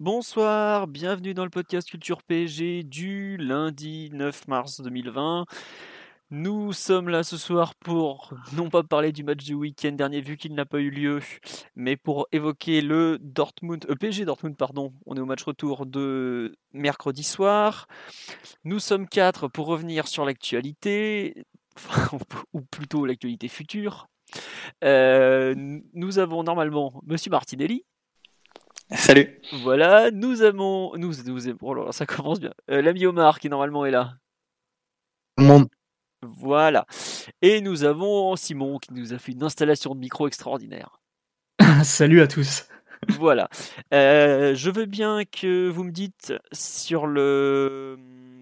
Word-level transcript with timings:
Bonsoir, 0.00 0.86
bienvenue 0.86 1.34
dans 1.34 1.42
le 1.42 1.50
podcast 1.50 1.90
Culture 1.90 2.22
PSG 2.22 2.84
du 2.84 3.36
lundi 3.36 4.10
9 4.12 4.46
mars 4.46 4.80
2020. 4.80 5.44
Nous 6.30 6.72
sommes 6.72 7.08
là 7.08 7.24
ce 7.24 7.36
soir 7.36 7.74
pour 7.74 8.32
non 8.52 8.70
pas 8.70 8.84
parler 8.84 9.10
du 9.10 9.24
match 9.24 9.44
du 9.44 9.54
week-end 9.54 9.90
dernier 9.90 10.20
vu 10.20 10.36
qu'il 10.36 10.54
n'a 10.54 10.64
pas 10.64 10.78
eu 10.78 10.90
lieu, 10.90 11.18
mais 11.74 11.96
pour 11.96 12.28
évoquer 12.30 12.80
le 12.80 13.18
Dortmund, 13.20 13.86
euh, 13.90 14.24
Dortmund 14.24 14.56
pardon. 14.56 14.92
On 15.04 15.16
est 15.16 15.20
au 15.20 15.26
match 15.26 15.42
retour 15.42 15.84
de 15.84 16.54
mercredi 16.72 17.24
soir. 17.24 17.88
Nous 18.62 18.78
sommes 18.78 19.08
quatre 19.08 19.48
pour 19.48 19.66
revenir 19.66 20.06
sur 20.06 20.24
l'actualité, 20.24 21.42
ou 22.52 22.60
plutôt 22.60 23.04
l'actualité 23.04 23.48
future. 23.48 24.06
Euh, 24.84 25.56
nous 25.92 26.20
avons 26.20 26.44
normalement 26.44 27.00
Monsieur 27.04 27.32
Martinelli. 27.32 27.84
Salut. 28.90 29.40
Voilà, 29.62 30.10
nous 30.10 30.42
avons, 30.42 30.96
nous, 30.96 31.12
nous 31.26 31.48
oh 31.60 31.74
là 31.74 31.84
là, 31.86 31.92
ça 31.92 32.06
commence 32.06 32.40
bien. 32.40 32.54
Euh, 32.70 32.80
L'ami 32.80 33.04
Omar 33.06 33.38
qui 33.38 33.48
normalement 33.50 33.84
est 33.84 33.90
là. 33.90 34.14
Monde. 35.36 35.68
Voilà. 36.22 36.86
Et 37.42 37.60
nous 37.60 37.84
avons 37.84 38.34
Simon 38.36 38.78
qui 38.78 38.94
nous 38.94 39.12
a 39.12 39.18
fait 39.18 39.32
une 39.32 39.42
installation 39.42 39.94
de 39.94 40.00
micro 40.00 40.26
extraordinaire. 40.26 41.00
Salut 41.84 42.22
à 42.22 42.26
tous. 42.26 42.66
Voilà. 43.08 43.48
Euh, 43.92 44.54
je 44.54 44.70
veux 44.70 44.86
bien 44.86 45.24
que 45.24 45.68
vous 45.68 45.84
me 45.84 45.92
dites 45.92 46.32
sur 46.50 47.06
le 47.06 47.98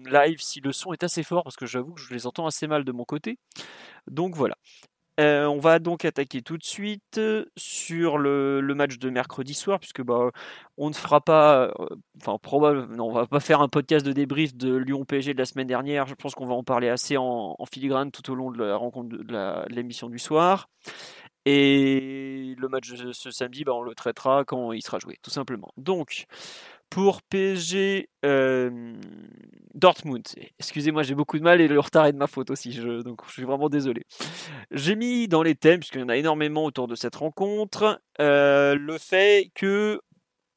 live 0.09 0.39
si 0.39 0.61
le 0.61 0.71
son 0.71 0.93
est 0.93 1.03
assez 1.03 1.23
fort 1.23 1.43
parce 1.43 1.57
que 1.57 1.65
j'avoue 1.65 1.93
que 1.93 2.01
je 2.01 2.13
les 2.13 2.25
entends 2.25 2.47
assez 2.47 2.67
mal 2.67 2.83
de 2.83 2.91
mon 2.91 3.03
côté. 3.03 3.37
Donc 4.09 4.35
voilà. 4.35 4.55
On 5.19 5.57
va 5.57 5.79
donc 5.79 6.05
attaquer 6.05 6.41
tout 6.41 6.57
de 6.57 6.63
suite 6.63 7.19
sur 7.57 8.17
le, 8.17 8.61
match 8.75 8.99
de 8.99 9.09
mercredi 9.09 9.53
soir, 9.53 9.79
puisque 9.79 10.03
bah, 10.03 10.29
on 10.77 10.89
ne 10.89 10.93
fera 10.93 11.21
pas, 11.21 11.73
enfin 12.21 12.37
probablement, 12.41 13.07
on 13.07 13.11
va 13.11 13.25
pas 13.25 13.39
faire 13.39 13.61
un 13.61 13.69
podcast 13.69 14.05
de 14.05 14.11
débrief 14.11 14.55
de 14.55 14.75
Lyon 14.75 15.05
PSG 15.05 15.33
de 15.33 15.39
la 15.39 15.45
semaine 15.45 15.67
dernière. 15.67 16.05
Je 16.05 16.15
pense 16.15 16.35
qu'on 16.35 16.45
va 16.45 16.53
en 16.53 16.63
parler 16.63 16.89
assez 16.89 17.17
en, 17.17 17.55
en, 17.57 17.65
filigrane 17.65 18.11
tout 18.11 18.29
au 18.31 18.35
long 18.35 18.51
de 18.51 18.63
la 18.63 18.75
rencontre 18.75 19.09
de 19.09 19.73
l'émission 19.73 20.09
du 20.09 20.19
soir. 20.19 20.69
Et 21.49 22.55
le 22.57 22.67
match 22.67 22.91
de 22.91 23.13
ce 23.13 23.31
samedi, 23.31 23.63
bah, 23.63 23.71
on 23.73 23.81
le 23.81 23.95
traitera 23.95 24.43
quand 24.43 24.73
il 24.73 24.81
sera 24.81 24.99
joué, 24.99 25.17
tout 25.21 25.29
simplement. 25.29 25.71
Donc, 25.77 26.25
pour 26.89 27.21
PSG 27.21 28.09
euh, 28.25 28.93
Dortmund. 29.73 30.23
Excusez-moi, 30.59 31.03
j'ai 31.03 31.15
beaucoup 31.15 31.37
de 31.37 31.43
mal 31.43 31.61
et 31.61 31.67
le 31.67 31.79
retard 31.79 32.05
est 32.05 32.13
de 32.13 32.17
ma 32.17 32.27
faute 32.27 32.49
aussi, 32.49 32.71
je, 32.71 33.01
donc 33.01 33.21
je 33.27 33.33
suis 33.33 33.43
vraiment 33.43 33.69
désolé. 33.69 34.05
J'ai 34.71 34.95
mis 34.95 35.27
dans 35.27 35.43
les 35.43 35.55
thèmes, 35.55 35.79
puisqu'il 35.79 36.01
y 36.01 36.03
en 36.03 36.09
a 36.09 36.17
énormément 36.17 36.65
autour 36.65 36.87
de 36.87 36.95
cette 36.95 37.15
rencontre, 37.15 38.01
euh, 38.19 38.75
le 38.75 38.97
fait 38.97 39.51
que 39.55 40.01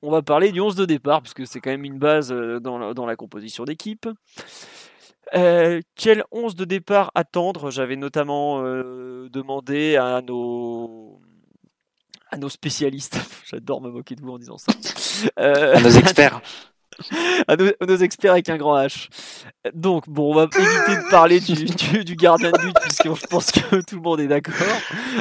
on 0.03 0.11
va 0.11 0.23
parler 0.23 0.51
du 0.51 0.61
11 0.61 0.77
de 0.77 0.87
départ, 0.87 1.21
puisque 1.21 1.47
c'est 1.47 1.61
quand 1.61 1.71
même 1.71 1.85
une 1.85 1.99
base 1.99 2.33
euh, 2.33 2.59
dans 2.59 2.79
la, 2.79 3.17
composition 3.17 3.65
d'équipe. 3.65 4.09
Quel 5.33 6.25
11 6.33 6.55
de 6.57 6.65
départ 6.65 7.13
attendre? 7.15 7.71
J'avais 7.71 7.97
notamment 7.97 8.63
demandé 8.63 9.97
à 9.97 10.23
nos 10.23 11.21
à 12.31 12.37
nos 12.37 12.49
spécialistes. 12.49 13.19
J'adore 13.51 13.81
me 13.81 13.91
moquer 13.91 14.15
de 14.15 14.23
vous 14.23 14.31
en 14.33 14.39
disant 14.39 14.59
ça. 14.59 14.73
Euh, 15.39 15.77
à 15.77 15.81
nos 15.81 15.91
experts. 15.91 16.41
à, 17.49 17.57
nos, 17.57 17.67
à, 17.79 17.87
nos, 17.87 17.97
experts 17.97 18.33
avec 18.33 18.49
un 18.49 18.57
grand 18.57 18.79
H. 18.79 19.09
Donc, 19.75 20.09
bon, 20.09 20.31
on 20.31 20.35
va 20.35 20.45
éviter 20.45 20.97
de 20.97 21.11
parler 21.11 21.41
du, 21.41 21.67
du, 21.67 22.05
du 22.05 22.17
gardien 22.17 22.51
de 22.51 22.59
but, 22.59 22.75
puisque 22.81 23.05
je 23.05 23.27
pense 23.27 23.51
que 23.51 23.83
tout 23.83 23.97
le 23.97 24.01
monde 24.01 24.21
est 24.21 24.29
d'accord, 24.29 24.67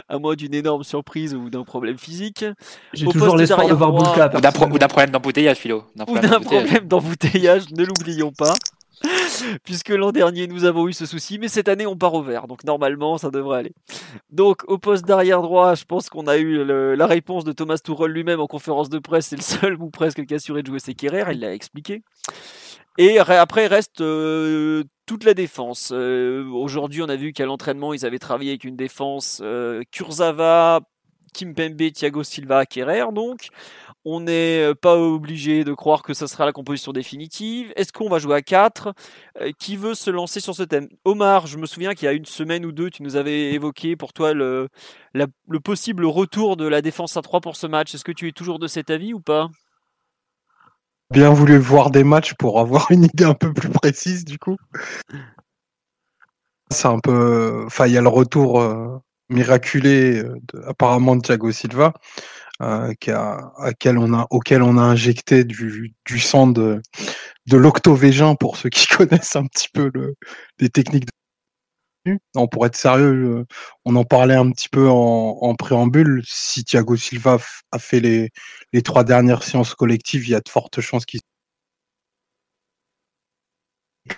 à 0.07 0.17
moins 0.17 0.35
d'une 0.35 0.53
énorme 0.53 0.83
surprise 0.83 1.35
ou 1.35 1.49
d'un 1.49 1.65
problème 1.65 1.97
physique. 1.97 2.45
J'ai 2.93 3.05
toujours 3.07 3.35
l'espoir 3.35 3.67
de 3.67 3.73
voir 3.73 3.91
Boulka. 3.91 4.31
Ou 4.33 4.77
d'un 4.77 4.87
problème 4.87 5.11
d'embouteillage, 5.11 5.57
Philo. 5.57 5.83
Ou 6.07 6.17
d'un 6.17 6.39
problème 6.39 6.85
d'embouteillage, 6.85 7.63
ne 7.71 7.83
l'oublions 7.83 8.31
pas. 8.31 8.53
Puisque 9.63 9.89
l'an 9.89 10.11
dernier 10.11 10.47
nous 10.47 10.65
avons 10.65 10.87
eu 10.87 10.93
ce 10.93 11.05
souci, 11.05 11.39
mais 11.39 11.47
cette 11.47 11.69
année 11.69 11.85
on 11.85 11.95
part 11.95 12.13
au 12.13 12.21
vert, 12.21 12.47
donc 12.47 12.63
normalement 12.63 13.17
ça 13.17 13.29
devrait 13.29 13.59
aller. 13.59 13.73
Donc 14.29 14.63
au 14.67 14.77
poste 14.77 15.05
d'arrière 15.05 15.41
droit, 15.41 15.75
je 15.75 15.85
pense 15.85 16.09
qu'on 16.09 16.27
a 16.27 16.37
eu 16.37 16.63
la 16.65 17.07
réponse 17.07 17.43
de 17.43 17.51
Thomas 17.51 17.77
Tuchel 17.77 18.11
lui-même 18.11 18.39
en 18.39 18.47
conférence 18.47 18.89
de 18.89 18.99
presse, 18.99 19.27
c'est 19.27 19.37
le 19.37 19.41
seul 19.41 19.75
ou 19.81 19.89
presque 19.89 20.25
qui 20.25 20.33
a 20.33 20.37
assuré 20.37 20.61
de 20.61 20.67
jouer 20.67 20.79
ses 20.79 20.93
Kerrer, 20.93 21.31
il 21.31 21.39
l'a 21.39 21.53
expliqué. 21.53 22.03
Et 22.97 23.17
après 23.19 23.67
reste 23.67 24.01
euh, 24.01 24.83
toute 25.05 25.23
la 25.23 25.33
défense. 25.33 25.91
Euh, 25.93 26.45
Aujourd'hui 26.51 27.01
on 27.01 27.07
a 27.07 27.15
vu 27.15 27.31
qu'à 27.31 27.45
l'entraînement 27.45 27.93
ils 27.93 28.05
avaient 28.05 28.19
travaillé 28.19 28.51
avec 28.51 28.65
une 28.65 28.75
défense 28.75 29.39
euh, 29.41 29.83
Kurzawa, 29.91 30.81
Kimpembe, 31.33 31.91
Thiago 31.93 32.23
Silva, 32.23 32.65
Kerrer 32.65 33.05
donc. 33.13 33.49
On 34.11 34.21
n'est 34.21 34.73
pas 34.81 34.97
obligé 34.97 35.63
de 35.63 35.71
croire 35.71 36.01
que 36.01 36.15
ça 36.15 36.27
sera 36.27 36.43
la 36.43 36.51
composition 36.51 36.91
définitive. 36.91 37.71
Est-ce 37.75 37.93
qu'on 37.93 38.09
va 38.09 38.17
jouer 38.17 38.33
à 38.33 38.41
4 38.41 38.95
Qui 39.59 39.77
veut 39.77 39.93
se 39.93 40.09
lancer 40.09 40.39
sur 40.39 40.55
ce 40.55 40.63
thème? 40.63 40.87
Omar, 41.05 41.45
je 41.45 41.59
me 41.59 41.67
souviens 41.67 41.93
qu'il 41.93 42.07
y 42.07 42.09
a 42.09 42.13
une 42.13 42.25
semaine 42.25 42.65
ou 42.65 42.71
deux, 42.71 42.89
tu 42.89 43.03
nous 43.03 43.17
avais 43.17 43.53
évoqué 43.53 43.95
pour 43.95 44.11
toi 44.11 44.33
le, 44.33 44.67
possible 45.63 46.05
retour 46.05 46.57
de 46.57 46.67
la 46.67 46.81
défense 46.81 47.17
à 47.17 47.21
3 47.21 47.39
pour 47.39 47.55
ce 47.55 47.67
match. 47.67 47.93
Est-ce 47.93 48.03
que 48.03 48.11
tu 48.11 48.27
es 48.27 48.31
toujours 48.31 48.57
de 48.57 48.65
cet 48.65 48.89
avis 48.89 49.13
ou 49.13 49.19
pas? 49.19 49.47
Bien 51.11 51.29
voulu 51.29 51.59
voir 51.59 51.91
des 51.91 52.03
matchs 52.03 52.33
pour 52.33 52.59
avoir 52.59 52.89
une 52.89 53.03
idée 53.03 53.25
un 53.25 53.35
peu 53.35 53.53
plus 53.53 53.69
précise 53.69 54.25
du 54.25 54.39
coup. 54.39 54.57
C'est 56.71 56.87
un 56.87 56.99
peu. 56.99 57.61
Enfin, 57.67 57.85
il 57.85 57.93
y 57.93 57.97
a 57.97 58.01
le 58.01 58.09
retour 58.09 58.59
euh, 58.59 58.97
miraculé 59.29 60.23
de, 60.23 60.63
apparemment 60.65 61.15
de 61.15 61.21
Thiago 61.21 61.51
Silva. 61.51 61.93
Euh, 62.61 62.93
à 63.57 63.73
quel 63.79 63.97
on 63.97 64.13
a, 64.13 64.27
auquel 64.31 64.61
on 64.61 64.77
a 64.77 64.81
injecté 64.81 65.45
du, 65.45 65.93
du 66.05 66.19
sang 66.19 66.47
de, 66.47 66.81
de 67.47 67.57
l'octovégin 67.57 68.35
pour 68.35 68.57
ceux 68.57 68.69
qui 68.69 68.87
connaissent 68.97 69.35
un 69.37 69.45
petit 69.45 69.69
peu 69.73 69.89
le, 69.93 70.15
les 70.59 70.69
techniques 70.69 71.05
de 71.05 71.11
non, 72.35 72.47
pour 72.47 72.65
être 72.65 72.75
sérieux, 72.75 73.45
on 73.85 73.95
en 73.95 74.03
parlait 74.03 74.35
un 74.35 74.49
petit 74.51 74.69
peu 74.69 74.89
en, 74.89 75.37
en 75.41 75.55
préambule. 75.55 76.23
Si 76.25 76.63
Thiago 76.63 76.95
Silva 76.95 77.37
a 77.71 77.79
fait 77.79 77.99
les, 77.99 78.31
les 78.73 78.81
trois 78.81 79.03
dernières 79.03 79.43
séances 79.43 79.75
collectives, 79.75 80.27
il 80.27 80.31
y 80.31 80.35
a 80.35 80.39
de 80.39 80.49
fortes 80.49 80.81
chances 80.81 81.05
qu'il 81.05 81.19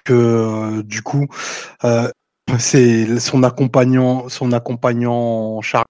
que 0.05 0.13
euh, 0.13 0.83
du 0.83 1.01
coup 1.01 1.27
euh, 1.83 2.09
c'est 2.59 3.19
son 3.19 3.43
accompagnant 3.43 4.29
son 4.29 4.51
accompagnant 4.53 5.61
Charles 5.61 5.85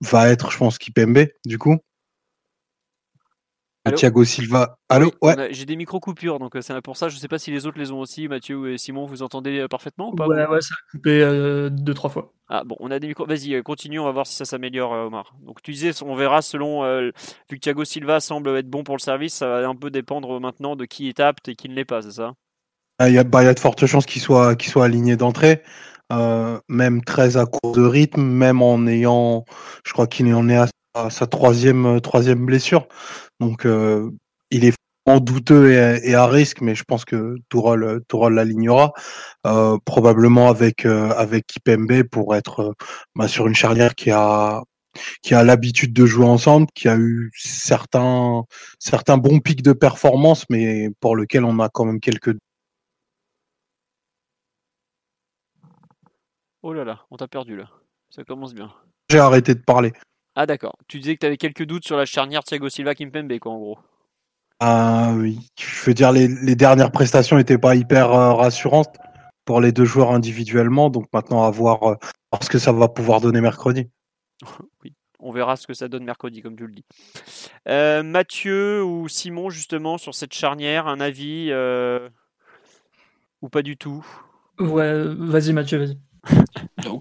va 0.00 0.28
être, 0.28 0.50
je 0.50 0.58
pense, 0.58 0.78
Kipembe, 0.78 1.26
du 1.44 1.58
coup. 1.58 1.76
Allô 3.84 3.96
Thiago 3.96 4.24
Silva. 4.24 4.78
Allô 4.88 5.12
oui, 5.22 5.32
Ouais. 5.34 5.48
J'ai 5.52 5.64
des 5.64 5.76
micro-coupures, 5.76 6.38
donc 6.38 6.56
c'est 6.60 6.80
pour 6.82 6.96
ça. 6.96 7.08
Je 7.08 7.14
ne 7.14 7.20
sais 7.20 7.28
pas 7.28 7.38
si 7.38 7.50
les 7.50 7.66
autres 7.66 7.78
les 7.78 7.90
ont 7.90 8.00
aussi. 8.00 8.28
Mathieu 8.28 8.72
et 8.72 8.78
Simon, 8.78 9.06
vous 9.06 9.22
entendez 9.22 9.66
parfaitement 9.68 10.10
ou 10.10 10.14
pas? 10.14 10.26
Ouais, 10.26 10.46
ouais, 10.46 10.60
ça 10.60 10.74
a 10.74 10.90
coupé 10.90 11.22
euh, 11.22 11.70
deux, 11.70 11.94
trois 11.94 12.10
fois. 12.10 12.34
Ah 12.48 12.64
bon, 12.64 12.76
on 12.80 12.90
a 12.90 12.98
des 12.98 13.08
micros. 13.08 13.26
Vas-y, 13.26 13.62
continue, 13.62 13.98
on 13.98 14.04
va 14.04 14.10
voir 14.12 14.26
si 14.26 14.34
ça 14.34 14.44
s'améliore, 14.44 14.92
Omar. 14.92 15.34
Donc 15.40 15.62
tu 15.62 15.72
disais, 15.72 15.92
on 16.02 16.14
verra 16.14 16.42
selon. 16.42 16.84
Euh, 16.84 17.12
vu 17.50 17.56
que 17.56 17.60
Thiago 17.60 17.84
Silva 17.84 18.20
semble 18.20 18.50
être 18.56 18.68
bon 18.68 18.84
pour 18.84 18.96
le 18.96 19.00
service, 19.00 19.34
ça 19.34 19.48
va 19.48 19.66
un 19.66 19.76
peu 19.76 19.90
dépendre 19.90 20.38
maintenant 20.40 20.76
de 20.76 20.84
qui 20.84 21.08
est 21.08 21.20
apte 21.20 21.48
et 21.48 21.54
qui 21.54 21.68
ne 21.68 21.74
l'est 21.74 21.84
pas, 21.84 22.02
c'est 22.02 22.12
ça? 22.12 22.34
Il 23.06 23.12
y, 23.12 23.18
a, 23.18 23.24
bah, 23.24 23.44
y 23.44 23.46
a 23.46 23.54
de 23.54 23.60
fortes 23.60 23.86
chances 23.86 24.06
qu'il 24.06 24.20
soit, 24.20 24.56
qu 24.56 24.68
soit 24.68 24.84
aligné 24.84 25.16
d'entrée. 25.16 25.62
Euh, 26.10 26.58
même 26.68 27.02
très 27.04 27.36
à 27.36 27.44
court 27.44 27.72
de 27.72 27.82
rythme, 27.82 28.22
même 28.22 28.62
en 28.62 28.86
ayant, 28.86 29.44
je 29.84 29.92
crois 29.92 30.06
qu'il 30.06 30.32
en 30.34 30.48
est 30.48 30.56
à, 30.94 31.10
sa 31.10 31.26
troisième, 31.26 32.00
troisième 32.00 32.46
blessure. 32.46 32.88
Donc, 33.40 33.66
euh, 33.66 34.10
il 34.50 34.64
est 34.64 34.74
en 35.06 35.20
douteux 35.20 35.72
et, 35.72 36.14
à 36.14 36.26
risque, 36.26 36.60
mais 36.60 36.74
je 36.74 36.84
pense 36.84 37.04
que 37.04 37.36
Tourol, 37.48 38.02
Tourol 38.08 38.34
l'alignera, 38.34 38.92
euh, 39.46 39.78
probablement 39.84 40.48
avec 40.48 40.84
avec 40.86 41.46
Kipembe 41.46 42.02
pour 42.04 42.34
être 42.36 42.74
bah, 43.14 43.28
sur 43.28 43.46
une 43.46 43.54
charnière 43.54 43.94
qui 43.94 44.10
a 44.10 44.62
qui 45.22 45.34
a 45.34 45.44
l'habitude 45.44 45.92
de 45.92 46.06
jouer 46.06 46.26
ensemble, 46.26 46.66
qui 46.74 46.88
a 46.88 46.96
eu 46.96 47.30
certains 47.34 48.44
certains 48.78 49.18
bons 49.18 49.40
pics 49.40 49.62
de 49.62 49.72
performance, 49.72 50.44
mais 50.50 50.90
pour 51.00 51.16
lequel 51.16 51.44
on 51.44 51.58
a 51.60 51.68
quand 51.68 51.84
même 51.84 52.00
quelques 52.00 52.34
Oh 56.68 56.74
là 56.74 56.84
là, 56.84 57.00
on 57.10 57.16
t'a 57.16 57.28
perdu 57.28 57.56
là. 57.56 57.70
Ça 58.10 58.24
commence 58.24 58.52
bien. 58.52 58.70
J'ai 59.08 59.18
arrêté 59.18 59.54
de 59.54 59.60
parler. 59.60 59.94
Ah 60.34 60.44
d'accord. 60.44 60.76
Tu 60.86 60.98
disais 60.98 61.14
que 61.14 61.20
tu 61.20 61.24
avais 61.24 61.38
quelques 61.38 61.64
doutes 61.64 61.86
sur 61.86 61.96
la 61.96 62.04
charnière 62.04 62.44
Thiago 62.44 62.68
Silva 62.68 62.94
Kimpembe 62.94 63.38
quoi 63.38 63.52
en 63.52 63.58
gros. 63.58 63.78
Ah 64.60 65.14
oui, 65.16 65.38
je 65.58 65.86
veux 65.86 65.94
dire 65.94 66.12
les, 66.12 66.28
les 66.28 66.56
dernières 66.56 66.92
prestations 66.92 67.38
n'étaient 67.38 67.56
pas 67.56 67.74
hyper 67.74 68.12
euh, 68.12 68.34
rassurantes 68.34 68.98
pour 69.46 69.62
les 69.62 69.72
deux 69.72 69.86
joueurs 69.86 70.12
individuellement, 70.12 70.90
donc 70.90 71.06
maintenant 71.10 71.42
à 71.42 71.50
voir 71.50 71.82
euh, 71.84 71.94
ce 72.42 72.50
que 72.50 72.58
ça 72.58 72.70
va 72.70 72.88
pouvoir 72.88 73.22
donner 73.22 73.40
mercredi. 73.40 73.88
oui, 74.84 74.92
on 75.20 75.32
verra 75.32 75.56
ce 75.56 75.66
que 75.66 75.72
ça 75.72 75.88
donne 75.88 76.04
mercredi 76.04 76.42
comme 76.42 76.54
tu 76.54 76.66
le 76.66 76.74
dis. 76.74 76.84
Euh, 77.66 78.02
Mathieu 78.02 78.84
ou 78.84 79.08
Simon 79.08 79.48
justement 79.48 79.96
sur 79.96 80.14
cette 80.14 80.34
charnière, 80.34 80.86
un 80.86 81.00
avis 81.00 81.50
ou 83.40 83.48
pas 83.48 83.62
du 83.62 83.78
tout? 83.78 84.04
Ouais, 84.60 85.02
vas-y 85.16 85.54
Mathieu, 85.54 85.78
vas-y. 85.78 85.96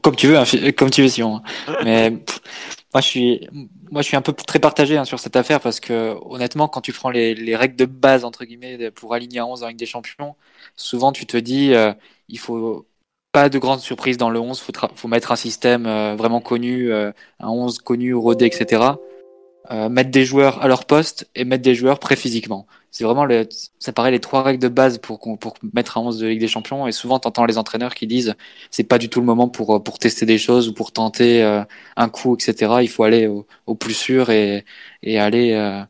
Comme 0.01 0.15
tu 0.15 0.27
veux, 0.27 0.38
hein, 0.38 0.44
comme 0.77 0.89
tu 0.89 1.01
veux, 1.01 1.07
Simon. 1.07 1.41
Mais 1.83 2.12
moi, 2.12 3.01
je 3.01 3.07
suis, 3.07 3.47
moi, 3.91 4.01
je 4.01 4.07
suis 4.07 4.18
un 4.18 4.21
peu 4.21 4.33
très 4.33 4.59
partagé 4.59 4.97
hein, 4.97 5.06
sur 5.06 5.19
cette 5.19 5.35
affaire 5.35 5.59
parce 5.59 5.79
que, 5.79 6.15
honnêtement, 6.25 6.68
quand 6.68 6.81
tu 6.81 6.94
prends 6.94 7.09
les, 7.09 7.35
les, 7.35 7.56
règles 7.56 7.75
de 7.75 7.85
base 7.85 8.25
entre 8.25 8.45
guillemets 8.45 8.91
pour 8.91 9.13
aligner 9.13 9.39
à 9.39 9.45
11 9.45 9.63
en 9.63 9.68
Ligue 9.68 9.77
des 9.77 9.85
Champions, 9.85 10.35
souvent 10.75 11.12
tu 11.12 11.25
te 11.25 11.38
dis, 11.38 11.74
euh, 11.74 11.94
il 12.29 12.39
faut 12.39 12.88
pas 13.31 13.50
de 13.50 13.59
grandes 13.59 13.81
surprises 13.81 14.18
dans 14.18 14.29
le 14.29 14.39
11, 14.39 14.59
faut, 14.59 14.71
faut 14.95 15.07
mettre 15.07 15.31
un 15.31 15.35
système 15.35 15.85
euh, 15.85 16.15
vraiment 16.15 16.41
connu, 16.41 16.91
euh, 16.91 17.12
un 17.39 17.50
11 17.50 17.79
connu, 17.79 18.13
rodé, 18.13 18.45
etc. 18.45 18.81
Euh, 19.69 19.89
mettre 19.89 20.11
des 20.11 20.23
joueurs 20.23 20.63
à 20.63 20.69
leur 20.69 20.85
poste 20.85 21.29
et 21.35 21.43
mettre 21.43 21.61
des 21.63 21.75
joueurs 21.75 21.99
prêts 21.99 22.15
physiquement. 22.15 22.67
C'est 22.89 23.03
vraiment 23.03 23.25
le, 23.25 23.49
ça 23.79 23.91
paraît 23.91 24.11
les 24.11 24.21
trois 24.21 24.41
règles 24.41 24.61
de 24.61 24.69
base 24.69 24.97
pour, 24.97 25.19
pour 25.19 25.55
mettre 25.73 25.97
un 25.97 26.01
11 26.01 26.19
de 26.19 26.27
Ligue 26.27 26.39
des 26.39 26.47
Champions. 26.47 26.87
Et 26.87 26.93
souvent, 26.93 27.19
t'entends 27.19 27.43
les 27.43 27.57
entraîneurs 27.57 27.93
qui 27.93 28.07
disent 28.07 28.35
c'est 28.71 28.85
pas 28.85 28.97
du 28.97 29.09
tout 29.09 29.19
le 29.19 29.25
moment 29.25 29.49
pour, 29.49 29.83
pour 29.83 29.99
tester 29.99 30.25
des 30.25 30.37
choses 30.37 30.69
ou 30.69 30.73
pour 30.73 30.93
tenter 30.93 31.43
euh, 31.43 31.63
un 31.97 32.07
coup, 32.07 32.35
etc. 32.35 32.75
Il 32.81 32.87
faut 32.87 33.03
aller 33.03 33.27
au, 33.27 33.45
au 33.65 33.75
plus 33.75 33.93
sûr 33.93 34.29
et, 34.29 34.63
et 35.03 35.19
aller 35.19 35.51
euh, 35.51 35.83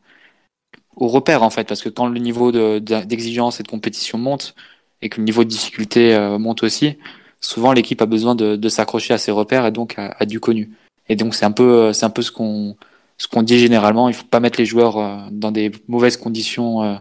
au 0.96 1.06
repère 1.06 1.44
en 1.44 1.50
fait, 1.50 1.68
parce 1.68 1.82
que 1.82 1.88
quand 1.88 2.08
le 2.08 2.18
niveau 2.18 2.50
d'exigence 2.80 3.58
de, 3.58 3.60
et 3.60 3.64
de 3.64 3.68
compétition 3.68 4.18
monte 4.18 4.56
et 5.02 5.08
que 5.08 5.18
le 5.18 5.24
niveau 5.24 5.44
de 5.44 5.48
difficulté 5.50 6.18
monte 6.40 6.64
aussi, 6.64 6.96
souvent 7.40 7.72
l'équipe 7.72 8.02
a 8.02 8.06
besoin 8.06 8.34
de, 8.34 8.56
de 8.56 8.68
s'accrocher 8.68 9.14
à 9.14 9.18
ses 9.18 9.30
repères 9.30 9.66
et 9.66 9.72
donc 9.72 9.98
à, 9.98 10.16
à 10.18 10.26
du 10.26 10.40
connu. 10.40 10.70
Et 11.08 11.16
donc 11.16 11.34
c'est 11.36 11.44
un 11.44 11.52
peu, 11.52 11.92
c'est 11.92 12.06
un 12.06 12.10
peu 12.10 12.22
ce 12.22 12.32
qu'on 12.32 12.76
ce 13.18 13.26
qu'on 13.26 13.42
dit 13.42 13.58
généralement, 13.58 14.08
il 14.08 14.14
faut 14.14 14.24
pas 14.24 14.40
mettre 14.40 14.58
les 14.58 14.66
joueurs 14.66 14.96
euh, 14.98 15.18
dans 15.30 15.50
des 15.50 15.72
mauvaises 15.88 16.16
conditions 16.16 16.82
euh, 16.84 16.96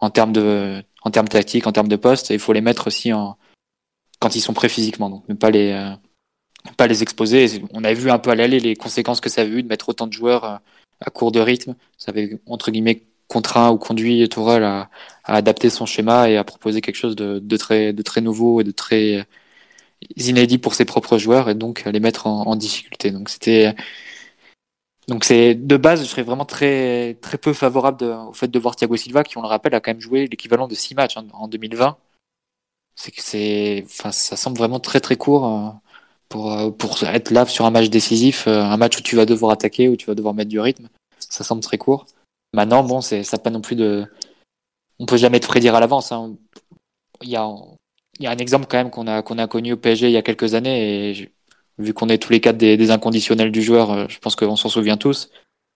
en 0.00 0.10
termes 0.10 0.32
de, 0.32 0.82
en 1.02 1.10
termes 1.10 1.28
tactiques, 1.28 1.66
en 1.66 1.72
termes 1.72 1.88
de 1.88 1.96
poste. 1.96 2.30
il 2.30 2.38
faut 2.38 2.52
les 2.52 2.60
mettre 2.60 2.86
aussi 2.86 3.12
en, 3.12 3.36
quand 4.20 4.36
ils 4.36 4.40
sont 4.40 4.54
prêts 4.54 4.68
physiquement, 4.68 5.10
donc 5.10 5.28
ne 5.28 5.34
pas 5.34 5.50
les, 5.50 5.72
euh, 5.72 5.90
pas 6.76 6.86
les 6.86 7.02
exposer. 7.02 7.62
On 7.72 7.84
a 7.84 7.92
vu 7.92 8.10
un 8.10 8.18
peu 8.18 8.30
à 8.30 8.34
l'aller 8.36 8.60
les 8.60 8.76
conséquences 8.76 9.20
que 9.20 9.28
ça 9.28 9.42
avait 9.42 9.58
eu 9.58 9.62
de 9.62 9.68
mettre 9.68 9.88
autant 9.88 10.06
de 10.06 10.12
joueurs 10.12 10.60
à 11.00 11.10
court 11.10 11.32
de 11.32 11.40
rythme. 11.40 11.74
Ça 11.98 12.10
avait 12.12 12.40
entre 12.46 12.70
guillemets 12.70 13.02
contraint 13.28 13.70
ou 13.70 13.78
conduit 13.78 14.28
Tourelle 14.28 14.64
à, 14.64 14.90
à, 15.24 15.36
adapter 15.36 15.70
son 15.70 15.86
schéma 15.86 16.30
et 16.30 16.36
à 16.36 16.44
proposer 16.44 16.80
quelque 16.80 16.96
chose 16.96 17.16
de, 17.16 17.38
de, 17.38 17.56
très, 17.56 17.92
de 17.92 18.02
très 18.02 18.20
nouveau 18.20 18.60
et 18.60 18.64
de 18.64 18.72
très 18.72 19.26
inédit 20.16 20.58
pour 20.58 20.74
ses 20.74 20.84
propres 20.84 21.18
joueurs 21.18 21.48
et 21.48 21.54
donc 21.54 21.86
à 21.86 21.92
les 21.92 22.00
mettre 22.00 22.26
en, 22.26 22.42
en 22.46 22.56
difficulté. 22.56 23.10
Donc 23.10 23.28
c'était 23.30 23.74
donc 25.10 25.24
c'est 25.24 25.56
de 25.56 25.76
base, 25.76 26.04
je 26.04 26.08
serais 26.08 26.22
vraiment 26.22 26.44
très 26.44 27.14
très 27.20 27.36
peu 27.36 27.52
favorable 27.52 28.04
au 28.04 28.32
fait 28.32 28.46
de 28.46 28.58
voir 28.60 28.76
Thiago 28.76 28.96
Silva, 28.96 29.24
qui 29.24 29.36
on 29.38 29.42
le 29.42 29.48
rappelle 29.48 29.74
a 29.74 29.80
quand 29.80 29.90
même 29.90 30.00
joué 30.00 30.28
l'équivalent 30.28 30.68
de 30.68 30.74
6 30.76 30.94
matchs 30.94 31.16
hein, 31.16 31.26
en 31.32 31.48
2020. 31.48 31.98
C'est 32.94 33.10
que 33.10 33.20
c'est, 33.20 33.82
enfin, 33.86 34.12
ça 34.12 34.36
semble 34.36 34.56
vraiment 34.58 34.78
très 34.78 35.00
très 35.00 35.16
court 35.16 35.46
euh, 35.48 35.70
pour 36.28 36.52
euh, 36.52 36.70
pour 36.70 37.02
être 37.02 37.32
là 37.32 37.44
sur 37.44 37.64
un 37.64 37.72
match 37.72 37.90
décisif, 37.90 38.46
euh, 38.46 38.62
un 38.62 38.76
match 38.76 38.98
où 38.98 39.02
tu 39.02 39.16
vas 39.16 39.26
devoir 39.26 39.50
attaquer, 39.50 39.88
où 39.88 39.96
tu 39.96 40.06
vas 40.06 40.14
devoir 40.14 40.32
mettre 40.32 40.50
du 40.50 40.60
rythme. 40.60 40.88
Ça 41.18 41.42
semble 41.42 41.62
très 41.62 41.78
court. 41.78 42.06
Maintenant, 42.54 42.84
bon, 42.84 43.00
c'est 43.00 43.24
ça 43.24 43.38
pas 43.38 43.50
non 43.50 43.60
plus 43.62 43.74
de, 43.76 44.06
on 45.00 45.06
peut 45.06 45.16
jamais 45.16 45.40
te 45.40 45.48
prédire 45.48 45.74
à 45.74 45.80
l'avance. 45.80 46.12
Hein. 46.12 46.36
Il 47.22 47.30
y 47.30 47.36
a 47.36 47.50
il 48.20 48.24
y 48.24 48.26
a 48.28 48.30
un 48.30 48.38
exemple 48.38 48.66
quand 48.70 48.78
même 48.78 48.90
qu'on 48.90 49.08
a 49.08 49.22
qu'on 49.22 49.38
a 49.38 49.48
connu 49.48 49.72
au 49.72 49.76
PSG 49.76 50.06
il 50.08 50.12
y 50.12 50.16
a 50.16 50.22
quelques 50.22 50.54
années 50.54 51.10
et 51.10 51.32
vu 51.80 51.94
qu'on 51.94 52.08
est 52.08 52.18
tous 52.18 52.32
les 52.32 52.40
quatre 52.40 52.56
des, 52.56 52.90
inconditionnels 52.90 53.50
du 53.50 53.62
joueur, 53.62 53.90
euh, 53.90 54.06
je 54.08 54.18
pense 54.18 54.36
qu'on 54.36 54.56
s'en 54.56 54.68
souvient 54.68 54.96
tous. 54.96 55.30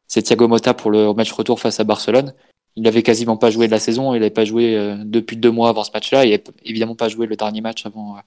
C'est 0.06 0.22
Thiago 0.22 0.48
Motta 0.48 0.74
pour 0.74 0.90
le 0.90 1.12
match 1.14 1.32
retour 1.32 1.60
face 1.60 1.80
à 1.80 1.84
Barcelone. 1.84 2.34
Il 2.76 2.82
n'avait 2.82 3.02
quasiment 3.02 3.36
pas 3.36 3.50
joué 3.50 3.66
de 3.66 3.72
la 3.72 3.78
saison, 3.78 4.14
il 4.14 4.20
n'avait 4.20 4.30
pas 4.30 4.44
joué 4.44 4.76
euh, 4.76 4.96
depuis 5.04 5.36
deux 5.36 5.50
mois 5.50 5.68
avant 5.68 5.84
ce 5.84 5.92
match-là, 5.92 6.24
il 6.24 6.30
n'avait 6.30 6.44
évidemment 6.64 6.96
pas 6.96 7.08
joué 7.08 7.26
le 7.26 7.36
dernier 7.36 7.60
match 7.60 7.86
avant, 7.86 8.16
euh, 8.16 8.20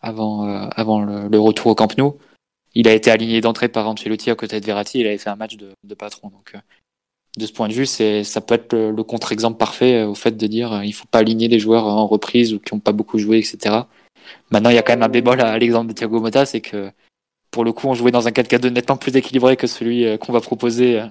avant, 0.00 0.44
avant 0.70 1.00
le, 1.00 1.38
retour 1.38 1.68
au 1.68 1.74
Camp 1.74 1.96
Nou. 1.98 2.16
Il 2.74 2.88
a 2.88 2.92
été 2.92 3.10
aligné 3.10 3.40
d'entrée 3.40 3.68
par 3.68 3.86
Ancelotti 3.86 4.30
à 4.30 4.34
côté 4.34 4.58
de 4.58 4.64
Verratti, 4.64 5.00
il 5.00 5.06
avait 5.06 5.18
fait 5.18 5.30
un 5.30 5.36
match 5.36 5.56
de, 5.56 5.72
de 5.84 5.94
patron. 5.94 6.30
Donc, 6.30 6.54
de 7.36 7.46
ce 7.46 7.52
point 7.52 7.68
de 7.68 7.74
vue, 7.74 7.84
c'est, 7.84 8.24
ça 8.24 8.40
peut 8.40 8.54
être 8.54 8.74
le, 8.74 9.02
contre-exemple 9.02 9.58
parfait 9.58 10.04
au 10.04 10.14
fait 10.14 10.36
de 10.36 10.46
dire 10.46 10.82
il 10.82 10.92
faut 10.92 11.06
pas 11.10 11.18
aligner 11.18 11.48
des 11.48 11.58
joueurs 11.58 11.86
en 11.86 12.06
reprise 12.06 12.54
ou 12.54 12.60
qui 12.60 12.74
n'ont 12.74 12.80
pas 12.80 12.92
beaucoup 12.92 13.18
joué, 13.18 13.38
etc. 13.38 13.82
Maintenant, 14.50 14.70
il 14.70 14.76
y 14.76 14.78
a 14.78 14.82
quand 14.82 14.92
même 14.92 15.02
un 15.02 15.08
bémol 15.08 15.40
à 15.40 15.58
l'exemple 15.58 15.88
de 15.88 15.92
Thiago 15.92 16.20
Motta, 16.20 16.46
c'est 16.46 16.60
que 16.60 16.90
pour 17.52 17.64
le 17.64 17.72
coup, 17.72 17.86
on 17.86 17.94
jouait 17.94 18.10
dans 18.10 18.26
un 18.26 18.30
4-4-2 18.32 18.70
nettement 18.70 18.96
plus 18.96 19.14
équilibré 19.16 19.56
que 19.56 19.68
celui 19.68 20.06
euh, 20.06 20.16
qu'on 20.16 20.32
va 20.32 20.40
proposer 20.40 21.00
euh, 21.00 21.06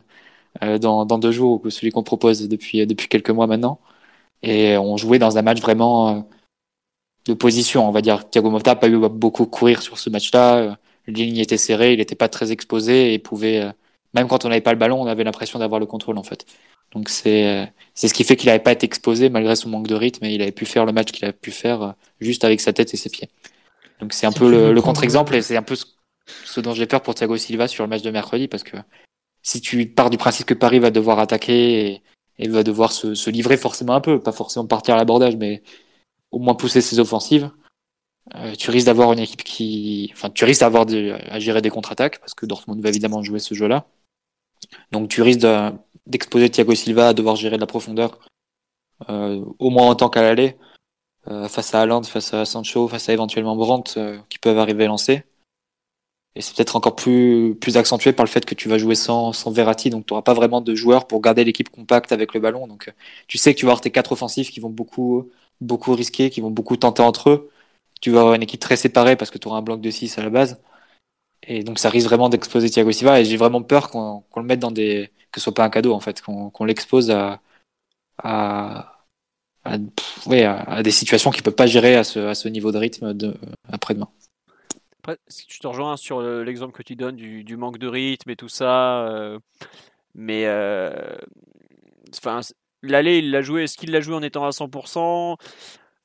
euh, 0.64 0.78
dans, 0.80 1.06
dans, 1.06 1.20
deux 1.20 1.32
jours 1.32 1.54
ou 1.54 1.60
que 1.60 1.70
celui 1.70 1.92
qu'on 1.92 2.04
propose 2.04 2.50
depuis, 2.50 2.86
depuis 2.86 3.08
quelques 3.08 3.30
mois 3.30 3.48
maintenant. 3.48 3.80
Et 4.44 4.78
on 4.78 4.98
jouait 4.98 5.20
dans 5.20 5.38
un 5.38 5.44
match 5.44 5.62
vraiment 5.62 6.28
de 7.28 7.34
position, 7.36 7.88
on 7.88 7.92
va 7.92 8.02
dire. 8.02 8.30
Thiago 8.30 8.50
Motta 8.50 8.72
n'a 8.72 8.76
pas 8.76 8.90
eu 8.90 8.98
beaucoup 8.98 9.46
courir 9.46 9.84
sur 9.84 10.00
ce 10.00 10.10
match-là. 10.10 10.78
La 11.08 11.14
ligne 11.14 11.38
était 11.38 11.58
serrée, 11.58 11.94
il 11.94 12.00
n'était 12.00 12.16
pas 12.16 12.30
très 12.30 12.52
exposé 12.52 13.14
et 13.14 13.20
pouvait, 13.20 13.72
même 14.16 14.28
quand 14.28 14.44
on 14.46 14.50
n'avait 14.50 14.62
pas 14.62 14.74
le 14.74 14.80
ballon, 14.80 15.00
on 15.00 15.06
avait 15.06 15.24
l'impression 15.24 15.60
d'avoir 15.60 15.80
le 15.80 15.86
contrôle 15.86 16.18
en 16.18 16.24
fait. 16.24 16.46
Donc 16.92 17.10
c'est 17.10 17.72
c'est 17.94 18.08
ce 18.08 18.16
qui 18.16 18.24
fait 18.24 18.36
qu'il 18.36 18.48
n'avait 18.48 18.64
pas 18.64 18.72
été 18.72 18.88
exposé 18.88 19.30
malgré 19.30 19.56
son 19.56 19.70
manque 19.70 19.88
de 19.88 19.96
rythme 19.96 20.26
et 20.26 20.34
il 20.34 20.42
avait 20.42 20.52
pu 20.52 20.66
faire 20.66 20.86
le 20.86 20.92
match 20.92 21.12
qu'il 21.12 21.26
a 21.26 21.34
pu 21.34 21.52
faire 21.52 21.94
juste 22.20 22.44
avec 22.44 22.62
sa 22.62 22.74
tête 22.74 22.92
et 22.96 22.98
ses 22.98 23.12
pieds. 23.12 23.30
Donc 24.00 24.14
c'est 24.14 24.26
un 24.26 24.32
peu 24.32 24.50
le, 24.50 24.74
le 24.74 24.82
contre-exemple 24.82 25.36
et 25.36 25.44
c'est 25.44 25.56
un 25.56 25.62
peu 25.62 25.76
ce 25.76 25.86
ce 26.46 26.60
dont 26.62 26.74
j'ai 26.74 26.88
peur 26.88 27.02
pour 27.02 27.16
Thiago 27.16 27.38
Silva 27.38 27.68
sur 27.68 27.84
le 27.84 27.90
match 27.90 28.02
de 28.02 28.12
mercredi, 28.12 28.48
parce 28.48 28.64
que 28.64 28.78
si 29.42 29.62
tu 29.62 29.88
pars 29.88 30.10
du 30.10 30.18
principe 30.18 30.48
que 30.48 30.54
Paris 30.54 30.80
va 30.80 30.92
devoir 30.92 31.20
attaquer 31.20 32.02
et, 32.38 32.48
va 32.48 32.64
devoir 32.64 32.92
se, 32.92 33.30
livrer 33.30 33.58
forcément 33.58 33.94
un 33.94 34.02
peu, 34.02 34.20
pas 34.20 34.32
forcément 34.32 34.66
partir 34.66 34.96
à 34.96 34.98
l'abordage, 34.98 35.36
mais 35.36 35.62
au 36.32 36.40
moins 36.40 36.56
pousser 36.56 36.82
ses 36.82 37.00
offensives, 37.00 37.52
euh, 38.36 38.54
tu 38.56 38.72
risques 38.72 38.88
d'avoir 38.88 39.14
une 39.14 39.20
équipe 39.20 39.44
qui, 39.44 40.10
enfin, 40.14 40.30
tu 40.30 40.46
risques 40.46 40.62
d'avoir 40.62 40.86
à 41.30 41.40
gérer 41.40 41.62
des 41.62 41.70
contre-attaques, 41.70 42.20
parce 42.20 42.34
que 42.34 42.46
Dortmund 42.46 42.82
va 42.82 42.90
évidemment 42.90 43.22
jouer 43.24 43.40
ce 43.40 43.54
jeu-là. 43.54 43.86
Donc 44.92 45.10
tu 45.10 45.22
risques 45.22 45.46
d'exposer 46.08 46.50
Thiago 46.50 46.76
Silva 46.76 47.10
à 47.10 47.14
devoir 47.14 47.36
gérer 47.36 47.58
de 47.58 47.62
la 47.62 47.68
profondeur, 47.68 48.20
euh, 49.10 49.44
au 49.60 49.70
moins 49.70 49.90
en 49.90 49.96
tant 49.96 50.10
qu'à 50.10 50.22
l'aller, 50.22 50.58
euh, 51.28 51.48
face 51.48 51.76
à 51.76 51.82
Haaland, 51.82 52.04
face 52.04 52.34
à 52.34 52.46
Sancho, 52.46 52.88
face 52.88 53.10
à 53.10 53.14
éventuellement 53.14 53.56
Brandt, 53.56 54.00
qui 54.30 54.40
peuvent 54.40 54.60
arriver 54.60 54.86
à 54.86 54.88
lancer. 54.88 55.24
Et 56.36 56.42
c'est 56.42 56.56
peut-être 56.56 56.76
encore 56.78 56.96
plus, 56.96 57.56
plus 57.60 57.76
accentué 57.78 58.14
par 58.14 58.26
le 58.26 58.30
fait 58.32 58.46
que 58.46 58.56
tu 58.56 58.70
vas 58.70 58.78
jouer 58.78 58.96
sans, 58.96 59.34
sans 59.34 59.52
Verratti, 59.52 59.90
donc 59.90 60.06
tu 60.06 60.14
n'auras 60.14 60.22
pas 60.24 60.34
vraiment 60.34 60.62
de 60.62 60.76
joueurs 60.76 61.06
pour 61.08 61.22
garder 61.22 61.44
l'équipe 61.44 61.70
compacte 61.70 62.12
avec 62.14 62.34
le 62.34 62.40
ballon. 62.40 62.68
Donc 62.68 62.88
euh, 62.88 62.92
tu 63.28 63.38
sais 63.38 63.54
que 63.54 63.60
tu 63.60 63.66
vas 63.66 63.72
avoir 63.72 63.82
tes 63.82 63.92
quatre 63.92 64.14
offensifs 64.14 64.50
qui 64.52 64.62
vont 64.62 64.70
beaucoup, 64.70 65.30
beaucoup 65.60 65.94
risquer, 65.94 66.30
qui 66.30 66.40
vont 66.42 66.52
beaucoup 66.52 66.78
tenter 66.78 67.04
entre 67.04 67.30
eux. 67.30 67.52
Tu 68.02 68.12
vas 68.12 68.22
avoir 68.22 68.36
une 68.36 68.44
équipe 68.44 68.62
très 68.62 68.78
séparée 68.78 69.16
parce 69.18 69.32
que 69.32 69.38
tu 69.38 69.48
auras 69.48 69.58
un 69.60 69.62
bloc 69.62 69.82
de 69.82 69.92
6 69.92 70.18
à 70.18 70.24
la 70.24 70.30
base. 70.30 70.62
Et 71.44 71.64
donc 71.64 71.80
ça 71.80 71.90
risque 71.90 72.08
vraiment 72.08 72.30
d'exposer 72.30 72.70
Thiago 72.70 72.92
Silva. 72.92 73.22
Et 73.22 73.26
j'ai 73.26 73.38
vraiment 73.38 73.64
peur 73.64 73.90
qu'on 73.90 74.24
le 74.38 74.44
mette 74.44 74.60
dans 74.60 74.72
des. 74.72 75.12
que 75.32 75.40
ce 75.40 75.46
soit 75.46 75.54
pas 75.54 75.66
un 75.66 75.70
cadeau 75.70 75.94
en 75.94 76.00
fait, 76.00 76.22
qu'on 76.22 76.66
l'expose 76.66 77.12
à, 77.12 77.42
à, 78.24 79.04
à, 79.66 79.78
à, 80.68 80.84
des 80.84 80.92
situations 80.92 81.32
qu'il 81.32 81.44
peut 81.44 81.52
pas 81.52 81.68
gérer 81.68 81.96
à 81.96 82.04
ce, 82.04 82.20
à 82.20 82.36
ce 82.36 82.48
niveau 82.50 82.72
de 82.72 82.78
rythme 82.78 83.14
de, 83.14 83.36
après-demain. 83.72 84.10
Après, 85.04 85.18
je 85.28 85.58
te 85.58 85.66
rejoins 85.66 85.98
sur 85.98 86.20
euh, 86.20 86.44
l'exemple 86.44 86.74
que 86.74 86.84
tu 86.84 86.96
donnes 86.96 87.16
du, 87.16 87.58
manque 87.58 87.80
de 87.80 87.88
rythme 87.88 88.30
et 88.30 88.36
tout 88.36 88.50
ça. 88.50 89.08
Euh, 89.08 89.40
mais 90.14 90.44
euh, 90.46 90.92
enfin, 92.16 92.42
l'aller, 92.84 93.18
il 93.18 93.32
l'a 93.32 93.42
joué. 93.42 93.64
Est-ce 93.64 93.78
qu'il 93.78 93.90
l'a 93.90 94.00
joué 94.00 94.14
en 94.14 94.22
étant 94.22 94.46
à 94.46 94.52
100% 94.52 95.38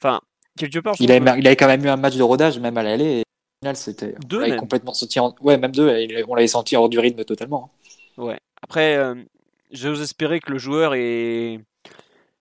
Enfin, 0.01 0.21
quelque 0.59 0.79
part. 0.79 0.95
Il, 0.99 1.13
avait, 1.13 1.39
il 1.39 1.47
avait 1.47 1.57
quand 1.57 1.67
même 1.67 1.85
eu 1.85 1.89
un 1.89 1.99
match 1.99 2.17
de 2.17 2.23
rodage, 2.23 2.59
même 2.59 2.79
à 2.79 2.83
l'aller. 2.83 3.21
Au 3.21 3.67
final, 3.67 3.77
c'était. 3.77 4.15
Deux, 4.27 4.57
complètement 4.57 4.95
sorti 4.95 5.21
Ouais, 5.43 5.59
même 5.59 5.73
deux. 5.73 6.07
On 6.27 6.35
l'avait 6.35 6.47
senti 6.47 6.75
hors 6.75 6.89
du 6.89 6.99
rythme 6.99 7.23
totalement. 7.25 7.71
Hein. 8.17 8.23
Ouais. 8.23 8.41
Après, 8.63 8.99
j'ose 9.73 10.01
espérer 10.01 10.41
que 10.41 10.51
le 10.51 10.59
joueur 10.59 10.95
est 10.95 11.61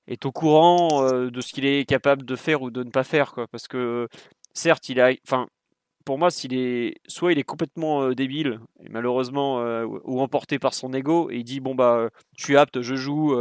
est 0.07 0.25
au 0.25 0.31
courant 0.31 1.11
de 1.11 1.41
ce 1.41 1.51
qu'il 1.51 1.65
est 1.65 1.83
capable 1.83 2.23
de 2.23 2.35
faire 2.35 2.61
ou 2.61 2.69
de 2.69 2.83
ne 2.83 2.91
pas 2.91 3.03
faire 3.03 3.31
quoi 3.33 3.47
parce 3.47 3.67
que 3.67 4.07
certes 4.53 4.87
il 4.87 5.01
a 5.01 5.11
enfin 5.25 5.47
pour 6.05 6.17
moi, 6.17 6.31
s'il 6.31 6.53
est 6.53 6.95
soit 7.07 7.33
il 7.33 7.39
est 7.39 7.43
complètement 7.43 8.03
euh, 8.03 8.15
débile 8.15 8.59
et 8.83 8.89
malheureusement 8.89 9.59
euh, 9.59 9.85
ou 10.05 10.21
emporté 10.21 10.59
par 10.59 10.73
son 10.73 10.93
ego 10.93 11.29
et 11.31 11.37
il 11.37 11.43
dit 11.43 11.59
bon 11.59 11.75
bah 11.75 12.09
je 12.37 12.43
suis 12.43 12.55
apte, 12.55 12.81
je 12.81 12.95
joue 12.95 13.35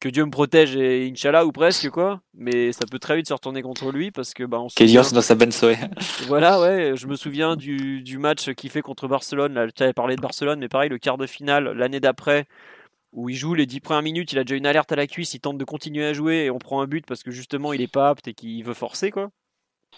que 0.00 0.08
Dieu 0.08 0.24
me 0.24 0.30
protège 0.30 0.76
et 0.76 1.08
Inch'Allah 1.10 1.46
ou 1.46 1.52
presque 1.52 1.90
quoi. 1.90 2.20
Mais 2.34 2.72
ça 2.72 2.84
peut 2.90 2.98
très 2.98 3.16
vite 3.16 3.28
se 3.28 3.32
retourner 3.32 3.62
contre 3.62 3.90
lui 3.92 4.10
parce 4.10 4.34
que 4.34 4.44
bah 4.44 4.60
on 4.60 4.68
souvient- 4.68 5.00
dans 5.12 5.20
sa 5.22 5.34
Soé. 5.50 5.76
Voilà, 6.28 6.60
ouais, 6.60 6.92
je 6.96 7.06
me 7.06 7.16
souviens 7.16 7.56
du, 7.56 8.02
du 8.02 8.18
match 8.18 8.50
qu'il 8.52 8.70
fait 8.70 8.82
contre 8.82 9.08
Barcelone. 9.08 9.54
Là, 9.54 9.70
tu 9.70 9.82
avais 9.82 9.92
parlé 9.92 10.16
de 10.16 10.20
Barcelone, 10.20 10.58
mais 10.58 10.68
pareil, 10.68 10.90
le 10.90 10.98
quart 10.98 11.18
de 11.18 11.26
finale, 11.26 11.72
l'année 11.72 12.00
d'après, 12.00 12.46
où 13.12 13.28
il 13.28 13.36
joue 13.36 13.54
les 13.54 13.66
10 13.66 13.80
premières 13.80 14.02
minutes, 14.02 14.32
il 14.32 14.38
a 14.38 14.44
déjà 14.44 14.56
une 14.56 14.66
alerte 14.66 14.92
à 14.92 14.96
la 14.96 15.06
cuisse, 15.06 15.34
il 15.34 15.40
tente 15.40 15.58
de 15.58 15.64
continuer 15.64 16.04
à 16.04 16.12
jouer 16.12 16.44
et 16.44 16.50
on 16.50 16.58
prend 16.58 16.80
un 16.82 16.86
but 16.86 17.06
parce 17.06 17.22
que 17.22 17.30
justement 17.30 17.72
il 17.72 17.80
est 17.80 17.90
pas 17.90 18.10
apte 18.10 18.28
et 18.28 18.34
qu'il 18.34 18.62
veut 18.64 18.74
forcer, 18.74 19.10
quoi. 19.10 19.30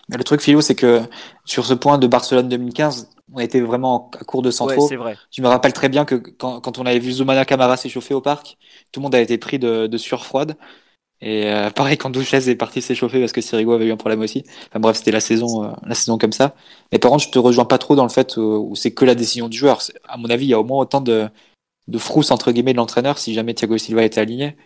Le 0.08 0.24
truc, 0.24 0.40
Philo, 0.40 0.60
c'est 0.60 0.74
que 0.74 1.02
sur 1.44 1.66
ce 1.66 1.74
point 1.74 1.98
de 1.98 2.06
Barcelone 2.06 2.48
2015, 2.48 3.10
on 3.32 3.40
était 3.40 3.60
vraiment 3.60 4.10
à 4.18 4.24
court 4.24 4.42
de 4.42 4.48
Ouais, 4.48 4.52
centraux. 4.52 4.86
c'est 4.88 4.96
vrai. 4.96 5.18
Je 5.30 5.42
me 5.42 5.48
rappelle 5.48 5.72
très 5.72 5.88
bien 5.88 6.04
que 6.04 6.14
quand, 6.14 6.60
quand 6.60 6.78
on 6.78 6.86
avait 6.86 6.98
vu 6.98 7.12
Zoumana 7.12 7.44
Camara 7.44 7.76
s'échauffer 7.76 8.14
au 8.14 8.20
parc, 8.22 8.56
tout 8.92 9.00
le 9.00 9.02
monde 9.04 9.14
a 9.14 9.20
été 9.20 9.36
pris 9.38 9.58
de, 9.58 9.86
de 9.86 9.98
sueur 9.98 10.24
froide. 10.24 10.56
Et 11.20 11.46
euh, 11.46 11.70
pareil 11.76 11.98
quand 11.98 12.10
Douchez 12.10 12.48
est 12.50 12.56
parti 12.56 12.82
s'échauffer 12.82 13.20
parce 13.20 13.32
que 13.32 13.40
Sirigo 13.40 13.72
avait 13.72 13.86
eu 13.86 13.92
un 13.92 13.96
problème 13.98 14.20
aussi. 14.22 14.44
Enfin 14.68 14.80
bref, 14.80 14.96
c'était 14.98 15.10
la 15.12 15.20
saison, 15.20 15.64
euh, 15.64 15.72
la 15.84 15.94
saison 15.94 16.18
comme 16.18 16.32
ça. 16.32 16.54
Mais 16.92 16.98
par 16.98 17.10
contre, 17.10 17.24
je 17.24 17.30
te 17.30 17.38
rejoins 17.38 17.64
pas 17.66 17.78
trop 17.78 17.96
dans 17.96 18.04
le 18.04 18.10
fait 18.10 18.36
où, 18.38 18.68
où 18.70 18.76
c'est 18.76 18.92
que 18.94 19.04
la 19.04 19.14
décision 19.14 19.48
du 19.48 19.58
joueur. 19.58 19.80
À 20.08 20.16
mon 20.16 20.30
avis, 20.30 20.46
il 20.46 20.50
y 20.50 20.54
a 20.54 20.60
au 20.60 20.64
moins 20.64 20.80
autant 20.80 21.00
de, 21.00 21.28
de 21.88 21.98
frousse 21.98 22.30
entre 22.30 22.52
guillemets 22.52 22.72
de 22.72 22.78
l'entraîneur 22.78 23.18
si 23.18 23.34
jamais 23.34 23.54
Thiago 23.54 23.78
Silva 23.78 24.04
était 24.04 24.20
aligné. 24.20 24.56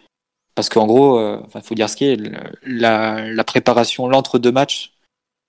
Parce 0.54 0.68
qu'en 0.68 0.86
gros, 0.86 1.18
euh, 1.18 1.40
enfin, 1.46 1.60
faut 1.62 1.74
dire 1.74 1.88
ce 1.90 1.96
qui 1.96 2.04
est, 2.06 2.16
la, 2.64 3.30
la 3.32 3.44
préparation, 3.44 4.08
l'entre-deux 4.08 4.52
matchs 4.52 4.92
euh, 4.92 5.01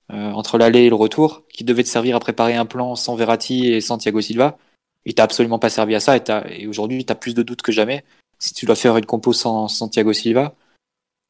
entre 0.09 0.57
l'aller 0.57 0.81
et 0.81 0.89
le 0.89 0.95
retour, 0.95 1.43
qui 1.49 1.63
devait 1.63 1.83
te 1.83 1.89
servir 1.89 2.15
à 2.15 2.19
préparer 2.19 2.55
un 2.55 2.65
plan 2.65 2.95
sans 2.95 3.15
Verratti 3.15 3.67
et 3.67 3.81
sans 3.81 3.97
Thiago 3.97 4.21
Silva, 4.21 4.57
il 5.05 5.15
t'a 5.15 5.23
absolument 5.23 5.59
pas 5.59 5.69
servi 5.69 5.95
à 5.95 5.99
ça. 5.99 6.17
Et, 6.17 6.21
et 6.63 6.67
aujourd'hui, 6.67 7.05
tu 7.05 7.11
as 7.11 7.15
plus 7.15 7.33
de 7.33 7.43
doutes 7.43 7.61
que 7.61 7.71
jamais. 7.71 8.03
Si 8.39 8.53
tu 8.53 8.65
dois 8.65 8.75
faire 8.75 8.97
une 8.97 9.05
compo 9.05 9.33
sans, 9.33 9.67
Thiago 9.89 10.13
Silva, 10.13 10.55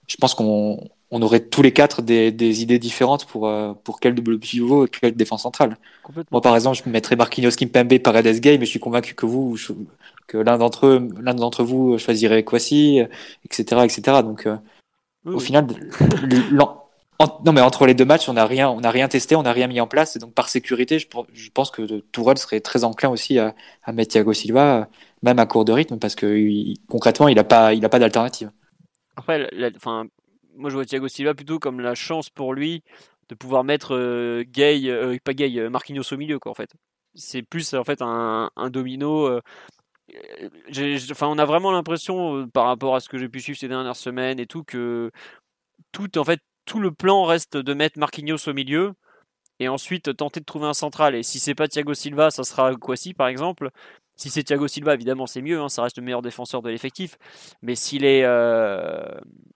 je 0.08 0.16
pense 0.18 0.34
qu'on 0.34 0.90
on 1.12 1.22
aurait 1.22 1.42
tous 1.42 1.62
les 1.62 1.72
quatre 1.72 2.02
des, 2.02 2.32
des 2.32 2.64
idées 2.64 2.80
différentes 2.80 3.26
pour, 3.26 3.48
euh, 3.48 3.74
pour 3.84 4.00
quel 4.00 4.16
double 4.16 4.40
pivot 4.40 4.88
et 4.88 4.90
quelle 4.90 5.16
défense 5.16 5.44
centrale. 5.44 5.78
Moi, 6.32 6.42
par 6.42 6.56
exemple, 6.56 6.82
je 6.84 6.90
mettrais 6.90 7.16
Marquinhos, 7.16 7.52
Kimpembe, 7.52 8.00
Paredes, 8.00 8.40
Gay, 8.40 8.58
mais 8.58 8.66
je 8.66 8.72
suis 8.72 8.80
convaincu 8.80 9.14
que 9.14 9.28
vous, 9.28 9.56
que 10.26 10.40
l'un 10.40 10.58
d'entre 10.58 10.88
eux, 10.88 11.08
l'un 11.22 11.36
d'entre 11.36 11.64
vous 11.64 12.00
choisirait 12.00 12.44
Kwasi, 12.44 13.02
etc., 13.46 13.82
etc. 13.84 14.02
Donc, 14.24 14.48
euh, 14.48 14.58
Oui, 15.26 15.36
au 15.36 15.40
final, 15.40 15.68
non 17.46 17.52
mais 17.54 17.62
entre 17.62 17.86
les 17.86 17.94
deux 17.94 18.06
matchs, 18.06 18.30
on 18.30 18.34
n'a 18.34 18.46
rien, 18.46 18.70
on 18.70 18.82
n'a 18.82 18.92
rien 18.92 19.08
testé, 19.08 19.36
on 19.36 19.44
n'a 19.44 19.54
rien 19.54 19.68
mis 19.68 19.80
en 19.82 19.88
place, 19.88 20.16
et 20.16 20.20
donc 20.20 20.34
par 20.34 20.50
sécurité, 20.50 21.00
je, 21.00 21.08
pense 21.54 21.72
que 21.72 22.00
Tourelle 22.12 22.38
serait 22.38 22.60
très 22.60 22.84
enclin 22.84 23.10
aussi 23.10 23.40
à, 23.40 23.54
mettre 23.92 24.12
Thiago 24.12 24.34
Silva, 24.34 24.88
même 25.22 25.40
à 25.40 25.46
court 25.46 25.66
de 25.66 25.72
rythme, 25.72 26.00
parce 26.00 26.16
que 26.16 26.74
concrètement, 26.88 27.28
il 27.28 27.36
n'a 27.36 27.44
pas, 27.44 27.74
il 27.74 27.84
a 27.86 27.90
pas 27.90 28.00
d'alternative. 28.00 28.52
Après, 29.16 29.50
moi 30.56 30.70
je 30.70 30.76
vois 30.76 30.86
Thiago 30.86 31.08
Silva 31.08 31.34
plutôt 31.34 31.60
comme 31.60 31.80
la 31.80 31.96
chance 31.96 32.30
pour 32.30 32.54
lui 32.54 32.84
de 33.30 33.36
pouvoir 33.36 33.64
mettre 33.64 33.96
euh, 33.96 34.44
euh, 34.58 35.18
pas 35.24 35.34
Gay, 35.34 35.60
euh, 35.60 35.70
Marquinhos 35.70 36.14
au 36.14 36.18
milieu, 36.18 36.40
quoi, 36.40 36.52
en 36.52 36.56
fait. 36.56 36.72
C'est 37.16 37.44
plus 37.44 37.74
en 37.74 37.84
fait 37.84 38.02
un, 38.02 38.50
domino. 38.70 39.28
euh, 39.28 39.42
Enfin, 41.12 41.28
on 41.28 41.38
a 41.38 41.46
vraiment 41.46 41.72
l'impression, 41.72 42.48
par 42.50 42.66
rapport 42.66 42.96
à 42.96 43.00
ce 43.00 43.10
que 43.10 43.18
j'ai 43.18 43.30
pu 43.30 43.40
suivre 43.40 43.58
ces 43.58 43.68
dernières 43.68 43.96
semaines 43.96 44.40
et 44.40 44.46
tout, 44.46 44.64
que 44.64 45.12
tout, 45.92 46.18
en 46.18 46.24
fait, 46.24 46.40
tout 46.66 46.80
le 46.80 46.92
plan 46.92 47.24
reste 47.26 47.58
de 47.58 47.74
mettre 47.74 48.00
Marquinhos 48.00 48.48
au 48.48 48.54
milieu 48.54 48.94
et 49.60 49.68
ensuite 49.68 50.16
tenter 50.16 50.40
de 50.40 50.46
trouver 50.46 50.68
un 50.68 50.74
central. 50.74 51.16
Et 51.16 51.24
si 51.24 51.40
c'est 51.40 51.56
pas 51.56 51.68
Thiago 51.68 51.94
Silva, 51.94 52.32
ça 52.32 52.44
sera 52.44 52.74
Kwasi, 52.76 53.14
par 53.14 53.28
exemple. 53.28 53.70
Si 54.16 54.30
c'est 54.30 54.44
Thiago 54.44 54.68
Silva, 54.68 54.94
évidemment, 54.94 55.26
c'est 55.26 55.42
mieux, 55.42 55.60
hein, 55.60 55.70
ça 55.70 55.84
reste 55.84 55.98
le 55.98 56.04
meilleur 56.04 56.22
défenseur 56.22 56.62
de 56.62 56.70
l'effectif. 56.70 57.18
Mais 57.62 57.76
s'il 57.76 58.06
est, 58.06 58.24
euh, 58.24 59.04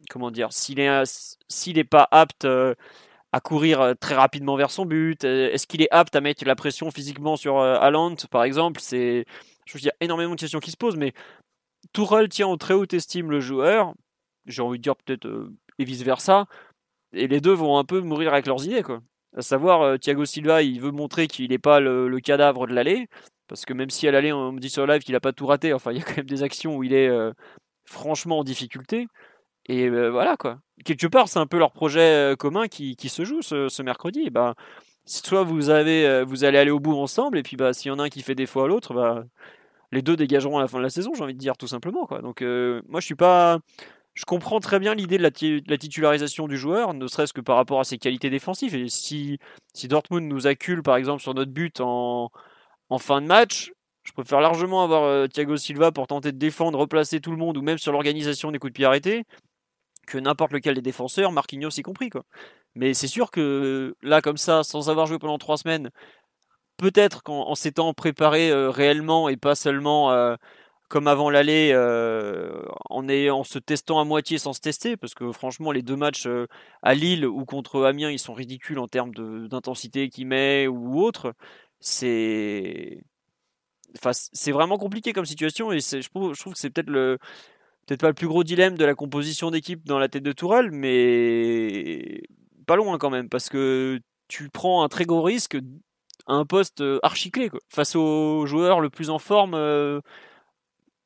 comment 0.10 0.32
dire, 0.32 0.52
s'il 0.52 0.80
est, 0.80 1.84
pas 1.84 2.08
apte 2.12 2.46
euh, 2.46 2.74
à 3.32 3.40
courir 3.40 3.82
euh, 3.82 3.94
très 3.94 4.16
rapidement 4.16 4.56
vers 4.56 4.72
son 4.72 4.86
but, 4.86 5.24
est-ce 5.24 5.68
qu'il 5.68 5.82
est 5.82 5.92
apte 5.92 6.16
à 6.16 6.22
mettre 6.22 6.44
la 6.46 6.56
pression 6.56 6.90
physiquement 6.92 7.36
sur 7.36 7.60
euh, 7.60 7.80
par 8.32 8.44
exemple? 8.44 8.80
C'est, 8.82 9.26
je 9.66 9.90
a 9.90 9.94
énormément 10.02 10.36
de 10.36 10.40
questions 10.40 10.60
qui 10.60 10.72
se 10.72 10.78
posent, 10.78 10.98
mais 10.98 11.14
Tourelle 11.94 12.30
tient 12.30 12.48
en 12.48 12.58
très 12.58 12.74
haute 12.74 12.94
estime 12.94 13.30
le 13.32 13.40
joueur. 13.40 13.94
J'ai 14.48 14.62
envie 14.62 14.80
de 14.80 14.84
dire 14.84 14.96
peut-être 14.96 15.28
et 15.80 15.86
vice 15.86 16.02
versa. 16.02 16.48
Et 17.14 17.28
les 17.28 17.42
deux 17.42 17.54
vont 17.54 17.78
un 17.78 17.84
peu 17.84 18.02
mourir 18.02 18.34
avec 18.34 18.48
leurs 18.48 18.66
idées, 18.66 18.84
quoi. 18.84 19.02
À 19.36 19.42
savoir, 19.42 19.82
euh, 19.82 19.98
Thiago 19.98 20.26
Silva, 20.26 20.64
il 20.64 20.82
veut 20.82 20.92
montrer 20.92 21.28
qu'il 21.28 21.50
n'est 21.50 21.60
pas 21.60 21.80
le, 21.80 22.20
cadavre 22.20 22.68
de 22.68 22.74
l'aller. 22.74 23.08
Parce 23.48 23.66
que 23.66 23.74
même 23.74 23.90
si 23.90 24.08
à 24.08 24.12
l'aller, 24.12 24.34
on 24.34 24.52
me 24.52 24.60
dit 24.60 24.70
sur 24.70 24.86
live 24.88 25.04
qu'il 25.04 25.14
n'a 25.14 25.20
pas 25.20 25.32
tout 25.32 25.46
raté, 25.46 25.74
enfin, 25.74 25.92
il 25.92 26.00
y 26.00 26.02
a 26.02 26.04
quand 26.04 26.18
même 26.18 26.26
des 26.26 26.44
actions 26.44 26.76
où 26.76 26.84
il 26.84 26.94
est 26.94 27.08
euh, 27.08 27.32
franchement 27.86 28.40
en 28.40 28.44
difficulté. 28.44 29.08
Et 29.68 29.88
euh, 29.88 30.10
voilà, 30.10 30.38
quoi. 30.38 30.60
Quelque 30.86 31.08
part, 31.08 31.28
c'est 31.28 31.40
un 31.40 31.48
peu 31.48 31.58
leur 31.58 31.72
projet 31.72 32.36
commun 32.40 32.68
qui, 32.68 32.96
qui 32.96 33.10
se 33.10 33.26
joue 33.26 33.42
ce, 33.42 33.70
ce 33.70 33.84
mercredi. 33.84 34.24
Et 34.28 34.30
ben, 34.30 34.56
soit 35.06 35.44
vous, 35.44 35.70
avez, 35.70 36.24
vous 36.24 36.44
allez 36.44 36.58
aller 36.58 36.72
au 36.72 36.80
bout 36.80 36.96
ensemble, 36.96 37.38
et 37.38 37.44
puis 37.44 37.58
bah, 37.58 37.74
s'il 37.74 37.90
y 37.90 37.92
en 37.92 38.00
a 38.00 38.04
un 38.04 38.10
qui 38.10 38.22
fait 38.22 38.36
défaut 38.36 38.62
à 38.62 38.68
l'autre, 38.68 38.94
bah, 38.94 39.26
les 39.92 40.02
deux 40.02 40.16
dégageront 40.16 40.58
à 40.58 40.62
la 40.62 40.68
fin 40.68 40.78
de 40.78 40.84
la 40.84 40.90
saison, 40.90 41.14
j'ai 41.16 41.24
envie 41.24 41.34
de 41.34 41.40
dire, 41.40 41.58
tout 41.58 41.68
simplement. 41.68 42.06
Quoi. 42.06 42.22
Donc, 42.22 42.42
moi, 42.42 43.00
je 43.00 43.06
suis 43.06 43.16
pas. 43.16 43.60
Je 44.18 44.26
comprends 44.26 44.60
très 44.60 44.80
bien 44.80 44.96
l'idée 44.96 45.20
de 45.20 45.24
la, 45.68 45.78
titularisation 45.78 46.48
du 46.48 46.58
joueur, 46.58 46.96
ne 46.96 47.06
serait-ce 47.08 47.34
que 47.34 47.42
par 47.42 47.56
rapport 47.56 47.80
à 47.80 47.84
ses 47.84 48.00
qualités 48.00 48.32
défensives. 48.32 48.74
Et 48.74 48.90
si, 48.90 49.38
Dortmund 49.84 50.28
nous 50.28 50.48
accule, 50.48 50.82
par 50.82 50.96
exemple, 50.96 51.22
sur 51.22 51.36
notre 51.36 51.52
but 51.52 51.82
en, 51.82 52.32
en 52.90 52.98
fin 52.98 53.22
de 53.22 53.28
match, 53.28 53.72
je 54.02 54.14
préfère 54.14 54.42
largement 54.42 54.84
avoir 54.84 55.04
euh, 55.04 55.28
Thiago 55.28 55.56
Silva 55.56 55.92
pour 55.92 56.08
tenter 56.08 56.32
de 56.32 56.38
défendre, 56.40 56.80
replacer 56.80 57.22
tout 57.22 57.30
le 57.30 57.38
monde, 57.38 57.58
ou 57.58 57.62
même 57.62 57.78
sur 57.78 57.92
l'organisation 57.92 58.52
des 58.52 58.58
coups 58.58 58.74
de 58.74 58.78
pied 58.78 58.86
arrêtés, 58.86 59.24
que 60.08 60.18
n'importe 60.18 60.52
lequel 60.52 60.74
des 60.74 60.82
défenseurs, 60.82 61.32
Marquinhos 61.32 61.70
y 61.78 61.84
compris. 61.84 62.10
Quoi. 62.10 62.24
Mais 62.74 62.96
c'est 62.96 63.08
sûr 63.08 63.30
que 63.30 63.96
là, 64.02 64.24
comme 64.24 64.38
ça, 64.38 64.64
sans 64.64 64.90
avoir 64.90 65.06
joué 65.06 65.20
pendant 65.20 65.38
trois 65.38 65.58
semaines, 65.58 65.92
peut-être 66.78 67.22
qu'en 67.22 67.50
en 67.50 67.54
s'étant 67.54 67.94
préparé 67.94 68.50
euh, 68.50 68.72
réellement 68.72 69.30
et 69.30 69.38
pas 69.38 69.54
seulement 69.54 70.12
euh, 70.12 70.36
comme 70.88 71.08
avant 71.08 71.30
l'aller, 71.30 71.72
euh, 71.74 72.62
en, 72.90 73.08
en 73.10 73.44
se 73.44 73.60
testant 73.60 74.00
à 74.00 74.06
moitié 74.06 74.38
sans 74.38 74.54
se 74.54 74.62
tester, 74.62 74.98
parce 74.98 75.14
que 75.14 75.32
franchement, 75.32 75.72
les 75.72 75.82
deux 75.82 75.96
matchs 75.96 76.28
euh, 76.28 76.48
à 76.82 76.94
Lille 76.96 77.26
ou 77.26 77.46
contre 77.46 77.84
Amiens, 77.86 78.10
ils 78.12 78.20
sont 78.20 78.34
ridicules 78.34 78.80
en 78.80 78.88
termes 78.88 79.14
d'intensité 79.48 80.10
qu'il 80.10 80.28
met 80.28 80.68
ou 80.68 81.02
autre. 81.02 81.34
C'est. 81.80 83.04
Enfin, 83.98 84.12
c'est 84.14 84.52
vraiment 84.52 84.78
compliqué 84.78 85.14
comme 85.14 85.26
situation 85.26 85.72
et 85.72 85.80
je 85.80 86.10
trouve, 86.10 86.34
je 86.36 86.40
trouve 86.42 86.54
que 86.54 86.60
c'est 86.60 86.70
peut-être 86.70 86.90
le 86.90 87.18
peut-être 87.88 88.02
pas 88.02 88.10
le 88.10 88.14
plus 88.14 88.28
gros 88.28 88.44
dilemme 88.44 88.78
de 88.78 88.86
la 88.86 88.96
composition 88.96 89.52
d'équipe 89.52 89.86
dans 89.88 90.00
la 90.00 90.10
tête 90.10 90.24
de 90.24 90.32
Tourelle, 90.34 90.72
mais 90.72 92.22
pas 92.68 92.76
loin 92.76 92.98
quand 92.98 93.10
même 93.10 93.30
parce 93.30 93.50
que 93.50 94.00
tu 94.28 94.50
prends 94.50 94.84
un 94.84 94.90
très 94.90 95.06
gros 95.06 95.24
risque 95.24 95.58
à 96.28 96.34
un 96.34 96.46
poste 96.46 96.82
euh, 96.82 97.00
archi 97.04 97.32
clé 97.32 97.50
quoi. 97.50 97.60
face 97.70 97.96
au 97.96 98.46
joueur 98.46 98.82
le 98.82 98.90
plus 98.90 99.10
en 99.10 99.20
forme. 99.20 99.54
euh, 99.56 100.02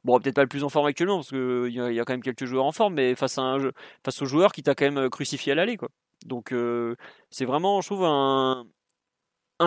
Bon, 0.03 0.19
peut-être 0.19 0.35
pas 0.35 0.41
le 0.41 0.47
plus 0.47 0.63
en 0.63 0.69
forme 0.69 0.87
actuellement 0.87 1.17
parce 1.17 1.29
qu'il 1.29 1.67
y, 1.67 1.75
y 1.75 1.99
a 1.99 2.05
quand 2.05 2.13
même 2.13 2.23
quelques 2.23 2.45
joueurs 2.45 2.65
en 2.65 2.71
forme, 2.71 2.95
mais 2.95 3.13
face 3.15 3.37
à 3.37 3.43
un 3.43 3.71
face 4.03 4.21
au 4.21 4.25
joueur 4.25 4.51
qui 4.51 4.63
t'a 4.63 4.73
quand 4.73 4.85
même 4.85 4.97
euh, 4.97 5.09
crucifié 5.09 5.51
à 5.51 5.55
l'aller 5.55 5.77
quoi. 5.77 5.89
Donc 6.25 6.53
euh, 6.53 6.95
c'est 7.29 7.45
vraiment, 7.45 7.81
je 7.81 7.87
trouve 7.87 8.03
un 8.05 8.65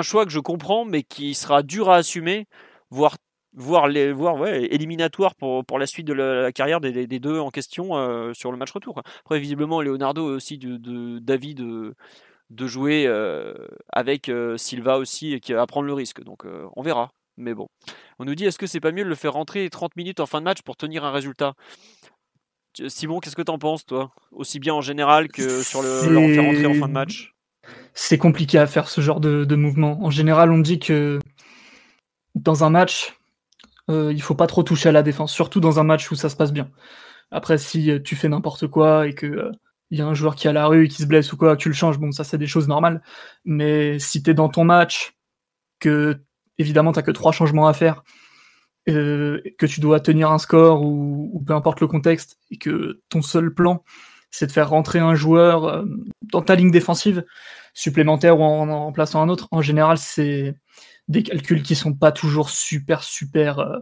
choix 0.03 0.25
que 0.25 0.33
je 0.33 0.41
comprends, 0.41 0.85
mais 0.85 1.03
qui 1.05 1.35
sera 1.35 1.63
dur 1.63 1.89
à 1.91 1.97
assumer, 1.97 2.47
voire 2.91 3.17
voire 3.55 3.89
voire 4.15 4.47
éliminatoire 4.49 5.37
pour, 5.37 5.79
la 5.79 5.87
suite 5.87 6.07
de 6.07 6.13
la, 6.13 6.53
carrière 6.53 6.81
des, 6.81 7.07
deux 7.07 7.39
en 7.39 7.51
question 7.51 7.97
euh, 7.97 8.35
sur 8.35 8.51
le 8.51 8.59
match 8.59 8.73
retour. 8.73 9.01
Après, 9.21 9.39
visiblement, 9.39 9.81
Leonardo 9.83 10.25
aussi 10.25 10.59
d'avis 10.59 11.55
de, 11.55 11.95
jouer 12.67 13.07
avec 13.93 14.31
Silva 14.57 14.99
aussi 14.99 15.35
et 15.35 15.41
qui 15.41 15.53
va 15.53 15.67
prendre 15.67 15.87
le 15.87 15.95
risque. 15.95 16.23
Donc 16.25 16.45
on 16.77 16.83
verra. 16.83 17.13
Mais 17.37 17.55
bon, 17.55 17.69
on 18.19 18.25
nous 18.25 18.35
dit 18.35 18.45
est-ce 18.45 18.59
que 18.59 18.67
c'est 18.67 18.81
pas 18.81 18.93
mieux 18.93 19.05
de 19.05 19.09
le 19.09 19.15
faire 19.15 19.33
rentrer 19.33 19.69
30 19.69 19.97
minutes 19.97 20.21
en 20.21 20.27
fin 20.27 20.41
de 20.41 20.45
match 20.45 20.63
pour 20.63 20.77
tenir 20.77 21.05
un 21.05 21.11
résultat? 21.11 21.55
Simon, 22.89 23.21
qu'est-ce 23.21 23.37
que 23.37 23.43
t'en 23.43 23.59
penses 23.59 23.87
toi? 23.87 24.13
Aussi 24.33 24.59
bien 24.59 24.75
en 24.75 24.81
général 24.81 25.29
que 25.29 25.63
sur 25.63 25.83
le, 25.83 26.09
le 26.09 26.35
faire 26.35 26.45
rentrer 26.45 26.67
en 26.67 26.75
fin 26.75 26.89
de 26.89 26.93
match? 26.93 27.35
C'est 27.93 28.19
compliqué 28.19 28.59
à 28.59 28.67
faire 28.67 28.89
ce 28.89 29.01
genre 29.01 29.21
de, 29.21 29.45
de 29.45 29.57
mouvement. 29.57 30.03
En 30.05 30.11
général, 30.11 30.51
on 30.51 30.59
dit 30.59 30.79
que 30.79 31.19
dans 32.35 32.65
un 32.65 32.71
match, 32.71 33.17
euh, 33.91 34.13
il 34.13 34.23
faut 34.23 34.35
pas 34.35 34.47
trop 34.47 34.63
toucher 34.63 34.89
à 34.89 34.93
la 34.93 35.03
défense, 35.03 35.33
surtout 35.33 35.61
dans 35.61 35.79
un 35.79 35.85
match 35.85 36.11
où 36.11 36.15
ça 36.15 36.29
se 36.29 36.37
passe 36.37 36.53
bien. 36.53 36.71
Après, 37.31 37.59
si 37.59 37.91
euh, 37.91 38.01
tu 38.01 38.17
fais 38.17 38.29
n'importe 38.29 38.67
quoi 38.67 39.07
et 39.07 39.15
que 39.15 39.27
euh, 39.27 39.53
il 39.91 39.99
y 39.99 40.03
a 40.03 40.07
un 40.07 40.15
joueur 40.15 40.35
qui 40.35 40.47
est 40.47 40.51
à 40.51 40.53
la 40.53 40.67
rue 40.67 40.87
et 40.87 40.89
qui 40.89 41.03
se 41.03 41.07
blesse 41.07 41.33
ou 41.33 41.37
quoi, 41.37 41.57
tu 41.57 41.69
le 41.69 41.75
changes, 41.75 41.99
bon, 41.99 42.11
ça 42.11 42.25
c'est 42.25 42.39
des 42.39 42.47
choses 42.47 42.69
normales. 42.69 43.03
Mais 43.45 43.99
si 43.99 44.23
tu 44.23 44.31
es 44.31 44.35
dans 44.35 44.49
ton 44.49 44.65
match, 44.65 45.15
que 45.79 46.21
évidemment 46.59 46.93
t'as 46.93 47.03
que 47.03 47.11
trois 47.11 47.33
changements 47.33 47.69
à 47.69 47.73
faire, 47.73 48.03
euh, 48.89 49.41
que 49.59 49.67
tu 49.67 49.81
dois 49.81 50.01
tenir 50.01 50.31
un 50.31 50.39
score 50.39 50.83
ou, 50.83 51.43
peu 51.47 51.55
importe 51.55 51.81
le 51.81 51.87
contexte, 51.87 52.39
et 52.51 52.59
que 52.59 53.01
ton 53.09 53.23
seul 53.23 53.53
plan 53.53 53.83
c'est 54.31 54.47
de 54.47 54.53
faire 54.53 54.69
rentrer 54.69 54.99
un 54.99 55.15
joueur 55.15 55.65
euh, 55.65 55.85
dans 56.23 56.43
ta 56.43 56.57
ligne 56.57 56.73
défensive 56.73 57.25
supplémentaire 57.73 58.39
ou 58.41 58.43
en, 58.43 58.85
remplaçant 58.85 59.23
un 59.23 59.29
autre, 59.29 59.49
en 59.53 59.63
général 59.63 59.99
c'est 59.99 60.57
des 61.09 61.23
calculs 61.23 61.63
qui 61.63 61.75
sont 61.75 61.93
pas 61.93 62.13
toujours 62.13 62.51
super 62.51 63.03
super 63.05 63.59
euh, 63.61 63.79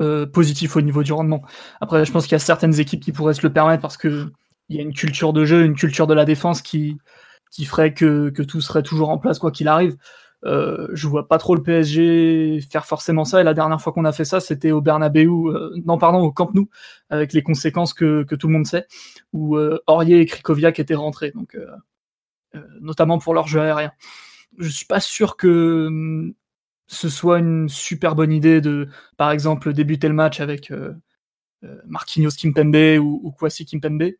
euh, 0.00 0.26
positif 0.26 0.76
au 0.76 0.80
niveau 0.80 1.02
du 1.02 1.12
rendement. 1.12 1.42
Après, 1.80 2.04
je 2.04 2.12
pense 2.12 2.24
qu'il 2.24 2.32
y 2.32 2.36
a 2.36 2.38
certaines 2.38 2.78
équipes 2.78 3.02
qui 3.02 3.10
pourraient 3.10 3.34
se 3.34 3.42
le 3.42 3.52
permettre 3.52 3.82
parce 3.82 3.96
que 3.96 4.30
il 4.68 4.76
y 4.76 4.78
a 4.78 4.82
une 4.82 4.94
culture 4.94 5.32
de 5.32 5.44
jeu, 5.44 5.64
une 5.64 5.74
culture 5.74 6.06
de 6.06 6.14
la 6.14 6.24
défense 6.24 6.62
qui, 6.62 6.96
qui 7.50 7.64
ferait 7.64 7.94
que, 7.94 8.30
que 8.30 8.42
tout 8.42 8.60
serait 8.60 8.84
toujours 8.84 9.08
en 9.08 9.18
place 9.18 9.40
quoi 9.40 9.50
qu'il 9.50 9.66
arrive. 9.66 9.96
Euh, 10.44 10.86
je 10.92 11.08
vois 11.08 11.26
pas 11.26 11.38
trop 11.38 11.56
le 11.56 11.62
PSG 11.62 12.60
faire 12.70 12.86
forcément 12.86 13.24
ça. 13.24 13.40
Et 13.40 13.44
la 13.44 13.54
dernière 13.54 13.80
fois 13.80 13.92
qu'on 13.92 14.04
a 14.04 14.12
fait 14.12 14.24
ça, 14.24 14.40
c'était 14.40 14.70
au 14.70 14.80
Bernabeu, 14.80 15.26
euh, 15.26 15.74
non 15.84 15.98
pardon, 15.98 16.20
au 16.20 16.32
Camp 16.32 16.50
Nou, 16.54 16.68
avec 17.10 17.32
les 17.32 17.42
conséquences 17.42 17.92
que, 17.94 18.22
tout 18.22 18.46
le 18.46 18.52
monde 18.52 18.66
sait, 18.66 18.86
où 19.32 19.56
euh, 19.56 19.80
Aurier 19.86 20.20
et 20.20 20.26
Krikoviak 20.26 20.78
étaient 20.78 20.94
rentrés, 20.94 21.32
donc 21.32 21.56
euh, 21.56 22.60
notamment 22.80 23.18
pour 23.18 23.34
leur 23.34 23.48
jeu 23.48 23.60
aérien. 23.60 23.92
Je 24.58 24.68
suis 24.68 24.86
pas 24.86 25.00
sûr 25.00 25.36
que 25.36 25.86
hum, 25.88 26.34
ce 26.86 27.08
soit 27.08 27.38
une 27.38 27.68
super 27.68 28.14
bonne 28.14 28.32
idée 28.32 28.60
de, 28.60 28.88
par 29.16 29.30
exemple, 29.30 29.72
débuter 29.72 30.08
le 30.08 30.14
match 30.14 30.40
avec 30.40 30.72
Marquinhos 31.86 32.30
Kimpembe 32.30 32.98
ou, 32.98 33.20
ou 33.22 33.30
Kwasi 33.32 33.66
Kimpembe. 33.66 34.12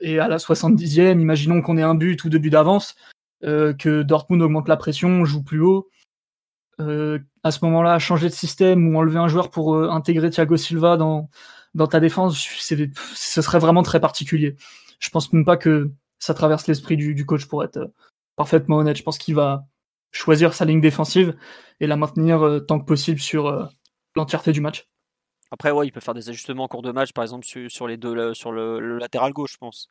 Et 0.00 0.18
à 0.18 0.28
la 0.28 0.38
70e, 0.38 1.20
imaginons 1.20 1.60
qu'on 1.60 1.76
ait 1.76 1.82
un 1.82 1.94
but 1.94 2.24
ou 2.24 2.30
deux 2.30 2.38
buts 2.38 2.50
d'avance, 2.50 2.96
que 3.42 4.02
Dortmund 4.02 4.42
augmente 4.42 4.68
la 4.68 4.76
pression, 4.76 5.24
joue 5.24 5.42
plus 5.42 5.60
haut. 5.60 5.88
Euh, 6.80 7.18
à 7.42 7.50
ce 7.50 7.64
moment-là, 7.64 7.98
changer 7.98 8.28
de 8.28 8.34
système 8.34 8.88
ou 8.88 8.98
enlever 8.98 9.18
un 9.18 9.28
joueur 9.28 9.50
pour 9.50 9.74
euh, 9.74 9.88
intégrer 9.88 10.30
Thiago 10.30 10.56
Silva 10.56 10.96
dans, 10.96 11.30
dans 11.74 11.86
ta 11.86 12.00
défense, 12.00 12.38
ce 12.38 13.42
serait 13.42 13.58
vraiment 13.58 13.82
très 13.82 14.00
particulier. 14.00 14.56
Je 14.98 15.08
pense 15.10 15.32
même 15.32 15.44
pas 15.44 15.56
que 15.56 15.90
ça 16.18 16.34
traverse 16.34 16.66
l'esprit 16.66 16.96
du, 16.96 17.14
du 17.14 17.24
coach 17.24 17.46
pour 17.46 17.64
être 17.64 17.78
euh, 17.78 17.86
parfaitement 18.36 18.76
honnête. 18.76 18.96
Je 18.96 19.02
pense 19.02 19.18
qu'il 19.18 19.34
va 19.34 19.66
choisir 20.10 20.54
sa 20.54 20.64
ligne 20.64 20.80
défensive 20.80 21.36
et 21.80 21.86
la 21.86 21.96
maintenir 21.96 22.42
euh, 22.42 22.60
tant 22.60 22.78
que 22.78 22.84
possible 22.84 23.20
sur 23.20 23.46
euh, 23.46 23.64
l'entièreté 24.14 24.52
du 24.52 24.60
match. 24.60 24.86
Après, 25.50 25.70
ouais, 25.70 25.86
il 25.86 25.92
peut 25.92 26.00
faire 26.00 26.14
des 26.14 26.28
ajustements 26.28 26.64
en 26.64 26.68
cours 26.68 26.82
de 26.82 26.90
match, 26.90 27.12
par 27.12 27.22
exemple 27.22 27.46
sur, 27.68 27.86
les 27.86 27.96
deux, 27.96 28.34
sur 28.34 28.50
le 28.50 28.98
latéral 28.98 29.32
gauche, 29.32 29.52
je 29.52 29.58
pense. 29.58 29.88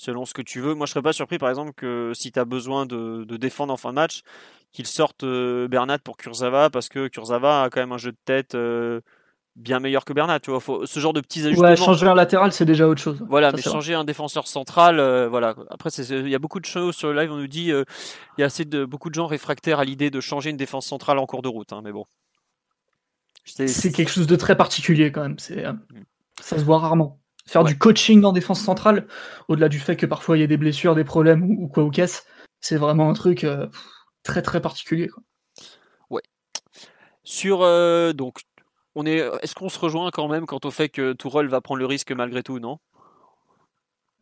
Selon 0.00 0.24
ce 0.24 0.32
que 0.32 0.42
tu 0.42 0.60
veux. 0.60 0.74
Moi, 0.74 0.86
je 0.86 0.92
serais 0.92 1.02
pas 1.02 1.12
surpris, 1.12 1.38
par 1.38 1.48
exemple, 1.48 1.72
que 1.74 2.12
si 2.14 2.30
tu 2.30 2.38
as 2.38 2.44
besoin 2.44 2.86
de, 2.86 3.24
de 3.24 3.36
défendre 3.36 3.72
en 3.72 3.76
fin 3.76 3.88
de 3.90 3.96
match, 3.96 4.22
qu'il 4.72 4.86
sorte 4.86 5.24
euh, 5.24 5.66
Bernat 5.66 5.98
pour 5.98 6.16
Kurzawa, 6.16 6.70
parce 6.70 6.88
que 6.88 7.08
Kurzawa 7.08 7.64
a 7.64 7.68
quand 7.70 7.80
même 7.80 7.90
un 7.90 7.98
jeu 7.98 8.12
de 8.12 8.16
tête 8.24 8.54
euh, 8.54 9.00
bien 9.56 9.80
meilleur 9.80 10.04
que 10.04 10.12
Bernat. 10.12 10.38
Tu 10.38 10.50
vois, 10.52 10.60
faut, 10.60 10.86
ce 10.86 11.00
genre 11.00 11.12
de 11.12 11.20
petits 11.20 11.44
ajustements. 11.44 11.66
Ouais, 11.70 11.74
changer 11.76 12.06
un 12.06 12.14
latéral, 12.14 12.52
c'est 12.52 12.64
déjà 12.64 12.86
autre 12.86 13.00
chose. 13.00 13.26
Voilà, 13.28 13.50
Ça, 13.50 13.56
mais 13.56 13.62
vrai. 13.62 13.72
changer 13.72 13.94
un 13.94 14.04
défenseur 14.04 14.46
central, 14.46 15.00
euh, 15.00 15.28
voilà. 15.28 15.56
Après, 15.68 15.90
il 15.90 16.28
y 16.28 16.34
a 16.36 16.38
beaucoup 16.38 16.60
de 16.60 16.64
choses 16.66 16.94
sur 16.94 17.12
le 17.12 17.20
live. 17.20 17.32
On 17.32 17.36
nous 17.36 17.48
dit, 17.48 17.70
il 17.70 17.84
y 18.38 18.42
a 18.44 18.46
assez 18.46 18.64
de 18.64 18.84
beaucoup 18.84 19.08
de 19.10 19.14
gens 19.16 19.26
réfractaires 19.26 19.80
à 19.80 19.84
l'idée 19.84 20.10
de 20.10 20.20
changer 20.20 20.50
une 20.50 20.56
défense 20.56 20.86
centrale 20.86 21.18
en 21.18 21.26
cours 21.26 21.42
de 21.42 21.48
route. 21.48 21.72
hein, 21.72 21.80
mais 21.82 21.90
bon, 21.90 22.04
C'est- 23.44 23.90
quelque 23.90 24.10
chose 24.12 24.28
de 24.28 24.36
très 24.36 24.56
particulier 24.56 25.10
quand 25.10 25.22
même. 25.22 25.40
C'est, 25.40 25.66
Mm. 25.66 25.80
ça 26.40 26.56
se 26.56 26.62
voit 26.64 26.78
rarement. 26.78 27.18
Faire 27.48 27.62
Ouais. 27.62 27.72
du 27.72 27.78
coaching 27.78 28.24
en 28.24 28.32
défense 28.32 28.60
centrale, 28.60 29.06
au-delà 29.48 29.68
du 29.70 29.78
fait 29.80 29.96
que 29.96 30.06
parfois 30.06 30.36
il 30.36 30.40
y 30.40 30.44
a 30.44 30.46
des 30.46 30.58
blessures, 30.58 30.94
des 30.94 31.04
problèmes 31.04 31.42
ou, 31.42 31.64
ou 31.64 31.68
quoi 31.68 31.82
ou 31.82 31.90
qu'est-ce, 31.90 32.22
c'est 32.60 32.76
vraiment 32.76 33.08
un 33.08 33.14
truc 33.14 33.42
euh, 33.44 33.66
très 34.22 34.42
très 34.42 34.60
particulier. 34.60 35.08
quoi. 35.08 35.22
Sur 37.24 37.60
euh, 37.62 38.14
donc, 38.14 38.40
on 38.94 39.04
est. 39.04 39.18
Est-ce 39.42 39.54
qu'on 39.54 39.68
se 39.68 39.78
rejoint 39.78 40.10
quand 40.10 40.28
même 40.28 40.46
quant 40.46 40.60
au 40.64 40.70
fait 40.70 40.88
que 40.88 41.12
Tourelle 41.12 41.48
va 41.48 41.60
prendre 41.60 41.78
le 41.78 41.84
risque 41.84 42.10
malgré 42.12 42.42
tout, 42.42 42.58
non? 42.58 42.78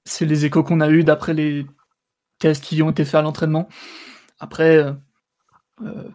C'est 0.04 0.24
les 0.26 0.44
échos 0.44 0.64
qu'on 0.64 0.80
a 0.80 0.88
eus 0.88 1.04
d'après 1.04 1.32
les 1.32 1.66
tests 2.40 2.64
qui 2.64 2.82
ont 2.82 2.90
été 2.90 3.04
faits 3.04 3.14
à 3.16 3.22
l'entraînement. 3.22 3.68
Après, 4.40 4.84
euh, 5.82 6.08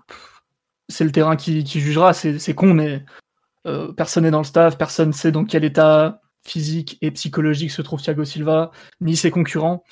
c'est 0.90 1.06
le 1.06 1.14
terrain 1.14 1.38
qui, 1.38 1.64
qui 1.64 1.80
jugera. 1.80 2.14
C'est, 2.14 2.40
c'est 2.40 2.56
con, 2.56 2.74
mais 2.74 3.06
personne 3.96 4.24
n'est 4.24 4.32
dans 4.32 4.40
le 4.40 4.44
staff, 4.44 4.78
personne 4.78 5.10
ne 5.10 5.14
sait 5.14 5.32
dans 5.32 5.46
quel 5.46 5.64
état 5.64 6.22
physique 6.44 6.98
et 7.02 7.12
psychologique 7.12 7.72
se 7.72 7.82
trouve 7.82 8.02
Thiago 8.02 8.26
Silva, 8.26 8.72
ni 9.00 9.16
ses 9.16 9.32
concurrents. 9.32 9.84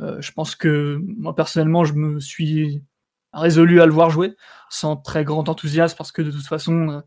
Euh, 0.00 0.20
je 0.20 0.32
pense 0.32 0.54
que 0.56 1.00
moi 1.18 1.34
personnellement, 1.34 1.84
je 1.84 1.94
me 1.94 2.20
suis 2.20 2.82
résolu 3.32 3.80
à 3.80 3.86
le 3.86 3.92
voir 3.92 4.10
jouer 4.10 4.36
sans 4.70 4.96
très 4.96 5.24
grand 5.24 5.48
enthousiasme 5.48 5.96
parce 5.96 6.12
que 6.12 6.22
de 6.22 6.30
toute 6.30 6.46
façon, 6.46 6.88
euh, 6.90 7.00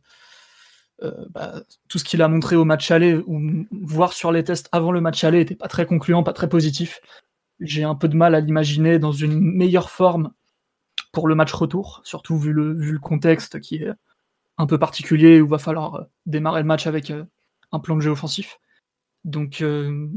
euh, 1.04 1.26
bah, 1.30 1.62
tout 1.90 2.00
ce 2.00 2.04
qu'il 2.04 2.22
a 2.22 2.28
montré 2.28 2.56
au 2.56 2.66
match 2.66 2.90
aller 2.92 3.16
ou 3.16 3.38
m- 3.38 3.68
voir 3.72 4.14
sur 4.14 4.32
les 4.32 4.44
tests 4.44 4.68
avant 4.72 4.92
le 4.92 5.02
match 5.02 5.24
aller 5.24 5.42
était 5.42 5.56
pas 5.56 5.68
très 5.68 5.86
concluant, 5.86 6.24
pas 6.24 6.34
très 6.34 6.50
positif. 6.50 7.02
J'ai 7.60 7.84
un 7.84 7.96
peu 7.96 8.08
de 8.08 8.16
mal 8.16 8.36
à 8.36 8.40
l'imaginer 8.40 9.00
dans 9.00 9.12
une 9.12 9.40
meilleure 9.40 9.90
forme 9.90 10.32
pour 11.12 11.28
le 11.28 11.36
match 11.36 11.54
retour, 11.54 12.02
surtout 12.04 12.38
vu 12.38 12.52
le, 12.52 12.74
vu 12.74 12.92
le 12.92 13.00
contexte 13.00 13.60
qui 13.60 13.78
est 13.78 13.92
un 14.58 14.66
peu 14.66 14.80
particulier 14.80 15.40
où 15.40 15.48
va 15.48 15.60
falloir 15.60 16.06
démarrer 16.26 16.62
le 16.62 16.68
match 16.68 16.88
avec 16.88 17.12
un 17.72 17.80
plan 17.80 17.96
de 17.96 18.02
jeu 18.02 18.12
offensif. 18.12 18.60
Donc, 19.26 19.62
euh, 19.62 20.08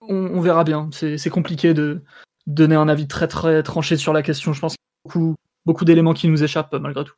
on, 0.00 0.14
on 0.16 0.40
verra 0.40 0.64
bien. 0.64 0.90
C'est 0.92 1.30
compliqué 1.30 1.74
de 1.74 2.02
donner 2.46 2.74
un 2.76 2.88
avis 2.88 3.06
très 3.08 3.28
très 3.28 3.62
tranché 3.62 3.96
sur 3.96 4.12
la 4.12 4.22
question. 4.22 4.52
Je 4.52 4.60
pense 4.60 4.74
qu'il 4.74 4.80
y 4.80 4.84
a 4.84 5.08
beaucoup, 5.08 5.34
beaucoup 5.64 5.84
d'éléments 5.84 6.14
qui 6.14 6.28
nous 6.28 6.42
échappent 6.42 6.74
malgré 6.74 7.04
tout. 7.04 7.14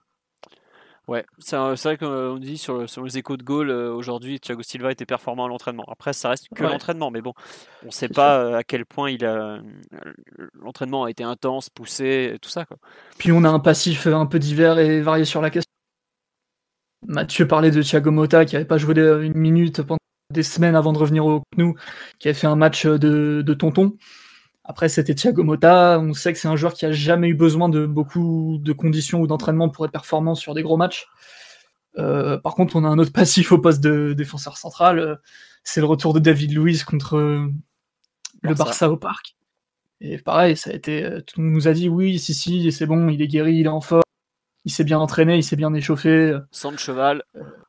Ouais, 1.07 1.27
c'est 1.39 1.57
vrai 1.59 1.99
qu'on 1.99 2.39
dit 2.39 2.57
sur, 2.57 2.79
le- 2.79 2.87
sur 2.87 3.03
les 3.03 3.19
échos 3.19 3.37
de 3.37 3.43
Gaulle 3.43 3.69
euh, 3.69 3.93
aujourd'hui, 3.93 4.41
Thiago 4.41 4.63
Silva 4.63 4.91
était 4.91 5.05
performant 5.05 5.45
à 5.45 5.49
l'entraînement. 5.49 5.85
Après, 5.89 6.15
ça 6.15 6.31
reste 6.31 6.49
que 6.55 6.65
Ouais. 6.65 6.71
l'entraînement, 6.71 7.11
mais 7.11 7.21
bon, 7.21 7.35
on 7.83 7.89
ne 7.89 7.91
sait 7.93 8.09
pas 8.09 8.39
euh, 8.43 8.57
à 8.57 8.65
quel 8.65 8.87
point 8.87 9.11
il 9.11 9.23
a 9.23 9.61
l'entraînement 10.55 11.05
a 11.05 11.11
été 11.11 11.23
intense, 11.23 11.69
poussé, 11.69 12.39
tout 12.41 12.49
ça 12.49 12.65
quoi. 12.65 12.79
Puis 13.19 13.33
on 13.33 13.45
a 13.45 13.51
un 13.51 13.59
passif 13.61 14.07
un 14.07 14.25
peu 14.25 14.39
divers 14.39 14.79
et 14.79 15.03
varié 15.03 15.27
sur 15.27 15.43
la 15.43 15.51
question. 15.51 15.71
Mathieu 17.07 17.47
parlait 17.47 17.71
de 17.71 17.83
Thiago 17.83 18.11
Motta 18.11 18.47
qui 18.47 18.57
avait 18.57 18.65
pas 18.65 18.79
joué 18.79 18.95
une 18.99 19.37
minute 19.37 19.83
pendant 19.83 19.99
des 20.35 20.43
semaines 20.43 20.77
avant 20.77 20.93
de 20.93 20.99
revenir 20.99 21.25
au 21.25 21.43
CNU, 21.55 21.75
qui 22.19 22.29
avait 22.29 22.35
fait 22.35 22.47
un 22.47 22.57
match 22.57 22.85
euh, 22.85 22.99
de, 22.99 23.43
de 23.43 23.55
tonton. 23.55 23.97
Après, 24.65 24.89
c'était 24.89 25.15
Thiago 25.15 25.43
Motta. 25.45 25.99
On 26.01 26.15
sait 26.15 26.33
que 26.33 26.39
c'est 26.39 26.49
un 26.49 26.57
joueur 26.57 26.75
qui 26.75 26.87
a 26.87 26.93
jamais 26.93 27.29
eu 27.29 27.35
besoin 27.35 27.69
de 27.69 27.87
beaucoup 27.87 28.59
de 28.61 28.73
conditions 28.73 29.21
ou 29.21 29.27
d'entraînement 29.27 29.69
pour 29.69 29.85
être 29.85 29.93
performant 29.93 30.35
sur 30.35 30.55
des 30.55 30.63
gros 30.63 30.77
matchs. 30.77 31.07
Euh, 31.99 32.39
par 32.39 32.55
contre, 32.55 32.77
on 32.77 32.85
a 32.85 32.89
un 32.89 32.99
autre 32.99 33.13
passif 33.13 33.53
au 33.53 33.59
poste 33.59 33.83
de 33.83 34.15
défenseur 34.15 34.57
central. 34.57 34.99
euh, 34.99 35.17
C'est 35.65 35.81
le 35.81 35.87
retour 35.87 36.15
de 36.15 36.19
David 36.19 36.53
Luiz 36.53 36.83
contre 36.85 37.19
le 38.43 38.55
Barça. 38.55 38.91
Au 38.91 38.97
parc. 38.97 39.37
Et 40.01 40.19
pareil, 40.19 40.57
ça 40.57 40.71
a 40.71 40.73
été. 40.73 41.09
Tout 41.27 41.41
le 41.41 41.47
monde 41.47 41.55
nous 41.55 41.69
a 41.69 41.73
dit 41.73 41.89
oui, 41.89 42.19
si, 42.19 42.35
si, 42.35 42.73
c'est 42.73 42.87
bon, 42.87 43.09
il 43.09 43.23
est 43.23 43.29
guéri, 43.29 43.57
il 43.57 43.67
est 43.67 43.69
en 43.69 43.81
forme, 43.81 44.03
il 44.65 44.71
s'est 44.73 44.85
bien 44.85 44.99
entraîné, 44.99 45.37
il 45.37 45.43
s'est 45.45 45.57
bien 45.57 45.73
échauffé. 45.75 46.37
Sans 46.51 46.73
de 46.73 46.79
cheval, 46.79 47.23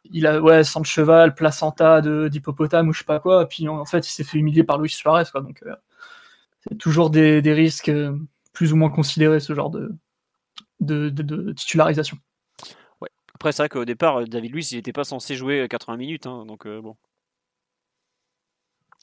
Il 0.05 0.27
a, 0.27 0.39
ouais, 0.41 0.63
sang 0.63 0.81
de 0.81 0.85
cheval, 0.85 1.35
placenta 1.35 2.01
de- 2.01 2.27
d'hippopotame 2.29 2.87
ou 2.89 2.93
je 2.93 2.99
sais 2.99 3.05
pas 3.05 3.19
quoi. 3.19 3.47
Puis 3.47 3.67
en 3.67 3.85
fait, 3.85 4.07
il 4.07 4.11
s'est 4.11 4.23
fait 4.23 4.37
humilier 4.37 4.63
par 4.63 4.77
Luis 4.79 4.89
Suarez, 4.89 5.23
quoi. 5.31 5.41
Donc, 5.41 5.61
euh, 5.65 5.75
c'est 6.67 6.77
toujours 6.77 7.09
des, 7.09 7.41
des 7.41 7.53
risques 7.53 7.89
euh, 7.89 8.17
plus 8.53 8.73
ou 8.73 8.75
moins 8.77 8.89
considérés, 8.89 9.39
ce 9.39 9.53
genre 9.53 9.69
de, 9.69 9.93
de, 10.79 11.09
de- 11.09 11.23
de 11.23 11.53
titularisation. 11.53 12.17
Après, 13.35 13.51
c'est 13.51 13.63
vrai 13.63 13.69
qu'au 13.69 13.83
départ, 13.85 14.21
euh, 14.21 14.25
David 14.25 14.53
Luiz, 14.53 14.71
il 14.71 14.77
n'était 14.77 14.93
pas 14.93 15.03
censé 15.03 15.35
jouer 15.35 15.61
euh, 15.61 15.67
80 15.67 15.97
minutes, 15.97 16.25
hein, 16.25 16.45
donc 16.45 16.65
euh, 16.65 16.81
bon. 16.81 16.95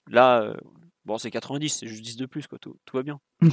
Là, 0.09 0.55
bon, 1.05 1.19
c'est 1.19 1.31
90, 1.31 1.69
c'est 1.69 1.87
juste 1.87 2.03
10 2.03 2.17
de 2.17 2.27
plus, 2.27 2.47
quoi, 2.47 2.59
tout, 2.59 2.77
tout 2.85 2.97
va 2.97 3.03
bien. 3.03 3.21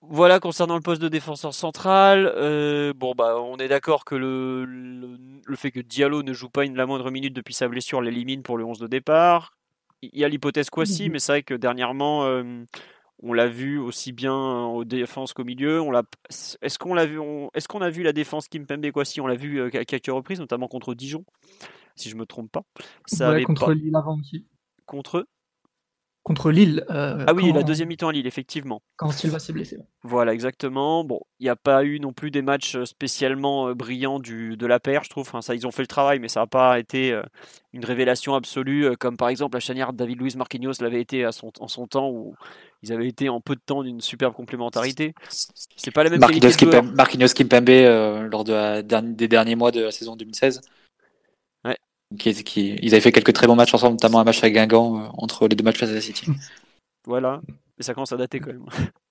voilà 0.00 0.40
concernant 0.40 0.76
le 0.76 0.80
poste 0.80 1.02
de 1.02 1.08
défenseur 1.08 1.54
central. 1.54 2.32
euh, 2.36 2.92
bon, 2.94 3.14
bah, 3.16 3.40
on 3.40 3.56
est 3.56 3.68
d'accord 3.68 4.04
que 4.04 4.14
le, 4.14 4.64
le, 4.64 5.16
le 5.44 5.56
fait 5.56 5.70
que 5.70 5.80
Diallo 5.80 6.22
ne 6.22 6.32
joue 6.32 6.48
pas 6.48 6.64
une, 6.64 6.76
la 6.76 6.86
moindre 6.86 7.10
minute 7.10 7.34
depuis 7.34 7.54
sa 7.54 7.68
blessure 7.68 8.00
l'élimine 8.00 8.42
pour 8.42 8.56
le 8.58 8.64
11 8.64 8.78
de 8.78 8.86
départ. 8.86 9.52
Il 10.02 10.16
y 10.16 10.24
a 10.24 10.28
l'hypothèse 10.28 10.70
Kwasi, 10.70 11.06
Mhm. 11.06 11.12
mais 11.12 11.18
c'est 11.18 11.32
vrai 11.32 11.42
que 11.42 11.54
dernièrement, 11.54 12.24
euh, 12.26 12.64
on 13.20 13.32
l'a 13.32 13.48
vu 13.48 13.78
aussi 13.78 14.12
bien 14.12 14.64
aux 14.66 14.84
défenses 14.84 15.32
qu'au 15.32 15.42
milieu. 15.42 15.80
On 15.80 15.90
l'a. 15.90 16.04
Est-ce 16.62 16.78
qu'on 16.78 16.94
l'a 16.94 17.04
vu 17.04 17.18
on- 17.18 17.50
Est-ce 17.54 17.66
qu'on 17.66 17.80
a 17.82 17.90
vu 17.90 18.04
la 18.04 18.12
défense 18.12 18.46
Kimpembe 18.46 18.90
Kwasi? 18.92 19.20
On 19.20 19.26
l'a 19.26 19.34
vu 19.34 19.58
euh, 19.60 19.70
à 19.74 19.84
quelques 19.84 20.06
reprises, 20.06 20.38
notamment 20.38 20.68
contre 20.68 20.94
Dijon, 20.94 21.24
si 21.96 22.08
je 22.10 22.14
me 22.14 22.24
trompe 22.26 22.52
pas. 22.52 22.62
Ça 23.06 23.30
Ouais, 23.32 23.42
contre 23.42 23.66
pas- 23.66 23.74
Lille 23.74 23.96
avant 23.96 24.16
aussi. 24.16 24.46
contre 24.86 25.18
eux? 25.18 25.26
Contre 26.22 26.50
Lille. 26.50 26.84
euh, 26.90 27.24
Ah 27.26 27.32
oui, 27.32 27.48
quand, 27.48 27.54
la 27.54 27.62
deuxième 27.62 27.88
mi-temps 27.88 28.08
à 28.08 28.12
Lille, 28.12 28.26
effectivement. 28.26 28.82
Quand 28.96 29.10
Silva 29.10 29.38
s'est 29.38 29.52
blessé. 29.54 29.78
Voilà, 30.02 30.34
exactement. 30.34 31.02
Bon, 31.02 31.20
il 31.40 31.44
n'y 31.44 31.48
a 31.48 31.56
pas 31.56 31.84
eu 31.84 32.00
non 32.00 32.12
plus 32.12 32.30
des 32.30 32.42
matchs 32.42 32.74
euh, 32.76 32.84
spécialement 32.84 33.68
euh, 33.68 33.74
brillants 33.74 34.18
du, 34.18 34.56
de 34.56 34.66
la 34.66 34.78
paire, 34.78 35.04
je 35.04 35.10
trouve. 35.10 35.26
Enfin, 35.26 35.40
ça, 35.40 35.54
ils 35.54 35.66
ont 35.66 35.70
fait 35.70 35.82
le 35.82 35.86
travail, 35.88 36.18
mais 36.18 36.28
ça 36.28 36.40
n'a 36.40 36.46
pas 36.46 36.78
été 36.78 37.18
une 37.72 37.84
révélation 37.84 38.34
absolue, 38.34 38.96
comme 38.98 39.16
par 39.16 39.28
exemple 39.30 39.56
la 39.56 39.60
chanière 39.60 39.92
de 39.92 39.98
David 39.98 40.20
Luiz 40.20 40.36
Marquinhos 40.36 40.72
l'avait 40.80 41.00
été 41.00 41.24
à 41.24 41.32
son, 41.32 41.50
en 41.60 41.68
son 41.68 41.86
temps, 41.86 42.10
où 42.10 42.34
ils 42.82 42.92
avaient 42.92 43.08
été 43.08 43.28
en 43.28 43.40
peu 43.40 43.54
de 43.54 43.60
temps 43.64 43.82
d'une 43.82 44.00
superbe 44.00 44.34
complémentarité. 44.34 45.14
C'est 45.76 45.90
pas 45.92 46.04
la 46.04 46.10
même 46.10 46.20
Marquinhos 46.20 46.40
qualité 46.40 46.66
de 46.66 46.70
joueur. 46.70 46.82
Kimpembe, 46.82 46.96
Marquinhos 46.96 47.28
Kimpembe, 47.34 47.68
euh, 47.70 48.28
lors 48.28 48.44
de 48.44 48.52
la 48.52 48.82
dernière- 48.82 49.14
des 49.14 49.28
derniers 49.28 49.56
mois 49.56 49.70
de 49.70 49.80
la 49.82 49.90
saison 49.90 50.14
2016. 50.16 50.60
Ouais. 52.12 52.18
Qui, 52.18 52.44
qui- 52.44 52.78
ils 52.82 52.94
avaient 52.94 53.00
fait 53.00 53.12
quelques 53.12 53.32
très 53.32 53.46
bons 53.46 53.56
matchs 53.56 53.74
ensemble, 53.74 53.92
notamment 53.94 54.20
un 54.20 54.24
match 54.24 54.42
à 54.42 54.50
Guingamp 54.50 54.98
euh, 54.98 55.08
entre 55.18 55.46
les 55.48 55.56
deux 55.56 55.64
matchs 55.64 55.78
face 55.78 55.90
à 55.90 56.00
City. 56.00 56.26
Voilà, 57.06 57.40
mais 57.78 57.84
ça 57.84 57.94
commence 57.94 58.12
à 58.12 58.18
dater 58.18 58.38
quand 58.38 58.52
même. 58.52 58.66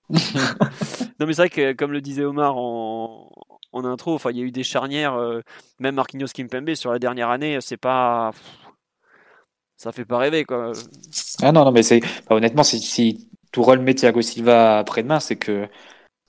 non, 0.10 1.26
mais 1.26 1.32
c'est 1.32 1.42
vrai 1.42 1.50
que, 1.50 1.72
comme 1.72 1.90
le 1.90 2.00
disait 2.00 2.22
Omar 2.22 2.56
en, 2.56 3.28
intro. 3.72 4.14
Enfin, 4.14 4.30
il 4.30 4.36
y 4.36 4.40
a 4.40 4.44
eu 4.44 4.52
des 4.52 4.62
charnières, 4.62 5.18
même 5.80 5.96
Marquinhos 5.96 6.28
Kimpembe 6.32 6.74
sur 6.74 6.92
la 6.92 7.00
dernière 7.00 7.28
année, 7.28 7.58
c'est 7.60 7.76
pas. 7.76 8.30
Ça 9.76 9.90
fait 9.90 10.04
pas 10.04 10.18
rêver, 10.18 10.44
quoi. 10.44 10.72
Ah 11.42 11.50
non, 11.50 11.64
non, 11.64 11.72
mais 11.72 11.82
c'est. 11.82 12.00
honnêtement, 12.30 12.62
si, 12.62 12.78
si 12.78 13.28
Tourelle 13.50 13.80
met 13.80 13.94
Thiago 13.94 14.22
Silva 14.22 14.78
après-demain, 14.78 15.18
c'est 15.18 15.36
que 15.36 15.68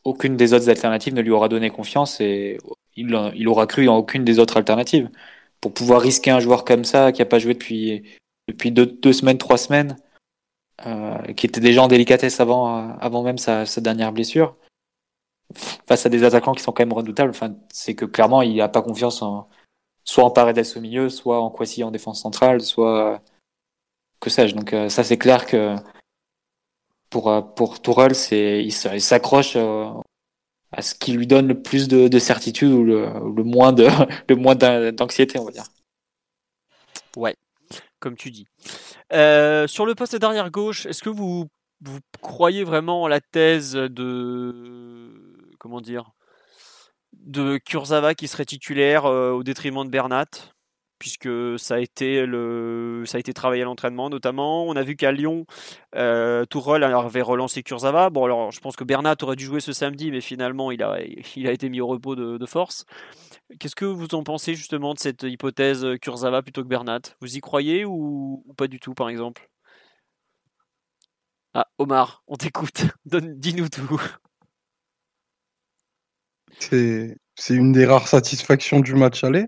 aucune 0.03 0.37
des 0.37 0.53
autres 0.53 0.69
alternatives 0.69 1.13
ne 1.13 1.21
lui 1.21 1.31
aura 1.31 1.49
donné 1.49 1.69
confiance 1.69 2.19
et 2.21 2.57
il, 2.95 3.15
il 3.35 3.47
aura 3.47 3.67
cru 3.67 3.87
en 3.87 3.97
aucune 3.97 4.23
des 4.23 4.39
autres 4.39 4.57
alternatives. 4.57 5.09
Pour 5.61 5.73
pouvoir 5.73 6.01
risquer 6.01 6.31
un 6.31 6.39
joueur 6.39 6.63
comme 6.65 6.85
ça, 6.85 7.11
qui 7.11 7.21
n'a 7.21 7.25
pas 7.25 7.39
joué 7.39 7.53
depuis, 7.53 8.03
depuis 8.47 8.71
deux, 8.71 8.85
deux 8.85 9.13
semaines, 9.13 9.37
trois 9.37 9.57
semaines, 9.57 9.97
euh, 10.85 11.33
qui 11.33 11.45
était 11.45 11.59
déjà 11.59 11.83
en 11.83 11.87
délicatesse 11.87 12.39
avant, 12.39 12.97
avant 12.99 13.23
même 13.23 13.37
sa, 13.37 13.65
sa, 13.65 13.81
dernière 13.81 14.13
blessure, 14.13 14.55
face 15.87 16.05
à 16.05 16.09
des 16.09 16.23
attaquants 16.23 16.53
qui 16.53 16.63
sont 16.63 16.71
quand 16.71 16.83
même 16.83 16.93
redoutables, 16.93 17.31
enfin, 17.31 17.55
c'est 17.71 17.95
que 17.95 18.05
clairement, 18.05 18.41
il 18.41 18.55
n'a 18.55 18.69
pas 18.69 18.81
confiance 18.81 19.21
en, 19.21 19.49
soit 20.05 20.23
en 20.23 20.31
Paredes 20.31 20.65
au 20.75 20.79
milieu, 20.79 21.09
soit 21.09 21.41
en 21.41 21.49
Kwasi 21.49 21.83
en 21.83 21.91
défense 21.91 22.21
centrale, 22.21 22.61
soit 22.61 23.21
que 24.19 24.29
sais-je. 24.29 24.55
Donc 24.55 24.73
euh, 24.73 24.89
ça, 24.89 25.03
c'est 25.03 25.17
clair 25.17 25.45
que 25.45 25.75
pour, 27.09 27.29
euh, 27.29 27.41
pour 27.41 27.81
Tourelle, 27.81 28.13
il 28.31 28.71
s'accroche 28.71 29.53
euh, 29.55 29.91
à 30.71 30.81
ce 30.81 30.93
qui 30.95 31.13
lui 31.13 31.27
donne 31.27 31.47
le 31.47 31.61
plus 31.61 31.87
de, 31.87 32.07
de 32.07 32.19
certitude 32.19 32.71
ou 32.71 32.83
le, 32.83 33.05
le, 33.35 33.43
moins 33.43 33.73
de, 33.73 33.87
le 34.29 34.35
moins 34.35 34.55
d'anxiété, 34.55 35.39
on 35.39 35.45
va 35.45 35.51
dire. 35.51 35.65
Ouais, 37.15 37.35
comme 37.99 38.15
tu 38.15 38.31
dis. 38.31 38.45
Euh, 39.13 39.67
sur 39.67 39.85
le 39.85 39.95
poste 39.95 40.15
d'arrière 40.15 40.51
gauche, 40.51 40.85
est-ce 40.85 41.01
que 41.01 41.09
vous, 41.09 41.47
vous 41.81 41.99
croyez 42.21 42.63
vraiment 42.63 43.05
à 43.05 43.09
la 43.09 43.21
thèse 43.21 43.73
de 43.73 45.11
comment 45.59 45.81
dire 45.81 46.11
de 47.13 47.57
Kurzawa 47.57 48.13
qui 48.13 48.27
serait 48.27 48.45
titulaire 48.45 49.05
euh, 49.05 49.31
au 49.31 49.43
détriment 49.43 49.83
de 49.83 49.89
Bernat? 49.89 50.25
Puisque 50.99 51.29
ça 51.57 51.75
a 51.75 51.79
été 51.79 52.25
le 52.25 53.03
ça 53.05 53.17
a 53.17 53.19
été 53.19 53.33
travaillé 53.33 53.63
à 53.63 53.65
l'entraînement 53.65 54.09
notamment. 54.09 54.65
On 54.65 54.75
a 54.75 54.83
vu 54.83 54.95
qu'à 54.95 55.11
Lyon, 55.11 55.45
euh, 55.95 56.45
avait 56.45 57.21
relancé 57.21 57.63
Kurzawa. 57.63 58.09
Bon 58.09 58.25
alors 58.25 58.51
je 58.51 58.59
pense 58.59 58.75
que 58.75 58.83
Bernat 58.83 59.15
aurait 59.21 59.35
dû 59.35 59.45
jouer 59.45 59.61
ce 59.61 59.73
samedi, 59.73 60.11
mais 60.11 60.21
finalement 60.21 60.71
il 60.71 60.83
a 60.83 60.99
il 61.35 61.47
a 61.47 61.51
été 61.51 61.69
mis 61.69 61.81
au 61.81 61.87
repos 61.87 62.15
de, 62.15 62.45
force. 62.45 62.85
Qu'est-ce 63.59 63.75
que 63.75 63.85
vous 63.85 64.13
en 64.13 64.23
pensez 64.23 64.55
justement 64.55 64.93
de 64.93 64.99
cette 64.99 65.23
hypothèse 65.23 65.85
Kurzawa 66.01 66.41
plutôt 66.43 66.63
que 66.63 66.67
Bernat? 66.67 67.01
Vous 67.21 67.37
y 67.37 67.39
croyez 67.41 67.85
ou, 67.85 68.43
ou, 68.45 68.53
pas 68.53 68.67
du 68.67 68.79
tout 68.79 68.93
par 68.93 69.09
exemple? 69.09 69.49
Ah 71.53 71.67
Omar, 71.77 72.23
on 72.27 72.35
t'écoute. 72.35 72.83
Dis-nous 73.05 73.69
tout. 73.69 74.01
C'est 76.59 77.55
une 77.55 77.71
des 77.71 77.85
rares 77.85 78.07
satisfactions 78.07 78.79
du 78.79 78.93
match 78.95 79.23
aller. 79.23 79.47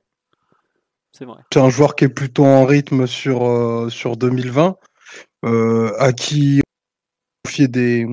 C'est 1.11 1.25
vrai. 1.25 1.39
C'est 1.51 1.59
un 1.59 1.69
joueur 1.69 1.95
qui 1.95 2.05
est 2.05 2.09
plutôt 2.09 2.45
en 2.45 2.65
rythme 2.65 3.05
sur, 3.05 3.45
euh, 3.45 3.89
sur 3.89 4.15
2020, 4.17 4.77
euh, 5.45 5.93
à 5.99 6.13
qui 6.13 6.61
on 6.63 7.49
confié 7.49 7.67
des, 7.67 8.05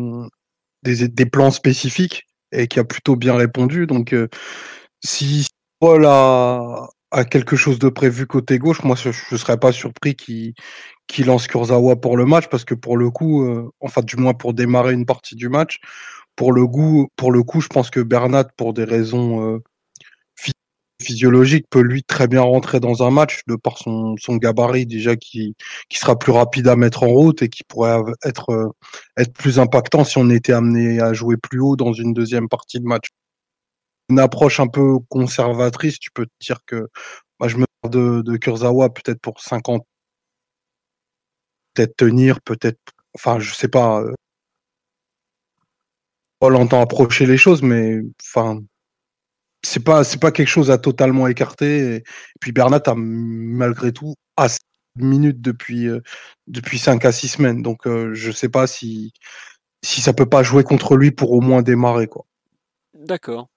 des, 0.82 1.26
plans 1.26 1.50
spécifiques 1.50 2.26
et 2.50 2.66
qui 2.66 2.80
a 2.80 2.84
plutôt 2.84 3.14
bien 3.14 3.36
répondu. 3.36 3.86
Donc, 3.86 4.12
euh, 4.12 4.28
si 5.04 5.46
Paul 5.80 6.06
a, 6.06 6.88
quelque 7.30 7.56
chose 7.56 7.78
de 7.78 7.88
prévu 7.88 8.26
côté 8.26 8.58
gauche, 8.58 8.82
moi, 8.82 8.96
je 8.96 9.08
ne 9.08 9.38
serais 9.38 9.58
pas 9.58 9.72
surpris 9.72 10.16
qu'il 10.16 10.54
qu 11.06 11.24
lance 11.24 11.46
Kurzawa 11.46 11.96
pour 11.96 12.16
le 12.16 12.26
match, 12.26 12.48
parce 12.48 12.64
que 12.64 12.74
pour 12.74 12.96
le 12.96 13.10
coup, 13.10 13.70
enfin, 13.80 14.02
du 14.02 14.16
moins 14.16 14.34
pour 14.34 14.54
démarrer 14.54 14.92
une 14.92 15.06
partie 15.06 15.36
du 15.36 15.48
match, 15.48 15.78
pour 16.36 16.52
le, 16.52 16.66
pour 17.16 17.32
le 17.32 17.42
coup, 17.42 17.60
je 17.60 17.68
pense 17.68 17.90
que 17.90 18.00
Bernat, 18.00 18.44
pour 18.56 18.74
des 18.74 18.84
raisons 18.84 19.60
physiologique 21.00 21.66
peut 21.70 21.80
lui 21.80 22.02
très 22.02 22.26
bien 22.28 22.42
rentrer 22.42 22.80
dans 22.80 23.02
un 23.02 23.10
match 23.10 23.42
de 23.46 23.56
par 23.56 23.78
son, 23.78 24.16
son 24.18 24.36
gabarit 24.36 24.86
déjà 24.86 25.16
qui, 25.16 25.54
qui 25.88 25.98
sera 25.98 26.18
plus 26.18 26.32
rapide 26.32 26.68
à 26.68 26.76
mettre 26.76 27.02
en 27.04 27.08
route 27.08 27.42
et 27.42 27.48
qui 27.48 27.62
pourrait 27.64 27.98
être, 28.24 28.50
euh, 28.50 28.68
être 29.16 29.32
plus 29.32 29.58
impactant 29.58 30.04
si 30.04 30.18
on 30.18 30.30
était 30.30 30.52
amené 30.52 31.00
à 31.00 31.12
jouer 31.12 31.36
plus 31.36 31.60
haut 31.60 31.76
dans 31.76 31.92
une 31.92 32.14
deuxième 32.14 32.48
partie 32.48 32.80
de 32.80 32.86
match. 32.86 33.08
Une 34.10 34.18
approche 34.18 34.58
un 34.60 34.68
peu 34.68 34.98
conservatrice, 35.08 35.98
tu 35.98 36.10
peux 36.10 36.26
te 36.26 36.32
dire 36.40 36.60
que 36.66 36.88
moi, 37.40 37.48
je 37.48 37.58
me 37.58 37.66
de, 37.88 38.22
de 38.22 38.36
Kurzawa 38.36 38.90
peut-être 38.92 39.20
pour 39.20 39.40
50 39.40 39.84
peut-être 41.74 41.96
tenir, 41.96 42.40
peut-être 42.42 42.80
enfin 43.14 43.38
je 43.38 43.54
sais 43.54 43.68
pas 43.68 44.00
euh, 44.00 44.14
Paul 46.40 46.56
entend 46.56 46.80
approcher 46.80 47.26
les 47.26 47.36
choses 47.36 47.62
mais 47.62 48.00
enfin 48.22 48.60
c'est 49.62 49.84
pas 49.84 50.02
pas 50.20 50.32
quelque 50.32 50.48
chose 50.48 50.70
à 50.70 50.78
totalement 50.78 51.26
écarter. 51.26 51.96
Et 51.96 52.04
puis 52.40 52.52
Bernat 52.52 52.82
a 52.86 52.94
malgré 52.96 53.92
tout 53.92 54.14
assez 54.36 54.58
de 54.96 55.04
minutes 55.04 55.40
depuis 55.40 55.88
euh, 55.88 56.00
depuis 56.46 56.78
5 56.78 57.04
à 57.04 57.12
6 57.12 57.28
semaines. 57.28 57.62
Donc 57.62 57.86
euh, 57.86 58.14
je 58.14 58.30
sais 58.30 58.48
pas 58.48 58.66
si 58.66 59.12
si 59.84 60.00
ça 60.00 60.12
peut 60.12 60.28
pas 60.28 60.42
jouer 60.42 60.64
contre 60.64 60.96
lui 60.96 61.10
pour 61.10 61.32
au 61.32 61.40
moins 61.40 61.62
démarrer 61.62 62.06
quoi. 62.08 62.24
D'accord. 62.94 63.48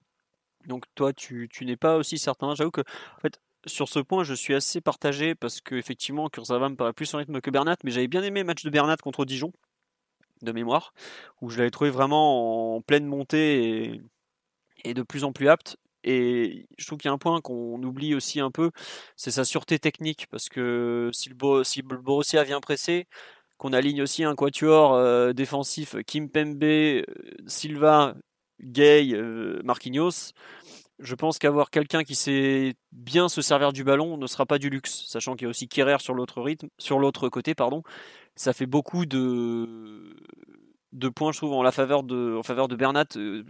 Donc 0.66 0.84
toi 0.94 1.12
tu, 1.12 1.48
n'es 1.62 1.76
pas 1.76 1.96
aussi 1.96 2.18
certain. 2.18 2.54
J'avoue 2.54 2.70
que 2.70 2.82
en 2.82 3.20
fait 3.20 3.40
sur 3.66 3.88
ce 3.88 4.00
point, 4.00 4.24
je 4.24 4.34
suis 4.34 4.54
assez 4.54 4.80
partagé 4.80 5.36
parce 5.36 5.60
que 5.60 5.76
effectivement, 5.76 6.28
Kurzawa 6.28 6.68
me 6.68 6.74
paraît 6.74 6.92
plus 6.92 7.14
en 7.14 7.18
rythme 7.18 7.40
que 7.40 7.50
Bernat, 7.50 7.76
mais 7.84 7.92
j'avais 7.92 8.08
bien 8.08 8.24
aimé 8.24 8.40
le 8.40 8.46
match 8.46 8.64
de 8.64 8.70
Bernat 8.70 8.96
contre 8.96 9.24
Dijon 9.24 9.52
de 10.42 10.50
mémoire, 10.50 10.92
où 11.40 11.48
je 11.48 11.58
l'avais 11.58 11.70
trouvé 11.70 11.90
vraiment 11.90 12.74
en 12.74 12.80
pleine 12.80 13.06
montée 13.06 14.00
et 14.84 14.94
de 14.94 15.02
plus 15.02 15.22
en 15.22 15.32
plus 15.32 15.48
apte. 15.48 15.76
Et 16.04 16.66
je 16.78 16.86
trouve 16.86 16.98
qu'il 16.98 17.08
y 17.08 17.10
a 17.10 17.14
un 17.14 17.18
point 17.18 17.40
qu'on 17.40 17.82
oublie 17.82 18.14
aussi 18.14 18.40
un 18.40 18.50
peu, 18.50 18.70
c'est 19.16 19.30
sa 19.30 19.44
sûreté 19.44 19.78
technique, 19.78 20.26
parce 20.30 20.48
que 20.48 21.10
si 21.12 21.28
le, 21.30 21.64
si 21.64 21.82
le 21.82 21.96
Borussia 21.98 22.44
vient 22.44 22.60
presser, 22.60 23.06
qu'on 23.58 23.72
aligne 23.72 24.02
aussi 24.02 24.24
un 24.24 24.34
quatuor 24.34 24.94
euh, 24.94 25.32
défensif, 25.32 25.96
Kim 26.06 26.28
Pembe, 26.28 26.64
euh, 26.64 27.04
Silva, 27.46 28.14
Gay, 28.60 29.12
euh, 29.12 29.60
Marquinhos, 29.64 30.32
je 30.98 31.14
pense 31.14 31.38
qu'avoir 31.38 31.70
quelqu'un 31.70 32.04
qui 32.04 32.14
sait 32.14 32.74
bien 32.92 33.28
se 33.28 33.42
servir 33.42 33.72
du 33.72 33.84
ballon 33.84 34.16
ne 34.16 34.26
sera 34.26 34.46
pas 34.46 34.58
du 34.58 34.70
luxe, 34.70 35.04
sachant 35.06 35.34
qu'il 35.34 35.44
y 35.44 35.46
a 35.46 35.50
aussi 35.50 35.68
Kerrer 35.68 35.98
sur 36.00 36.14
l'autre 36.14 36.42
rythme, 36.42 36.68
sur 36.78 36.98
l'autre 36.98 37.28
côté, 37.28 37.54
pardon. 37.54 37.82
Ça 38.36 38.52
fait 38.52 38.66
beaucoup 38.66 39.06
de 39.06 40.16
de 40.92 41.08
points, 41.08 41.32
je 41.32 41.38
trouve, 41.38 41.52
en 41.52 41.70
faveur 41.72 42.02
de, 42.02 42.36
en 42.36 42.42
faveur 42.42 42.68
de 42.68 42.76
Bernat 42.76 43.06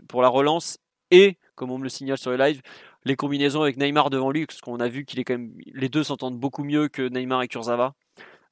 pour 0.09 0.23
la 0.23 0.29
relance 0.29 0.79
et, 1.11 1.39
comme 1.63 1.71
on 1.71 1.79
me 1.79 1.85
le 1.85 1.91
signale 1.91 2.19
sur 2.19 2.33
le 2.33 2.37
live, 2.37 2.61
les 3.05 3.15
combinaisons 3.15 3.63
avec 3.63 3.77
Neymar 3.77 4.11
devant 4.11 4.33
lui, 4.33 4.47
parce 4.47 4.61
qu'on 4.61 4.81
a 4.81 4.89
vu 4.89 5.05
qu'il 5.05 5.21
est 5.21 5.25
quand 5.25 5.35
même, 5.35 5.53
les 5.73 5.89
deux 5.89 6.03
s'entendent 6.03 6.37
beaucoup 6.37 6.65
mieux 6.65 6.89
que 6.89 7.09
Neymar 7.09 7.41
et 7.43 7.47
Kurzawa. 7.47 7.95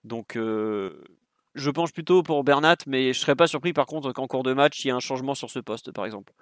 Donc, 0.05 0.37
euh, 0.37 1.03
je 1.57 1.73
penche 1.73 1.92
plutôt 1.92 2.23
pour 2.23 2.44
Bernat, 2.44 2.77
mais 2.87 3.12
je 3.12 3.18
serais 3.18 3.35
pas 3.35 3.49
surpris 3.49 3.73
par 3.73 3.87
contre 3.87 4.12
qu'en 4.12 4.29
cours 4.29 4.44
de 4.44 4.53
match 4.53 4.85
il 4.85 4.87
y 4.87 4.90
ait 4.90 4.94
un 4.94 5.01
changement 5.01 5.35
sur 5.35 5.51
ce 5.51 5.59
poste, 5.59 5.90
par 5.90 6.07
exemple, 6.07 6.33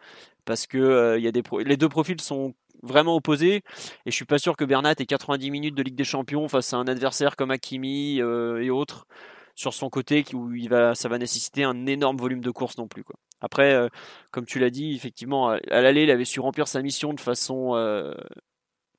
parce 0.44 0.66
que 0.66 0.76
euh, 0.76 1.18
y 1.18 1.26
a 1.26 1.32
des 1.32 1.42
les 1.64 1.78
deux 1.78 1.88
profils 1.88 2.20
sont 2.20 2.52
vraiment 2.82 3.16
opposés, 3.16 3.62
et 4.04 4.10
je 4.10 4.14
suis 4.14 4.26
pas 4.26 4.38
sûr 4.38 4.54
que 4.54 4.66
Bernat 4.66 4.92
ait 4.98 5.06
90 5.06 5.50
minutes 5.50 5.74
de 5.74 5.82
Ligue 5.82 5.96
des 5.96 6.04
Champions 6.04 6.48
face 6.48 6.74
à 6.74 6.76
un 6.76 6.86
adversaire 6.86 7.34
comme 7.34 7.50
Hakimi 7.50 8.20
euh, 8.20 8.62
et 8.62 8.68
autres 8.68 9.06
sur 9.54 9.72
son 9.72 9.88
côté 9.88 10.22
où 10.34 10.52
il 10.52 10.68
va, 10.68 10.94
ça 10.94 11.08
va 11.08 11.16
nécessiter 11.16 11.64
un 11.64 11.86
énorme 11.86 12.18
volume 12.18 12.42
de 12.42 12.50
course 12.50 12.76
non 12.76 12.88
plus. 12.88 13.04
Quoi. 13.04 13.16
Après, 13.40 13.72
euh, 13.72 13.88
comme 14.30 14.46
tu 14.46 14.58
l'as 14.58 14.70
dit, 14.70 14.94
effectivement, 14.94 15.48
à 15.50 15.80
l'aller, 15.80 16.04
il 16.04 16.10
avait 16.10 16.24
su 16.24 16.40
remplir 16.40 16.68
sa 16.68 16.82
mission 16.82 17.12
de 17.12 17.20
façon 17.20 17.74
euh, 17.74 18.14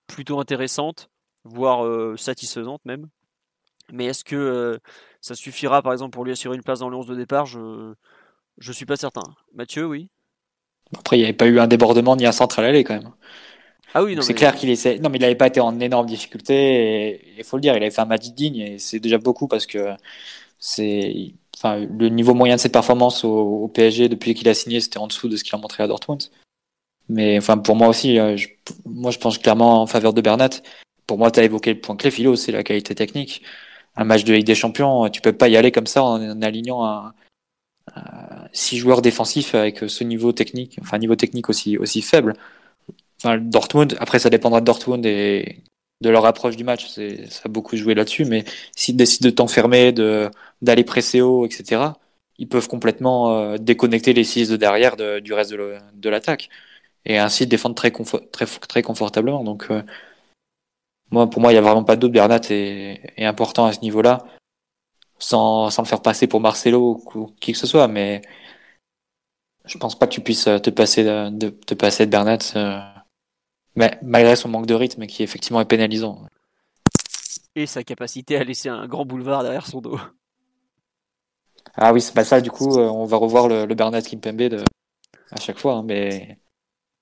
plutôt 0.08 0.39
intéressante, 0.39 1.10
voire 1.43 1.86
euh, 1.86 2.15
satisfaisante 2.17 2.82
même. 2.86 3.08
Mais 3.91 4.06
est-ce 4.06 4.23
que 4.23 4.80
ça 5.19 5.36
suffira, 5.36 5.82
par 5.82 5.93
exemple, 5.93 6.12
pour 6.12 6.23
lui 6.23 6.32
assurer 6.32 6.56
une 6.56 6.63
place 6.63 6.80
dans 6.80 6.89
le 6.89 6.95
11 6.95 7.08
de 7.08 7.15
départ? 7.15 7.45
Je 7.45 7.93
je 8.60 8.73
suis 8.73 8.86
pas 8.86 8.97
certain. 8.97 9.23
Mathieu, 9.56 9.86
oui? 9.86 10.10
Après, 10.97 11.17
il 11.17 11.21
n'y 11.21 11.25
avait 11.25 11.34
pas 11.34 11.47
eu 11.47 11.60
un 11.60 11.67
débordement 11.67 12.15
ni 12.15 12.25
un 12.25 12.32
centre 12.32 12.60
à 12.60 12.62
l'aller 12.62 12.84
quand 12.84 12.95
même. 12.95 13.12
Ah 13.93 14.04
oui, 14.04 14.15
non. 14.15 14.21
C'est 14.21 14.34
mais... 14.34 14.39
clair 14.39 14.56
qu'il 14.56 14.69
essaie. 14.69 14.99
Non, 14.99 15.10
mais 15.10 15.17
il 15.17 15.21
n'avait 15.21 15.36
pas 15.36 15.47
été 15.47 15.60
en 15.60 15.80
énorme 15.80 16.06
difficulté. 16.06 17.21
Il 17.38 17.43
faut 17.43 17.58
le 17.58 17.62
dire, 17.62 17.73
il 17.75 17.82
avait 17.82 17.91
fait 17.91 18.02
un 18.02 18.06
match 18.06 18.28
digne 18.30 18.58
et 18.58 18.80
c'est 18.80 18.99
déjà 18.99 19.17
beaucoup 19.17 19.47
parce 19.47 19.65
que 19.65 19.93
c'est 20.60 21.34
enfin 21.59 21.85
le 21.85 22.09
niveau 22.09 22.33
moyen 22.33 22.55
de 22.55 22.61
ses 22.61 22.69
performances 22.69 23.23
au, 23.25 23.63
au 23.63 23.67
PSG 23.67 24.07
depuis 24.07 24.33
qu'il 24.33 24.47
a 24.47 24.53
signé 24.53 24.79
c'était 24.79 24.97
en 24.97 25.07
dessous 25.07 25.27
de 25.27 25.35
ce 25.35 25.43
qu'il 25.43 25.55
a 25.55 25.57
montré 25.57 25.83
à 25.83 25.87
Dortmund. 25.87 26.23
Mais 27.09 27.37
enfin 27.37 27.57
pour 27.57 27.75
moi 27.75 27.87
aussi 27.89 28.17
euh, 28.19 28.37
je, 28.37 28.47
moi 28.85 29.11
je 29.11 29.19
pense 29.19 29.37
clairement 29.37 29.81
en 29.81 29.87
faveur 29.87 30.13
de 30.13 30.21
Bernat. 30.21 30.49
Pour 31.05 31.17
moi 31.17 31.31
tu 31.31 31.39
as 31.39 31.43
évoqué 31.43 31.73
le 31.73 31.81
point 31.81 31.95
clé 31.97 32.11
philo 32.11 32.35
c'est 32.35 32.51
la 32.51 32.63
qualité 32.63 32.95
technique. 32.95 33.41
Un 33.97 34.05
match 34.05 34.23
de 34.23 34.33
Ligue 34.33 34.45
des 34.45 34.55
Champions 34.55 35.09
tu 35.09 35.21
peux 35.21 35.33
pas 35.33 35.49
y 35.49 35.57
aller 35.57 35.71
comme 35.71 35.87
ça 35.87 36.03
en, 36.03 36.41
alignant 36.41 36.85
un, 36.85 37.13
un, 37.95 38.47
six 38.53 38.77
joueurs 38.77 39.01
défensifs 39.01 39.55
avec 39.55 39.79
ce 39.87 40.03
niveau 40.03 40.31
technique 40.31 40.77
enfin 40.81 40.97
niveau 40.97 41.15
technique 41.15 41.49
aussi 41.49 41.77
aussi 41.77 42.01
faible. 42.01 42.35
Enfin, 43.21 43.37
Dortmund 43.37 43.97
après 43.99 44.19
ça 44.19 44.29
dépendra 44.29 44.61
de 44.61 44.65
Dortmund 44.65 45.05
et 45.05 45.57
de 46.01 46.09
leur 46.09 46.25
approche 46.25 46.55
du 46.55 46.63
match. 46.63 46.88
Ça 46.88 47.41
a 47.45 47.49
beaucoup 47.49 47.75
joué 47.77 47.93
là-dessus, 47.95 48.25
mais 48.25 48.45
s'ils 48.75 48.95
décident 48.95 49.29
de 49.29 49.35
t'enfermer, 49.35 49.91
de, 49.91 50.29
d'aller 50.62 50.83
presser 50.83 51.21
haut, 51.21 51.45
etc., 51.45 51.93
ils 52.38 52.47
peuvent 52.47 52.67
complètement 52.69 53.31
euh, 53.31 53.57
déconnecter 53.57 54.13
les 54.13 54.23
six 54.23 54.49
de 54.49 54.55
derrière 54.57 54.95
de, 54.95 55.19
du 55.19 55.33
reste 55.33 55.51
de, 55.51 56.09
l'attaque. 56.09 56.49
et 57.05 57.17
ainsi 57.19 57.47
défendre 57.47 57.75
très, 57.75 57.91
très, 58.31 58.45
très 58.45 58.81
confortablement. 58.83 59.43
Donc, 59.43 59.67
euh, 59.71 59.83
moi, 61.12 61.29
pour 61.29 61.41
moi, 61.41 61.51
il 61.51 61.55
n'y 61.55 61.59
a 61.59 61.62
vraiment 61.62 61.83
pas 61.83 61.95
de 61.95 62.01
doute. 62.01 62.12
Bernat 62.12 62.41
est, 62.49 63.13
est 63.17 63.25
important 63.25 63.65
à 63.65 63.73
ce 63.73 63.81
niveau-là, 63.81 64.19
sans, 65.19 65.69
sans 65.69 65.83
le 65.83 65.88
faire 65.88 66.01
passer 66.01 66.27
pour 66.27 66.41
Marcelo 66.41 67.01
ou 67.15 67.27
qui 67.39 67.51
que 67.53 67.57
ce 67.57 67.67
soit. 67.67 67.88
Mais 67.88 68.21
je 69.65 69.77
pense 69.77 69.97
pas 69.97 70.07
que 70.07 70.13
tu 70.13 70.21
puisses 70.21 70.45
te 70.45 70.69
passer 70.69 71.03
de, 71.03 71.49
te 71.49 71.73
passer 71.73 72.05
de 72.05 72.12
Bernat, 72.12 72.39
euh, 72.55 72.79
mais 73.75 73.97
malgré 74.01 74.36
son 74.36 74.49
manque 74.49 74.65
de 74.65 74.73
rythme 74.73 75.05
qui 75.05 75.23
effectivement 75.23 75.62
est 75.62 75.65
pénalisant. 75.65 76.25
Et 77.55 77.65
sa 77.65 77.84
capacité 77.84 78.38
à 78.38 78.43
laisser 78.43 78.69
un 78.69 78.88
grand 78.88 79.05
boulevard 79.05 79.43
derrière 79.43 79.65
son 79.65 79.82
dos. 79.82 79.99
Ah 81.75 81.93
oui, 81.93 82.01
c'est 82.01 82.13
pas 82.13 82.23
ça. 82.23 82.41
Du 82.41 82.51
coup, 82.51 82.77
euh, 82.77 82.88
on 82.88 83.05
va 83.05 83.17
revoir 83.17 83.47
le, 83.47 83.65
le 83.65 83.75
Bernat 83.75 84.01
Kimpembe 84.01 84.38
de, 84.38 84.63
à 85.32 85.39
chaque 85.39 85.60
fois, 85.60 85.75
hein, 85.75 85.84
mais 85.86 86.39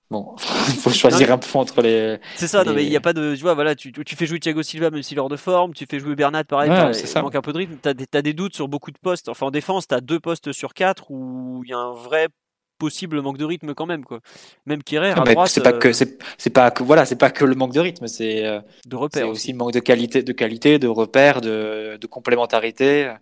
Bon, 0.09 0.35
il 0.39 0.75
faut 0.79 0.89
choisir 0.89 1.31
un 1.33 1.37
peu 1.37 1.59
entre 1.59 1.81
les. 1.81 2.17
C'est 2.35 2.47
ça, 2.47 2.63
non, 2.63 2.73
mais 2.73 2.85
il 2.85 2.89
n'y 2.89 2.95
a 2.95 3.01
pas 3.01 3.11
de. 3.11 3.35
Tu 3.35 3.41
vois, 3.41 3.53
voilà, 3.55 3.75
tu, 3.75 3.91
tu 3.91 4.15
fais 4.15 4.25
jouer 4.25 4.39
Thiago 4.39 4.63
Silva 4.63 4.89
même 4.89 5.03
s'il 5.03 5.17
est 5.17 5.19
hors 5.19 5.27
de 5.27 5.35
forme, 5.35 5.73
tu 5.73 5.85
fais 5.89 5.99
jouer 5.99 6.15
Bernat 6.15 6.45
pareil, 6.45 6.71
il 6.71 7.21
manque 7.21 7.35
un 7.35 7.41
peu 7.41 7.51
de 7.51 7.57
rythme. 7.57 7.75
Tu 7.83 7.89
as, 7.89 8.21
des 8.21 8.33
doutes 8.33 8.55
sur 8.55 8.69
beaucoup 8.69 8.91
de 8.91 8.97
postes. 8.97 9.27
Enfin, 9.27 9.47
en 9.47 9.51
défense, 9.51 9.87
tu 9.87 9.95
as 9.95 10.01
deux 10.01 10.21
postes 10.21 10.53
sur 10.53 10.73
quatre 10.73 11.11
où 11.11 11.61
il 11.65 11.71
y 11.71 11.73
a 11.73 11.77
un 11.77 11.91
vrai 11.91 12.29
possible 12.77 13.21
manque 13.21 13.37
de 13.37 13.45
rythme 13.45 13.73
quand 13.73 13.85
même 13.85 14.03
quoi. 14.03 14.19
Même 14.65 14.81
à 14.91 15.23
droite. 15.23 15.49
C'est 15.49 15.61
pas 15.61 15.73
que 15.73 15.89
euh, 15.89 16.15
c'est 16.37 16.49
pas 16.49 16.71
que 16.71 16.83
voilà, 16.83 17.05
c'est 17.05 17.15
pas 17.15 17.29
que 17.29 17.45
le 17.45 17.55
manque 17.55 17.73
de 17.73 17.79
rythme, 17.79 18.07
c'est 18.07 18.45
euh, 18.45 18.59
de 18.85 18.95
repères 18.95 19.29
aussi. 19.29 19.51
le 19.51 19.57
manque 19.57 19.73
de 19.73 19.79
qualité, 19.79 20.23
de 20.23 20.31
qualité, 20.33 20.79
de 20.79 20.87
repères, 20.87 21.41
de, 21.41 21.97
de 21.99 22.07
complémentarité. 22.07 23.13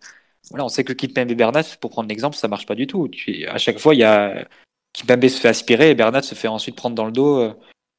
Voilà, 0.51 0.65
on 0.65 0.69
sait 0.69 0.83
que 0.83 0.93
Kimpembe 0.93 1.31
et 1.31 1.35
Bernat, 1.35 1.63
pour 1.81 1.89
prendre 1.89 2.07
l'exemple, 2.07 2.35
ça 2.35 2.47
marche 2.47 2.65
pas 2.65 2.75
du 2.75 2.85
tout. 2.85 3.07
Tu, 3.07 3.47
à 3.47 3.57
chaque 3.57 3.79
fois, 3.79 3.95
il 3.95 3.99
y 3.99 4.03
a 4.03 4.45
Kimpembe 4.93 5.27
se 5.27 5.39
fait 5.39 5.47
aspirer 5.47 5.89
et 5.89 5.95
Bernat 5.95 6.21
se 6.21 6.35
fait 6.35 6.47
ensuite 6.47 6.75
prendre 6.75 6.95
dans 6.95 7.05
le 7.05 7.11
dos 7.11 7.51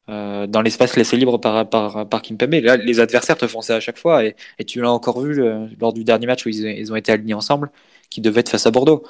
euh, 0.08 0.46
dans 0.46 0.62
l'espace 0.62 0.96
laissé 0.96 1.16
libre 1.16 1.38
par, 1.38 1.68
par, 1.68 2.08
par 2.08 2.22
Kimpembe. 2.22 2.54
Là, 2.54 2.76
les 2.76 3.00
adversaires 3.00 3.36
te 3.36 3.46
font 3.48 3.62
ça 3.62 3.76
à 3.76 3.80
chaque 3.80 3.98
fois 3.98 4.24
et, 4.24 4.36
et 4.58 4.64
tu 4.64 4.80
l'as 4.80 4.92
encore 4.92 5.20
vu 5.20 5.42
lors 5.80 5.92
du 5.92 6.04
dernier 6.04 6.26
match 6.26 6.46
où 6.46 6.48
ils, 6.48 6.64
ils, 6.64 6.92
ont 6.92 6.96
été 6.96 7.10
alignés 7.10 7.34
ensemble, 7.34 7.70
qui 8.08 8.20
devait 8.20 8.40
être 8.40 8.50
face 8.50 8.66
à 8.66 8.70
Bordeaux. 8.70 9.04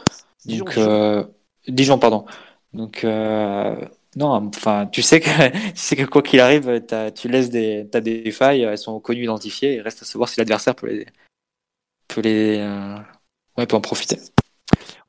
Donc, 0.46 0.78
euh, 0.78 1.24
Dijon 1.68 1.98
pardon. 1.98 2.26
Donc 2.72 3.04
euh, 3.04 3.76
non, 4.16 4.50
enfin, 4.54 4.86
tu 4.86 5.02
sais 5.02 5.20
que, 5.20 5.50
tu 5.70 5.76
sais 5.76 5.96
que 5.96 6.04
quoi 6.04 6.22
qu'il 6.22 6.40
arrive, 6.40 6.82
tu 7.14 7.28
laisses 7.28 7.50
des, 7.50 7.88
as 7.92 8.00
des 8.00 8.30
failles, 8.30 8.62
elles 8.62 8.78
sont 8.78 8.98
connues, 9.00 9.24
identifiées, 9.24 9.74
et 9.74 9.80
reste 9.80 10.02
à 10.02 10.04
savoir 10.04 10.28
si 10.28 10.40
l'adversaire 10.40 10.74
peut 10.74 10.86
les, 10.86 11.06
peut 12.08 12.22
les, 12.22 12.58
euh, 12.58 12.96
ouais, 13.58 13.66
peut 13.66 13.76
en 13.76 13.80
profiter. 13.80 14.18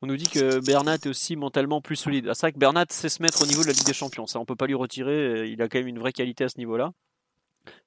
On 0.02 0.06
nous 0.06 0.16
dit 0.16 0.28
que 0.28 0.60
Bernat 0.64 0.94
est 0.94 1.06
aussi 1.06 1.36
mentalement 1.36 1.80
plus 1.80 1.96
solide. 1.96 2.28
Ah, 2.28 2.34
c'est 2.34 2.42
vrai 2.42 2.52
que 2.52 2.58
Bernat 2.58 2.86
sait 2.90 3.08
se 3.08 3.22
mettre 3.22 3.42
au 3.42 3.46
niveau 3.46 3.62
de 3.62 3.66
la 3.66 3.72
Ligue 3.72 3.86
des 3.86 3.92
Champions. 3.92 4.26
Ça, 4.26 4.38
on 4.38 4.44
peut 4.44 4.54
pas 4.54 4.66
lui 4.66 4.74
retirer. 4.74 5.48
Il 5.48 5.60
a 5.60 5.68
quand 5.68 5.78
même 5.78 5.88
une 5.88 5.98
vraie 5.98 6.12
qualité 6.12 6.44
à 6.44 6.48
ce 6.48 6.58
niveau-là. 6.58 6.92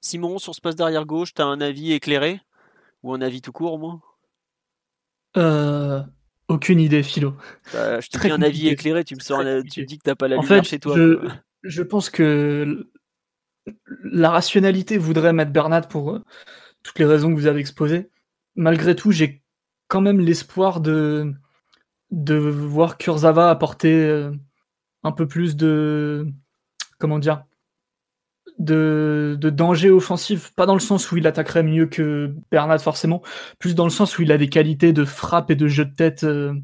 Simon, 0.00 0.38
sur 0.38 0.54
ce 0.54 0.60
passe 0.60 0.76
derrière 0.76 1.06
gauche, 1.06 1.32
tu 1.32 1.40
as 1.40 1.46
un 1.46 1.60
avis 1.62 1.92
éclairé? 1.92 2.40
Ou 3.02 3.14
un 3.14 3.22
avis 3.22 3.40
tout 3.40 3.52
court, 3.52 3.72
au 3.72 3.78
moins? 3.78 4.02
Euh, 5.38 6.02
Aucune 6.48 6.80
idée, 6.80 7.02
Philo. 7.02 7.34
Bah, 7.72 8.00
je 8.00 8.08
te 8.08 8.18
dis 8.18 8.30
un 8.30 8.42
avis 8.42 8.68
éclairé, 8.68 9.04
tu 9.04 9.14
me, 9.14 9.20
sors 9.20 9.42
tu 9.70 9.84
dis 9.84 9.98
que 9.98 10.02
t'as 10.02 10.14
pas 10.14 10.28
la 10.28 10.38
en 10.38 10.42
lumière 10.42 10.62
fait, 10.62 10.68
chez 10.68 10.78
toi. 10.78 10.96
Je, 10.96 11.28
je, 11.62 11.82
pense 11.82 12.10
que 12.10 12.88
la 14.04 14.30
rationalité 14.30 14.98
voudrait 14.98 15.32
mettre 15.32 15.52
Bernat 15.52 15.82
pour 15.82 16.10
euh, 16.10 16.24
toutes 16.82 16.98
les 16.98 17.04
raisons 17.04 17.30
que 17.30 17.36
vous 17.36 17.46
avez 17.46 17.60
exposées. 17.60 18.10
Malgré 18.56 18.94
tout, 18.94 19.12
j'ai 19.12 19.42
quand 19.88 20.00
même 20.00 20.20
l'espoir 20.20 20.80
de 20.80 21.32
de 22.10 22.34
voir 22.34 22.98
Kurzawa 22.98 23.48
apporter 23.48 23.94
euh, 23.94 24.32
un 25.02 25.12
peu 25.12 25.26
plus 25.26 25.56
de 25.56 26.26
comment 26.98 27.18
dire 27.18 27.44
de, 28.62 29.50
danger 29.50 29.90
offensif, 29.90 30.52
pas 30.54 30.66
dans 30.66 30.74
le 30.74 30.80
sens 30.80 31.10
où 31.12 31.16
il 31.16 31.26
attaquerait 31.26 31.62
mieux 31.62 31.86
que 31.86 32.34
Bernat 32.50 32.78
forcément, 32.78 33.22
plus 33.58 33.74
dans 33.74 33.84
le 33.84 33.90
sens 33.90 34.18
où 34.18 34.22
il 34.22 34.32
a 34.32 34.38
des 34.38 34.48
qualités 34.48 34.92
de 34.92 35.04
frappe 35.04 35.50
et 35.50 35.56
de 35.56 35.68
jeu 35.68 35.84
de 35.84 35.94
tête 35.94 36.24
euh, 36.24 36.54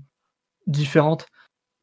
différentes. 0.67 1.27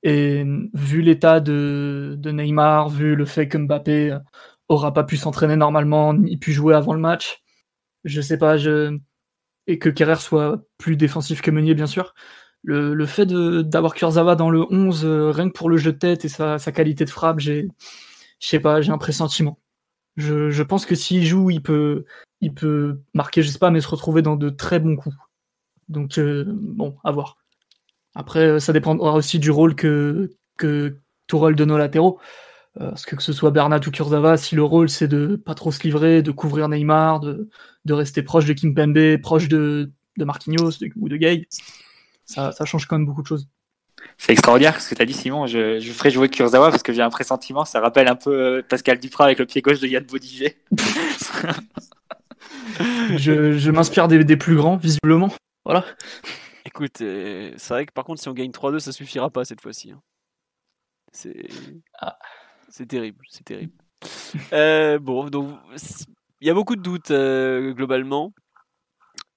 Et 0.04 0.45
vu 0.73 1.01
l'état 1.01 1.39
de, 1.39 2.15
de, 2.17 2.32
Neymar, 2.32 2.89
vu 2.89 3.15
le 3.15 3.25
fait 3.25 3.47
que 3.47 3.58
Mbappé 3.58 4.12
euh, 4.12 4.19
aura 4.69 4.93
pas 4.93 5.04
pu 5.04 5.17
s'entraîner 5.17 5.56
normalement, 5.56 6.13
ni 6.13 6.38
pu 6.38 6.54
jouer 6.54 6.75
avant 6.75 6.93
le 6.93 6.99
match, 6.99 7.43
je 8.04 8.21
sais 8.21 8.38
pas, 8.38 8.58
je... 8.58 8.97
et 9.67 9.80
que 9.80 9.89
Kerrer 9.89 10.17
soit 10.17 10.62
plus 10.78 10.97
défensif 10.97 11.41
que 11.41 11.51
Meunier 11.51 11.75
bien 11.75 11.88
sûr, 11.88 12.13
le, 12.63 12.93
le 12.93 13.06
fait 13.06 13.28
d'avoir 13.28 13.93
Kurzawa 13.95 14.36
dans 14.36 14.49
le 14.49 14.65
11, 14.71 15.06
euh, 15.06 15.32
rien 15.32 15.49
que 15.49 15.54
pour 15.54 15.69
le 15.69 15.78
jeu 15.78 15.93
de 15.93 15.99
tête 15.99 16.25
et 16.25 16.30
sa, 16.30 16.60
sa 16.60 16.71
qualité 16.71 17.06
de 17.06 17.10
frappe, 17.10 17.39
j'ai, 17.39 17.67
je 18.39 18.47
sais 18.47 18.60
pas, 18.60 18.82
j'ai 18.82 18.91
un 18.91 18.97
pressentiment. 18.97 19.60
Je, 20.17 20.63
pense 20.63 20.86
que 20.86 20.95
s'il 20.95 21.25
joue, 21.25 21.49
il 21.49 21.62
peut, 21.62 22.06
il 22.41 22.54
peut 22.54 22.99
marquer, 23.13 23.41
je 23.41 23.49
sais 23.49 23.60
pas, 23.60 23.71
mais 23.71 23.82
se 23.82 23.88
retrouver 23.88 24.21
dans 24.21 24.36
de 24.36 24.49
très 24.49 24.80
bons 24.80 24.95
coups. 24.95 25.15
Donc, 25.89 26.17
euh, 26.17 26.45
bon, 26.47 26.97
à 27.04 27.12
voir. 27.12 27.38
Après, 28.15 28.47
euh, 28.47 28.60
ça 28.60 28.73
dépendra 28.73 29.13
aussi 29.13 29.39
du 29.39 29.51
rôle 29.51 29.75
que, 29.75 30.32
que 30.58 30.97
Tourelle 31.28 31.56
donne 31.56 31.71
aux 31.71 31.78
latéraux. 31.78 32.19
parce 32.80 33.06
que 33.06 33.15
que 33.15 33.23
ce 33.23 33.34
soit 33.34 33.51
Bernat 33.51 33.82
ou 33.88 33.91
Kurzawa, 33.91 34.38
si 34.38 34.56
le 34.56 34.63
rôle 34.63 34.89
c'est 34.89 35.08
de 35.08 35.36
pas 35.38 35.56
trop 35.56 35.71
se 35.71 35.84
livrer, 35.84 36.21
de 36.21 36.32
couvrir 36.32 36.69
Neymar, 36.69 37.19
de, 37.19 37.49
de 37.86 37.93
rester 37.93 38.23
proche 38.23 38.45
de 38.45 38.54
Kimpembe, 38.54 39.21
proche 39.21 39.47
de, 39.47 39.91
de 40.17 40.25
Marquinhos 40.25 40.71
ou 40.97 41.10
de 41.10 41.17
Gay, 41.17 41.47
ça, 42.25 42.51
ça, 42.51 42.65
change 42.65 42.88
quand 42.88 42.97
même 42.97 43.06
beaucoup 43.06 43.21
de 43.21 43.28
choses. 43.28 43.47
C'est 44.17 44.31
extraordinaire 44.31 44.81
ce 44.81 44.89
que 44.89 44.95
tu 44.95 45.01
as 45.01 45.05
dit, 45.05 45.13
Simon. 45.13 45.47
Je, 45.47 45.79
je 45.79 45.91
ferai 45.91 46.09
jouer 46.11 46.29
Kurzawa 46.29 46.71
parce 46.71 46.83
que 46.83 46.93
j'ai 46.93 47.01
un 47.01 47.09
pressentiment. 47.09 47.65
Ça 47.65 47.79
rappelle 47.79 48.07
un 48.07 48.15
peu 48.15 48.31
euh, 48.31 48.61
Pascal 48.67 48.99
Duprat 48.99 49.25
avec 49.25 49.39
le 49.39 49.45
pied 49.45 49.61
gauche 49.61 49.79
de 49.79 49.87
Yann 49.87 50.03
Bodiger. 50.05 50.57
je, 53.17 53.57
je 53.57 53.71
m'inspire 53.71 54.07
des, 54.07 54.23
des, 54.23 54.37
plus 54.37 54.55
grands, 54.55 54.77
visiblement. 54.77 55.31
Voilà. 55.65 55.85
Écoute, 56.65 57.01
euh, 57.01 57.53
c'est 57.57 57.73
vrai 57.73 57.85
que 57.85 57.93
par 57.93 58.03
contre, 58.05 58.21
si 58.21 58.29
on 58.29 58.33
gagne 58.33 58.51
3-2, 58.51 58.79
ça 58.79 58.91
suffira 58.91 59.29
pas 59.29 59.45
cette 59.45 59.61
fois-ci. 59.61 59.91
Hein. 59.91 60.01
C'est 61.11 61.47
ah. 61.99 62.17
c'est 62.69 62.87
terrible, 62.87 63.23
c'est 63.29 63.45
terrible. 63.45 63.73
euh, 64.53 64.99
bon, 64.99 65.29
donc 65.29 65.57
il 66.41 66.47
y 66.47 66.49
a 66.49 66.53
beaucoup 66.53 66.75
de 66.75 66.81
doutes 66.81 67.11
euh, 67.11 67.71
globalement. 67.71 68.33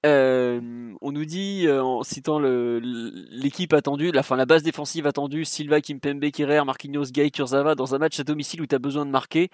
Euh, 0.09 0.61
on 1.01 1.13
nous 1.13 1.25
dit, 1.25 1.67
euh, 1.67 1.83
en 1.83 2.03
citant 2.03 2.39
l'équipe 2.41 3.73
attendue, 3.73 4.11
la, 4.13 4.23
fin, 4.23 4.37
la 4.37 4.47
base 4.47 4.63
défensive 4.63 5.07
attendue, 5.07 5.45
Silva, 5.45 5.81
Kimpembe, 5.81 6.31
Kirer, 6.31 6.65
Marquinhos, 6.65 7.07
Gay, 7.13 7.31
Kurzawa, 7.31 7.75
dans 7.75 7.95
un 7.95 7.99
match 7.99 8.19
à 8.21 8.25
domicile 8.25 8.63
où 8.63 8.67
tu 8.67 8.75
as 8.75 8.79
besoin 8.79 9.07
de 9.07 9.11
marquer, 9.11 9.51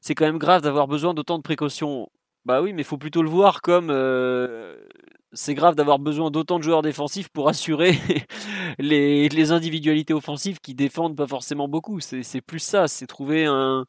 c'est 0.00 0.14
quand 0.14 0.24
même 0.26 0.38
grave 0.38 0.62
d'avoir 0.62 0.88
besoin 0.88 1.14
d'autant 1.14 1.38
de 1.38 1.42
précautions. 1.42 2.10
Bah 2.44 2.62
oui, 2.62 2.72
mais 2.72 2.82
il 2.82 2.84
faut 2.84 2.98
plutôt 2.98 3.22
le 3.22 3.28
voir 3.28 3.62
comme 3.62 3.90
euh, 3.90 4.76
c'est 5.32 5.54
grave 5.54 5.74
d'avoir 5.74 5.98
besoin 5.98 6.30
d'autant 6.30 6.58
de 6.58 6.64
joueurs 6.64 6.82
défensifs 6.82 7.28
pour 7.28 7.48
assurer 7.48 7.98
les, 8.78 9.52
individualités 9.52 10.14
offensives 10.14 10.58
qui 10.60 10.74
défendent 10.74 11.16
pas 11.16 11.26
forcément 11.26 11.68
beaucoup. 11.68 12.00
C'est 12.00 12.40
plus 12.40 12.58
ça, 12.60 12.88
c'est 12.88 13.06
trouver 13.06 13.44
un, 13.46 13.86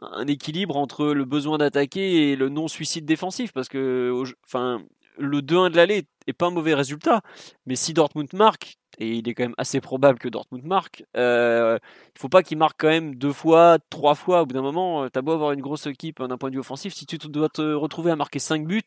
un 0.00 0.26
équilibre 0.26 0.76
entre 0.76 1.06
le 1.06 1.24
besoin 1.24 1.58
d'attaquer 1.58 2.32
et 2.32 2.36
le 2.36 2.48
non-suicide 2.48 3.04
défensif. 3.04 3.52
Parce 3.52 3.68
que, 3.68 4.12
enfin, 4.44 4.82
le 5.18 5.40
2-1 5.40 5.70
de 5.70 5.76
l'aller 5.76 6.06
est 6.26 6.32
pas 6.32 6.46
un 6.46 6.50
mauvais 6.50 6.74
résultat, 6.74 7.22
mais 7.66 7.76
si 7.76 7.92
Dortmund 7.94 8.32
marque, 8.32 8.78
et 8.98 9.16
il 9.16 9.28
est 9.28 9.34
quand 9.34 9.44
même 9.44 9.54
assez 9.58 9.80
probable 9.80 10.18
que 10.18 10.28
Dortmund 10.28 10.64
marque, 10.64 11.04
euh, 11.16 11.78
il 12.14 12.18
faut 12.18 12.28
pas 12.28 12.42
qu'il 12.42 12.56
marque 12.56 12.80
quand 12.80 12.88
même 12.88 13.14
deux 13.14 13.32
fois, 13.32 13.78
trois 13.90 14.14
fois. 14.14 14.42
Au 14.42 14.46
bout 14.46 14.54
d'un 14.54 14.62
moment, 14.62 15.04
euh, 15.04 15.08
t'as 15.08 15.20
beau 15.22 15.32
avoir 15.32 15.52
une 15.52 15.60
grosse 15.60 15.86
équipe 15.86 16.20
hein, 16.20 16.28
d'un 16.28 16.38
point 16.38 16.50
de 16.50 16.54
vue 16.54 16.60
offensif, 16.60 16.94
si 16.94 17.06
tu 17.06 17.18
dois 17.18 17.48
te 17.48 17.62
retrouver 17.74 18.10
à 18.10 18.16
marquer 18.16 18.38
5 18.38 18.66
buts 18.66 18.82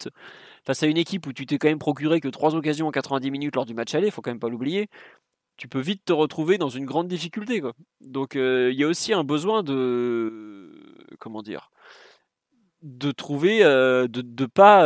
face 0.66 0.84
à 0.84 0.88
une 0.88 0.98
équipe 0.98 1.28
où 1.28 1.34
tu 1.34 1.46
t'es 1.46 1.58
quand 1.58 1.68
même 1.68 1.80
procuré 1.80 2.20
que 2.20 2.28
trois 2.28 2.56
occasions 2.56 2.88
en 2.88 2.92
90 2.92 3.32
minutes 3.32 3.56
lors 3.56 3.66
du 3.66 3.74
match 3.74 3.94
aller, 3.94 4.12
faut 4.12 4.22
quand 4.22 4.32
même 4.32 4.40
pas 4.40 4.50
l'oublier. 4.50 4.90
Tu 5.58 5.68
peux 5.68 5.80
vite 5.80 6.06
te 6.06 6.14
retrouver 6.14 6.58
dans 6.58 6.70
une 6.70 6.86
grande 6.86 7.08
difficulté. 7.08 7.62
Quoi. 7.62 7.74
Donc 8.02 8.36
euh, 8.36 8.70
il 8.72 8.80
y 8.80 8.84
a 8.84 8.88
aussi 8.88 9.14
un 9.14 9.24
besoin 9.24 9.62
de 9.62 10.72
comment 11.20 11.42
dire 11.42 11.70
de 12.82 13.12
trouver 13.12 13.64
euh, 13.64 14.08
de, 14.08 14.22
de 14.22 14.46
pas 14.46 14.86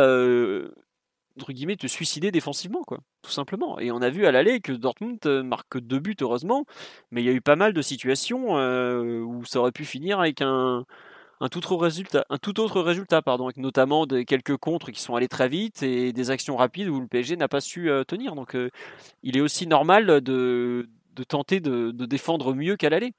entre 1.36 1.52
guillemets, 1.52 1.76
te 1.76 1.86
suicider 1.86 2.30
défensivement, 2.30 2.82
quoi, 2.84 2.98
tout 3.22 3.30
simplement. 3.30 3.78
Et 3.78 3.90
on 3.90 4.00
a 4.02 4.10
vu 4.10 4.26
à 4.26 4.32
l'aller 4.32 4.60
que 4.60 4.72
Dortmund 4.72 5.18
euh, 5.26 5.42
marque 5.42 5.78
deux 5.78 5.98
buts, 5.98 6.16
heureusement, 6.20 6.64
mais 7.10 7.22
il 7.22 7.26
y 7.26 7.28
a 7.28 7.32
eu 7.32 7.40
pas 7.40 7.56
mal 7.56 7.72
de 7.72 7.82
situations 7.82 8.56
euh, 8.58 9.20
où 9.20 9.44
ça 9.44 9.58
aurait 9.60 9.72
pu 9.72 9.84
finir 9.84 10.20
avec 10.20 10.42
un, 10.42 10.84
un 11.40 11.48
tout 11.48 11.58
autre 11.58 11.76
résultat, 11.76 12.24
un 12.30 12.38
tout 12.38 12.60
autre 12.60 12.80
résultat, 12.80 13.20
pardon, 13.20 13.46
avec 13.46 13.56
notamment 13.56 14.06
quelques 14.06 14.56
contres 14.56 14.92
qui 14.92 15.00
sont 15.00 15.16
allés 15.16 15.28
très 15.28 15.48
vite 15.48 15.82
et 15.82 16.12
des 16.12 16.30
actions 16.30 16.56
rapides 16.56 16.88
où 16.88 17.00
le 17.00 17.08
PSG 17.08 17.36
n'a 17.36 17.48
pas 17.48 17.60
su 17.60 17.90
euh, 17.90 18.04
tenir. 18.04 18.36
Donc, 18.36 18.56
il 19.22 19.36
est 19.36 19.40
aussi 19.40 19.66
normal 19.66 20.20
de, 20.20 20.88
de 21.14 21.24
tenter 21.24 21.60
de, 21.60 21.90
de 21.90 22.06
défendre 22.06 22.54
mieux 22.54 22.76
qu'à 22.76 22.90
l'aller 22.90 23.12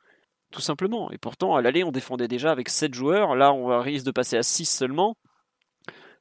tout 0.51 0.61
simplement. 0.61 1.11
Et 1.11 1.17
pourtant, 1.17 1.55
à 1.55 1.61
l'aller, 1.61 1.83
on 1.83 1.91
défendait 1.91 2.29
déjà 2.29 2.51
avec 2.51 2.69
7 2.69 2.93
joueurs. 2.93 3.35
Là, 3.35 3.51
on 3.51 3.77
risque 3.81 4.05
de 4.05 4.11
passer 4.11 4.37
à 4.37 4.43
6 4.43 4.65
seulement 4.65 5.17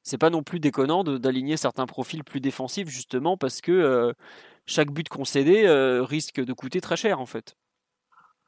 c'est 0.04 0.18
pas 0.18 0.30
non 0.30 0.42
plus 0.44 0.60
déconnant 0.60 1.02
d'aligner 1.04 1.56
certains 1.56 1.86
profils 1.86 2.24
plus 2.24 2.40
défensifs 2.40 2.88
justement 2.88 3.36
parce 3.36 3.60
que 3.60 3.72
euh, 3.72 4.12
chaque 4.66 4.90
but 4.92 5.08
concédé 5.08 5.64
euh, 5.66 6.04
risque 6.04 6.44
de 6.44 6.52
coûter 6.52 6.80
très 6.80 6.96
cher 6.96 7.20
en 7.20 7.26
fait. 7.26 7.56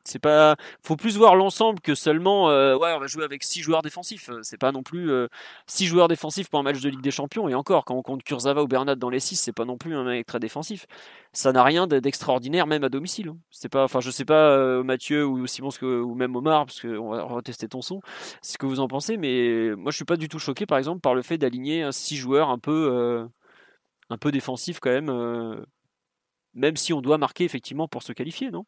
C'est 0.07 0.19
pas, 0.19 0.57
faut 0.83 0.97
plus 0.97 1.16
voir 1.16 1.37
l'ensemble 1.37 1.81
que 1.81 1.95
seulement, 1.95 2.51
euh, 2.51 2.77
ouais, 2.77 2.92
on 2.95 3.01
va 3.01 3.07
jouer 3.07 3.25
avec 3.25 3.42
six 3.42 3.61
joueurs 3.62 3.83
défensifs. 3.83 4.31
C'est 4.42 4.59
pas 4.59 4.73
non 4.73 4.83
plus 4.83 5.11
euh, 5.11 5.29
six 5.66 5.87
joueurs 5.87 6.09
défensifs 6.09 6.49
pour 6.49 6.61
un 6.61 6.62
match 6.62 6.81
de 6.81 6.88
Ligue 6.88 7.01
des 7.01 7.11
Champions. 7.11 7.49
Et 7.49 7.55
encore, 7.55 7.85
quand 7.85 7.95
on 7.95 8.03
compte 8.03 8.23
Kurzawa 8.23 8.62
ou 8.62 8.69
Bernat 8.69 8.97
dans 8.97 9.11
les 9.11 9.21
six, 9.21 9.37
c'est 9.37 9.53
pas 9.53 9.64
non 9.64 9.77
plus 9.79 9.95
un 9.95 10.05
mec 10.05 10.27
très 10.27 10.40
défensif. 10.40 10.87
Ça 11.33 11.53
n'a 11.53 11.62
rien 11.64 11.87
d'extraordinaire, 11.87 12.66
même 12.66 12.85
à 12.85 12.88
domicile. 12.88 13.29
Hein. 13.29 13.38
C'est 13.51 13.69
pas, 13.69 13.85
enfin, 13.85 14.01
je 14.01 14.11
sais 14.11 14.25
pas, 14.25 14.51
euh, 14.51 14.83
Mathieu 14.83 15.27
ou 15.27 15.47
Simon, 15.47 15.71
ou 15.83 16.14
même 16.14 16.37
Omar, 16.37 16.66
parce 16.66 16.81
qu'on 16.81 17.11
va 17.11 17.23
retester 17.25 17.69
ton 17.69 17.83
son, 17.83 18.01
ce 18.42 18.59
que 18.59 18.66
vous 18.66 18.81
en 18.81 18.88
pensez. 18.88 19.16
Mais 19.16 19.75
moi, 19.77 19.90
je 19.90 19.97
suis 19.97 20.05
pas 20.05 20.16
du 20.16 20.29
tout 20.29 20.38
choqué, 20.38 20.66
par 20.66 20.79
exemple, 20.79 21.01
par 21.01 21.14
le 21.14 21.23
fait 21.23 21.38
d'aligner 21.38 21.90
six 21.92 22.16
joueurs 22.16 22.51
un 22.51 22.59
peu, 22.59 23.27
un 24.11 24.19
peu 24.19 24.31
défensifs 24.33 24.81
quand 24.81 24.90
même 24.90 25.66
même 26.57 26.77
si 26.77 26.92
on 26.92 27.03
doit 27.03 27.19
marquer 27.19 27.45
effectivement 27.45 27.87
pour 27.87 28.03
se 28.03 28.12
qualifier, 28.12 28.51
non? 28.51 28.64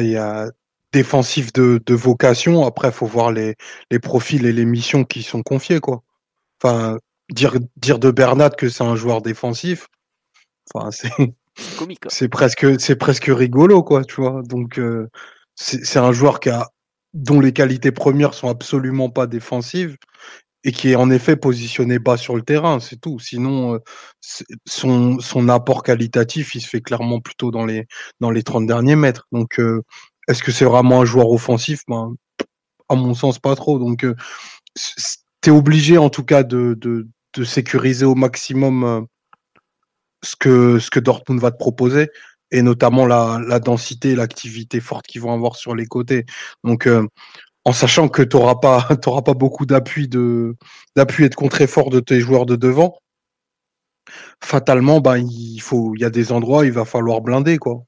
Il 0.00 0.10
y 0.10 0.16
a 0.16 0.48
défensif 0.92 1.52
de, 1.52 1.94
vocation, 1.94 2.64
après 2.64 2.88
il 2.88 2.94
faut 2.94 3.06
voir 3.06 3.32
les, 3.32 3.56
les, 3.90 3.98
profils 3.98 4.46
et 4.46 4.52
les 4.52 4.64
missions 4.64 5.04
qui 5.04 5.22
sont 5.22 5.42
confiées. 5.42 5.80
Quoi. 5.80 6.02
Enfin, 6.62 6.98
dire, 7.30 7.56
dire 7.76 7.98
de 7.98 8.10
Bernat 8.10 8.50
que 8.50 8.68
c'est 8.68 8.84
un 8.84 8.96
joueur 8.96 9.22
défensif, 9.22 9.88
enfin, 10.72 10.90
c'est, 10.92 11.10
c'est 12.08 12.28
presque, 12.28 12.80
c'est 12.80 12.96
presque 12.96 13.26
rigolo, 13.28 13.82
quoi, 13.82 14.04
tu 14.04 14.20
vois. 14.20 14.42
Donc, 14.44 14.78
euh, 14.78 15.08
c'est, 15.54 15.98
un 15.98 16.12
joueur 16.12 16.40
qui 16.40 16.50
a, 16.50 16.68
dont 17.14 17.40
les 17.40 17.52
qualités 17.52 17.92
premières 17.92 18.34
sont 18.34 18.48
absolument 18.48 19.10
pas 19.10 19.26
défensives 19.26 19.96
et 20.64 20.72
qui 20.72 20.90
est 20.90 20.96
en 20.96 21.10
effet 21.10 21.36
positionné 21.36 21.98
bas 21.98 22.16
sur 22.16 22.34
le 22.36 22.42
terrain, 22.42 22.80
c'est 22.80 23.00
tout. 23.00 23.18
Sinon, 23.18 23.74
euh, 23.74 23.78
son, 24.66 25.20
son 25.20 25.48
apport 25.48 25.82
qualitatif, 25.82 26.54
il 26.54 26.60
se 26.60 26.68
fait 26.68 26.80
clairement 26.80 27.20
plutôt 27.20 27.50
dans 27.50 27.64
les, 27.64 27.86
dans 28.20 28.30
les 28.30 28.42
30 28.42 28.66
derniers 28.66 28.96
mètres. 28.96 29.26
Donc, 29.32 29.60
euh, 29.60 29.82
est-ce 30.26 30.42
que 30.42 30.52
c'est 30.52 30.64
vraiment 30.64 31.02
un 31.02 31.04
joueur 31.04 31.30
offensif? 31.30 31.82
Ben, 31.88 32.14
À 32.88 32.96
mon 32.96 33.14
sens, 33.14 33.38
pas 33.38 33.54
trop. 33.54 33.78
Donc, 33.78 34.04
euh, 34.04 34.16
tu 35.42 35.50
es 35.50 35.52
obligé 35.52 35.96
en 35.98 36.10
tout 36.10 36.24
cas 36.24 36.42
de, 36.42 36.74
de, 36.74 37.06
sécuriser 37.44 38.04
au 38.04 38.16
maximum 38.16 39.06
ce, 40.24 40.34
que, 40.34 40.80
ce 40.80 40.90
que 40.90 40.98
Dortmund 40.98 41.40
va 41.40 41.52
te 41.52 41.56
proposer 41.56 42.08
et 42.50 42.62
notamment 42.62 43.06
la, 43.06 43.40
la 43.46 43.60
densité 43.60 44.16
l'activité 44.16 44.80
forte 44.80 45.06
qu'ils 45.06 45.20
vont 45.20 45.32
avoir 45.32 45.54
sur 45.54 45.76
les 45.76 45.86
côtés. 45.86 46.26
Donc, 46.64 46.88
en 47.68 47.72
sachant 47.72 48.08
que 48.08 48.22
tu 48.22 48.36
n'auras 48.36 48.54
pas, 49.22 49.34
beaucoup 49.34 49.66
d'appui 49.66 50.08
d'appui 50.96 51.24
et 51.24 51.28
de 51.28 51.34
contre-effort 51.34 51.90
de 51.90 52.00
tes 52.00 52.18
joueurs 52.20 52.46
de 52.46 52.56
devant. 52.56 52.98
Fatalement, 54.42 55.00
ben, 55.00 55.18
il 55.18 55.60
faut, 55.60 55.94
il 55.94 56.00
y 56.00 56.04
a 56.04 56.10
des 56.10 56.32
endroits, 56.32 56.64
il 56.64 56.72
va 56.72 56.86
falloir 56.86 57.20
blinder 57.20 57.58
quoi. 57.58 57.82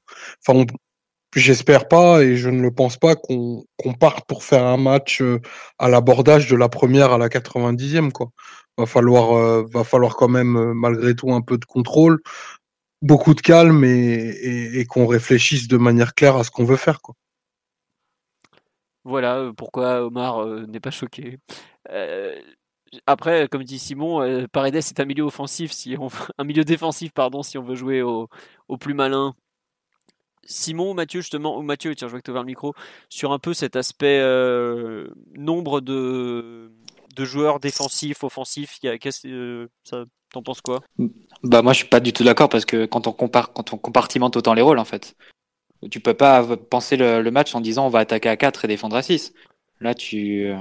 J'espère 1.35 1.87
pas 1.87 2.23
et 2.23 2.35
je 2.35 2.49
ne 2.49 2.61
le 2.61 2.71
pense 2.71 2.97
pas 2.97 3.15
qu'on 3.15 3.65
parte 3.99 4.27
pour 4.27 4.43
faire 4.43 4.65
un 4.65 4.77
match 4.77 5.21
euh, 5.21 5.39
à 5.79 5.87
l'abordage 5.87 6.49
de 6.49 6.57
la 6.57 6.67
première 6.67 7.13
à 7.13 7.17
la 7.17 7.29
90e 7.29 8.11
quoi. 8.11 8.27
Va 8.77 8.85
falloir, 8.85 9.33
euh, 9.37 9.63
va 9.73 9.83
falloir 9.85 10.15
quand 10.15 10.27
même 10.27 10.57
euh, 10.57 10.73
malgré 10.73 11.15
tout 11.15 11.33
un 11.33 11.41
peu 11.41 11.57
de 11.57 11.65
contrôle, 11.65 12.19
beaucoup 13.01 13.33
de 13.33 13.41
calme 13.41 13.83
et, 13.85 14.79
et 14.79 14.85
qu'on 14.85 15.07
réfléchisse 15.07 15.67
de 15.69 15.77
manière 15.77 16.13
claire 16.13 16.35
à 16.35 16.43
ce 16.43 16.51
qu'on 16.51 16.65
veut 16.65 16.75
faire. 16.75 16.99
Voilà 19.03 19.37
euh, 19.37 19.53
pourquoi 19.53 20.03
Omar 20.03 20.43
euh, 20.43 20.65
n'est 20.67 20.79
pas 20.79 20.91
choqué. 20.91 21.39
Euh, 21.89 22.39
après, 23.05 23.47
comme 23.47 23.63
dit 23.63 23.79
Simon, 23.79 24.45
Paredes 24.51 24.75
est 24.75 24.99
un 24.99 25.05
milieu 25.05 25.23
offensif, 25.23 25.71
si 25.71 25.95
un 26.37 26.43
milieu 26.43 26.63
défensif, 26.63 27.11
pardon, 27.11 27.41
si 27.41 27.57
on 27.57 27.63
veut 27.63 27.75
jouer 27.75 28.01
au, 28.01 28.27
plus 28.79 28.93
malin. 28.93 29.33
Simon, 30.43 30.93
Mathieu, 30.93 31.21
justement, 31.21 31.57
ou 31.57 31.61
Mathieu, 31.61 31.95
tiens, 31.95 32.07
je 32.07 32.11
vois 32.11 32.19
que 32.19 32.29
tu 32.29 32.35
le 32.35 32.43
micro, 32.43 32.73
sur 33.07 33.31
un 33.31 33.39
peu 33.39 33.53
cet 33.53 33.75
aspect 33.75 34.19
nombre 35.35 35.79
de, 35.79 36.71
de 37.15 37.25
joueurs 37.25 37.61
défensifs, 37.61 38.23
offensifs, 38.23 38.79
ça, 39.83 40.03
t'en 40.31 40.43
penses 40.43 40.61
quoi? 40.61 40.81
Bah 41.43 41.61
moi 41.61 41.73
je 41.73 41.79
suis 41.79 41.87
pas 41.87 41.99
du 41.99 42.13
tout 42.13 42.23
d'accord 42.23 42.49
parce 42.49 42.65
que 42.65 42.85
quand 42.85 43.07
on 43.07 43.13
compare, 43.13 43.53
quand 43.53 43.73
on 43.73 43.77
compartimente 43.77 44.35
autant 44.35 44.53
les 44.53 44.61
rôles 44.61 44.79
en 44.79 44.85
fait, 44.85 45.15
tu 45.89 45.99
peux 45.99 46.13
pas 46.13 46.45
penser 46.69 46.97
le, 46.97 47.29
match 47.31 47.55
en 47.55 47.61
disant 47.61 47.85
on 47.87 47.89
va 47.89 47.99
attaquer 47.99 48.29
à 48.29 48.37
4 48.37 48.65
et 48.65 48.67
défendre 48.67 48.95
à 48.95 49.01
6. 49.01 49.33
Là, 49.79 49.95
tu, 49.95 50.51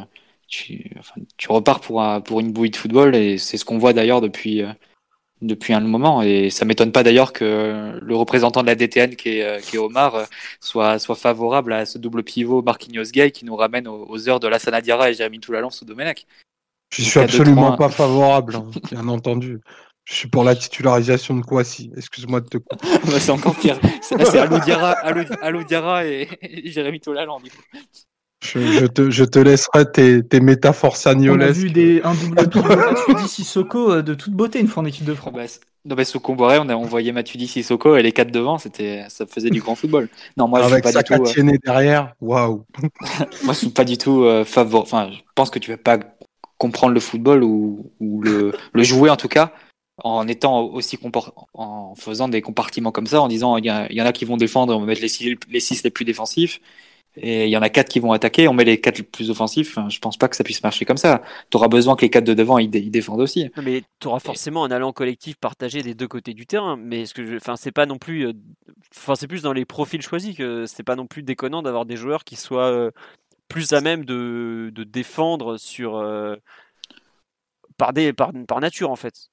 tu, 0.48 0.90
tu 1.36 1.52
repars 1.52 1.80
pour, 1.80 2.02
pour 2.24 2.40
une 2.40 2.52
bouille 2.52 2.70
de 2.70 2.76
football 2.76 3.14
et 3.14 3.38
c'est 3.38 3.58
ce 3.58 3.64
qu'on 3.64 3.78
voit 3.78 3.92
d'ailleurs 3.92 4.20
depuis, 4.20 4.62
depuis 5.42 5.72
un 5.72 5.80
moment. 5.80 6.22
Et 6.22 6.50
ça 6.50 6.64
m'étonne 6.64 6.92
pas 6.92 7.02
d'ailleurs 7.02 7.32
que 7.32 7.98
le 8.00 8.16
représentant 8.16 8.62
de 8.62 8.66
la 8.66 8.74
DTN, 8.74 9.16
qui 9.16 9.40
est, 9.40 9.62
qui 9.62 9.76
est 9.76 9.78
Omar, 9.78 10.26
soit, 10.60 10.98
soit 10.98 11.16
favorable 11.16 11.72
à 11.72 11.86
ce 11.86 11.98
double 11.98 12.22
pivot 12.22 12.62
Marquinhos 12.62 13.10
Gay 13.12 13.30
qui 13.30 13.44
nous 13.44 13.56
ramène 13.56 13.88
aux, 13.88 14.28
heures 14.28 14.40
de 14.40 14.48
la 14.48 14.58
Sanadiara 14.58 15.10
et 15.10 15.14
Jérémy 15.14 15.40
Toulalan 15.40 15.70
sous 15.70 15.84
Domenech. 15.84 16.26
Je 16.92 17.02
suis 17.02 17.20
absolument 17.20 17.76
pas 17.76 17.88
favorable, 17.88 18.56
hein, 18.56 18.66
bien 18.90 19.06
entendu. 19.06 19.60
Je 20.10 20.16
suis 20.16 20.28
pour 20.28 20.42
la 20.42 20.56
titularisation 20.56 21.36
de 21.36 21.42
Kouassi. 21.42 21.92
Excuse-moi 21.96 22.40
de 22.40 22.48
te 22.48 22.58
couper. 22.58 22.76
Bah, 23.06 23.20
c'est 23.20 23.30
encore 23.30 23.54
pire. 23.54 23.78
C'est 24.02 24.38
Alou 24.38 25.62
Diarra, 25.64 26.04
et, 26.04 26.28
Jérémy 26.64 26.98
Tolalan, 26.98 27.38
Je, 28.42 28.86
te, 28.86 29.08
je 29.08 29.24
te 29.24 29.38
laisserai 29.38 29.90
tes, 29.92 30.26
tes 30.26 30.40
métaphores 30.40 30.96
sagnolesques. 30.96 31.48
On 31.48 31.48
a 31.48 31.52
vu 31.52 31.70
des, 31.70 32.02
un 32.02 32.14
double 32.14 32.48
pivot 32.50 32.76
Matuidi 32.76 33.28
Sissoko 33.28 33.92
euh, 33.92 34.02
de 34.02 34.14
toute 34.14 34.32
beauté 34.32 34.58
une 34.58 34.66
fois 34.66 34.82
en 34.82 34.86
équipe 34.86 35.04
de 35.04 35.14
France. 35.14 35.32
Bah, 35.32 35.44
non, 35.84 35.94
mais 35.94 36.04
sous 36.04 36.20
on 36.26 36.68
a 36.68 36.74
envoyé 36.74 37.12
Matuidi 37.12 37.46
Sissoko 37.46 37.94
et 37.94 38.02
les 38.02 38.10
quatre 38.10 38.32
devant, 38.32 38.58
c'était, 38.58 39.04
ça 39.08 39.26
faisait 39.26 39.50
du 39.50 39.60
grand 39.60 39.76
football. 39.76 40.08
Non, 40.36 40.48
moi, 40.48 40.58
Avec 40.64 40.84
je 40.84 40.90
suis 40.90 41.02
pas 41.04 41.18
du 41.18 41.24
tout. 41.24 41.40
Euh... 41.40 41.56
derrière, 41.64 42.14
waouh. 42.20 42.64
moi, 43.44 43.54
je 43.54 43.58
suis 43.58 43.68
pas 43.68 43.84
du 43.84 43.96
tout 43.96 44.24
euh, 44.24 44.44
favor... 44.44 44.82
Enfin, 44.82 45.10
je 45.12 45.20
pense 45.36 45.50
que 45.50 45.60
tu 45.60 45.70
vas 45.70 45.78
pas 45.78 46.00
comprendre 46.58 46.94
le 46.94 47.00
football 47.00 47.44
ou, 47.44 47.92
ou 48.00 48.20
le, 48.22 48.52
le 48.72 48.82
jouer 48.82 49.08
en 49.08 49.16
tout 49.16 49.28
cas 49.28 49.52
en 50.04 50.26
étant 50.28 50.62
aussi 50.62 50.98
en 51.54 51.94
faisant 51.94 52.28
des 52.28 52.42
compartiments 52.42 52.92
comme 52.92 53.06
ça, 53.06 53.20
en 53.20 53.28
disant 53.28 53.56
il 53.56 53.66
y, 53.66 53.70
en 53.70 54.06
a 54.06 54.12
qui 54.12 54.24
vont 54.24 54.36
défendre, 54.36 54.74
on 54.76 54.80
va 54.80 54.86
mettre 54.86 55.02
les 55.02 55.08
six 55.08 55.36
les, 55.48 55.60
six 55.60 55.82
les 55.82 55.90
plus 55.90 56.04
défensifs, 56.04 56.60
et 57.16 57.46
il 57.46 57.50
y 57.50 57.56
en 57.56 57.62
a 57.62 57.68
quatre 57.68 57.88
qui 57.88 57.98
vont 57.98 58.12
attaquer, 58.12 58.46
on 58.46 58.54
met 58.54 58.64
les 58.64 58.80
quatre 58.80 58.98
les 58.98 59.04
plus 59.04 59.30
offensifs. 59.30 59.76
je 59.88 59.98
pense 59.98 60.16
pas 60.16 60.28
que 60.28 60.36
ça 60.36 60.44
puisse 60.44 60.62
marcher 60.62 60.84
comme 60.84 60.96
ça. 60.96 61.22
Tu 61.50 61.56
auras 61.56 61.66
besoin 61.66 61.96
que 61.96 62.02
les 62.02 62.10
quatre 62.10 62.24
de 62.24 62.34
devant 62.34 62.58
ils, 62.58 62.70
défendent 62.70 63.20
aussi. 63.20 63.50
Mais 63.62 63.82
tu 63.98 64.06
auras 64.06 64.20
forcément 64.20 64.64
un 64.64 64.70
allant 64.70 64.92
collectif 64.92 65.36
partagé 65.36 65.82
des 65.82 65.94
deux 65.94 66.06
côtés 66.06 66.34
du 66.34 66.46
terrain. 66.46 66.76
Mais 66.76 67.06
ce 67.06 67.14
que 67.14 67.26
je, 67.26 67.36
enfin 67.36 67.56
c'est 67.56 67.72
pas 67.72 67.86
non 67.86 67.98
plus, 67.98 68.28
euh, 68.28 68.32
enfin 68.96 69.16
c'est 69.16 69.26
plus 69.26 69.42
dans 69.42 69.52
les 69.52 69.64
profils 69.64 70.00
choisis 70.00 70.36
que 70.36 70.66
c'est 70.66 70.84
pas 70.84 70.94
non 70.94 71.06
plus 71.06 71.24
déconnant 71.24 71.62
d'avoir 71.62 71.84
des 71.84 71.96
joueurs 71.96 72.22
qui 72.22 72.36
soient 72.36 72.70
euh, 72.70 72.90
plus 73.48 73.72
à 73.72 73.80
même 73.80 74.04
de, 74.04 74.70
de 74.72 74.84
défendre 74.84 75.58
sur 75.58 75.96
euh, 75.96 76.36
par, 77.76 77.92
des, 77.92 78.12
par, 78.12 78.30
par 78.46 78.60
nature 78.60 78.90
en 78.90 78.96
fait. 78.96 79.30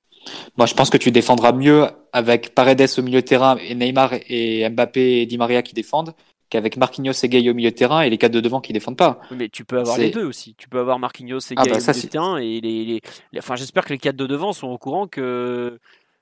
Moi, 0.58 0.66
je 0.66 0.74
pense 0.74 0.90
que 0.90 0.98
tu 0.98 1.12
défendras 1.12 1.52
mieux 1.52 1.88
avec 2.14 2.54
Paredes 2.56 2.90
au 2.98 3.02
milieu 3.02 3.22
de 3.22 3.26
terrain 3.26 3.58
et 3.58 3.76
Neymar 3.76 4.14
et 4.28 4.68
Mbappé 4.70 5.22
et 5.22 5.26
Di 5.26 5.38
Maria 5.38 5.62
qui 5.62 5.74
défendent 5.74 6.14
qu'avec 6.50 6.78
Marquinhos 6.78 7.12
et 7.24 7.30
Gay 7.30 7.50
au 7.50 7.54
milieu 7.54 7.72
de 7.72 7.76
terrain 7.76 8.02
et 8.02 8.10
les 8.10 8.18
quatre 8.18 8.32
de 8.32 8.40
devant 8.40 8.62
qui 8.62 8.74
défendent 8.74 8.98
pas. 8.98 9.20
mais 9.32 9.50
tu 9.50 9.66
peux 9.66 9.80
avoir 9.80 9.98
les 9.98 10.12
deux 10.12 10.24
aussi. 10.24 10.56
Tu 10.56 10.70
peux 10.70 10.80
avoir 10.80 11.00
Marquinhos 11.00 11.40
et 11.40 11.56
ah 11.58 11.64
Gay 11.64 11.72
bah 11.72 11.78
au 11.78 11.80
milieu 11.80 12.02
de 12.02 12.08
terrain 12.08 12.38
et 12.38 12.62
les, 12.62 13.02
enfin 13.38 13.56
j'espère 13.56 13.86
que 13.86 13.94
les 13.94 14.00
quatre 14.00 14.16
de 14.16 14.26
devant 14.26 14.54
sont 14.54 14.68
au 14.68 14.78
courant 14.78 15.08
que 15.08 15.80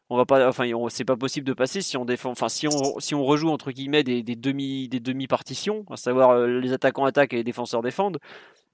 on 0.10 0.18
va 0.18 0.26
pas 0.26 0.48
enfin 0.48 0.66
c'est 0.90 1.06
pas 1.06 1.16
possible 1.16 1.48
de 1.48 1.54
passer 1.54 1.82
si 1.82 1.98
on 1.98 2.06
défend 2.06 2.32
enfin 2.32 2.50
si 2.50 2.68
on 2.68 3.00
si 3.00 3.16
on 3.16 3.24
rejoue 3.24 3.50
entre 3.50 3.72
guillemets 3.72 4.04
des, 4.04 4.24
demi 4.24 4.88
des 4.88 5.00
demi 5.00 5.28
partitions, 5.28 5.86
à 5.90 5.98
savoir 5.98 6.32
euh, 6.32 6.60
les 6.60 6.74
attaquants 6.74 7.06
attaquent 7.06 7.34
et 7.34 7.38
les 7.38 7.44
défenseurs 7.44 7.82
défendent. 7.82 8.20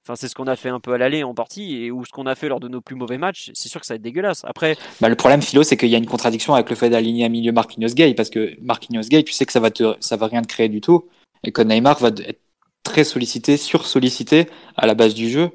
Enfin, 0.04 0.16
c'est 0.16 0.28
ce 0.28 0.34
qu'on 0.34 0.48
a 0.48 0.56
fait 0.56 0.70
un 0.70 0.80
peu 0.80 0.94
à 0.94 0.98
l'aller 0.98 1.24
en 1.24 1.36
partie, 1.36 1.76
et 1.76 1.92
ou 1.92 2.04
ce 2.06 2.12
qu'on 2.12 2.26
a 2.26 2.34
fait 2.34 2.48
lors 2.48 2.60
de 2.60 2.68
nos 2.68 2.82
plus 2.82 2.96
mauvais 2.96 3.20
matchs. 3.20 3.52
C'est 3.54 3.70
sûr 3.70 3.80
que 3.80 3.86
ça 3.86 3.94
va 3.94 3.98
être 3.98 4.02
dégueulasse. 4.02 4.44
Après, 4.46 4.76
bah, 5.00 5.10
le 5.10 5.16
problème, 5.16 5.44
Philo, 5.44 5.62
c'est 5.62 5.78
qu'il 5.78 5.90
y 5.90 5.96
a 5.96 6.00
une 6.00 6.08
contradiction 6.08 6.56
avec 6.56 6.70
le 6.72 6.76
fait 6.76 6.90
d'aligner 6.90 7.26
un 7.26 7.30
milieu 7.30 7.52
Marquinhos 7.52 7.94
Gay, 7.94 8.16
parce 8.16 8.32
que 8.32 8.56
Marquinhos 8.62 9.08
Gay, 9.10 9.24
tu 9.24 9.32
sais 9.32 9.46
que 9.46 9.52
ça 9.52 9.60
va 9.60 9.70
te, 9.70 9.96
ça 10.00 10.18
va 10.18 10.26
rien 10.28 10.42
te 10.42 10.48
créer 10.48 10.70
du 10.70 10.82
tout, 10.82 11.08
et 11.44 11.52
que 11.52 11.62
Neymar 11.62 12.00
va 12.00 12.08
être 12.08 12.42
très 12.82 13.04
sollicité, 13.04 13.58
sur-sollicité 13.58 14.48
à 14.76 14.88
la 14.88 14.96
base 14.96 15.14
du 15.14 15.30
jeu. 15.30 15.52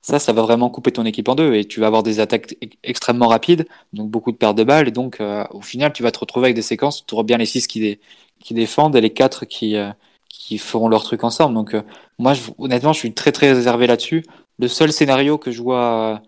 Ça, 0.00 0.18
ça 0.18 0.32
va 0.32 0.42
vraiment 0.42 0.70
couper 0.70 0.90
ton 0.90 1.04
équipe 1.04 1.28
en 1.28 1.34
deux, 1.34 1.54
et 1.54 1.66
tu 1.66 1.78
vas 1.78 1.86
avoir 1.86 2.02
des 2.02 2.18
attaques 2.18 2.56
extrêmement 2.82 3.28
rapides, 3.28 3.66
donc 3.92 4.10
beaucoup 4.10 4.32
de 4.32 4.38
pertes 4.38 4.56
de 4.56 4.64
balles, 4.64 4.88
et 4.88 4.90
donc 4.90 5.20
euh, 5.20 5.44
au 5.50 5.60
final, 5.60 5.92
tu 5.92 6.02
vas 6.02 6.10
te 6.10 6.18
retrouver 6.18 6.46
avec 6.46 6.56
des 6.56 6.62
séquences 6.62 7.04
tu 7.06 7.14
auras 7.14 7.24
bien 7.24 7.36
les 7.36 7.46
six 7.46 7.66
qui, 7.66 8.00
qui 8.40 8.54
défendent 8.54 8.96
et 8.96 9.00
les 9.00 9.12
quatre 9.12 9.44
qui, 9.44 9.76
euh, 9.76 9.90
qui 10.32 10.58
feront 10.58 10.88
leur 10.88 11.04
truc 11.04 11.22
ensemble. 11.24 11.54
Donc 11.54 11.74
euh, 11.74 11.82
moi, 12.18 12.32
honnêtement, 12.58 12.92
je 12.92 12.98
suis 12.98 13.12
très 13.12 13.30
très 13.30 13.52
réservé 13.52 13.86
là-dessus. 13.86 14.24
Le 14.58 14.66
seul 14.66 14.92
scénario 14.92 15.38
que 15.38 15.50
je 15.50 15.62
vois 15.62 16.22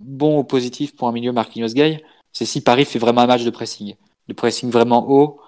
bon 0.00 0.40
ou 0.40 0.44
positif 0.44 0.94
pour 0.94 1.08
un 1.08 1.12
milieu 1.12 1.32
Marquinhos 1.32 1.72
Gay, 1.72 2.02
c'est 2.32 2.44
si 2.44 2.60
Paris 2.60 2.84
fait 2.84 2.98
vraiment 2.98 3.22
un 3.22 3.26
match 3.26 3.44
de 3.44 3.50
pressing. 3.50 3.94
De 4.26 4.34
pressing 4.34 4.70
vraiment 4.70 5.08
haut. 5.08 5.40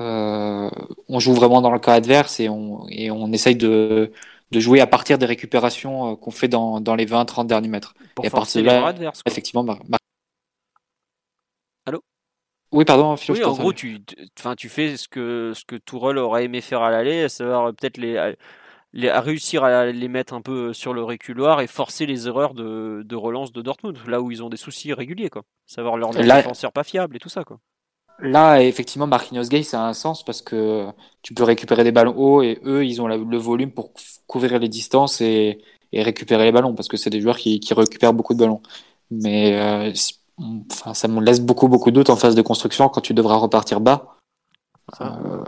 Euh, 0.00 0.70
on 1.08 1.18
joue 1.18 1.34
vraiment 1.34 1.60
dans 1.60 1.70
le 1.70 1.78
cas 1.78 1.92
adverse 1.94 2.40
et 2.40 2.48
on, 2.48 2.86
et 2.88 3.10
on 3.10 3.30
essaye 3.32 3.56
de, 3.56 4.12
de 4.50 4.60
jouer 4.60 4.80
à 4.80 4.86
partir 4.86 5.18
des 5.18 5.26
récupérations 5.26 6.12
euh, 6.12 6.16
qu'on 6.16 6.30
fait 6.30 6.48
dans, 6.48 6.80
dans 6.80 6.94
les 6.94 7.04
20-30 7.04 7.46
derniers 7.46 7.68
mètres. 7.68 7.94
et 8.22 8.28
à 8.28 8.30
partir 8.30 8.62
de 8.62 8.66
là, 8.66 8.94
effectivement, 9.26 9.62
Allô 9.62 10.01
Oui, 12.72 12.84
pardon, 12.84 13.16
Philo, 13.16 13.38
Oui, 13.38 13.44
en 13.44 13.52
gros, 13.52 13.72
tu, 13.72 13.98
enfin, 14.38 14.54
tu 14.54 14.68
fais 14.68 14.96
ce 14.96 15.08
que, 15.08 15.52
ce 15.54 15.64
que 15.64 15.76
Tourelle 15.76 16.18
aurait 16.18 16.44
aimé 16.44 16.60
faire 16.60 16.82
à 16.82 16.90
l'aller, 16.90 17.24
à 17.24 17.28
savoir 17.28 17.72
peut-être 17.74 17.98
les, 17.98 18.34
les, 18.92 19.08
à 19.08 19.20
réussir 19.20 19.64
à 19.64 19.86
les 19.86 20.08
mettre 20.08 20.34
un 20.34 20.40
peu 20.40 20.72
sur 20.72 20.94
le 20.94 21.02
reculoir 21.02 21.60
et 21.60 21.66
forcer 21.66 22.06
les 22.06 22.28
erreurs 22.28 22.54
de, 22.54 23.02
de 23.04 23.16
relance 23.16 23.52
de 23.52 23.62
Dortmund, 23.62 23.98
là 24.06 24.20
où 24.20 24.30
ils 24.30 24.42
ont 24.42 24.48
des 24.48 24.56
soucis 24.56 24.92
réguliers, 24.92 25.30
quoi. 25.30 25.42
Savoir 25.66 25.96
leur 25.96 26.10
défenseur 26.10 26.72
pas 26.72 26.84
fiable 26.84 27.16
et 27.16 27.18
tout 27.18 27.28
ça, 27.28 27.44
quoi. 27.44 27.58
Là, 28.18 28.62
effectivement, 28.62 29.06
Marquinhos 29.06 29.48
Gay, 29.48 29.62
ça 29.64 29.82
a 29.82 29.88
un 29.88 29.94
sens 29.94 30.24
parce 30.24 30.42
que 30.42 30.86
tu 31.22 31.34
peux 31.34 31.42
récupérer 31.42 31.82
des 31.82 31.92
ballons 31.92 32.14
hauts 32.16 32.42
et 32.42 32.60
eux, 32.64 32.84
ils 32.84 33.02
ont 33.02 33.08
le 33.08 33.36
volume 33.36 33.72
pour 33.72 33.92
couvrir 34.26 34.58
les 34.60 34.68
distances 34.68 35.20
et, 35.20 35.58
et 35.92 36.02
récupérer 36.02 36.44
les 36.44 36.52
ballons 36.52 36.74
parce 36.74 36.88
que 36.88 36.96
c'est 36.96 37.10
des 37.10 37.20
joueurs 37.20 37.36
qui, 37.36 37.60
qui, 37.60 37.74
récupèrent 37.74 38.14
beaucoup 38.14 38.34
de 38.34 38.38
ballons. 38.38 38.62
Mais 39.10 39.58
euh, 39.60 39.92
enfin, 40.70 40.94
ça 40.94 41.08
me 41.08 41.20
laisse 41.20 41.40
beaucoup, 41.40 41.68
beaucoup 41.68 41.90
de 41.90 41.96
doutes 41.96 42.10
en 42.10 42.16
phase 42.16 42.34
de 42.34 42.42
construction 42.42 42.88
quand 42.88 43.00
tu 43.00 43.14
devras 43.14 43.36
repartir 43.36 43.80
bas. 43.80 44.16
Euh, 45.00 45.44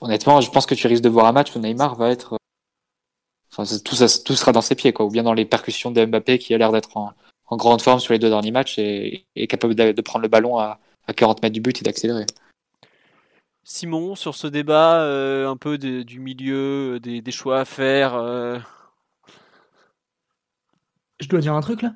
honnêtement, 0.00 0.40
je 0.40 0.50
pense 0.50 0.66
que 0.66 0.74
tu 0.74 0.86
risques 0.86 1.02
de 1.02 1.08
voir 1.08 1.26
un 1.26 1.32
match 1.32 1.54
où 1.54 1.58
Neymar 1.58 1.94
va 1.94 2.10
être. 2.10 2.36
Enfin, 3.52 3.64
tout, 3.84 3.94
ça, 3.94 4.06
tout 4.24 4.34
sera 4.34 4.52
dans 4.52 4.62
ses 4.62 4.74
pieds, 4.74 4.92
quoi, 4.92 5.06
ou 5.06 5.10
bien 5.10 5.22
dans 5.22 5.34
les 5.34 5.44
percussions 5.44 5.90
de 5.90 6.04
Mbappé 6.04 6.38
qui 6.38 6.54
a 6.54 6.58
l'air 6.58 6.72
d'être 6.72 6.96
en, 6.96 7.12
en, 7.46 7.56
grande 7.56 7.82
forme 7.82 8.00
sur 8.00 8.14
les 8.14 8.18
deux 8.18 8.30
derniers 8.30 8.50
matchs 8.50 8.78
et, 8.78 9.26
est 9.36 9.46
capable 9.46 9.74
de, 9.74 10.00
prendre 10.00 10.22
le 10.22 10.28
ballon 10.28 10.58
à, 10.58 10.78
à 11.06 11.12
40 11.12 11.42
mètres 11.42 11.52
du 11.52 11.60
but 11.60 11.78
et 11.80 11.84
d'accélérer. 11.84 12.24
Simon, 13.64 14.14
sur 14.16 14.34
ce 14.34 14.46
débat, 14.46 15.02
euh, 15.02 15.48
un 15.48 15.56
peu 15.56 15.78
du 15.78 16.18
milieu, 16.18 16.98
des, 16.98 17.20
des, 17.20 17.30
choix 17.30 17.60
à 17.60 17.64
faire. 17.64 18.14
Euh... 18.14 18.58
Je 21.20 21.28
dois 21.28 21.40
dire 21.40 21.54
un 21.54 21.60
truc 21.60 21.82
là? 21.82 21.92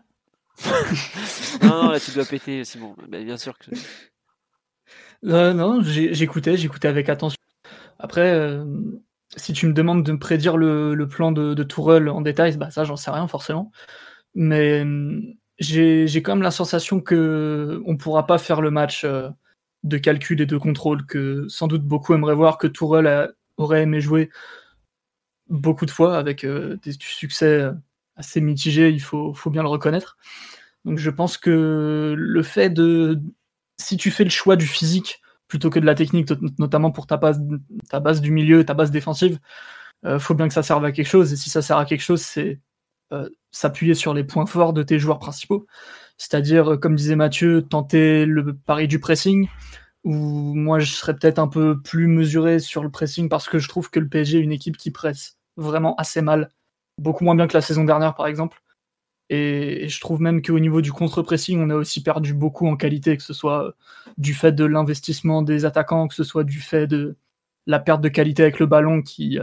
non, 1.62 1.90
là 1.90 2.00
tu 2.00 2.12
dois 2.12 2.24
péter, 2.24 2.64
Simon. 2.64 2.94
Bah, 3.09 3.22
bien 3.22 3.36
sûr 3.36 3.59
que. 3.59 3.70
Non, 5.22 5.82
j'écoutais, 5.82 6.57
j'écoutais 6.57 6.88
avec 6.88 7.09
attention. 7.09 7.36
Après, 7.98 8.30
euh, 8.32 8.64
si 9.36 9.52
tu 9.52 9.66
me 9.66 9.72
demandes 9.72 10.04
de 10.04 10.12
me 10.12 10.18
prédire 10.18 10.57
le, 10.57 11.07
plan 11.09 11.32
de, 11.32 11.54
de 11.54 12.09
en 12.09 12.20
détail, 12.20 12.57
bah 12.57 12.70
ça 12.70 12.84
j'en 12.84 12.96
sais 12.96 13.11
rien 13.11 13.26
forcément. 13.28 13.72
Mais 14.34 14.84
euh, 14.84 15.20
j'ai 15.59 16.22
quand 16.22 16.34
même 16.34 16.42
la 16.42 16.50
sensation 16.50 17.00
que 17.00 17.82
on 17.86 17.96
pourra 17.96 18.26
pas 18.26 18.38
faire 18.38 18.61
le 18.61 18.70
match 18.70 19.04
euh, 19.04 19.30
de 19.84 19.98
calcul 19.98 20.40
et 20.40 20.46
de 20.46 20.59
contrôle 20.59 21.07
que 21.07 21.46
sans 21.48 21.68
doute 21.68 21.84
beaucoup 21.84 22.14
aimeraient 22.14 22.34
voir 22.34 22.59
que 22.59 22.66
Tourelle 22.66 23.34
aurait 23.57 23.82
aimé 23.82 24.00
jouer 24.00 24.30
beaucoup 25.48 25.86
de 25.86 25.90
fois 25.90 26.18
avec 26.18 26.44
des 26.46 26.92
succès 26.92 27.70
assez 28.17 28.41
mitigé, 28.41 28.91
il 28.91 29.01
faut, 29.01 29.35
bien 29.47 29.62
le 29.62 29.69
reconnaître. 29.69 30.17
Donc 30.85 30.99
je 30.99 31.11
pense 31.11 31.39
que 31.39 32.14
le 32.17 32.43
fait 32.43 32.71
de... 32.71 33.21
Si 33.79 33.97
tu 33.97 34.11
fais 34.11 34.25
le 34.25 34.31
choix 34.31 34.57
du 34.57 34.67
physique 34.67 35.21
plutôt 35.49 35.71
que 35.71 35.79
de 35.79 35.87
la 35.87 35.95
technique, 35.95 36.31
notamment 36.59 36.91
pour 36.91 37.07
ta 37.07 37.17
base, 37.19 37.41
du 38.21 38.31
milieu, 38.31 38.64
ta 38.64 38.75
base 38.75 38.91
défensive, 38.91 39.39
euh, 40.05 40.19
faut 40.19 40.35
bien 40.35 40.49
que 40.49 40.55
ça 40.55 40.62
serve 40.62 40.85
à 40.85 40.93
quelque 40.93 41.09
chose. 41.09 41.33
Et 41.33 41.37
si 41.37 41.51
ça 41.51 41.62
sert 41.62 41.77
à 41.77 41.85
quelque 41.85 42.01
chose, 42.01 42.23
c'est 42.23 42.61
euh, 43.12 43.29
s'appuyer 43.51 43.95
sur 43.95 44.14
les 44.14 44.25
points 44.25 44.47
forts 44.47 44.73
de 44.73 44.83
tes 44.83 44.99
joueurs 44.99 45.19
principaux. 45.19 45.67
C'est-à-dire, 46.17 46.73
euh, 46.73 46.77
comme 46.77 46.97
disait 46.97 47.17
Mathieu, 47.17 47.62
tenter 47.62 48.27
le 48.27 48.57
pari 48.57 48.89
du 48.89 48.99
pressing, 48.99 49.49
ou 50.05 50.55
moi 50.55 50.79
je 50.79 50.93
serais 50.93 51.14
peut-être 51.14 51.39
un 51.39 51.49
peu 51.49 51.81
plus 51.83 52.07
mesuré 52.07 52.61
sur 52.61 52.83
le 52.83 52.91
pressing 52.91 53.29
parce 53.29 53.49
que 53.49 53.59
je 53.59 53.69
trouve 53.69 53.91
que 53.91 54.01
le 54.01 54.09
PSG 54.09 54.39
est 54.39 54.43
une 54.43 54.53
équipe 54.53 54.77
qui 54.77 54.91
presse 54.91 55.37
vraiment 55.57 55.97
assez 55.97 56.23
mal 56.23 56.49
beaucoup 56.99 57.24
moins 57.24 57.34
bien 57.34 57.47
que 57.47 57.57
la 57.57 57.61
saison 57.61 57.84
dernière, 57.84 58.14
par 58.14 58.26
exemple. 58.26 58.62
Et, 59.28 59.88
je 59.88 60.01
trouve 60.01 60.20
même 60.20 60.42
qu'au 60.42 60.59
niveau 60.59 60.80
du 60.80 60.92
contre-pressing, 60.92 61.61
on 61.61 61.70
a 61.70 61.74
aussi 61.74 62.03
perdu 62.03 62.34
beaucoup 62.34 62.68
en 62.68 62.76
qualité, 62.76 63.16
que 63.16 63.22
ce 63.22 63.34
soit 63.34 63.74
du 64.18 64.34
fait 64.34 64.53
de 64.53 64.64
l'investissement 64.64 65.42
des 65.42 65.64
attaquants, 65.64 66.09
que 66.09 66.14
ce 66.14 66.24
soit 66.24 66.44
du 66.44 66.61
fait 66.61 66.86
de 66.86 67.16
la 67.66 67.80
perte 67.80 68.01
de 68.01 68.09
qualité 68.09 68.42
avec 68.42 68.61
le 68.61 68.66
ballon 68.66 69.03
qui, 69.03 69.38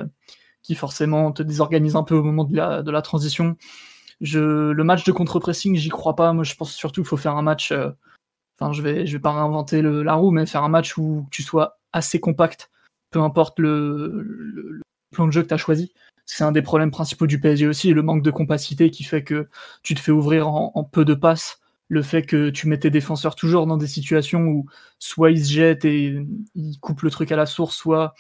qui 0.61 0.75
forcément 0.75 1.31
te 1.31 1.43
désorganise 1.43 1.95
un 1.95 2.03
peu 2.03 2.15
au 2.15 2.23
moment 2.23 2.45
de 2.45 2.55
la, 2.55 2.81
de 2.81 2.91
la 2.91 3.01
transition. 3.01 3.57
Je, 4.21 4.39
le 4.71 4.83
match 4.83 5.03
de 5.03 5.11
contre-pressing, 5.11 5.75
j'y 5.75 5.89
crois 5.89 6.15
pas. 6.15 6.31
Moi, 6.33 6.45
je 6.45 6.55
pense 6.55 6.73
surtout 6.73 7.01
qu'il 7.01 7.09
faut 7.09 7.17
faire 7.17 7.35
un 7.35 7.41
match. 7.41 7.71
Euh, 7.71 7.89
enfin, 8.59 8.71
je 8.71 8.81
vais, 8.81 9.05
je 9.05 9.13
vais 9.13 9.21
pas 9.21 9.33
réinventer 9.33 9.81
la 9.81 10.13
roue, 10.13 10.31
mais 10.31 10.45
faire 10.45 10.63
un 10.63 10.69
match 10.69 10.97
où 10.97 11.27
tu 11.31 11.43
sois 11.43 11.79
assez 11.91 12.19
compact, 12.21 12.71
peu 13.11 13.19
importe 13.19 13.59
le, 13.59 14.21
le 14.23 14.81
plan 15.11 15.27
de 15.27 15.31
jeu 15.31 15.43
que 15.43 15.49
tu 15.49 15.53
as 15.53 15.57
choisi 15.57 15.93
c'est 16.25 16.43
un 16.43 16.51
des 16.51 16.61
problèmes 16.61 16.91
principaux 16.91 17.27
du 17.27 17.39
PSG 17.39 17.67
aussi, 17.67 17.93
le 17.93 18.01
manque 18.01 18.23
de 18.23 18.31
compacité 18.31 18.89
qui 18.91 19.03
fait 19.03 19.23
que 19.23 19.49
tu 19.83 19.95
te 19.95 19.99
fais 19.99 20.11
ouvrir 20.11 20.47
en, 20.47 20.83
peu 20.83 21.05
de 21.05 21.13
passes, 21.13 21.59
le 21.89 22.01
fait 22.01 22.23
que 22.23 22.49
tu 22.49 22.67
mets 22.67 22.79
tes 22.79 22.89
défenseurs 22.89 23.35
toujours 23.35 23.67
dans 23.67 23.77
des 23.77 23.87
situations 23.87 24.45
où 24.47 24.65
soit 24.99 25.31
ils 25.31 25.45
se 25.45 25.51
jettent 25.51 25.85
et 25.85 26.25
ils 26.55 26.79
coupent 26.79 27.01
le 27.01 27.11
truc 27.11 27.31
à 27.31 27.35
la 27.35 27.45
source, 27.45 27.75
soit 27.75 28.13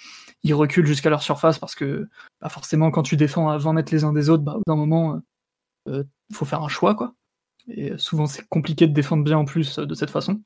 ils 0.43 0.53
reculent 0.53 0.85
jusqu'à 0.85 1.09
leur 1.09 1.23
surface 1.23 1.59
parce 1.59 1.75
que 1.75 2.07
bah 2.41 2.49
forcément 2.49 2.91
quand 2.91 3.03
tu 3.03 3.17
défends 3.17 3.49
à 3.49 3.57
20 3.57 3.73
mètres 3.73 3.93
les 3.93 4.03
uns 4.03 4.13
des 4.13 4.29
autres, 4.29 4.43
bah, 4.43 4.57
d'un 4.67 4.75
moment, 4.75 5.21
il 5.87 5.93
euh, 5.93 6.03
faut 6.33 6.45
faire 6.45 6.63
un 6.63 6.69
choix 6.69 6.95
quoi. 6.95 7.15
Et 7.69 7.97
souvent 7.97 8.27
c'est 8.27 8.47
compliqué 8.49 8.87
de 8.87 8.93
défendre 8.93 9.23
bien 9.23 9.37
en 9.37 9.45
plus 9.45 9.79
de 9.79 9.95
cette 9.95 10.11
façon. 10.11 10.41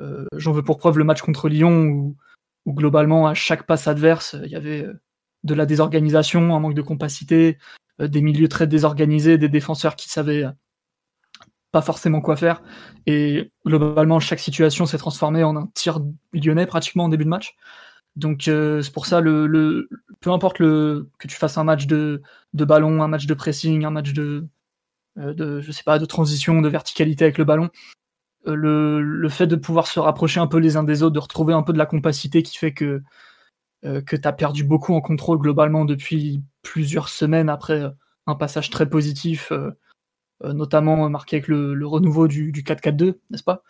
Euh, 0.00 0.26
j'en 0.36 0.52
veux 0.52 0.62
pour 0.62 0.78
preuve 0.78 0.98
le 0.98 1.04
match 1.04 1.22
contre 1.22 1.48
Lyon 1.48 1.86
où, 1.86 2.16
où 2.66 2.74
globalement 2.74 3.26
à 3.26 3.34
chaque 3.34 3.64
passe 3.66 3.88
adverse, 3.88 4.36
il 4.44 4.50
y 4.50 4.56
avait 4.56 4.84
euh, 4.84 5.00
de 5.44 5.54
la 5.54 5.66
désorganisation, 5.66 6.56
un 6.56 6.60
manque 6.60 6.74
de 6.74 6.82
compacité, 6.82 7.58
euh, 8.00 8.08
des 8.08 8.22
milieux 8.22 8.48
très 8.48 8.66
désorganisés, 8.66 9.38
des 9.38 9.48
défenseurs 9.48 9.94
qui 9.94 10.08
savaient 10.08 10.44
pas 11.70 11.82
forcément 11.82 12.20
quoi 12.20 12.36
faire. 12.36 12.62
Et 13.06 13.52
globalement, 13.66 14.20
chaque 14.20 14.40
situation 14.40 14.86
s'est 14.86 14.98
transformée 14.98 15.44
en 15.44 15.56
un 15.56 15.68
tir 15.74 16.00
lyonnais 16.32 16.66
pratiquement 16.66 17.04
en 17.04 17.08
début 17.08 17.24
de 17.24 17.28
match. 17.28 17.54
Donc 18.16 18.48
euh, 18.48 18.80
c'est 18.80 18.92
pour 18.92 19.06
ça 19.06 19.20
le, 19.20 19.88
peu 20.20 20.30
importe 20.30 20.58
que 20.58 21.08
tu 21.18 21.36
fasses 21.36 21.58
un 21.58 21.64
match 21.64 21.86
de, 21.86 22.22
ballon, 22.52 23.02
un 23.02 23.08
match 23.08 23.26
de 23.26 23.34
pressing, 23.34 23.84
un 23.84 23.90
match 23.90 24.12
de, 24.12 24.46
euh, 25.18 25.60
je 25.60 25.72
sais 25.72 25.82
pas 25.84 25.98
de 25.98 26.06
transition, 26.06 26.60
de 26.62 26.68
verticalité 26.68 27.24
avec 27.24 27.38
le 27.38 27.44
ballon, 27.44 27.70
le 28.46 29.28
fait 29.28 29.48
de 29.48 29.56
pouvoir 29.56 29.88
se 29.88 29.98
rapprocher 29.98 30.38
un 30.38 30.46
peu 30.46 30.58
les 30.58 30.76
uns 30.76 30.84
des 30.84 31.02
autres, 31.02 31.14
de 31.14 31.20
retrouver 31.20 31.54
un 31.54 31.62
peu 31.62 31.72
de 31.72 31.78
la 31.78 31.86
compacité 31.86 32.44
qui 32.44 32.56
fait 32.56 32.72
que 32.72 33.02
euh, 33.84 34.00
que 34.00 34.16
tu 34.16 34.26
as 34.26 34.32
perdu 34.32 34.64
beaucoup 34.64 34.94
en 34.94 35.00
contrôle 35.02 35.38
globalement 35.38 35.84
depuis 35.84 36.42
plusieurs 36.62 37.08
semaines 37.10 37.50
après 37.50 37.82
euh, 37.82 37.90
un 38.26 38.34
passage 38.34 38.70
très 38.70 38.88
positif, 38.88 39.52
euh, 39.52 39.72
notamment 40.42 41.08
marqué 41.10 41.36
avec 41.36 41.48
le, 41.48 41.86
renouveau 41.86 42.26
du, 42.28 42.50
4-4-2, 42.52 43.18
n'est-ce 43.30 43.42
pas? 43.44 43.62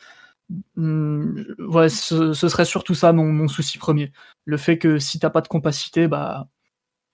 Hum, 0.77 1.45
ouais, 1.59 1.89
ce, 1.89 2.33
serait 2.35 2.65
surtout 2.65 2.95
ça 2.95 3.13
mon, 3.13 3.49
souci 3.49 3.79
premier. 3.79 4.13
Le 4.45 4.57
fait 4.57 4.79
que 4.79 4.99
si 4.99 5.19
t'as 5.19 5.31
pas 5.31 5.41
de 5.41 5.49
compacité, 5.49 6.07
bah, 6.07 6.49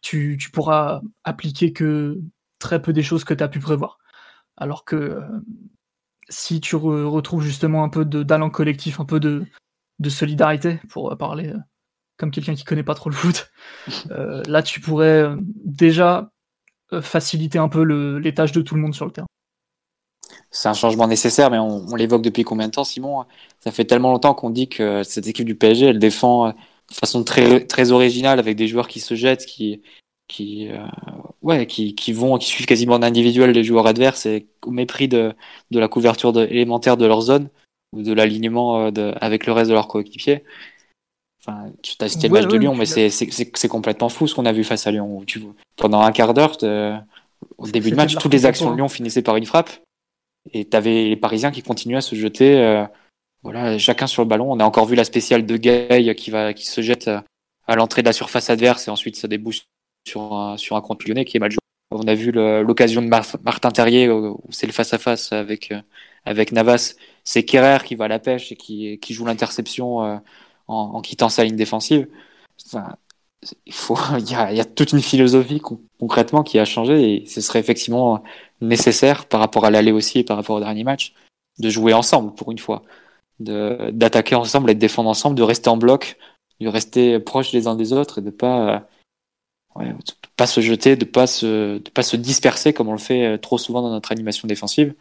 tu, 0.02 0.38
pourras 0.52 1.00
appliquer 1.24 1.72
que 1.72 2.20
très 2.58 2.82
peu 2.82 2.92
des 2.92 3.02
choses 3.02 3.24
que 3.24 3.34
tu 3.34 3.44
as 3.44 3.48
pu 3.48 3.60
prévoir. 3.60 3.98
Alors 4.56 4.84
que 4.84 5.22
si 6.28 6.60
tu 6.60 6.76
retrouves 6.76 7.42
justement 7.42 7.84
un 7.84 7.88
peu 7.88 8.04
d'allant 8.04 8.50
collectif, 8.50 9.00
un 9.00 9.06
peu 9.06 9.20
de 9.20 9.46
solidarité, 10.10 10.80
pour 10.90 11.16
parler 11.16 11.54
comme 12.20 12.30
quelqu'un 12.30 12.54
qui 12.54 12.64
connaît 12.64 12.82
pas 12.82 12.94
trop 12.94 13.08
le 13.08 13.16
foot, 13.16 13.50
euh, 14.10 14.42
là 14.46 14.62
tu 14.62 14.78
pourrais 14.80 15.22
euh, 15.22 15.36
déjà 15.40 16.30
euh, 16.92 17.00
faciliter 17.00 17.58
un 17.58 17.68
peu 17.68 17.82
les 17.82 18.34
tâches 18.34 18.52
de 18.52 18.60
tout 18.60 18.74
le 18.74 18.82
monde 18.82 18.94
sur 18.94 19.06
le 19.06 19.10
terrain. 19.10 19.26
C'est 20.50 20.68
un 20.68 20.74
changement 20.74 21.08
nécessaire, 21.08 21.50
mais 21.50 21.58
on, 21.58 21.94
l'évoque 21.94 22.22
depuis 22.22 22.44
combien 22.44 22.66
de 22.66 22.72
temps, 22.72 22.84
Simon? 22.84 23.24
Ça 23.60 23.72
fait 23.72 23.84
tellement 23.84 24.10
longtemps 24.10 24.34
qu'on 24.34 24.50
dit 24.50 24.68
que 24.68 25.02
cette 25.02 25.26
équipe 25.26 25.46
du 25.46 25.54
PSG, 25.54 25.86
elle 25.86 25.98
défend 25.98 26.48
de 26.48 26.94
façon 26.94 27.24
très, 27.24 27.66
très 27.66 27.92
originale 27.92 28.38
avec 28.38 28.56
des 28.56 28.68
joueurs 28.68 28.88
qui 28.88 29.00
se 29.00 29.14
jettent, 29.14 29.46
qui, 29.46 29.80
qui, 30.28 30.68
ouais, 31.42 31.66
qui, 31.66 31.94
qui 31.94 32.12
vont, 32.12 32.36
qui 32.36 32.48
suivent 32.48 32.66
quasiment 32.66 32.94
en 32.94 33.02
individuel 33.02 33.52
les 33.52 33.62
joueurs 33.62 33.86
adverses 33.86 34.26
et 34.26 34.48
au 34.66 34.72
mépris 34.72 35.06
de, 35.06 35.34
de 35.70 35.78
la 35.78 35.88
couverture 35.88 36.36
élémentaire 36.40 36.96
de 36.96 37.06
leur 37.06 37.20
zone 37.22 37.48
ou 37.92 38.02
de 38.02 38.12
l'alignement 38.12 38.90
avec 39.20 39.46
le 39.46 39.52
reste 39.52 39.70
de 39.70 39.74
leurs 39.74 39.88
coéquipiers. 39.88 40.42
Enfin, 41.40 41.72
tu 41.82 41.94
as 42.00 42.08
cité 42.08 42.28
le 42.28 42.34
match 42.34 42.46
de 42.46 42.56
Lyon, 42.56 42.74
mais 42.74 42.86
c'est 42.86 43.68
complètement 43.68 44.08
fou 44.08 44.26
ce 44.26 44.34
qu'on 44.34 44.46
a 44.46 44.52
vu 44.52 44.64
face 44.64 44.86
à 44.86 44.90
Lyon. 44.90 45.22
Tu, 45.26 45.42
pendant 45.76 46.02
un 46.02 46.12
quart 46.12 46.34
d'heure, 46.34 46.56
au 47.58 47.66
début 47.68 47.90
de 47.90 47.96
match, 47.96 48.16
toutes 48.16 48.32
les 48.32 48.46
actions 48.46 48.70
de 48.70 48.76
Lyon 48.76 48.88
finissaient 48.88 49.22
par 49.22 49.36
une 49.36 49.46
frappe. 49.46 49.70
Et 50.52 50.68
tu 50.68 50.76
avais 50.76 51.04
les 51.04 51.16
Parisiens 51.16 51.50
qui 51.50 51.62
continuaient 51.62 51.98
à 51.98 52.02
se 52.02 52.14
jeter, 52.14 52.58
euh, 52.58 52.84
voilà, 53.42 53.78
chacun 53.78 54.06
sur 54.06 54.22
le 54.22 54.28
ballon. 54.28 54.50
On 54.50 54.58
a 54.58 54.64
encore 54.64 54.86
vu 54.86 54.94
la 54.94 55.04
spéciale 55.04 55.44
de 55.44 55.56
Gay 55.56 56.14
qui, 56.16 56.30
va, 56.30 56.54
qui 56.54 56.66
se 56.66 56.80
jette 56.80 57.10
à 57.66 57.76
l'entrée 57.76 58.02
de 58.02 58.06
la 58.06 58.12
surface 58.12 58.50
adverse 58.50 58.88
et 58.88 58.90
ensuite 58.90 59.16
ça 59.16 59.28
débouche 59.28 59.66
sur 60.06 60.32
un, 60.32 60.56
sur 60.56 60.76
un 60.76 60.80
compte 60.80 61.06
lyonnais 61.06 61.24
qui 61.24 61.36
est 61.36 61.40
mal 61.40 61.50
joué. 61.50 61.58
On 61.92 62.06
a 62.06 62.14
vu 62.14 62.30
l'occasion 62.32 63.02
de 63.02 63.08
Martin 63.08 63.70
Terrier 63.70 64.08
où 64.08 64.40
c'est 64.50 64.66
le 64.66 64.72
face-à-face 64.72 65.32
avec, 65.32 65.72
euh, 65.72 65.80
avec 66.24 66.52
Navas. 66.52 66.94
C'est 67.24 67.44
Kerrer 67.44 67.84
qui 67.84 67.96
va 67.96 68.04
à 68.06 68.08
la 68.08 68.18
pêche 68.18 68.52
et 68.52 68.56
qui, 68.56 68.98
qui 68.98 69.12
joue 69.12 69.26
l'interception 69.26 70.04
euh, 70.04 70.16
en, 70.70 71.00
quittant 71.00 71.28
sa 71.28 71.44
ligne 71.44 71.56
défensive. 71.56 72.08
il 73.66 73.72
faut, 73.72 73.98
il 74.18 74.30
y, 74.30 74.34
a, 74.34 74.64
toute 74.64 74.92
une 74.92 75.02
philosophie 75.02 75.60
concrètement 75.98 76.42
qui 76.42 76.58
a 76.58 76.64
changé 76.64 77.14
et 77.14 77.26
ce 77.26 77.40
serait 77.40 77.58
effectivement 77.60 78.22
nécessaire 78.60 79.26
par 79.26 79.40
rapport 79.40 79.64
à 79.64 79.70
l'aller 79.70 79.92
aussi 79.92 80.20
et 80.20 80.24
par 80.24 80.36
rapport 80.36 80.56
au 80.56 80.60
dernier 80.60 80.84
match 80.84 81.14
de 81.58 81.68
jouer 81.68 81.92
ensemble 81.92 82.34
pour 82.34 82.52
une 82.52 82.58
fois. 82.58 82.82
d'attaquer 83.40 84.34
ensemble 84.34 84.70
et 84.70 84.74
de 84.74 84.80
défendre 84.80 85.10
ensemble, 85.10 85.36
de 85.36 85.42
rester 85.42 85.70
en 85.70 85.76
bloc, 85.76 86.16
de 86.60 86.68
rester 86.68 87.18
proche 87.18 87.52
les 87.52 87.66
uns 87.66 87.74
des 87.74 87.92
autres 87.92 88.18
et 88.18 88.22
de 88.22 88.30
pas 88.30 88.86
pas 90.36 90.46
se 90.46 90.60
jeter, 90.60 90.96
de 90.96 91.04
pas 91.04 91.26
pas 91.94 92.02
se 92.02 92.16
disperser 92.16 92.72
comme 92.72 92.88
on 92.88 92.92
le 92.92 92.98
fait 92.98 93.38
trop 93.38 93.58
souvent 93.58 93.82
dans 93.82 93.90
notre 93.90 94.12
animation 94.12 94.46
défensive. 94.46 94.94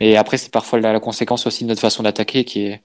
Et 0.00 0.16
après 0.16 0.36
c'est 0.36 0.50
parfois 0.50 0.80
la, 0.80 1.00
conséquence 1.00 1.46
aussi 1.46 1.64
de 1.64 1.68
notre 1.68 1.80
façon 1.80 2.02
d'attaquer 2.02 2.44
qui 2.44 2.66
est 2.66 2.82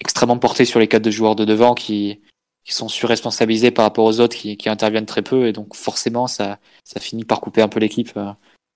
extrêmement 0.00 0.38
portée 0.38 0.64
sur 0.64 0.80
les 0.80 0.88
quatre 0.88 1.02
de 1.02 1.10
joueurs 1.10 1.36
de 1.36 1.44
devant 1.44 1.74
qui 1.74 2.20
qui 2.64 2.74
sont 2.74 2.88
surresponsabilisés 2.88 3.70
par 3.70 3.84
rapport 3.84 4.04
aux 4.04 4.18
autres 4.20 4.36
qui, 4.36 4.56
qui 4.56 4.68
interviennent 4.68 5.06
très 5.06 5.22
peu 5.22 5.46
et 5.46 5.52
donc 5.52 5.74
forcément 5.76 6.26
ça 6.26 6.58
ça 6.84 7.00
finit 7.00 7.24
par 7.24 7.40
couper 7.40 7.62
un 7.62 7.68
peu 7.68 7.78
l'équipe 7.80 8.12
euh, 8.16 8.32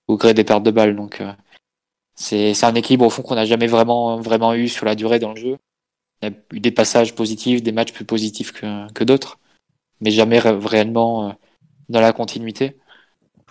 au 0.07 0.17
gré 0.17 0.33
des 0.33 0.43
pertes 0.43 0.63
de 0.63 0.71
balles. 0.71 0.95
Donc 0.95 1.21
euh, 1.21 1.33
c'est 2.15 2.63
un 2.63 2.75
équilibre 2.75 3.05
au 3.05 3.09
fond 3.09 3.21
qu'on 3.23 3.35
n'a 3.35 3.45
jamais 3.45 3.67
vraiment 3.67 4.17
vraiment 4.17 4.53
eu 4.53 4.67
sur 4.69 4.85
la 4.85 4.95
durée 4.95 5.19
dans 5.19 5.33
le 5.33 5.39
jeu. 5.39 5.57
Il 6.21 6.29
y 6.29 6.31
a 6.31 6.35
eu 6.53 6.59
des 6.59 6.71
passages 6.71 7.15
positifs, 7.15 7.63
des 7.63 7.71
matchs 7.71 7.93
plus 7.93 8.05
positifs 8.05 8.51
que, 8.53 8.91
que 8.93 9.03
d'autres, 9.03 9.39
mais 10.01 10.11
jamais 10.11 10.39
réellement 10.39 11.29
euh, 11.29 11.33
dans 11.89 12.01
la 12.01 12.13
continuité. 12.13 12.77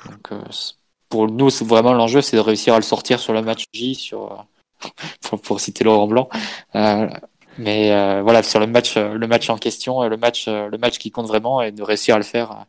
Donc 0.06 0.30
pour 1.10 1.26
nous, 1.26 1.50
c'est 1.50 1.66
vraiment 1.66 1.92
l'enjeu, 1.92 2.22
c'est 2.22 2.36
de 2.36 2.40
réussir 2.40 2.72
à 2.72 2.76
le 2.76 2.82
sortir 2.82 3.18
sur 3.18 3.34
le 3.34 3.42
match 3.42 3.64
J, 3.74 3.94
sur 3.96 4.46
pour, 5.20 5.42
pour 5.42 5.60
citer 5.60 5.84
Laurent 5.84 6.06
Blanc. 6.06 6.28
Euh, 6.76 7.08
mais 7.60 7.92
euh, 7.92 8.22
voilà, 8.22 8.42
sur 8.42 8.58
le 8.60 8.66
match, 8.66 8.96
le 8.96 9.26
match 9.26 9.48
en 9.50 9.58
question, 9.58 10.08
le 10.08 10.16
match, 10.16 10.48
le 10.48 10.76
match 10.78 10.98
qui 10.98 11.10
compte 11.10 11.26
vraiment, 11.26 11.62
et 11.62 11.72
de 11.72 11.82
réussir 11.82 12.14
à 12.14 12.18
le 12.18 12.24
faire. 12.24 12.66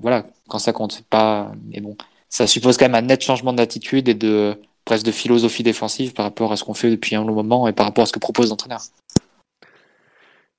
Voilà, 0.00 0.24
quand 0.48 0.58
ça 0.58 0.72
compte, 0.72 1.02
pas. 1.02 1.52
Mais 1.64 1.80
bon, 1.80 1.96
ça 2.28 2.46
suppose 2.46 2.76
quand 2.76 2.86
même 2.86 2.94
un 2.94 3.06
net 3.06 3.22
changement 3.22 3.52
d'attitude 3.52 4.08
et 4.08 4.14
de 4.14 4.58
presque 4.84 5.04
de 5.04 5.10
philosophie 5.10 5.62
défensive 5.62 6.12
par 6.12 6.24
rapport 6.24 6.52
à 6.52 6.56
ce 6.56 6.64
qu'on 6.64 6.74
fait 6.74 6.90
depuis 6.90 7.16
un 7.16 7.24
long 7.24 7.34
moment 7.34 7.68
et 7.68 7.72
par 7.72 7.86
rapport 7.86 8.02
à 8.02 8.06
ce 8.06 8.12
que 8.12 8.18
propose 8.18 8.50
l'entraîneur. 8.50 8.80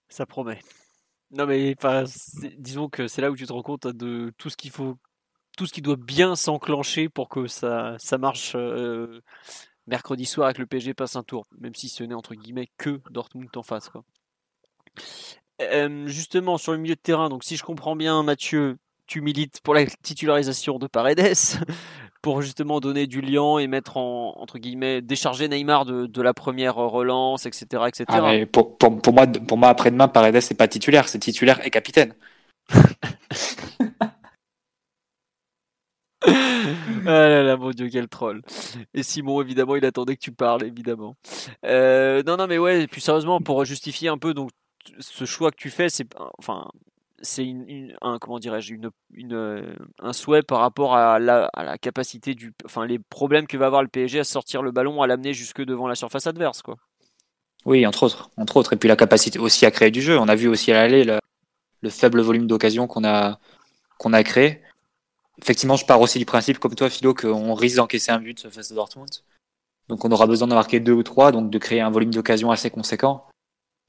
Ça 0.10 0.26
promet. 0.26 0.60
Non 1.32 1.46
mais 1.46 1.76
disons 2.58 2.90
que 2.90 3.08
c'est 3.08 3.22
là 3.22 3.32
où 3.32 3.36
tu 3.36 3.46
te 3.46 3.54
rends 3.54 3.64
compte 3.64 3.88
de 3.88 4.34
tout 4.38 4.50
ce 4.50 4.58
qu'il 4.58 4.72
faut, 4.72 4.98
tout 5.58 5.66
ce 5.66 5.74
qui 5.74 5.82
doit 5.82 5.98
bien 5.98 6.36
s'enclencher 6.36 7.10
pour 7.10 7.30
que 7.30 7.48
ça, 7.48 7.96
ça 8.00 8.18
marche 8.18 8.54
euh, 8.56 9.22
mercredi 9.88 10.26
soir 10.26 10.46
avec 10.46 10.58
le 10.58 10.66
PSG 10.66 10.94
passe 10.94 11.16
un 11.16 11.24
tour, 11.24 11.48
même 11.60 11.76
si 11.76 11.90
ce 11.90 12.04
n'est 12.04 12.14
entre 12.14 12.36
guillemets 12.36 12.70
que 12.78 13.00
Dortmund 13.10 13.50
en 13.56 13.64
face. 13.64 13.90
Quoi. 13.90 14.04
Euh, 15.62 16.08
justement 16.08 16.58
sur 16.58 16.72
le 16.72 16.78
milieu 16.78 16.96
de 16.96 17.00
terrain, 17.00 17.30
donc 17.30 17.44
si 17.44 17.58
je 17.58 17.64
comprends 17.64 17.96
bien 17.96 18.22
Mathieu, 18.22 18.78
tu 19.08 19.22
milites 19.22 19.62
pour 19.62 19.74
la 19.74 19.86
titularisation 19.86 20.78
de 20.78 20.88
Paredes, 20.88 21.36
pour 22.22 22.42
justement 22.42 22.80
donner 22.80 23.08
du 23.08 23.22
lien 23.22 23.58
et 23.58 23.68
mettre 23.68 23.98
en 23.98 24.34
entre 24.38 24.60
guillemets 24.60 25.02
décharger 25.02 25.48
Neymar 25.48 25.86
de, 25.86 26.06
de 26.06 26.22
la 26.22 26.34
première 26.34 26.76
relance, 26.76 27.46
etc., 27.46 27.84
etc. 27.88 28.06
Ah, 28.10 28.34
pour, 28.52 28.78
pour, 28.78 29.02
pour, 29.02 29.14
moi, 29.14 29.26
pour 29.26 29.58
moi 29.58 29.70
après-demain, 29.70 30.08
Paredes 30.08 30.42
c'est 30.42 30.56
pas 30.56 30.68
titulaire, 30.68 31.08
c'est 31.08 31.20
titulaire 31.20 31.66
et 31.66 31.70
capitaine. 31.70 32.14
ah 36.28 37.28
là 37.30 37.44
là, 37.44 37.58
mon 37.58 37.72
dieu, 37.72 37.90
quel 37.92 38.08
troll. 38.08 38.42
Et 38.94 39.04
Simon, 39.04 39.42
évidemment, 39.42 39.76
il 39.76 39.86
attendait 39.86 40.16
que 40.16 40.22
tu 40.22 40.32
parles, 40.32 40.64
évidemment. 40.64 41.16
Euh, 41.66 42.24
non, 42.26 42.38
non, 42.38 42.48
mais 42.48 42.58
ouais, 42.58 42.84
et 42.84 42.88
puis 42.88 43.02
sérieusement, 43.02 43.40
pour 43.42 43.64
justifier 43.66 44.10
un 44.10 44.18
peu 44.18 44.34
donc 44.34 44.52
ce 45.00 45.26
choix 45.26 45.52
que 45.52 45.58
tu 45.58 45.70
fais, 45.70 45.90
c'est 45.90 46.08
enfin 46.38 46.68
c'est 47.22 47.48
un 48.02 48.20
comment 48.20 48.40
dirais-je 48.40 48.76
une, 48.76 49.76
un 50.00 50.14
souhait 50.14 50.44
par 50.44 50.60
rapport 50.60 50.96
à 50.96 51.20
la, 51.20 51.50
capacité 51.82 52.36
du 52.36 52.54
enfin 52.66 52.86
les 52.86 53.00
problèmes 53.00 53.48
que 53.48 53.58
va 53.58 53.66
avoir 53.66 53.82
le 53.82 53.88
PSG 53.88 54.20
à 54.20 54.24
sortir 54.24 54.62
le 54.62 54.72
ballon 54.72 55.02
à 55.02 55.08
l'amener 55.08 55.34
jusque 55.34 55.64
devant 55.64 55.88
la 55.88 55.96
surface 55.96 56.28
adverse 56.28 56.62
quoi. 56.62 56.76
Oui, 57.66 57.86
entre 57.86 58.04
autres, 58.04 58.30
entre 58.38 58.58
autres 58.58 58.74
et 58.74 58.76
puis 58.78 58.88
la 58.88 58.96
capacité 58.96 59.40
aussi 59.40 59.66
à 59.66 59.72
créer 59.72 59.92
du 59.92 60.02
jeu. 60.02 60.18
On 60.18 60.28
a 60.28 60.36
vu 60.36 60.48
aussi 60.48 60.72
à 60.72 60.76
l'aller 60.76 61.04
le, 61.04 61.20
le, 61.82 61.90
faible 61.90 62.22
volume 62.22 62.48
d'occasion 62.48 62.88
qu'on 62.88 63.04
a 63.04 63.40
qu'on 63.98 64.14
a 64.14 64.24
créé. 64.24 64.62
Effectivement, 65.42 65.76
je 65.76 65.86
pars 65.86 66.02
aussi 66.02 66.20
du 66.20 66.26
principe 66.26 66.60
comme 66.60 66.76
toi 66.76 66.90
Philo 66.90 67.14
qu'on 67.14 67.54
risque 67.54 67.78
d'encaisser 67.78 68.12
un 68.12 68.20
but 68.20 68.50
face 68.50 68.72
à 68.72 68.76
Dortmund. 68.76 69.10
Donc 69.88 70.04
on 70.04 70.12
aura 70.12 70.28
besoin 70.28 70.48
d'en 70.48 70.56
marquer 70.56 70.80
deux 70.80 70.94
ou 70.94 71.04
trois 71.04 71.32
donc 71.32 71.50
de 71.50 71.58
créer 71.58 71.82
un 71.82 71.90
volume 71.90 72.12
d'occasion 72.12 72.52
assez 72.52 72.70
conséquent. 72.70 73.26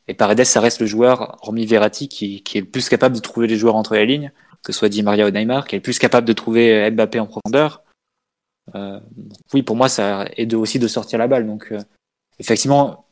Et 0.06 0.14
Paredes, 0.14 0.44
ça 0.44 0.60
reste 0.60 0.80
le 0.80 0.86
joueur, 0.86 1.36
hormis 1.42 1.66
Verratti, 1.66 2.08
qui, 2.08 2.42
qui, 2.42 2.58
est 2.58 2.62
le 2.62 2.66
plus 2.66 2.88
capable 2.88 3.14
de 3.14 3.20
trouver 3.20 3.46
les 3.46 3.56
joueurs 3.56 3.76
entre 3.76 3.94
les 3.94 4.06
lignes, 4.06 4.32
que 4.62 4.72
ce 4.72 4.78
soit 4.78 4.88
Di 4.88 5.02
Maria 5.02 5.26
ou 5.26 5.30
Neymar, 5.30 5.66
qui 5.66 5.74
est 5.74 5.78
le 5.78 5.82
plus 5.82 5.98
capable 5.98 6.26
de 6.26 6.32
trouver 6.32 6.90
Mbappé 6.90 7.20
en 7.20 7.26
profondeur. 7.26 7.82
Euh, 8.74 9.00
oui, 9.52 9.62
pour 9.62 9.76
moi, 9.76 9.88
ça 9.88 10.26
aide 10.36 10.54
aussi 10.54 10.78
de 10.78 10.88
sortir 10.88 11.18
la 11.18 11.28
balle. 11.28 11.46
Donc, 11.46 11.72
euh, 11.72 11.80
effectivement, 12.38 13.07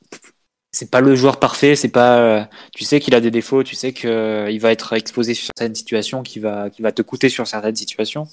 c'est 0.77 0.91
pas 0.91 1.01
le 1.01 1.15
joueur 1.17 1.39
parfait. 1.41 1.75
C'est 1.75 1.89
pas, 1.89 2.19
euh, 2.21 2.45
tu 2.75 2.85
sais 2.85 3.01
qu'il 3.01 3.15
a 3.15 3.21
des 3.23 3.31
défauts, 3.31 3.63
tu 3.63 3.75
sais 3.75 3.95
qu'il 3.95 4.11
euh, 4.11 4.59
va 4.61 4.73
être 4.73 4.93
exposé 4.93 5.33
sur 5.33 5.47
certaines 5.47 5.75
situations, 5.75 6.23
qui 6.23 6.39
va, 6.39 6.69
qui 6.69 6.83
va 6.83 6.93
te 6.93 7.01
coûter 7.01 7.31
sur 7.31 7.47
certaines 7.47 7.77
situations. 7.77 8.27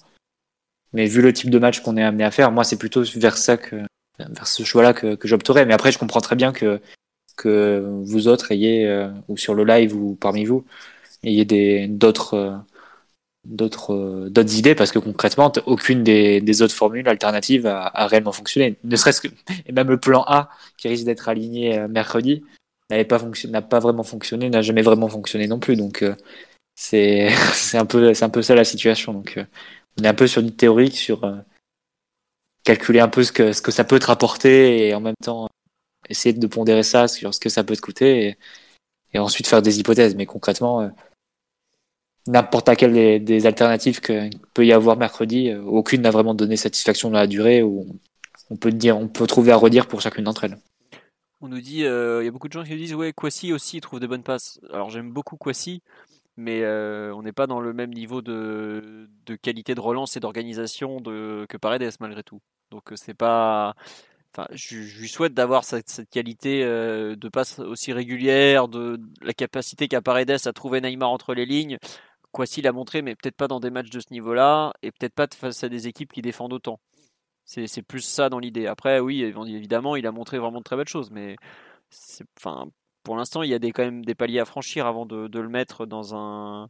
Mais 0.91 1.05
vu 1.05 1.21
le 1.21 1.31
type 1.31 1.49
de 1.49 1.57
match 1.57 1.79
qu'on 1.79 1.95
est 1.95 2.03
amené 2.03 2.25
à 2.25 2.31
faire, 2.31 2.51
moi, 2.51 2.65
c'est 2.65 2.75
plutôt 2.77 3.03
vers 3.15 3.37
ça 3.37 3.55
que, 3.55 3.77
vers 4.19 4.47
ce 4.47 4.63
choix-là 4.63 4.93
que, 4.93 5.15
que 5.15 5.27
j'opterais. 5.27 5.65
Mais 5.65 5.73
après, 5.73 5.93
je 5.93 5.97
comprends 5.97 6.19
très 6.21 6.35
bien 6.35 6.51
que 6.51 6.81
que 7.35 7.83
vous 8.03 8.27
autres 8.27 8.51
ayez, 8.51 8.85
euh, 8.85 9.09
ou 9.27 9.37
sur 9.37 9.55
le 9.55 9.63
live 9.63 9.95
ou 9.95 10.15
parmi 10.15 10.45
vous, 10.45 10.65
ayez 11.23 11.45
des, 11.45 11.87
d'autres, 11.87 12.61
d'autres, 13.45 13.93
euh, 13.93 14.29
d'autres 14.29 14.57
idées 14.57 14.75
parce 14.75 14.91
que 14.91 14.99
concrètement, 14.99 15.51
aucune 15.65 16.03
des, 16.03 16.41
des 16.41 16.61
autres 16.61 16.73
formules 16.73 17.07
alternatives 17.07 17.67
a, 17.67 18.07
réellement 18.07 18.31
fonctionné. 18.31 18.77
Ne 18.83 18.95
serait-ce 18.95 19.21
que, 19.21 19.27
et 19.65 19.71
même 19.71 19.89
le 19.89 19.99
plan 19.99 20.23
A 20.27 20.49
qui 20.77 20.87
risque 20.87 21.05
d'être 21.05 21.29
aligné 21.29 21.87
mercredi 21.87 22.43
n'avait 22.89 23.05
pas 23.05 23.19
n'a 23.49 23.61
pas 23.61 23.79
vraiment 23.79 24.03
fonctionné, 24.03 24.49
n'a 24.49 24.61
jamais 24.61 24.81
vraiment 24.81 25.07
fonctionné 25.07 25.47
non 25.47 25.59
plus. 25.59 25.75
Donc, 25.75 26.05
c'est, 26.75 27.29
c'est 27.53 27.77
un 27.77 27.85
peu, 27.85 28.13
c'est 28.13 28.25
un 28.25 28.29
peu 28.29 28.41
ça 28.41 28.55
la 28.55 28.65
situation. 28.65 29.13
Donc, 29.13 29.39
on 29.99 30.03
est 30.03 30.07
un 30.07 30.13
peu 30.13 30.27
sur 30.27 30.43
du 30.43 30.51
théorique, 30.51 30.97
sur 30.97 31.21
calculer 32.63 32.99
un 32.99 33.09
peu 33.09 33.23
ce 33.23 33.31
que, 33.31 33.53
ce 33.53 33.61
que 33.61 33.71
ça 33.71 33.83
peut 33.83 33.99
te 33.99 34.05
rapporter 34.05 34.87
et 34.87 34.95
en 34.95 35.01
même 35.01 35.15
temps 35.23 35.49
essayer 36.09 36.33
de 36.33 36.47
pondérer 36.47 36.83
ça 36.83 37.07
sur 37.07 37.33
ce 37.33 37.39
que 37.39 37.49
ça 37.49 37.63
peut 37.63 37.75
te 37.75 37.81
coûter 37.81 38.37
et, 39.13 39.19
ensuite 39.19 39.47
faire 39.47 39.61
des 39.61 39.79
hypothèses. 39.79 40.15
Mais 40.15 40.25
concrètement, 40.25 40.81
euh, 40.81 40.89
n'importe 42.27 42.67
laquelle 42.67 43.23
des, 43.23 43.45
alternatives 43.45 44.01
qu'il 44.01 44.39
peut 44.53 44.65
y 44.65 44.73
avoir 44.73 44.97
mercredi, 44.97 45.49
euh, 45.49 45.61
aucune 45.63 46.01
n'a 46.01 46.11
vraiment 46.11 46.33
donné 46.33 46.55
satisfaction 46.55 47.09
dans 47.09 47.17
la 47.17 47.27
durée 47.27 47.61
ou 47.61 47.87
on 48.49 48.55
peut 48.55 48.71
dire, 48.71 48.97
on 48.97 49.07
peut 49.07 49.27
trouver 49.27 49.51
à 49.51 49.57
redire 49.57 49.87
pour 49.87 50.01
chacune 50.01 50.25
d'entre 50.25 50.45
elles. 50.45 50.57
On 51.41 51.47
nous 51.47 51.61
dit, 51.61 51.83
euh, 51.83 52.21
il 52.21 52.25
y 52.25 52.27
a 52.27 52.31
beaucoup 52.31 52.47
de 52.47 52.53
gens 52.53 52.63
qui 52.63 52.71
nous 52.71 52.77
disent, 52.77 52.95
ouais, 52.95 53.11
Kwasi 53.11 53.51
aussi 53.51 53.81
trouve 53.81 53.99
des 53.99 54.07
bonnes 54.07 54.23
passes. 54.23 54.59
Alors 54.71 54.89
j'aime 54.89 55.11
beaucoup 55.11 55.35
Kwasi, 55.35 55.81
mais 56.37 56.65
on 56.65 57.21
n'est 57.21 57.33
pas 57.33 57.47
dans 57.47 57.59
le 57.59 57.73
même 57.73 57.93
niveau 57.93 58.21
de, 58.21 59.09
de 59.25 59.35
qualité 59.35 59.75
de 59.75 59.81
relance 59.81 60.15
et 60.15 60.19
d'organisation 60.19 60.99
que 61.01 61.57
Paredes 61.57 61.91
malgré 61.99 62.23
tout. 62.23 62.39
Donc 62.71 62.91
c'est 62.95 63.13
pas, 63.13 63.75
Enfin, 64.35 64.47
je, 64.51 64.99
lui 64.99 65.07
souhaite 65.07 65.35
d'avoir 65.35 65.63
cette, 65.63 66.09
qualité 66.09 66.63
euh, 66.63 67.15
de 67.15 67.29
passe 67.29 67.59
aussi 67.59 67.93
régulière, 67.93 68.67
de, 68.67 68.99
la 69.21 69.33
capacité 69.33 69.87
qu'a 69.87 70.01
Paredes 70.01 70.47
à 70.47 70.53
trouver 70.53 70.81
Neymar 70.81 71.11
entre 71.11 71.35
les 71.35 71.45
lignes. 71.45 71.77
Kwasi 72.33 72.61
l'a 72.61 72.71
montré, 72.73 73.01
mais 73.01 73.15
peut-être 73.15 73.37
pas 73.37 73.47
dans 73.47 73.59
des 73.59 73.69
matchs 73.69 73.89
de 73.89 73.99
ce 73.99 74.07
niveau-là, 74.11 74.73
et 74.81 74.91
peut-être 74.91 75.13
pas 75.13 75.27
face 75.33 75.63
à 75.63 75.69
des 75.69 75.87
équipes 75.87 76.11
qui 76.11 76.21
défendent 76.21 76.53
autant. 76.53 76.79
C'est 77.45 77.83
plus 77.83 78.01
ça 78.01 78.29
dans 78.29 78.39
l'idée. 78.39 78.67
Après, 78.67 78.99
oui, 78.99 79.21
évidemment, 79.23 79.95
il 79.95 80.07
a 80.07 80.11
montré 80.11 80.39
vraiment 80.39 80.59
de 80.59 80.63
très 80.63 80.77
belles 80.77 80.87
choses, 80.87 81.11
mais 81.11 81.35
enfin, 82.37 82.67
pour 83.03 83.17
l'instant, 83.17 83.43
il 83.43 83.51
y 83.51 83.53
a 83.53 83.59
quand 83.59 83.83
même 83.83 84.05
des 84.05 84.15
paliers 84.15 84.39
à 84.39 84.45
franchir 84.45 84.87
avant 84.87 85.05
de, 85.05 85.39
le 85.39 85.49
mettre 85.49 85.85
dans 85.85 86.15
un, 86.15 86.69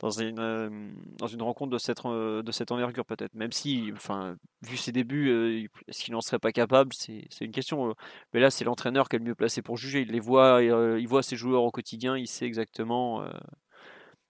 dans 0.00 0.10
une, 0.10 0.40
euh, 0.40 0.90
dans 1.18 1.28
une 1.28 1.42
rencontre 1.42 1.70
de 1.72 1.78
cette, 1.78 2.04
euh, 2.04 2.42
de 2.42 2.52
cette 2.52 2.72
envergure 2.72 3.04
peut-être. 3.06 3.34
Même 3.34 3.52
si, 3.52 3.90
enfin, 3.94 4.36
vu 4.62 4.76
ses 4.76 4.92
débuts, 4.92 5.30
euh, 5.30 5.68
est-ce 5.88 6.04
qu'il 6.04 6.14
n'en 6.14 6.20
serait 6.20 6.40
pas 6.40 6.52
capable? 6.52 6.92
C'est 6.94 7.28
une 7.40 7.52
question. 7.52 7.94
mais 8.34 8.40
là, 8.40 8.50
c'est 8.50 8.64
l'entraîneur 8.64 9.08
qui 9.08 9.16
est 9.16 9.18
le 9.20 9.24
mieux 9.26 9.34
placé 9.36 9.62
pour 9.62 9.76
juger. 9.76 10.02
Il 10.02 10.10
les 10.10 10.20
voit, 10.20 10.62
il 10.62 11.08
voit 11.08 11.22
ses 11.22 11.36
joueurs 11.36 11.62
au 11.62 11.70
quotidien, 11.70 12.16
il 12.16 12.28
sait 12.28 12.46
exactement 12.46 13.24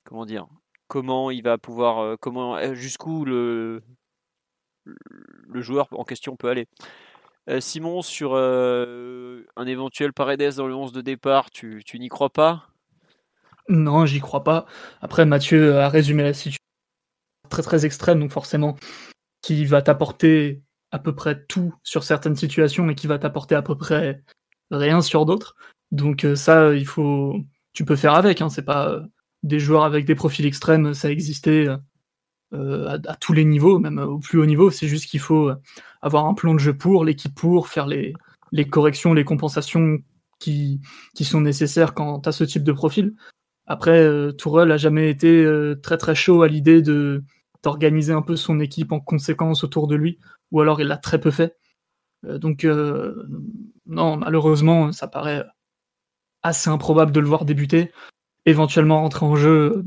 comment 0.08 0.24
dire, 0.24 0.46
comment 0.88 1.30
il 1.30 1.42
va 1.42 1.58
pouvoir, 1.58 2.18
comment, 2.20 2.74
jusqu'où 2.74 3.24
le, 3.24 3.82
le 4.84 5.60
joueur 5.60 5.88
en 5.92 6.04
question 6.04 6.36
peut 6.36 6.48
aller. 6.48 6.66
Simon, 7.60 8.02
sur 8.02 8.34
un 8.34 9.66
éventuel 9.66 10.12
Paredes 10.12 10.56
dans 10.56 10.66
le 10.66 10.74
11 10.74 10.92
de 10.92 11.00
départ, 11.00 11.50
tu, 11.50 11.82
tu 11.84 11.98
n'y 11.98 12.08
crois 12.08 12.30
pas? 12.30 12.68
Non, 13.68 14.06
j'y 14.06 14.20
crois 14.20 14.44
pas. 14.44 14.66
Après, 15.00 15.26
Mathieu 15.26 15.78
a 15.78 15.88
résumé 15.88 16.22
la 16.22 16.32
situation 16.32 16.58
très 17.50 17.62
très 17.62 17.84
extrême, 17.86 18.20
donc 18.20 18.32
forcément, 18.32 18.76
qui 19.42 19.64
va 19.64 19.82
t'apporter 19.82 20.62
à 20.90 20.98
peu 20.98 21.14
près 21.14 21.44
tout 21.46 21.74
sur 21.82 22.04
certaines 22.04 22.36
situations, 22.36 22.84
mais 22.84 22.94
qui 22.94 23.06
va 23.06 23.18
t'apporter 23.18 23.54
à 23.54 23.62
peu 23.62 23.76
près 23.76 24.22
rien 24.70 25.00
sur 25.02 25.26
d'autres. 25.26 25.54
Donc 25.90 26.24
euh, 26.24 26.36
ça, 26.36 26.74
il 26.74 26.86
faut, 26.86 27.36
tu 27.72 27.84
peux 27.84 27.96
faire 27.96 28.14
avec. 28.14 28.40
Hein. 28.40 28.48
C'est 28.48 28.64
pas 28.64 28.88
euh, 28.90 29.02
des 29.42 29.58
joueurs 29.58 29.84
avec 29.84 30.04
des 30.04 30.14
profils 30.14 30.46
extrêmes, 30.46 30.94
ça 30.94 31.10
existait 31.10 31.66
euh, 32.52 32.98
à, 33.06 33.16
tous 33.16 33.32
les 33.32 33.44
niveaux, 33.44 33.78
même 33.78 33.98
au 33.98 34.18
plus 34.18 34.38
haut 34.40 34.46
niveau. 34.46 34.70
C'est 34.70 34.88
juste 34.88 35.06
qu'il 35.06 35.20
faut 35.20 35.50
avoir 36.02 36.26
un 36.26 36.34
plan 36.34 36.54
de 36.54 36.58
jeu 36.58 36.76
pour 36.76 37.04
l'équipe 37.04 37.34
pour 37.34 37.68
faire 37.68 37.86
les, 37.86 38.14
corrections, 38.70 39.14
les 39.14 39.24
compensations 39.24 39.98
qui, 40.38 40.80
qui 41.14 41.24
sont 41.24 41.40
nécessaires 41.40 41.94
quand 41.94 42.20
tu 42.20 42.28
as 42.28 42.32
ce 42.32 42.44
type 42.44 42.64
de 42.64 42.72
profil. 42.72 43.14
Après, 43.68 44.00
euh, 44.02 44.32
Tourelle 44.32 44.72
a 44.72 44.78
jamais 44.78 45.10
été 45.10 45.44
euh, 45.44 45.76
très 45.76 45.98
très 45.98 46.14
chaud 46.14 46.42
à 46.42 46.48
l'idée 46.48 46.82
de 46.82 47.22
d'organiser 47.62 48.12
un 48.12 48.22
peu 48.22 48.36
son 48.36 48.60
équipe 48.60 48.92
en 48.92 49.00
conséquence 49.00 49.64
autour 49.64 49.88
de 49.88 49.96
lui, 49.96 50.18
ou 50.52 50.60
alors 50.60 50.80
il 50.80 50.86
l'a 50.86 50.96
très 50.96 51.20
peu 51.20 51.30
fait. 51.30 51.56
Euh, 52.24 52.38
donc 52.38 52.64
non, 53.86 54.16
malheureusement, 54.16 54.92
ça 54.92 55.08
paraît 55.08 55.44
assez 56.42 56.70
improbable 56.70 57.12
de 57.12 57.20
le 57.20 57.26
voir 57.26 57.44
débuter. 57.44 57.92
Éventuellement 58.48 59.02
rentrer 59.02 59.26
en 59.26 59.36
jeu, 59.36 59.84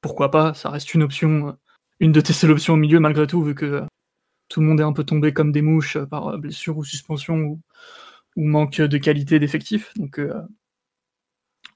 pourquoi 0.00 0.30
pas, 0.30 0.54
ça 0.54 0.70
reste 0.70 0.94
une 0.94 1.02
option, 1.02 1.58
une 1.98 2.12
de 2.12 2.20
tes 2.20 2.32
seules 2.32 2.52
options 2.52 2.74
au 2.74 2.76
milieu 2.76 3.00
malgré 3.00 3.26
tout, 3.26 3.42
vu 3.42 3.56
que 3.56 3.82
tout 4.48 4.60
le 4.60 4.66
monde 4.68 4.78
est 4.78 4.84
un 4.84 4.92
peu 4.92 5.02
tombé 5.02 5.32
comme 5.32 5.50
des 5.50 5.62
mouches 5.62 5.98
par 5.98 6.38
blessure 6.38 6.78
ou 6.78 6.84
suspension 6.84 7.38
ou, 7.38 7.60
manque 8.36 8.80
de 8.80 8.98
qualité 8.98 9.40
d'effectif. 9.40 9.92
Donc, 9.96 10.20
euh, 10.20 10.40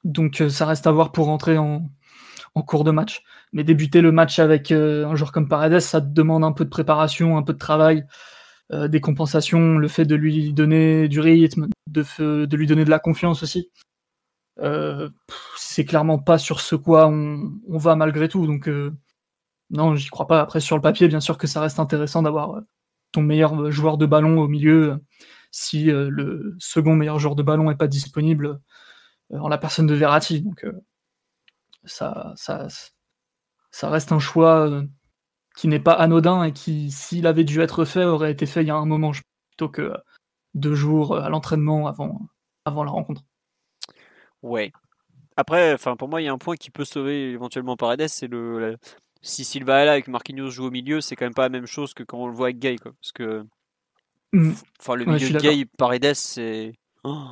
donc 0.05 0.41
euh, 0.41 0.49
ça 0.49 0.65
reste 0.65 0.87
à 0.87 0.93
voir 0.93 1.11
pour 1.11 1.27
rentrer 1.27 1.59
en, 1.59 1.91
en, 2.55 2.63
cours 2.63 2.85
de 2.85 2.93
match. 2.93 3.25
Mais 3.53 3.65
débuter 3.65 4.01
le 4.01 4.13
match 4.13 4.39
avec 4.39 4.71
euh, 4.71 5.09
un 5.09 5.17
joueur 5.17 5.33
comme 5.33 5.49
Paredes, 5.49 5.81
ça 5.81 6.01
demande 6.01 6.45
un 6.45 6.53
peu 6.53 6.65
de 6.65 6.71
préparation, 6.71 7.37
un 7.37 7.43
peu 7.43 7.53
de 7.53 7.59
travail, 7.59 8.07
des 8.71 9.01
compensations, 9.01 9.77
le 9.79 9.89
fait 9.89 10.05
de 10.05 10.15
lui 10.15 10.53
donner 10.53 11.09
du 11.09 11.19
rythme, 11.19 11.69
de, 11.89 12.45
de 12.45 12.57
lui 12.57 12.69
donner 12.69 12.85
de 12.85 12.91
la 12.91 13.01
confiance 13.01 13.43
aussi. 13.43 13.71
C'est 15.57 15.85
clairement 15.85 16.19
pas 16.19 16.39
sur 16.39 16.61
ce 16.61 16.75
quoi 16.75 17.09
on, 17.09 17.79
va 17.79 17.97
malgré 17.97 18.29
tout. 18.29 18.47
Donc 18.47 18.69
non, 19.71 19.95
j'y 19.95 20.09
crois 20.09 20.27
pas. 20.27 20.41
Après, 20.41 20.61
sur 20.61 20.77
le 20.77 20.83
papier, 20.83 21.09
bien 21.09 21.21
sûr 21.21 21.39
que 21.39 21.47
ça 21.47 21.61
reste 21.61 21.79
intéressant 21.79 22.23
d'avoir 22.23 22.63
ton 23.13 23.23
meilleur 23.23 23.71
joueur 23.71 23.99
de 23.99 24.07
ballon 24.07 24.41
au 24.41 24.49
milieu 24.49 25.01
si 25.51 25.91
euh, 25.91 26.09
le 26.11 26.57
second 26.59 26.95
meilleur 26.95 27.19
joueur 27.19 27.35
de 27.35 27.43
ballon 27.43 27.69
n'est 27.71 27.77
pas 27.77 27.89
disponible 27.89 28.61
euh, 29.33 29.39
en 29.39 29.49
la 29.49 29.59
personne 29.59 29.87
de 29.87 29.95
Verratti. 29.95 30.43
Donc 30.43 30.65
euh, 30.65 30.73
ça, 31.85 32.33
ça, 32.37 32.69
ça 33.71 33.91
reste 33.91 34.13
un 34.13 34.19
choix 34.19 34.83
qui 35.57 35.69
n'est 35.69 35.81
pas 35.81 35.93
anodin 35.95 36.45
et 36.45 36.53
qui, 36.53 36.91
s'il 36.91 37.27
avait 37.27 37.45
dû 37.45 37.61
être 37.61 37.85
fait, 37.85 38.05
aurait 38.05 38.33
été 38.33 38.47
fait 38.47 38.63
il 38.63 38.69
y 38.69 38.71
a 38.71 38.77
un 38.77 38.87
moment 38.87 39.13
plutôt 39.51 39.69
que 39.69 39.93
deux 40.55 40.75
jours 40.75 41.17
à 41.17 41.29
l'entraînement 41.29 41.87
avant, 41.87 42.21
avant 42.65 42.85
la 42.85 42.91
rencontre. 42.91 43.23
Ouais. 44.43 44.73
Après, 45.37 45.73
enfin 45.73 45.97
pour 45.97 46.09
moi, 46.09 46.21
il 46.21 46.25
y 46.25 46.29
a 46.29 46.33
un 46.33 46.39
point 46.39 46.57
qui 46.57 46.71
peut 46.71 46.85
sauver 46.85 47.31
éventuellement 47.31 47.77
Paredes, 47.77 48.09
c'est 48.09 48.27
le, 48.27 48.77
si 49.23 49.45
Silva 49.45 49.83
est 49.83 49.87
là 49.87 49.99
et 49.99 50.03
que 50.03 50.11
Marquinhos 50.11 50.51
joue 50.51 50.67
au 50.67 50.71
milieu, 50.71 51.01
c'est 51.01 51.17
quand 51.17 51.27
même 51.27 51.35
pas 51.35 51.43
la 51.43 51.49
même 51.49 51.67
chose 51.67 51.95
que 51.95 52.03
quand 52.03 52.19
on 52.19 52.27
le 52.27 52.35
voit 52.35 52.49
avec 52.49 52.59
Gay, 52.59 52.77
quoi. 52.77 52.93
Parce 53.01 53.13
que 53.13 53.45
Mm. 54.33 54.53
Enfin, 54.81 54.95
le 54.95 55.05
milieu 55.07 55.31
de 55.31 55.39
Gay 55.39 55.65
Paredes, 55.77 56.15
c'est. 56.15 56.75
Oh. 57.05 57.27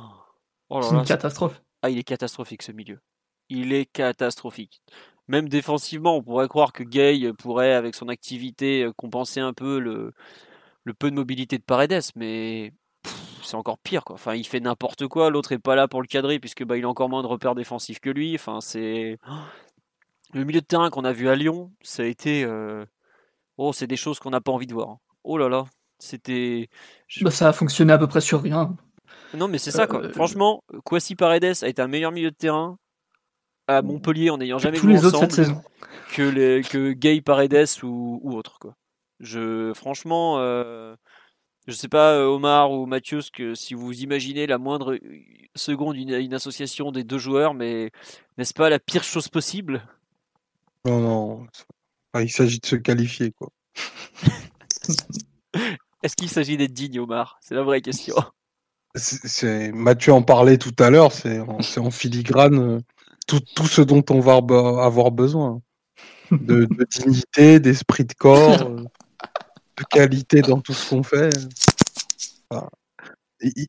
Oh 0.69 0.81
c'est 0.81 0.95
une 0.95 1.03
catastrophe. 1.03 1.61
Ah, 1.81 1.89
il 1.89 1.97
est 1.97 2.03
catastrophique 2.03 2.63
ce 2.63 2.71
milieu. 2.71 2.99
Il 3.49 3.71
est 3.73 3.85
catastrophique. 3.85 4.81
Même 5.27 5.47
défensivement, 5.47 6.17
on 6.17 6.23
pourrait 6.23 6.47
croire 6.47 6.73
que 6.73 6.83
Gay 6.83 7.31
pourrait, 7.37 7.73
avec 7.73 7.95
son 7.95 8.07
activité, 8.09 8.83
euh, 8.83 8.91
compenser 8.93 9.39
un 9.39 9.53
peu 9.53 9.79
le, 9.79 10.13
le 10.83 10.93
peu 10.93 11.09
de 11.09 11.15
mobilité 11.15 11.57
de 11.57 11.63
Paredes, 11.63 12.01
mais 12.15 12.73
c'est 13.47 13.55
encore 13.55 13.77
pire. 13.79 14.03
Quoi. 14.03 14.15
Enfin, 14.15 14.35
il 14.35 14.45
fait 14.45 14.59
n'importe 14.59 15.07
quoi. 15.07 15.29
L'autre 15.29 15.51
est 15.51 15.59
pas 15.59 15.75
là 15.75 15.87
pour 15.87 16.01
le 16.01 16.07
cadrer 16.07 16.39
puisque 16.39 16.63
bah, 16.63 16.77
il 16.77 16.85
a 16.85 16.89
encore 16.89 17.09
moins 17.09 17.21
de 17.21 17.27
repères 17.27 17.55
défensifs 17.55 17.99
que 17.99 18.09
lui. 18.09 18.35
Enfin, 18.35 18.59
c'est 18.61 19.17
le 20.33 20.43
milieu 20.43 20.61
de 20.61 20.65
terrain 20.65 20.89
qu'on 20.89 21.05
a 21.05 21.13
vu 21.13 21.29
à 21.29 21.35
Lyon. 21.35 21.71
Ça 21.81 22.03
a 22.03 22.05
été, 22.05 22.43
euh, 22.43 22.85
oh, 23.57 23.73
c'est 23.73 23.87
des 23.87 23.97
choses 23.97 24.19
qu'on 24.19 24.29
n'a 24.29 24.41
pas 24.41 24.51
envie 24.51 24.67
de 24.67 24.73
voir. 24.73 24.97
Oh 25.23 25.37
là 25.37 25.49
là, 25.49 25.65
c'était. 25.99 26.69
Bah, 27.21 27.31
ça 27.31 27.49
a 27.49 27.53
fonctionné 27.53 27.93
à 27.93 27.97
peu 27.97 28.07
près 28.07 28.21
sur 28.21 28.41
rien. 28.41 28.75
Non, 29.33 29.47
mais 29.47 29.57
c'est 29.57 29.71
ça, 29.71 29.87
quoi. 29.87 30.03
Euh, 30.03 30.13
Franchement, 30.13 30.63
Kwasi 30.85 31.15
Paredes 31.15 31.63
a 31.63 31.67
été 31.67 31.81
un 31.81 31.87
meilleur 31.87 32.11
milieu 32.11 32.31
de 32.31 32.35
terrain 32.35 32.77
à 33.67 33.81
Montpellier 33.81 34.29
en 34.29 34.37
n'ayant 34.37 34.57
jamais 34.57 34.77
tous 34.77 34.87
les 34.87 35.03
autres 35.03 35.19
cette 35.19 35.33
saison. 35.33 35.61
Que, 36.13 36.21
les, 36.21 36.61
que 36.61 36.93
Gay 36.93 37.19
Paredes 37.19 37.67
ou, 37.83 38.19
ou 38.23 38.35
autre, 38.35 38.59
quoi. 38.59 38.75
Je, 39.19 39.73
franchement, 39.73 40.35
euh, 40.39 40.95
je 41.67 41.73
sais 41.73 41.89
pas, 41.89 42.13
euh, 42.13 42.25
Omar 42.25 42.71
ou 42.71 42.85
Mathieu, 42.85 43.19
que 43.33 43.53
si 43.53 43.73
vous 43.73 44.01
imaginez 44.01 44.47
la 44.47 44.57
moindre 44.57 44.97
seconde 45.53 45.97
une, 45.97 46.13
une 46.13 46.33
association 46.33 46.91
des 46.91 47.03
deux 47.03 47.17
joueurs, 47.17 47.53
mais 47.53 47.91
n'est-ce 48.37 48.53
pas 48.53 48.69
la 48.69 48.79
pire 48.79 49.03
chose 49.03 49.27
possible? 49.27 49.85
Non, 50.85 51.01
non. 51.01 51.47
il 52.21 52.31
s'agit 52.31 52.59
de 52.59 52.65
se 52.65 52.77
qualifier, 52.77 53.31
quoi. 53.31 53.49
Est-ce 56.03 56.15
qu'il 56.15 56.29
s'agit 56.29 56.55
d'être 56.55 56.73
digne, 56.73 56.99
Omar? 56.99 57.37
C'est 57.41 57.55
la 57.55 57.63
vraie 57.63 57.81
question. 57.81 58.15
C'est, 58.95 59.71
Mathieu 59.73 60.13
en 60.13 60.21
parlait 60.21 60.57
tout 60.57 60.75
à 60.79 60.89
l'heure, 60.89 61.11
c'est 61.11 61.39
en, 61.39 61.91
filigrane 61.91 62.59
euh, 62.59 62.79
tout, 63.27 63.41
tout, 63.55 63.67
ce 63.67 63.81
dont 63.81 64.03
on 64.09 64.19
va 64.19 64.35
avoir 64.35 65.11
besoin. 65.11 65.61
De, 66.31 66.67
dignité, 66.89 67.59
d'esprit 67.59 68.05
de 68.05 68.13
corps, 68.13 68.63
euh, 68.63 68.83
de 69.77 69.83
qualité 69.89 70.41
dans 70.41 70.59
tout 70.59 70.73
ce 70.73 70.89
qu'on 70.89 71.03
fait. 71.03 71.29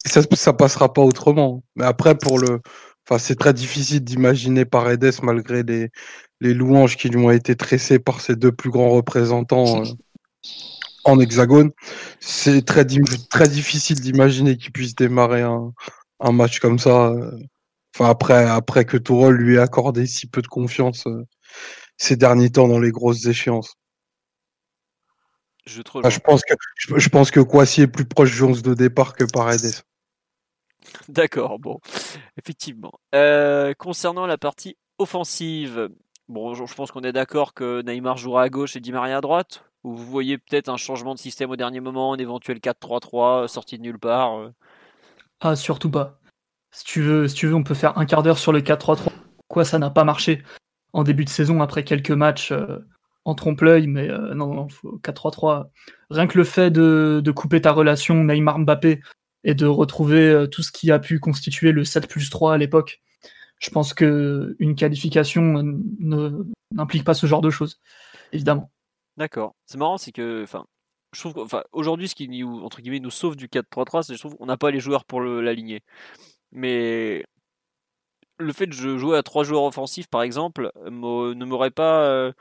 Ça, 0.07 0.23
ça 0.33 0.53
passera 0.53 0.93
pas 0.93 1.03
autrement. 1.03 1.63
Mais 1.77 1.85
après, 1.85 2.17
pour 2.17 2.39
le, 2.39 2.61
enfin, 3.09 3.19
c'est 3.19 3.37
très 3.37 3.53
difficile 3.53 4.01
d'imaginer 4.01 4.65
Paredes 4.65 5.21
malgré 5.23 5.63
les, 5.63 5.91
louanges 6.55 6.97
qui 6.97 7.09
lui 7.09 7.19
ont 7.19 7.31
été 7.31 7.57
tressées 7.57 7.99
par 7.99 8.21
ses 8.21 8.37
deux 8.37 8.53
plus 8.53 8.71
grands 8.71 8.91
représentants. 8.91 9.83
Euh, 9.83 9.85
en 11.09 11.19
hexagone. 11.21 11.71
C'est 12.21 12.65
très, 12.65 12.85
très 13.31 13.49
difficile 13.49 14.01
d'imaginer 14.01 14.57
qu'il 14.57 14.73
puisse 14.73 14.95
démarrer 14.95 15.43
un, 15.43 15.73
match 16.33 16.61
comme 16.61 16.79
ça. 16.79 17.09
Euh, 17.09 17.31
enfin, 17.95 18.11
après, 18.11 18.45
après 18.45 18.85
que 18.85 18.97
Tourol 18.97 19.37
lui 19.37 19.57
ait 19.57 19.61
accordé 19.61 20.07
si 20.07 20.27
peu 20.27 20.43
de 20.43 20.47
confiance 20.47 21.07
euh, 21.07 21.25
ces 21.97 22.17
derniers 22.17 22.51
temps 22.51 22.69
dans 22.69 22.81
les 22.81 22.93
grosses 22.93 23.27
échéances. 23.27 23.75
Je, 25.69 25.83
je, 25.83 26.19
pense 26.19 26.41
que 26.43 26.55
je, 26.77 27.09
pense 27.09 27.31
que 27.31 27.41
est 27.81 27.87
plus 27.87 28.05
proche 28.05 28.41
de 28.41 28.61
de 28.63 28.75
départ 28.75 29.15
que 29.15 29.25
Paredes. 29.25 29.83
D'accord, 31.09 31.59
bon, 31.59 31.79
effectivement. 32.39 32.93
Euh, 33.15 33.75
concernant 33.75 34.27
la 34.27 34.39
partie 34.39 34.77
offensive, 34.99 35.91
bon, 36.29 36.55
je 36.55 36.75
pense 36.75 36.91
qu'on 36.91 37.03
est 37.03 37.13
d'accord 37.13 37.55
que 37.55 37.83
Neymar 37.83 38.17
jouera 38.17 38.43
à 38.43 38.49
gauche 38.49 38.77
et 38.77 38.81
Di 38.81 38.93
Maria 38.93 39.19
à 39.19 39.21
droite. 39.21 39.65
Ou 39.85 39.95
vous 39.95 40.11
voyez 40.11 40.39
peut-être 40.39 40.69
un 40.69 40.77
changement 40.77 41.15
de 41.15 41.19
système 41.19 41.51
au 41.51 41.57
dernier 41.57 41.81
moment, 41.81 42.13
un 42.13 42.19
éventuel 42.19 42.59
4-3-3 42.59 43.45
euh, 43.45 43.49
sorti 43.49 43.79
de 43.79 43.83
nulle 43.83 43.99
part 43.99 44.39
euh 44.39 44.51
Ah, 45.41 45.55
surtout 45.55 45.91
pas. 45.91 46.19
Si 46.73 46.85
tu 46.85 47.01
veux, 47.01 47.29
si 47.29 47.35
tu 47.35 47.47
veux 47.47 47.55
on 47.55 47.63
peut 47.63 47.75
faire 47.75 47.97
un 47.97 48.05
quart 48.05 48.23
d'heure 48.23 48.39
sur 48.39 48.53
le 48.53 48.61
4-3-3. 48.61 49.11
Quoi, 49.47 49.65
ça 49.65 49.79
n'a 49.79 49.91
pas 49.91 50.05
marché 50.05 50.43
en 50.93 51.05
début 51.05 51.25
de 51.25 51.31
saison 51.31 51.63
après 51.63 51.85
quelques 51.85 52.11
matchs 52.11 52.51
euh, 52.51 52.79
en 53.25 53.35
trompe-l'œil, 53.35 53.87
mais 53.87 54.09
non, 54.35 54.55
non, 54.55 54.67
4-3-3. 55.03 55.71
Rien 56.11 56.27
que 56.27 56.39
le 56.39 56.45
fait 56.45 56.71
de, 56.71 57.31
couper 57.35 57.61
ta 57.61 57.73
relation 57.73 58.25
Neymar-Mbappé 58.25 59.01
et 59.45 59.55
de 59.55 59.67
retrouver 59.67 60.47
tout 60.51 60.63
ce 60.63 60.73
qui 60.73 60.91
a 60.91 60.99
pu 60.99 61.21
constituer 61.21 61.73
le 61.73 61.85
7 61.85 62.09
plus 62.09 62.31
3 62.31 62.55
à 62.55 62.59
l'époque, 62.59 63.01
je 63.59 63.71
pense 63.71 63.93
que 63.93 64.57
une 64.59 64.75
qualification 64.75 65.63
n'implique 66.71 67.05
pas 67.05 67.15
ce 67.15 67.27
genre 67.27 67.41
de 67.41 67.51
choses, 67.51 67.81
évidemment. 68.33 68.71
D'accord. 69.17 69.55
C'est 69.67 69.79
marrant, 69.79 69.99
c'est 69.99 70.13
que, 70.13 70.43
enfin, 70.45 70.65
je 71.13 71.21
trouve, 71.21 71.49
ce 71.49 72.15
qui 72.15 72.29
nous, 72.29 72.61
entre 72.61 72.81
guillemets, 72.81 73.01
nous 73.01 73.11
sauve 73.11 73.37
du 73.37 73.49
4-3-3, 73.49 74.03
c'est 74.03 74.15
je 74.15 74.21
trouve 74.21 74.37
qu'on 74.37 74.47
n'a 74.47 74.57
pas 74.57 74.71
les 74.71 74.81
joueurs 74.81 75.05
pour 75.05 75.21
l'aligner. 75.21 75.83
Mais 76.53 77.25
le 78.39 78.53
fait 78.53 78.67
de 78.67 78.73
jouer 78.73 79.17
à 79.17 79.23
trois 79.23 79.45
joueurs 79.45 79.65
offensifs, 79.65 80.09
par 80.09 80.23
exemple, 80.23 80.71
ne 80.85 81.45
m'aurait 81.45 81.71
pas 81.71 82.05
euh, 82.05 82.33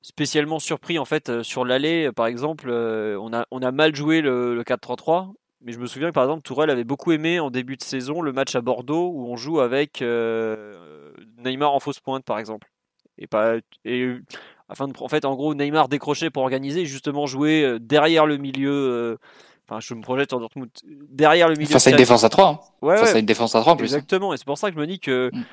spécialement 0.00 0.58
surpris 0.58 0.98
en 0.98 1.04
fait 1.04 1.28
euh, 1.28 1.42
sur 1.42 1.64
l'aller. 1.64 2.10
Par 2.12 2.26
exemple, 2.26 2.68
euh, 2.68 3.18
on 3.20 3.32
a, 3.32 3.46
on 3.50 3.60
a 3.62 3.72
mal 3.72 3.94
joué 3.94 4.20
le, 4.20 4.62
4-3-3. 4.62 5.32
Mais 5.60 5.72
je 5.72 5.78
me 5.78 5.86
souviens 5.86 6.08
que 6.08 6.14
par 6.14 6.24
exemple 6.24 6.42
Tourelle 6.42 6.70
avait 6.70 6.84
beaucoup 6.84 7.10
aimé 7.10 7.40
en 7.40 7.50
début 7.50 7.76
de 7.76 7.82
saison 7.82 8.22
le 8.22 8.32
match 8.32 8.54
à 8.54 8.60
Bordeaux 8.60 9.10
où 9.12 9.26
on 9.26 9.36
joue 9.36 9.58
avec 9.58 10.00
Neymar 10.00 11.72
en 11.72 11.80
fausse 11.80 11.98
pointe 11.98 12.24
par 12.24 12.38
exemple. 12.38 12.70
Et, 13.18 13.26
pas, 13.26 13.56
et 13.84 14.14
en 14.68 15.08
fait, 15.08 15.24
en 15.24 15.34
gros, 15.34 15.54
Neymar 15.54 15.88
décroché 15.88 16.30
pour 16.30 16.42
organiser, 16.42 16.84
justement 16.84 17.26
jouer 17.26 17.62
euh, 17.62 17.78
derrière 17.78 18.26
le 18.26 18.36
milieu. 18.36 18.70
Euh, 18.70 19.16
enfin, 19.68 19.80
je 19.80 19.94
me 19.94 20.02
projette 20.02 20.32
en 20.32 20.40
Dortmund 20.40 20.68
derrière 20.84 21.48
le 21.48 21.54
milieu. 21.54 21.70
Face 21.70 21.86
à 21.86 21.90
une 21.90 21.96
défense 21.96 22.24
à 22.24 22.28
3. 22.28 22.46
Hein. 22.46 22.58
Ouais, 22.82 22.98
Face 22.98 23.14
à 23.14 23.18
une 23.18 23.26
défense 23.26 23.54
à 23.54 23.60
3 23.60 23.72
en 23.72 23.76
plus. 23.76 23.86
Exactement. 23.86 24.34
Et 24.34 24.36
c'est 24.36 24.46
pour 24.46 24.58
ça 24.58 24.68
que 24.68 24.74
je 24.74 24.80
me 24.80 24.86
dis 24.86 25.00
que 25.00 25.30
mm. 25.32 25.44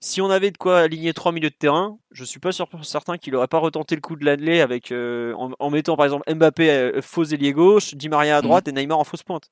Si 0.00 0.20
on 0.20 0.30
avait 0.30 0.50
de 0.50 0.56
quoi 0.56 0.80
aligner 0.80 1.12
trois 1.12 1.32
milieux 1.32 1.50
de 1.50 1.54
terrain, 1.54 1.98
je 2.10 2.24
suis 2.24 2.40
pas 2.40 2.52
sûr 2.52 2.68
certain 2.82 3.18
qu'il 3.18 3.34
aurait 3.36 3.48
pas 3.48 3.58
retenté 3.58 3.94
le 3.94 4.00
coup 4.00 4.16
de 4.16 4.24
l'année 4.24 4.60
avec 4.60 4.92
euh, 4.92 5.34
en, 5.34 5.70
mettant 5.70 5.96
par 5.96 6.06
exemple 6.06 6.32
Mbappé 6.32 7.00
faux 7.02 7.24
ailier 7.24 7.52
gauche, 7.52 7.94
Di 7.94 8.08
Maria 8.08 8.38
à 8.38 8.42
droite 8.42 8.66
mm. 8.66 8.70
et 8.70 8.72
Neymar 8.72 8.98
en 8.98 9.04
fausse 9.04 9.22
pointe. 9.22 9.50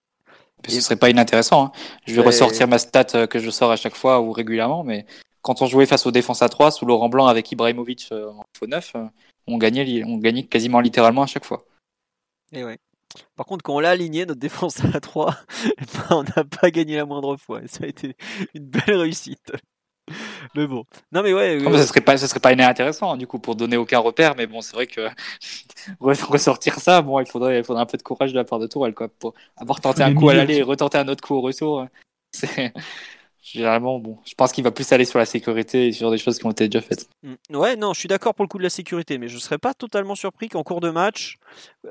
Ce 0.66 0.80
serait 0.80 0.96
pas 0.96 1.10
inintéressant. 1.10 1.66
Hein. 1.66 1.72
Je 2.06 2.14
vais 2.14 2.22
ressortir 2.22 2.66
ma 2.66 2.78
stat 2.78 3.26
que 3.28 3.38
je 3.38 3.50
sors 3.50 3.70
à 3.70 3.76
chaque 3.76 3.94
fois 3.94 4.20
ou 4.20 4.32
régulièrement, 4.32 4.82
mais 4.82 5.06
quand 5.42 5.62
on 5.62 5.66
jouait 5.66 5.86
face 5.86 6.06
aux 6.06 6.10
défenses 6.10 6.42
à 6.42 6.48
3 6.48 6.70
sous 6.70 6.86
Laurent 6.86 7.08
Blanc 7.08 7.26
avec 7.26 7.50
Ibrahimovic 7.52 8.08
euh, 8.12 8.30
en 8.30 8.44
faux 8.56 8.66
neuf, 8.66 8.92
euh, 8.96 9.06
on 9.46 9.56
gagnait, 9.56 10.02
on 10.04 10.18
gagnait 10.18 10.42
quasiment 10.42 10.80
littéralement 10.80 11.22
à 11.22 11.26
chaque 11.26 11.44
fois. 11.44 11.64
Et 12.52 12.64
ouais. 12.64 12.78
Par 13.36 13.46
contre, 13.46 13.62
quand 13.62 13.74
on 13.74 13.80
l'a 13.80 13.90
aligné, 13.90 14.26
notre 14.26 14.40
défense 14.40 14.84
à 14.94 15.00
3, 15.00 15.34
eh 15.64 15.84
ben, 15.84 16.16
on 16.16 16.22
n'a 16.22 16.44
pas 16.44 16.70
gagné 16.70 16.96
la 16.96 17.06
moindre 17.06 17.36
fois. 17.36 17.62
Ça 17.66 17.84
a 17.84 17.86
été 17.86 18.16
une 18.54 18.66
belle 18.66 18.96
réussite. 18.96 19.52
Mais 20.54 20.66
bon. 20.66 20.84
Non, 21.12 21.22
mais 21.22 21.32
ouais. 21.32 21.58
ça 21.60 21.86
serait 21.86 22.00
pas, 22.00 22.16
ça 22.16 22.28
serait 22.28 22.40
pas 22.40 22.50
intéressant, 22.50 23.16
du 23.16 23.26
coup, 23.26 23.38
pour 23.38 23.56
donner 23.56 23.76
aucun 23.76 23.98
repère. 23.98 24.34
Mais 24.36 24.46
bon, 24.46 24.60
c'est 24.60 24.74
vrai 24.74 24.86
que 24.86 25.08
ressortir 26.00 26.74
ça, 26.80 27.02
bon, 27.02 27.20
il 27.20 27.26
faudrait, 27.26 27.58
il 27.58 27.64
faudrait 27.64 27.82
un 27.82 27.86
peu 27.86 27.98
de 27.98 28.02
courage 28.02 28.32
de 28.32 28.36
la 28.36 28.44
part 28.44 28.58
de 28.58 28.66
Tourelle, 28.66 28.94
quoi. 28.94 29.08
Pour 29.08 29.34
avoir 29.56 29.80
tenté 29.80 30.02
un 30.02 30.14
coup 30.14 30.28
à 30.28 30.34
l'aller 30.34 30.56
et 30.56 30.62
retenter 30.62 30.98
un 30.98 31.08
autre 31.08 31.22
coup 31.22 31.34
au 31.34 31.40
retour. 31.40 31.86
C'est 32.32 32.72
généralement, 33.52 33.98
bon, 33.98 34.18
je 34.24 34.34
pense 34.34 34.52
qu'il 34.52 34.64
va 34.64 34.70
plus 34.70 34.90
aller 34.92 35.04
sur 35.04 35.18
la 35.18 35.24
sécurité 35.24 35.88
et 35.88 35.92
sur 35.92 36.10
des 36.10 36.18
choses 36.18 36.38
qui 36.38 36.46
ont 36.46 36.50
été 36.50 36.68
déjà 36.68 36.82
faites. 36.82 37.08
Mm. 37.22 37.56
Ouais, 37.56 37.76
non, 37.76 37.92
je 37.94 38.00
suis 38.00 38.08
d'accord 38.08 38.34
pour 38.34 38.44
le 38.44 38.48
coup 38.48 38.58
de 38.58 38.62
la 38.62 38.70
sécurité, 38.70 39.18
mais 39.18 39.28
je 39.28 39.36
ne 39.36 39.40
serais 39.40 39.58
pas 39.58 39.74
totalement 39.74 40.14
surpris 40.14 40.48
qu'en 40.48 40.62
cours 40.62 40.80
de 40.80 40.90
match, 40.90 41.36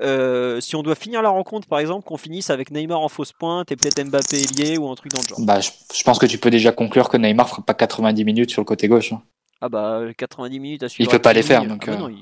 euh, 0.00 0.60
si 0.60 0.76
on 0.76 0.82
doit 0.82 0.94
finir 0.94 1.22
la 1.22 1.30
rencontre, 1.30 1.68
par 1.68 1.78
exemple, 1.78 2.04
qu'on 2.06 2.16
finisse 2.16 2.50
avec 2.50 2.70
Neymar 2.70 3.00
en 3.00 3.08
fausse 3.08 3.32
pointe 3.32 3.72
et 3.72 3.76
peut-être 3.76 4.02
Mbappé 4.02 4.38
lié 4.56 4.78
ou 4.78 4.88
un 4.88 4.94
truc 4.94 5.12
dans 5.12 5.20
le 5.20 5.28
genre. 5.28 5.40
Bah, 5.40 5.60
je, 5.60 6.02
pense 6.04 6.18
que 6.18 6.26
tu 6.26 6.38
peux 6.38 6.50
déjà 6.50 6.72
conclure 6.72 7.08
que 7.08 7.16
Neymar 7.16 7.48
fera 7.48 7.62
pas 7.62 7.74
90 7.74 8.24
minutes 8.24 8.50
sur 8.50 8.62
le 8.62 8.66
côté 8.66 8.88
gauche. 8.88 9.12
Hein. 9.12 9.22
Ah 9.60 9.68
bah, 9.68 10.02
90 10.16 10.60
minutes 10.60 10.82
à 10.84 10.88
suivre. 10.88 11.10
Il 11.10 11.12
peut 11.12 11.22
pas 11.22 11.32
les 11.32 11.42
faire, 11.42 11.64
donc. 11.64 11.88
Ah 11.88 11.96
bah 11.96 12.04
euh. 12.04 12.14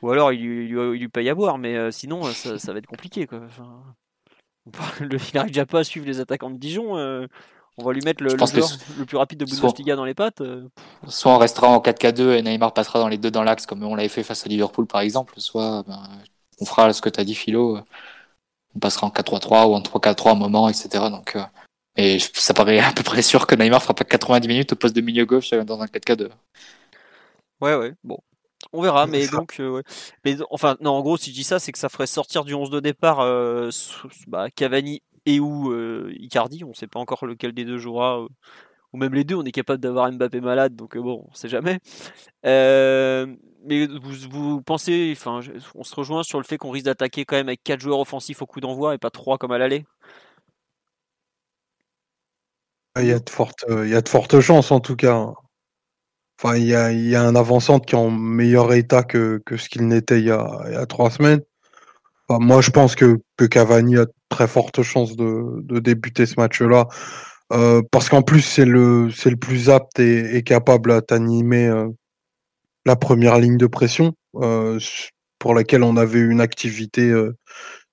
Ou 0.00 0.10
alors 0.10 0.32
il, 0.32 0.40
lui 0.40 1.08
paye 1.08 1.28
à 1.28 1.34
boire, 1.34 1.58
mais 1.58 1.76
euh, 1.76 1.92
sinon 1.92 2.24
ça, 2.24 2.72
va 2.72 2.78
être 2.78 2.86
compliqué. 2.86 3.26
Quoi. 3.26 3.42
il 5.00 5.18
n'arrive 5.34 5.50
déjà 5.50 5.66
pas 5.66 5.80
à 5.80 5.84
suivre 5.84 6.06
les 6.06 6.18
attaquants 6.18 6.50
de 6.50 6.58
Dijon. 6.58 6.96
On 7.78 7.84
va 7.84 7.92
lui 7.92 8.02
mettre 8.02 8.22
le, 8.22 8.30
le, 8.32 9.04
plus 9.06 9.16
rapide 9.16 9.40
de 9.40 9.44
Bundesliga 9.46 9.96
dans 9.96 10.04
les 10.04 10.14
pattes. 10.14 10.42
Euh. 10.42 10.68
Soit 11.08 11.32
on 11.32 11.38
restera 11.38 11.68
en 11.68 11.78
4K2 11.78 12.32
et 12.32 12.42
Neymar 12.42 12.74
passera 12.74 12.98
dans 12.98 13.08
les 13.08 13.16
deux 13.16 13.30
dans 13.30 13.42
l'axe 13.42 13.64
comme 13.64 13.82
on 13.82 13.94
l'avait 13.94 14.10
fait 14.10 14.22
face 14.22 14.44
à 14.44 14.48
Liverpool 14.48 14.86
par 14.86 15.00
exemple, 15.00 15.34
soit 15.38 15.82
ben, 15.86 16.02
on 16.60 16.66
fera 16.66 16.92
ce 16.92 17.00
que 17.00 17.08
tu 17.08 17.18
as 17.18 17.24
dit 17.24 17.34
Philo, 17.34 17.78
on 18.74 18.78
passera 18.78 19.06
en 19.06 19.10
4-3-3 19.10 19.68
ou 19.68 19.74
en 19.74 19.80
3-4-3 19.80 20.28
à 20.28 20.32
un 20.32 20.34
moment, 20.34 20.68
etc. 20.68 21.04
Donc, 21.10 21.34
euh, 21.36 21.42
et 21.96 22.18
ça 22.18 22.52
paraît 22.52 22.78
à 22.78 22.92
peu 22.92 23.02
près 23.02 23.22
sûr 23.22 23.46
que 23.46 23.54
Neymar 23.54 23.82
fera 23.82 23.94
pas 23.94 24.04
90 24.04 24.48
minutes 24.48 24.72
au 24.74 24.76
poste 24.76 24.94
de 24.94 25.00
milieu 25.00 25.24
gauche 25.24 25.52
euh, 25.54 25.64
dans 25.64 25.80
un 25.80 25.86
4K2. 25.86 26.28
Ouais, 27.62 27.74
ouais, 27.74 27.94
bon. 28.04 28.18
On 28.72 28.82
verra, 28.82 29.06
mais 29.06 29.26
donc, 29.26 29.60
mais 30.24 30.36
enfin, 30.50 30.76
non, 30.80 30.92
en 30.92 31.02
gros, 31.02 31.16
si 31.16 31.30
je 31.30 31.34
dis 31.34 31.44
ça, 31.44 31.58
c'est 31.58 31.72
que 31.72 31.78
ça 31.78 31.88
ferait 31.88 32.06
sortir 32.06 32.44
du 32.44 32.54
11 32.54 32.70
de 32.70 32.80
départ 32.80 33.18
bah, 34.28 34.50
Cavani 34.50 35.02
et 35.26 35.40
ou 35.40 35.72
euh, 35.72 36.12
Icardi, 36.18 36.64
on 36.64 36.70
ne 36.70 36.74
sait 36.74 36.86
pas 36.86 37.00
encore 37.00 37.24
lequel 37.26 37.52
des 37.52 37.64
deux 37.64 37.78
jouera, 37.78 38.20
euh, 38.20 38.28
ou 38.92 38.98
même 38.98 39.14
les 39.14 39.24
deux, 39.24 39.36
on 39.36 39.44
est 39.44 39.52
capable 39.52 39.80
d'avoir 39.80 40.10
Mbappé 40.12 40.40
malade, 40.40 40.76
donc 40.76 40.96
euh, 40.96 41.02
bon, 41.02 41.26
on 41.30 41.34
sait 41.34 41.48
jamais. 41.48 41.78
mais 42.44 43.86
vous, 43.86 44.62
pensez, 44.62 45.14
enfin, 45.16 45.40
on 45.74 45.84
se 45.84 45.94
rejoint 45.94 46.22
sur 46.22 46.38
le 46.38 46.44
fait 46.44 46.58
qu'on 46.58 46.70
risque 46.70 46.86
d'attaquer 46.86 47.24
quand 47.24 47.36
même 47.36 47.48
avec 47.48 47.62
4 47.62 47.80
joueurs 47.80 48.00
offensifs 48.00 48.42
au 48.42 48.46
coup 48.46 48.60
d'envoi 48.60 48.94
et 48.94 48.98
pas 48.98 49.10
3 49.10 49.38
comme 49.38 49.52
à 49.52 49.58
l'aller? 49.58 49.84
Il 52.98 53.06
y, 53.06 53.12
a 53.12 53.18
de 53.18 53.30
fortes, 53.30 53.64
il 53.68 53.88
y 53.88 53.94
a 53.94 54.02
de 54.02 54.08
fortes 54.08 54.40
chances 54.40 54.70
en 54.70 54.80
tout 54.80 54.96
cas. 54.96 55.32
Enfin, 56.38 56.56
il 56.56 56.64
y 56.64 56.74
a, 56.74 57.22
un 57.22 57.36
avant-centre 57.36 57.86
qui 57.86 57.94
est 57.94 57.98
en 57.98 58.10
meilleur 58.10 58.72
état 58.74 59.02
que, 59.02 59.40
que 59.46 59.56
ce 59.56 59.68
qu'il 59.68 59.86
n'était 59.86 60.18
il, 60.18 60.26
y 60.26 60.30
a 60.30 60.86
trois 60.86 61.10
semaines. 61.10 61.40
moi, 62.28 62.60
je 62.60 62.70
pense 62.70 62.96
que, 62.96 63.20
que 63.42 63.46
Cavani 63.48 63.98
a 63.98 64.06
très 64.28 64.46
forte 64.46 64.82
chance 64.82 65.16
de, 65.16 65.80
débuter 65.80 66.26
ce 66.26 66.34
match-là. 66.36 66.86
Euh, 67.52 67.82
parce 67.90 68.08
qu'en 68.08 68.22
plus, 68.22 68.40
c'est 68.40 68.64
le, 68.64 69.10
c'est 69.10 69.30
le 69.30 69.36
plus 69.36 69.68
apte 69.68 69.98
et, 69.98 70.42
capable 70.42 70.92
à 70.92 71.02
t'animer 71.02 71.66
euh, 71.66 71.88
la 72.86 72.96
première 72.96 73.38
ligne 73.38 73.58
de 73.58 73.66
pression, 73.66 74.14
euh, 74.36 74.78
pour 75.38 75.54
laquelle 75.54 75.82
on 75.82 75.96
avait 75.96 76.20
une 76.20 76.40
activité 76.40 77.12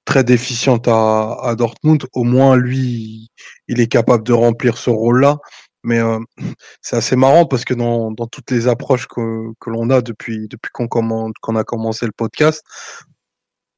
très 0.05 0.23
déficiente 0.23 0.87
à, 0.87 1.55
Dortmund. 1.57 2.05
Au 2.13 2.23
moins, 2.23 2.55
lui, 2.55 3.31
il 3.67 3.81
est 3.81 3.87
capable 3.87 4.23
de 4.23 4.33
remplir 4.33 4.77
ce 4.77 4.91
rôle-là. 4.91 5.37
Mais 5.83 5.99
c'est 6.81 6.95
assez 6.95 7.15
marrant 7.15 7.45
parce 7.45 7.65
que 7.65 7.73
dans, 7.73 8.13
toutes 8.31 8.51
les 8.51 8.67
approches 8.67 9.07
que, 9.07 9.51
l'on 9.65 9.89
a 9.89 10.01
depuis, 10.01 10.47
depuis 10.47 10.69
qu'on, 10.71 10.87
qu'on 10.87 11.55
a 11.55 11.63
commencé 11.63 12.05
le 12.05 12.11
podcast, 12.15 12.63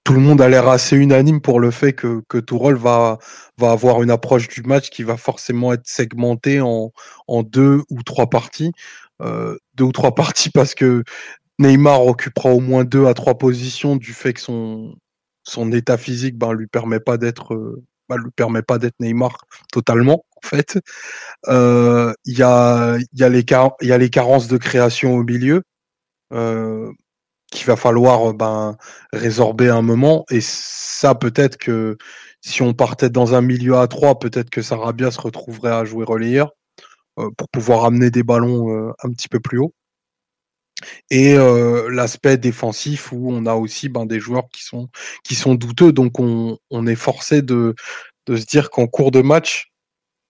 tout 0.03 0.13
le 0.13 0.19
monde 0.19 0.41
a 0.41 0.49
l'air 0.49 0.67
assez 0.67 0.95
unanime 0.97 1.41
pour 1.41 1.59
le 1.59 1.71
fait 1.71 1.93
que, 1.93 2.21
que 2.27 2.37
Tourelle 2.37 2.75
va, 2.75 3.19
va 3.57 3.71
avoir 3.71 4.01
une 4.01 4.11
approche 4.11 4.47
du 4.47 4.63
match 4.63 4.89
qui 4.89 5.03
va 5.03 5.17
forcément 5.17 5.73
être 5.73 5.87
segmentée 5.87 6.59
en, 6.61 6.91
en 7.27 7.43
deux 7.43 7.83
ou 7.89 8.03
trois 8.03 8.29
parties. 8.29 8.71
Euh, 9.21 9.57
deux 9.75 9.85
ou 9.85 9.91
trois 9.91 10.15
parties 10.15 10.49
parce 10.49 10.73
que 10.73 11.03
Neymar 11.59 12.05
occupera 12.05 12.49
au 12.49 12.59
moins 12.59 12.83
deux 12.83 13.05
à 13.05 13.13
trois 13.13 13.37
positions 13.37 13.95
du 13.95 14.13
fait 14.13 14.33
que 14.33 14.41
son, 14.41 14.95
son 15.43 15.71
état 15.71 15.97
physique 15.97 16.37
ben, 16.37 16.53
lui 16.53 16.67
permet 16.67 16.99
pas 16.99 17.17
d'être 17.17 17.79
ben, 18.09 18.17
lui 18.17 18.31
permet 18.31 18.63
pas 18.63 18.79
d'être 18.79 18.95
Neymar 18.99 19.45
totalement 19.71 20.25
en 20.43 20.47
fait. 20.47 20.79
Euh, 21.47 22.13
il 22.25 22.37
y, 22.37 22.43
a, 22.43 22.97
y, 23.13 23.23
a 23.23 23.29
les, 23.29 23.45
y 23.81 23.91
a 23.91 23.97
les 23.97 24.09
carences 24.09 24.47
de 24.47 24.57
création 24.57 25.15
au 25.15 25.23
milieu. 25.23 25.63
Euh, 26.33 26.91
qu'il 27.51 27.67
va 27.67 27.75
falloir 27.75 28.31
euh, 28.31 28.33
ben, 28.33 28.77
résorber 29.13 29.69
un 29.69 29.83
moment. 29.83 30.25
Et 30.31 30.41
ça, 30.41 31.13
peut-être 31.13 31.57
que 31.57 31.97
si 32.41 32.63
on 32.63 32.73
partait 32.73 33.11
dans 33.11 33.35
un 33.35 33.41
milieu 33.41 33.77
à 33.77 33.87
3, 33.87 34.17
peut-être 34.17 34.49
que 34.49 34.63
Sarabia 34.63 35.11
se 35.11 35.21
retrouverait 35.21 35.71
à 35.71 35.85
jouer 35.85 36.05
relayeur 36.05 36.51
euh, 37.19 37.29
pour 37.37 37.49
pouvoir 37.49 37.85
amener 37.85 38.09
des 38.09 38.23
ballons 38.23 38.71
euh, 38.71 38.91
un 39.03 39.11
petit 39.11 39.27
peu 39.27 39.39
plus 39.39 39.59
haut. 39.59 39.73
Et 41.11 41.35
l'aspect 41.91 42.37
défensif 42.37 43.11
où 43.11 43.31
on 43.31 43.45
a 43.45 43.53
aussi 43.53 43.87
ben, 43.87 44.07
des 44.07 44.19
joueurs 44.19 44.49
qui 44.51 44.63
sont, 44.63 44.89
qui 45.23 45.35
sont 45.35 45.53
douteux. 45.53 45.91
Donc 45.91 46.19
on, 46.19 46.57
est 46.87 46.95
forcé 46.95 47.43
de, 47.43 47.75
de 48.25 48.35
se 48.35 48.45
dire 48.47 48.71
qu'en 48.71 48.87
cours 48.87 49.11
de 49.11 49.21
match, 49.21 49.71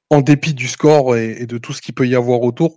en 0.10 0.20
dépit 0.20 0.54
du 0.54 0.68
score 0.68 1.16
et, 1.16 1.38
et 1.40 1.46
de 1.46 1.58
tout 1.58 1.72
ce 1.72 1.82
qu'il 1.82 1.96
peut 1.96 2.06
y 2.06 2.16
avoir 2.16 2.42
autour, 2.42 2.76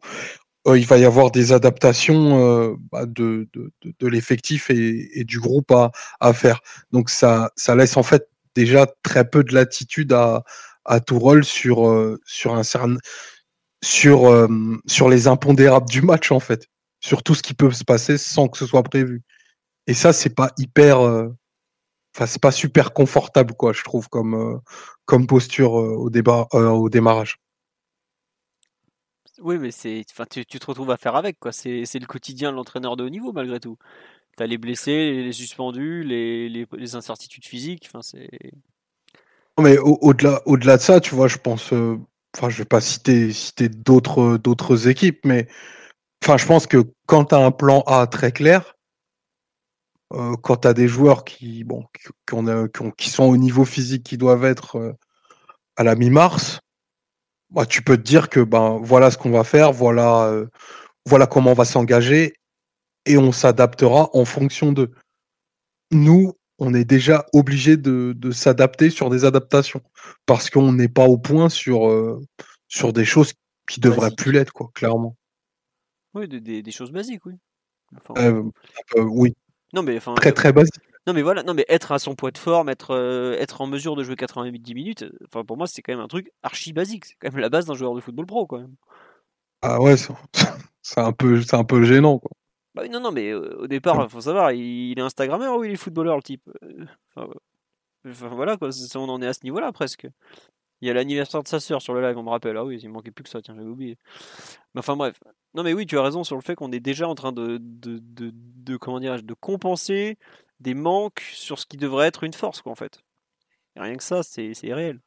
euh, 0.67 0.79
il 0.79 0.87
va 0.87 0.99
y 0.99 1.05
avoir 1.05 1.31
des 1.31 1.53
adaptations 1.53 2.39
euh, 2.39 2.75
bah, 2.91 3.05
de, 3.07 3.49
de, 3.55 4.09
l'effectif 4.09 4.71
et, 4.71 5.25
du 5.25 5.39
groupe 5.39 5.71
à, 5.73 5.91
à, 6.21 6.33
faire. 6.33 6.61
Donc 6.93 7.11
ça, 7.11 7.51
ça 7.57 7.75
laisse 7.75 7.97
en 7.97 8.03
fait 8.03 8.29
déjà 8.55 8.87
très 9.03 9.29
peu 9.29 9.45
de 9.45 9.55
latitude 9.55 10.13
à, 10.13 10.43
à 10.85 11.01
tout 11.01 11.19
rôle 11.19 11.45
sur, 11.45 11.89
euh, 11.89 12.21
sur, 12.25 12.55
un 12.55 12.63
certain, 12.63 12.97
sur, 13.83 14.49
sur 14.87 15.09
les 15.09 15.29
impondérables 15.29 15.89
du 15.89 16.03
match 16.03 16.33
en 16.33 16.41
fait, 16.41 16.67
sur 17.01 17.23
tout 17.23 17.35
ce 17.35 17.43
qui 17.43 17.55
peut 17.55 17.71
se 17.71 17.85
passer 17.85 18.19
sans 18.19 18.49
que 18.49 18.59
ce 18.59 18.67
soit 18.67 18.83
prévu. 18.83 19.23
Et 19.87 19.95
ça, 19.95 20.13
c'est 20.15 20.35
pas 20.35 20.51
hyper, 20.59 20.99
enfin 21.01 22.27
c'est 22.27 22.41
pas 22.41 22.53
super 22.53 22.95
confortable 22.95 23.55
quoi, 23.55 23.73
je 23.75 23.83
trouve 23.83 24.09
comme 24.09 24.61
comme 25.05 25.27
posture 25.27 25.75
au 25.75 26.09
débat 26.11 26.47
au 26.53 26.89
démarrage. 26.89 27.44
Oui, 29.41 29.59
mais 29.59 29.71
c'est, 29.71 30.05
enfin, 30.11 30.25
tu, 30.31 30.45
te 30.45 30.67
retrouves 30.67 30.91
à 30.91 30.97
faire 30.97 31.17
avec, 31.17 31.39
quoi. 31.41 31.53
C'est, 31.53 31.85
le 31.95 32.07
quotidien 32.07 32.51
de 32.53 32.57
l'entraîneur 32.57 32.97
de 32.97 33.05
haut 33.05 33.11
niveau, 33.11 33.33
malgré 33.33 33.59
tout. 33.61 33.77
T'as 34.37 34.47
les 34.47 34.59
blessés, 34.59 35.23
les 35.23 35.33
suspendus, 35.33 36.03
les, 36.05 36.49
les, 36.49 36.95
incertitudes 36.95 37.45
physiques. 37.45 37.85
Enfin, 37.87 38.03
c'est. 38.03 38.29
Mais 39.61 39.79
au-delà, 39.79 40.43
au-delà 40.47 40.77
de 40.77 40.83
ça, 40.83 41.01
tu 41.01 41.15
vois, 41.15 41.29
je 41.29 41.39
pense. 41.39 41.73
Euh, 41.73 41.99
enfin, 42.37 42.49
je 42.49 42.59
vais 42.59 42.65
pas 42.65 42.81
citer, 42.81 43.33
citer 43.33 43.69
d'autres, 43.69 44.37
d'autres 44.39 44.89
équipes, 44.89 45.25
mais 45.25 45.49
enfin, 46.23 46.37
je 46.37 46.47
pense 46.47 46.67
que 46.67 46.85
quand 47.07 47.27
tu 47.27 47.35
as 47.37 47.39
un 47.39 47.53
plan 47.53 47.83
A 47.87 48.07
très 48.09 48.33
clair, 48.33 48.75
euh, 50.13 50.37
quand 50.43 50.59
tu 50.59 50.69
as 50.69 50.75
des 50.75 50.89
joueurs 50.89 51.25
qui, 51.25 51.65
bon, 51.65 51.85
qui, 51.93 52.37
qui, 52.97 53.11
sont 53.11 53.25
au 53.25 53.37
niveau 53.37 53.65
physique 53.65 54.05
qui 54.05 54.17
doivent 54.17 54.45
être 54.45 54.77
euh, 54.77 54.93
à 55.77 55.85
la 55.85 55.95
mi-mars, 55.97 56.61
bah, 57.51 57.67
tu 57.67 57.83
peux 57.83 57.97
te 57.97 58.03
dire 58.03 58.29
que 58.29 58.41
ben 58.41 58.79
voilà 58.83 59.11
ce 59.11 59.19
qu'on 59.19 59.31
va 59.31 59.45
faire, 59.45 59.73
voilà, 59.73 60.25
euh, 60.27 60.47
voilà 61.07 61.27
comment 61.27 61.53
on 61.53 61.55
va 61.55 61.65
s'engager 61.65 62.35
et 63.07 63.19
on 63.19 63.33
s'adaptera 63.33 64.11
en 64.13 64.25
fonction 64.25 64.73
de. 64.73 64.91
Nous, 65.91 66.33
on 66.59 66.75
est 66.75 66.85
déjà 66.85 67.27
obligé 67.33 67.77
de, 67.77 68.15
de 68.17 68.31
s'adapter 68.31 68.91
sur 68.91 69.11
des 69.11 69.25
adaptations 69.25 69.83
parce 70.27 70.51
qu'on 70.51 70.73
n'est 70.73 70.89
pas 70.89 71.07
au 71.07 71.19
point 71.19 71.49
sur, 71.49 71.89
euh, 71.89 72.21
sur 72.69 72.93
des 72.93 73.05
choses 73.05 73.35
qui 73.69 73.81
devraient 73.81 74.15
plus 74.17 74.33
l'être, 74.33 74.53
quoi, 74.53 74.71
clairement. 74.75 75.17
Oui, 76.15 76.29
des, 76.29 76.63
des, 76.63 76.71
choses 76.71 76.93
basiques, 76.93 77.27
oui. 77.27 77.35
Euh, 78.17 78.43
oui. 78.97 79.35
Non, 79.73 79.83
mais 79.83 79.97
enfin, 79.97 80.15
très 80.15 80.33
très 80.33 80.53
basique. 80.53 80.75
Non 81.07 81.13
mais 81.13 81.23
voilà, 81.23 81.43
non 81.43 81.53
mais 81.53 81.67
être 81.69 81.93
à 81.93 81.99
son 81.99 82.15
poids 82.15 82.31
de 82.31 82.39
forme, 82.39 82.71
être, 82.71 82.93
euh, 82.93 83.37
être 83.39 83.61
en 83.61 83.67
mesure 83.67 83.95
de 83.95 84.03
jouer 84.03 84.17
90 84.17 84.75
minutes, 84.75 85.03
euh, 85.03 85.13
enfin 85.27 85.45
pour 85.45 85.59
moi 85.59 85.67
c'est 85.67 85.83
quand 85.83 85.93
même 85.93 86.01
un 86.01 86.09
truc 86.09 86.33
archi 86.43 86.73
basique, 86.73 87.05
c'est 87.05 87.15
quand 87.21 87.31
même 87.31 87.41
la 87.41 87.51
base 87.51 87.67
d'un 87.67 87.75
joueur 87.75 87.95
de 87.95 88.01
football 88.01 88.25
pro 88.25 88.47
quand 88.47 88.59
même. 88.59 88.75
Ah 89.61 89.81
ouais, 89.83 89.97
c'est 90.83 91.01
un 91.01 91.13
peu 91.13 91.43
c'est 91.43 91.57
un 91.57 91.65
peu 91.65 91.83
gênant 91.83 92.19
quoi. 92.19 92.31
Bah 92.75 92.89
non 92.89 93.01
non 93.01 93.13
mais 93.13 93.31
euh, 93.31 93.57
au 93.59 93.67
départ, 93.67 94.03
il 94.03 94.09
faut 94.09 94.23
savoir, 94.23 94.53
il, 94.53 94.99
est 94.99 95.03
instagrammeur 95.03 95.59
ou 95.59 95.65
il 95.65 95.73
est 95.73 95.77
footballeur 95.77 96.17
le 96.17 96.23
type. 96.23 96.49
Enfin, 97.17 97.29
voilà 98.29 98.57
quoi, 98.57 98.71
on 98.97 99.09
en 99.09 99.23
est 99.23 99.27
à 99.27 99.35
ce 99.35 99.45
niveau-là 99.45 99.73
presque. 99.73 100.07
Il 100.81 100.89
y 100.89 100.91
a 100.91 100.95
l'anniversaire 100.95 101.43
de 101.43 101.49
sa 101.49 101.61
sœur 101.61 101.81
sur 101.81 101.95
le 101.95 102.03
live, 102.03 102.19
on 102.19 102.23
me 102.23 102.31
rappelle. 102.31 102.57
Ah 102.57 102.65
oui, 102.65 102.79
il 102.83 102.89
manquait 102.91 103.11
plus 103.11 103.25
que 103.25 103.31
ça, 103.31 103.41
tiens, 103.41 103.55
j'avais 103.55 103.69
oublié. 103.69 103.97
Mais 104.75 104.81
enfin 104.81 104.97
bref. 104.97 105.23
Non 105.55 105.63
mais 105.63 105.73
oui, 105.73 105.87
tu 105.87 105.99
as 105.99 106.03
raison 106.03 106.25
sur 106.25 106.37
le 106.37 106.43
fait 106.43 106.55
qu'on 106.55 106.73
est 106.73 106.81
déjà 106.81 107.09
en 107.09 107.15
train 107.15 107.33
de, 107.33 107.59
de, 107.61 107.99
de, 107.99 108.33
de 108.35 108.77
comment 108.77 109.01
de 109.01 109.35
compenser 109.35 110.19
des 110.65 110.75
manques 110.75 111.21
sur 111.33 111.59
ce 111.59 111.67
qui 111.67 111.77
devrait 111.77 112.09
être 112.09 112.25
une 112.25 112.33
force, 112.33 112.63
quoi, 112.63 112.73
en 112.73 112.75
fait. 112.75 113.01
rien 113.77 113.97
que 113.97 114.03
ça, 114.03 114.23
c'est 114.23 114.55
réel. 114.65 115.01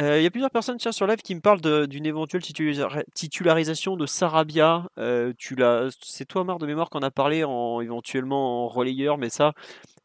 Euh, 0.00 0.18
il 0.18 0.24
y 0.24 0.26
a 0.26 0.30
plusieurs 0.30 0.50
personnes 0.50 0.76
tiens, 0.76 0.90
sur 0.90 1.06
live 1.06 1.22
qui 1.22 1.36
me 1.36 1.40
parlent 1.40 1.60
d'une 1.86 2.04
éventuelle 2.04 2.42
titularisation 2.42 3.96
de 3.96 4.06
Sarabia. 4.06 4.88
Euh, 4.98 5.32
c'est 6.02 6.26
toi, 6.26 6.42
Marc, 6.42 6.60
de 6.60 6.66
mémoire, 6.66 6.90
qu'on 6.90 7.00
a 7.00 7.12
parlé 7.12 7.44
en, 7.44 7.80
éventuellement 7.80 8.64
en 8.64 8.68
relayeur, 8.68 9.18
mais 9.18 9.30
ça, 9.30 9.52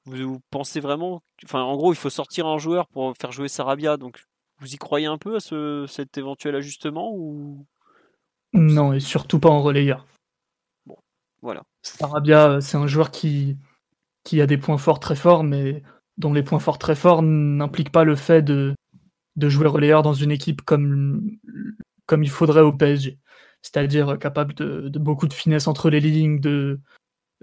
vous, 0.05 0.39
pensez 0.51 0.79
vraiment. 0.79 1.23
Enfin, 1.43 1.61
en 1.61 1.75
gros, 1.75 1.91
il 1.91 1.97
faut 1.97 2.11
sortir 2.11 2.45
un 2.45 2.59
joueur 2.59 2.87
pour 2.87 3.15
faire 3.19 3.31
jouer 3.31 3.47
Sarabia, 3.47 3.97
donc 3.97 4.23
vous 4.59 4.73
y 4.73 4.77
croyez 4.77 5.07
un 5.07 5.17
peu 5.17 5.37
à 5.37 5.39
ce, 5.39 5.85
cet 5.87 6.17
éventuel 6.17 6.55
ajustement 6.55 7.11
ou? 7.13 7.65
Non, 8.53 8.93
et 8.93 8.99
surtout 8.99 9.39
pas 9.39 9.49
en 9.49 9.61
relayeur. 9.61 10.05
Bon, 10.85 10.97
voilà. 11.41 11.63
Sarabia, 11.81 12.61
c'est 12.61 12.77
un 12.77 12.87
joueur 12.87 13.09
qui, 13.09 13.57
qui 14.23 14.41
a 14.41 14.47
des 14.47 14.57
points 14.57 14.77
forts 14.77 14.99
très 14.99 15.15
forts, 15.15 15.43
mais 15.43 15.83
dont 16.17 16.33
les 16.33 16.43
points 16.43 16.59
forts 16.59 16.79
très 16.79 16.95
forts 16.95 17.21
n'impliquent 17.21 17.91
pas 17.91 18.03
le 18.03 18.15
fait 18.15 18.41
de 18.41 18.75
de 19.39 19.49
jouer 19.49 19.67
relayeur 19.67 20.03
dans 20.03 20.13
une 20.13 20.31
équipe 20.31 20.61
comme, 20.61 21.37
comme 22.05 22.23
il 22.23 22.29
faudrait 22.29 22.61
au 22.61 22.73
PSG. 22.73 23.17
C'est-à-dire 23.61 24.19
capable 24.19 24.53
de, 24.53 24.99
beaucoup 24.99 25.27
de 25.27 25.33
finesse 25.33 25.67
entre 25.67 25.89
les 25.89 25.99
lignes, 25.99 26.39
de 26.39 26.79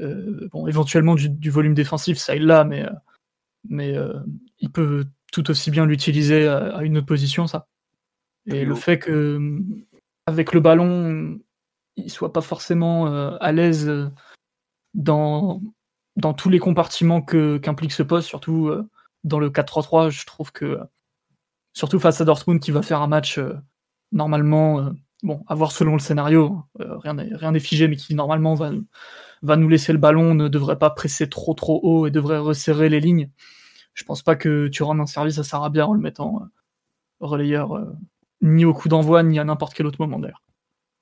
euh, 0.00 0.48
bon, 0.52 0.66
éventuellement 0.66 1.14
du, 1.14 1.50
volume 1.50 1.74
défensif, 1.74 2.18
ça 2.18 2.36
il 2.36 2.46
l'a, 2.46 2.64
mais, 2.64 2.84
euh, 2.84 2.92
mais 3.68 3.96
euh, 3.96 4.20
il 4.58 4.70
peut 4.70 5.06
tout 5.32 5.50
aussi 5.50 5.70
bien 5.70 5.86
l'utiliser 5.86 6.46
à, 6.46 6.82
une 6.82 6.98
autre 6.98 7.06
position, 7.06 7.46
ça. 7.46 7.66
Et 8.46 8.64
le 8.64 8.76
fait 8.76 8.98
que 8.98 9.58
avec 10.26 10.52
le 10.52 10.60
ballon, 10.60 11.40
il 11.96 12.10
soit 12.10 12.32
pas 12.32 12.40
forcément 12.40 13.06
à 13.38 13.52
l'aise 13.52 13.90
dans, 14.94 15.60
dans 16.16 16.34
tous 16.34 16.48
les 16.48 16.58
compartiments 16.58 17.22
qu'implique 17.22 17.92
ce 17.92 18.02
poste, 18.02 18.28
surtout 18.28 18.70
dans 19.24 19.38
le 19.38 19.50
4-3-3, 19.50 20.10
je 20.10 20.24
trouve 20.24 20.52
que 20.52 20.78
surtout 21.76 22.00
face 22.00 22.22
à 22.22 22.24
Dortmund 22.24 22.58
qui 22.58 22.70
va 22.70 22.80
faire 22.80 23.02
un 23.02 23.06
match 23.06 23.38
euh, 23.38 23.54
normalement, 24.10 24.80
euh, 24.80 24.90
bon, 25.22 25.44
à 25.46 25.54
voir 25.54 25.72
selon 25.72 25.92
le 25.92 25.98
scénario, 25.98 26.62
euh, 26.80 26.96
rien 26.96 27.52
n'est 27.52 27.60
figé, 27.60 27.86
mais 27.86 27.96
qui 27.96 28.14
normalement 28.14 28.54
va, 28.54 28.70
va 29.42 29.56
nous 29.56 29.68
laisser 29.68 29.92
le 29.92 29.98
ballon, 29.98 30.34
ne 30.34 30.48
devrait 30.48 30.78
pas 30.78 30.88
presser 30.88 31.28
trop 31.28 31.52
trop 31.52 31.78
haut 31.82 32.06
et 32.06 32.10
devrait 32.10 32.38
resserrer 32.38 32.88
les 32.88 33.00
lignes. 33.00 33.30
Je 33.92 34.04
pense 34.04 34.22
pas 34.22 34.36
que 34.36 34.68
tu 34.68 34.82
rendes 34.82 35.00
un 35.00 35.06
service 35.06 35.38
à 35.38 35.44
Sarabia 35.44 35.86
en 35.86 35.92
le 35.92 36.00
mettant 36.00 36.40
relayeur 37.20 37.86
ni 38.42 38.66
au 38.66 38.74
coup 38.74 38.88
d'envoi 38.88 39.22
ni 39.22 39.38
à 39.38 39.44
n'importe 39.44 39.72
quel 39.72 39.86
autre 39.86 40.00
moment 40.00 40.18
d'ailleurs. 40.18 40.42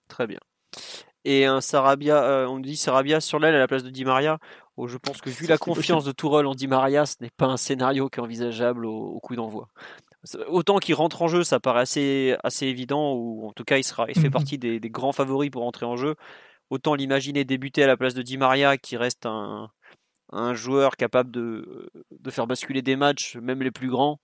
Très 0.08 0.28
bien. 0.28 0.38
Et 1.24 1.46
Sarabia, 1.60 2.46
on 2.48 2.60
dit 2.60 2.76
Sarabia 2.76 3.20
sur 3.20 3.40
l'aile 3.40 3.56
à 3.56 3.58
la 3.58 3.66
place 3.66 3.82
de 3.82 3.90
Di 3.90 4.04
Maria. 4.04 4.38
Oh, 4.76 4.88
je 4.88 4.98
pense 4.98 5.20
que 5.20 5.30
vu 5.30 5.46
la 5.46 5.56
confiance 5.56 6.04
de 6.04 6.10
Tourelle 6.10 6.46
en 6.46 6.54
Di 6.54 6.66
Maria, 6.66 7.06
ce 7.06 7.16
n'est 7.20 7.30
pas 7.30 7.46
un 7.46 7.56
scénario 7.56 8.08
qui 8.08 8.18
est 8.18 8.22
envisageable 8.22 8.86
au 8.86 9.20
coup 9.20 9.36
d'envoi. 9.36 9.68
Autant 10.48 10.78
qu'il 10.78 10.94
rentre 10.94 11.20
en 11.22 11.28
jeu, 11.28 11.44
ça 11.44 11.60
paraît 11.60 11.82
assez, 11.82 12.36
assez 12.42 12.66
évident, 12.66 13.12
ou 13.12 13.46
en 13.46 13.52
tout 13.52 13.64
cas 13.64 13.76
il, 13.76 13.84
sera, 13.84 14.06
il 14.08 14.14
fait 14.14 14.28
mhm. 14.28 14.32
partie 14.32 14.58
des, 14.58 14.80
grands 14.80 15.12
favoris 15.12 15.50
pour 15.50 15.62
rentrer 15.62 15.84
en 15.84 15.96
jeu. 15.96 16.16
Autant 16.70 16.94
l'imaginer 16.94 17.44
débuter 17.44 17.82
à 17.82 17.86
la 17.86 17.96
place 17.96 18.14
de 18.14 18.22
Di 18.22 18.38
Maria, 18.38 18.78
qui 18.78 18.96
reste 18.96 19.26
un, 19.26 19.70
joueur 20.54 20.96
capable 20.96 21.30
de, 21.30 21.90
faire 22.30 22.46
basculer 22.46 22.80
des 22.80 22.96
matchs, 22.96 23.36
même 23.36 23.62
les 23.62 23.70
plus 23.70 23.90
grands. 23.90 24.18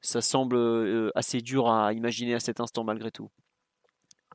Ça 0.00 0.20
semble 0.20 0.56
euh, 0.56 1.10
assez 1.14 1.40
dur 1.40 1.70
à 1.70 1.92
imaginer 1.92 2.34
à 2.34 2.40
cet 2.40 2.58
instant 2.58 2.82
malgré 2.82 3.12
tout. 3.12 3.30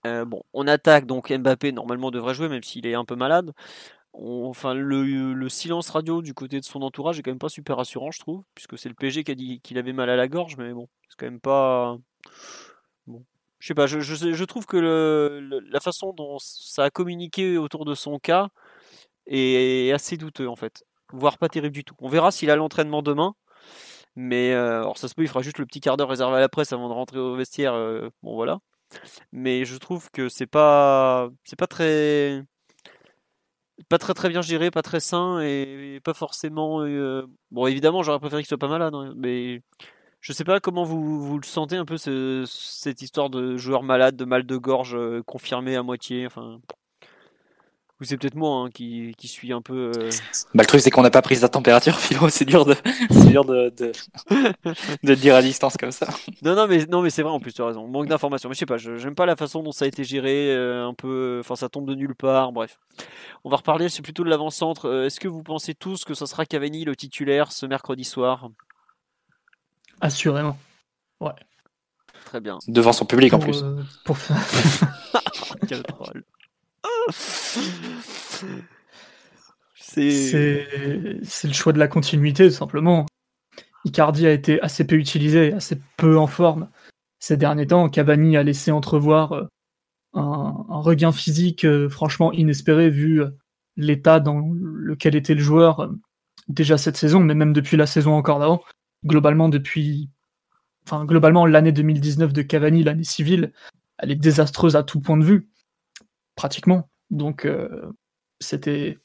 Euh, 0.06 0.24
bon, 0.24 0.44
on 0.54 0.66
attaque 0.68 1.06
donc 1.06 1.30
Mbappé 1.32 1.74
normalement 1.74 2.12
devrait 2.12 2.34
jouer 2.34 2.48
même 2.48 2.64
s'il 2.64 2.88
est 2.88 2.94
un 2.94 3.04
peu 3.04 3.16
malade 3.16 3.52
enfin, 4.20 4.74
le, 4.74 5.50
silence 5.50 5.90
radio 5.90 6.22
du 6.22 6.34
côté 6.34 6.60
de 6.60 6.66
son 6.66 6.82
entourage 6.82 7.20
est 7.20 7.24
quand 7.24 7.32
même 7.32 7.40
pas 7.40 7.50
super 7.50 7.78
rassurant, 7.78 8.12
je 8.12 8.20
trouve, 8.20 8.44
puisque 8.56 8.78
c'est 8.78 8.90
le 8.90 8.96
PG 8.96 9.24
qui 9.24 9.32
a 9.32 9.36
dit 9.36 9.62
qu'il 9.62 9.78
avait 9.78 9.94
mal 9.94 10.10
à 10.10 10.16
la 10.16 10.28
gorge, 10.28 10.58
mais 10.58 10.74
bon, 10.74 10.88
c'est 11.10 11.18
quand 11.18 11.26
même 11.26 11.40
pas. 11.40 11.98
Bon. 13.08 13.24
Je 13.60 13.68
sais 13.68 13.74
pas, 13.74 13.88
je, 13.88 14.44
trouve 14.46 14.66
que 14.66 14.78
la 15.72 15.80
façon 15.80 16.14
dont 16.14 16.38
ça 16.40 16.86
a 16.86 16.90
communiqué 16.90 17.58
autour 17.58 17.86
de 17.86 17.96
son 17.96 18.20
cas 18.20 18.50
est 19.28 19.92
assez 19.92 20.18
douteux 20.18 20.48
en 20.48 20.56
fait, 20.56 20.84
voire 21.12 21.38
pas 21.38 21.50
terrible 21.50 21.74
du 21.74 21.84
tout. 21.84 21.96
On 22.00 22.10
verra 22.10 22.32
s'il 22.32 22.52
a 22.52 22.56
l'entraînement 22.56 23.02
demain, 23.02 23.36
mais 24.16 24.54
euh, 24.54 24.82
alors 24.82 24.98
ça 24.98 25.08
se 25.08 25.16
peut, 25.16 25.24
il 25.24 25.28
fera 25.28 25.42
juste 25.42 25.60
le 25.60 25.66
petit 25.66 25.82
quart 25.82 25.98
d'heure 25.98 26.10
réservé 26.10 26.38
à 26.38 26.40
la 26.40 26.50
presse 26.50 26.74
avant 26.74 26.90
de 26.90 26.94
rentrer 26.94 27.20
au 27.20 27.36
vestiaire. 27.36 27.74
Euh, 27.74 28.10
bon 28.24 28.36
voilà, 28.36 28.60
mais 29.32 29.66
je 29.66 29.78
trouve 29.78 30.10
que 30.12 30.30
c'est 30.30 30.48
pas, 30.48 31.30
c'est 31.44 31.58
pas 31.58 31.68
très 31.68 32.44
pas 33.90 33.98
très 33.98 34.14
très 34.14 34.30
bien 34.30 34.42
géré, 34.42 34.72
pas 34.72 34.82
très 34.82 35.00
sain 35.00 35.40
et, 35.42 36.00
pas 36.04 36.14
forcément. 36.14 36.82
Euh, 36.82 37.26
bon, 37.52 37.68
évidemment, 37.68 38.04
j'aurais 38.04 38.20
préféré 38.20 38.42
qu'il 38.42 38.48
soit 38.48 38.58
pas 38.58 38.68
malade, 38.68 38.94
hein, 38.94 39.14
mais 39.16 39.62
je 40.22 40.34
sais 40.34 40.44
pas 40.44 40.60
comment 40.60 40.84
vous, 40.84 41.26
vous 41.26 41.38
le 41.38 41.46
sentez 41.46 41.78
un 41.78 41.86
peu 41.86 41.98
cette 41.98 43.02
histoire 43.02 43.30
de 43.30 43.58
joueur 43.58 43.84
malade, 43.84 44.16
de 44.16 44.26
mal 44.26 44.46
de 44.46 44.58
gorge 44.58 44.96
euh, 44.96 45.22
confirmé 45.24 45.76
à 45.76 45.84
moitié. 45.84 46.26
Enfin, 46.26 46.60
ou 48.00 48.04
c'est 48.04 48.18
peut-être 48.18 48.36
moi 48.36 48.66
hein, 48.66 48.70
qui, 48.72 49.16
qui, 49.18 49.28
suis 49.28 49.52
un 49.52 49.62
peu. 49.62 49.92
Euh, 49.98 50.10
bah, 50.54 50.64
le 50.64 50.68
truc, 50.68 50.82
c'est 50.82 50.92
qu'on 50.92 51.02
n'a 51.02 51.10
pas 51.10 51.24
pris 51.24 51.38
sa 51.38 51.50
température, 51.50 51.96
Philo. 52.00 52.30
C'est 52.30 52.46
dur, 52.46 52.64
de, 52.64 52.76
c'est 53.10 53.30
dur 53.30 53.44
de, 53.44 53.74
de, 53.76 53.92
de, 55.04 55.16
dire 55.16 55.36
à 55.36 55.42
distance 55.42 55.78
comme 55.78 55.92
ça. 55.92 56.08
Non, 56.44 56.56
non, 56.56 56.68
mais, 56.68 56.86
non, 56.86 57.02
mais 57.02 57.10
c'est 57.10 57.24
vrai 57.24 57.32
en 57.32 57.40
plus, 57.40 57.54
tu 57.54 57.62
as 57.64 57.66
raison. 57.66 57.88
Manque 57.88 58.08
d'informations. 58.08 58.50
Mais 58.50 58.56
je 58.56 58.60
sais 58.60 58.66
pas, 58.68 58.78
j'aime 58.78 59.16
pas 59.16 59.26
la 59.26 59.36
façon 59.36 59.64
dont 59.64 59.72
ça 59.72 59.86
a 59.86 59.88
été 59.88 60.04
géré. 60.04 60.54
Euh, 60.56 60.88
un 60.88 60.94
peu. 60.94 61.38
Enfin, 61.40 61.56
ça 61.56 61.70
tombe 61.70 61.88
de 61.88 61.96
nulle 61.96 62.16
part. 62.16 62.52
Bref. 62.52 62.80
On 63.44 63.50
va 63.50 63.58
reparler, 63.58 63.90
c'est 63.90 64.04
plutôt 64.04 64.24
de 64.24 64.30
l'avant-centre. 64.30 64.88
Euh, 64.88 65.06
est-ce 65.06 65.20
que 65.20 65.28
vous 65.28 65.42
pensez 65.42 65.74
tous 65.74 66.06
que 66.06 66.14
ce 66.14 66.28
sera 66.28 66.46
Cavani 66.46 66.86
le 66.86 66.96
titulaire 66.96 67.52
ce 67.52 67.66
mercredi 67.66 68.04
soir? 68.04 68.50
Assurément. 70.02 70.58
Ouais. 71.20 71.32
Très 72.26 72.42
bien. 72.42 72.60
Devant 72.68 72.94
son 72.94 73.06
public 73.06 73.34
en 73.34 73.40
plus. 73.40 73.64
pour 74.06 74.18
faire. 74.20 74.38
Quel 75.68 75.82
troll. 75.82 76.24
C'est 79.80 81.48
le 81.48 81.54
choix 81.54 81.74
de 81.74 81.80
la 81.80 81.88
continuité, 81.88 82.48
tout 82.48 82.54
simplement. 82.54 83.06
Icardi 83.86 84.28
a 84.28 84.32
été 84.32 84.62
assez 84.62 84.86
peu 84.86 84.96
utilisé, 84.96 85.54
assez 85.54 85.80
peu 85.98 86.18
en 86.18 86.28
forme 86.28 86.70
ces 87.20 87.38
derniers 87.38 87.68
temps. 87.68 87.90
Cavani 87.90 88.38
a 88.38 88.44
laissé 88.44 88.72
entrevoir 88.72 89.34
euh, 89.34 89.46
un, 90.14 90.66
regain 90.70 91.12
physique 91.12 91.66
euh, 91.66 91.90
franchement 91.90 92.32
inespéré 92.32 92.90
vu 92.90 93.22
euh, 93.22 93.30
l'état 93.76 94.20
dans 94.20 94.40
lequel 94.40 95.16
était 95.16 95.36
le 95.36 95.42
joueur 95.42 95.90
déjà 96.48 96.78
cette 96.78 96.98
saison, 96.98 97.20
mais 97.20 97.36
même 97.36 97.54
depuis 97.54 97.78
la 97.78 97.86
saison 97.86 98.14
encore 98.14 98.40
d'avant. 98.40 98.62
Globalement, 99.06 99.50
depuis. 99.50 100.10
Globalement, 100.90 101.46
l'année 101.46 101.74
2019 101.74 102.32
de 102.32 102.42
Cavani, 102.42 102.82
l'année 102.82 103.04
civile, 103.04 103.52
elle 103.98 104.12
est 104.12 104.16
désastreuse 104.16 104.78
à 104.78 104.84
tout 104.84 105.02
point 105.02 105.18
de 105.18 105.26
vue, 105.26 105.50
pratiquement. 106.36 106.90
Donc 107.12 107.46
euh, 107.46 107.92
c'était 108.40 109.00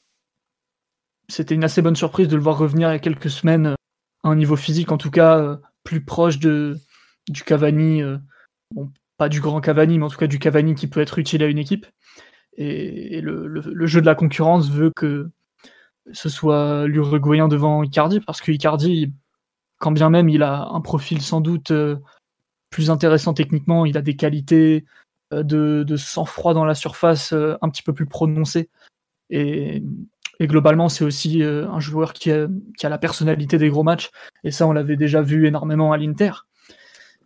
une 1.49 1.63
assez 1.63 1.81
bonne 1.81 1.95
surprise 1.95 2.27
de 2.27 2.35
le 2.35 2.41
voir 2.41 2.57
revenir 2.57 2.89
il 2.89 2.93
y 2.93 2.95
a 2.95 2.99
quelques 2.99 3.29
semaines 3.29 3.67
euh, 3.67 3.75
à 4.23 4.29
un 4.29 4.35
niveau 4.35 4.55
physique 4.55 4.91
en 4.91 4.97
tout 4.97 5.11
cas 5.11 5.39
euh, 5.39 5.57
plus 5.83 6.03
proche 6.03 6.39
de 6.39 6.77
du 7.29 7.43
Cavani 7.43 8.01
bon 8.71 8.91
pas 9.17 9.29
du 9.29 9.39
grand 9.39 9.61
Cavani 9.61 9.97
mais 9.97 10.05
en 10.05 10.09
tout 10.09 10.17
cas 10.17 10.27
du 10.27 10.39
Cavani 10.39 10.75
qui 10.75 10.87
peut 10.87 10.99
être 10.99 11.19
utile 11.19 11.43
à 11.43 11.47
une 11.47 11.57
équipe. 11.57 11.85
Et, 12.55 13.19
le, 13.21 13.87
jeu 13.87 13.99
de 13.99 14.05
la 14.05 14.13
concurrence 14.13 14.69
veut 14.69 14.91
que 14.95 15.31
ce 16.11 16.29
soit 16.29 16.85
l'Uruguayen 16.85 17.47
devant 17.47 17.81
Icardi 17.81 18.19
parce 18.19 18.41
que 18.41 18.51
Icardi 18.51 19.11
quand 19.79 19.91
bien 19.91 20.09
même 20.09 20.29
il 20.29 20.43
a 20.43 20.67
un 20.67 20.81
profil 20.81 21.21
sans 21.21 21.41
doute 21.41 21.71
plus 22.69 22.91
intéressant 22.91 23.33
techniquement 23.33 23.85
il 23.85 23.97
a 23.97 24.01
des 24.01 24.15
qualités 24.15 24.85
euh, 25.33 25.43
de, 25.83 25.97
sang-froid 25.97 26.53
dans 26.53 26.65
la 26.65 26.75
surface 26.75 27.33
euh, 27.33 27.55
un 27.61 27.69
petit 27.69 27.83
peu 27.83 27.93
plus 27.93 28.05
prononcé. 28.05 28.69
Et, 29.29 29.83
globalement, 30.41 30.89
c'est 30.89 31.05
aussi 31.05 31.41
euh, 31.41 31.69
un 31.69 31.79
joueur 31.79 32.13
qui 32.13 32.31
a, 32.31 32.47
la 32.83 32.97
personnalité 32.97 33.57
des 33.57 33.69
gros 33.69 33.83
matchs. 33.83 34.11
Et 34.43 34.51
ça, 34.51 34.67
on 34.67 34.73
l'avait 34.73 34.97
déjà 34.97 35.21
vu 35.21 35.47
énormément 35.47 35.93
à 35.93 35.97
l'Inter. 35.97 36.31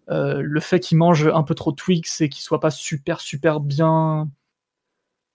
le 0.08 0.60
fait 0.60 0.80
qu'il 0.80 0.98
mange 0.98 1.28
un 1.28 1.44
peu 1.44 1.56
trop 1.56 1.72
de 1.72 1.76
Twix 1.76 2.22
et 2.22 2.30
qu'il 2.30 2.44
soit 2.44 2.60
pas 2.60 2.72
super 2.72 3.20
super 3.20 3.60
bien 3.60 4.30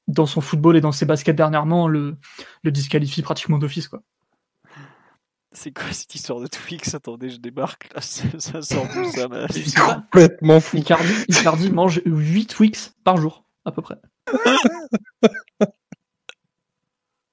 dans 0.09 0.27
son 0.27 0.41
football 0.41 0.77
et 0.77 0.81
dans 0.81 0.93
ses 0.93 1.07
baskets 1.07 1.37
dernièrement 1.37 1.89
le, 1.89 2.17
disqualifie 2.65 3.23
pratiquement 3.23 3.59
d'office 3.59 3.89
quoi. 3.89 4.03
C'est 5.55 5.71
quoi 5.71 5.93
cette 5.93 6.15
histoire 6.15 6.41
de 6.41 6.47
Twix? 6.47 6.95
Attendez, 6.95 7.29
je 7.31 7.37
débarque 7.37 7.93
là, 7.95 8.01
ça 8.01 8.63
sort 8.63 8.89
tout 8.93 9.13
ça. 9.13 9.29
C'est 9.51 9.79
complètement 9.79 10.61
fou. 10.61 10.79
Icardi, 10.79 11.71
mange 11.73 12.01
8 12.07 12.47
Twix 12.47 12.95
par 13.05 13.19
jour, 13.19 13.45
à 13.65 13.73
peu 13.73 13.83
près. 13.83 13.97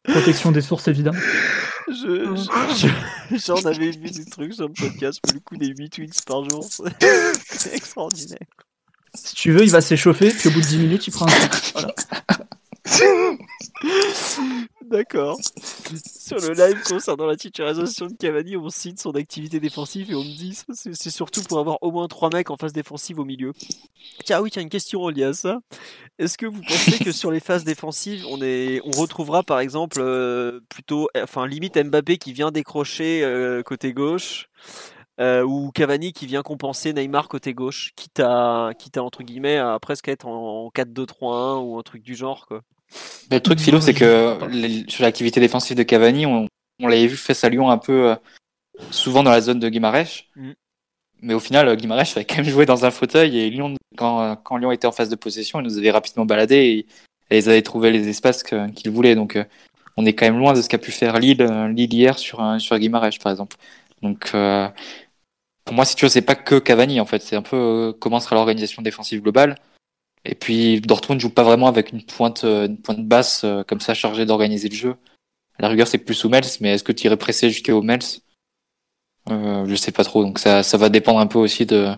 Protection 0.03 0.51
des 0.51 0.61
sources, 0.61 0.87
évidemment. 0.87 1.19
J'en 3.31 3.65
avais 3.65 3.91
vu 3.91 4.11
des 4.11 4.25
trucs 4.25 4.53
sur 4.53 4.67
le 4.67 4.73
podcast, 4.73 5.19
mais 5.27 5.33
le 5.33 5.39
coup 5.39 5.57
des 5.57 5.67
8 5.67 5.89
Twix 5.89 6.21
par 6.21 6.47
jour, 6.49 6.67
c'est 7.49 7.73
extraordinaire. 7.73 8.39
Si 9.15 9.33
tu 9.35 9.51
veux, 9.51 9.63
il 9.63 9.71
va 9.71 9.81
s'échauffer, 9.81 10.29
puis 10.29 10.49
au 10.49 10.51
bout 10.51 10.61
de 10.61 10.65
10 10.65 10.77
minutes, 10.77 11.07
il 11.07 11.11
prend 11.11 11.25
un 11.25 11.31
Twix. 11.31 11.71
Voilà. 11.73 11.93
D'accord. 14.89 15.37
Sur 15.41 16.37
le 16.37 16.53
live 16.53 16.81
concernant 16.83 17.25
la 17.27 17.35
titularisation 17.35 18.07
de 18.07 18.13
Cavani, 18.13 18.57
on 18.57 18.69
cite 18.69 18.99
son 18.99 19.11
activité 19.11 19.59
défensive 19.59 20.11
et 20.11 20.15
on 20.15 20.23
me 20.23 20.35
dit 20.35 20.59
c'est 20.73 21.09
surtout 21.09 21.43
pour 21.43 21.59
avoir 21.59 21.77
au 21.81 21.91
moins 21.91 22.07
trois 22.07 22.29
mecs 22.31 22.49
en 22.49 22.57
phase 22.57 22.73
défensive 22.73 23.19
au 23.19 23.25
milieu. 23.25 23.53
Tiens, 24.25 24.41
oui, 24.41 24.49
tiens, 24.49 24.63
une 24.63 24.69
question 24.69 25.07
liée 25.09 25.25
à 25.25 25.33
ça. 25.33 25.59
Est-ce 26.17 26.37
que 26.37 26.47
vous 26.47 26.61
pensez 26.61 27.03
que 27.03 27.11
sur 27.11 27.31
les 27.31 27.39
phases 27.39 27.63
défensives, 27.63 28.25
on, 28.29 28.41
est, 28.41 28.81
on 28.83 28.91
retrouvera 28.91 29.43
par 29.43 29.59
exemple 29.59 29.99
euh, 30.01 30.59
plutôt, 30.69 31.07
enfin 31.21 31.45
limite 31.45 31.77
Mbappé 31.77 32.17
qui 32.17 32.33
vient 32.33 32.51
décrocher 32.51 33.23
euh, 33.23 33.61
côté 33.61 33.93
gauche 33.93 34.49
euh, 35.19 35.43
ou 35.43 35.71
Cavani 35.71 36.13
qui 36.13 36.25
vient 36.25 36.41
compenser 36.41 36.93
Neymar 36.93 37.27
côté 37.27 37.53
gauche, 37.53 37.91
quitte 37.95 38.21
à, 38.21 38.71
quitte 38.77 38.97
à 38.97 39.03
entre 39.03 39.21
guillemets 39.23 39.57
à 39.57 39.77
presque 39.79 40.07
être 40.07 40.25
en 40.27 40.69
4-2-3-1 40.69 41.63
ou 41.63 41.77
un 41.77 41.83
truc 41.83 42.01
du 42.03 42.15
genre 42.15 42.47
quoi? 42.47 42.61
Le 43.31 43.39
truc 43.39 43.59
philo, 43.59 43.79
c'est 43.79 43.93
que 43.93 44.37
sur 44.87 45.03
l'activité 45.03 45.39
défensive 45.39 45.77
de 45.77 45.83
Cavani, 45.83 46.25
on, 46.25 46.47
on 46.81 46.87
l'avait 46.87 47.07
vu 47.07 47.17
face 47.17 47.43
à 47.43 47.49
Lyon 47.49 47.69
un 47.69 47.77
peu 47.77 48.15
souvent 48.91 49.23
dans 49.23 49.31
la 49.31 49.41
zone 49.41 49.59
de 49.59 49.69
Guimarães. 49.69 50.23
Mm. 50.35 50.51
Mais 51.21 51.33
au 51.33 51.39
final, 51.39 51.75
Guimarães 51.75 52.11
avait 52.15 52.25
quand 52.25 52.37
même 52.37 52.45
joué 52.45 52.65
dans 52.65 52.85
un 52.85 52.91
fauteuil 52.91 53.37
et 53.37 53.49
Lyon, 53.49 53.75
quand, 53.97 54.37
quand 54.37 54.57
Lyon 54.57 54.71
était 54.71 54.87
en 54.87 54.91
phase 54.91 55.09
de 55.09 55.15
possession, 55.15 55.59
ils 55.59 55.63
nous 55.63 55.77
avaient 55.77 55.91
rapidement 55.91 56.25
baladé 56.25 56.85
et, 57.31 57.37
ils 57.37 57.49
avaient 57.49 57.61
trouvé 57.61 57.91
les 57.91 58.07
espaces 58.07 58.41
qu'ils 58.41 58.89
voulaient. 58.89 59.13
Donc, 59.13 59.37
on 59.97 60.05
est 60.05 60.13
quand 60.13 60.25
même 60.25 60.39
loin 60.39 60.53
de 60.53 60.61
ce 60.61 60.69
qu'a 60.69 60.79
pu 60.79 60.91
faire 60.91 61.19
Lille, 61.19 61.43
Lille 61.75 61.93
hier 61.93 62.17
sur, 62.17 62.59
sur 62.59 62.79
Guimarães, 62.79 63.19
par 63.21 63.31
exemple. 63.31 63.57
Donc, 64.01 64.33
pour 65.69 65.75
moi, 65.75 65.85
si 65.85 65.95
tu 65.95 66.03
veux, 66.03 66.09
c'est 66.09 66.23
pas 66.23 66.33
que 66.33 66.55
Cavani 66.57 66.99
en 66.99 67.05
fait, 67.05 67.21
c'est 67.21 67.35
un 67.35 67.43
peu 67.43 67.55
euh, 67.55 67.93
comment 67.93 68.19
sera 68.19 68.35
l'organisation 68.35 68.81
défensive 68.81 69.21
globale. 69.21 69.55
Et 70.25 70.35
puis 70.35 70.81
Dortmund 70.81 71.19
joue 71.19 71.29
pas 71.29 71.43
vraiment 71.43 71.67
avec 71.67 71.91
une 71.91 72.03
pointe, 72.03 72.43
euh, 72.43 72.67
une 72.67 72.77
pointe 72.77 73.05
basse 73.05 73.43
euh, 73.43 73.63
comme 73.63 73.79
ça 73.79 73.93
chargée 73.93 74.25
d'organiser 74.25 74.69
le 74.69 74.75
jeu. 74.75 74.95
la 75.59 75.69
rigueur, 75.69 75.87
c'est 75.87 75.97
plus 75.97 76.25
Mels, 76.25 76.43
mais 76.61 76.73
est-ce 76.73 76.83
que 76.83 76.91
tu 76.91 77.07
irais 77.07 77.17
presser 77.17 77.49
jusqu'au 77.49 77.81
Mels 77.81 77.99
euh, 79.29 79.65
Je 79.65 79.75
sais 79.75 79.91
pas 79.91 80.03
trop. 80.03 80.23
Donc 80.23 80.39
ça, 80.39 80.63
ça 80.63 80.77
va 80.77 80.89
dépendre 80.89 81.19
un 81.19 81.27
peu 81.27 81.39
aussi 81.39 81.65
de, 81.65 81.89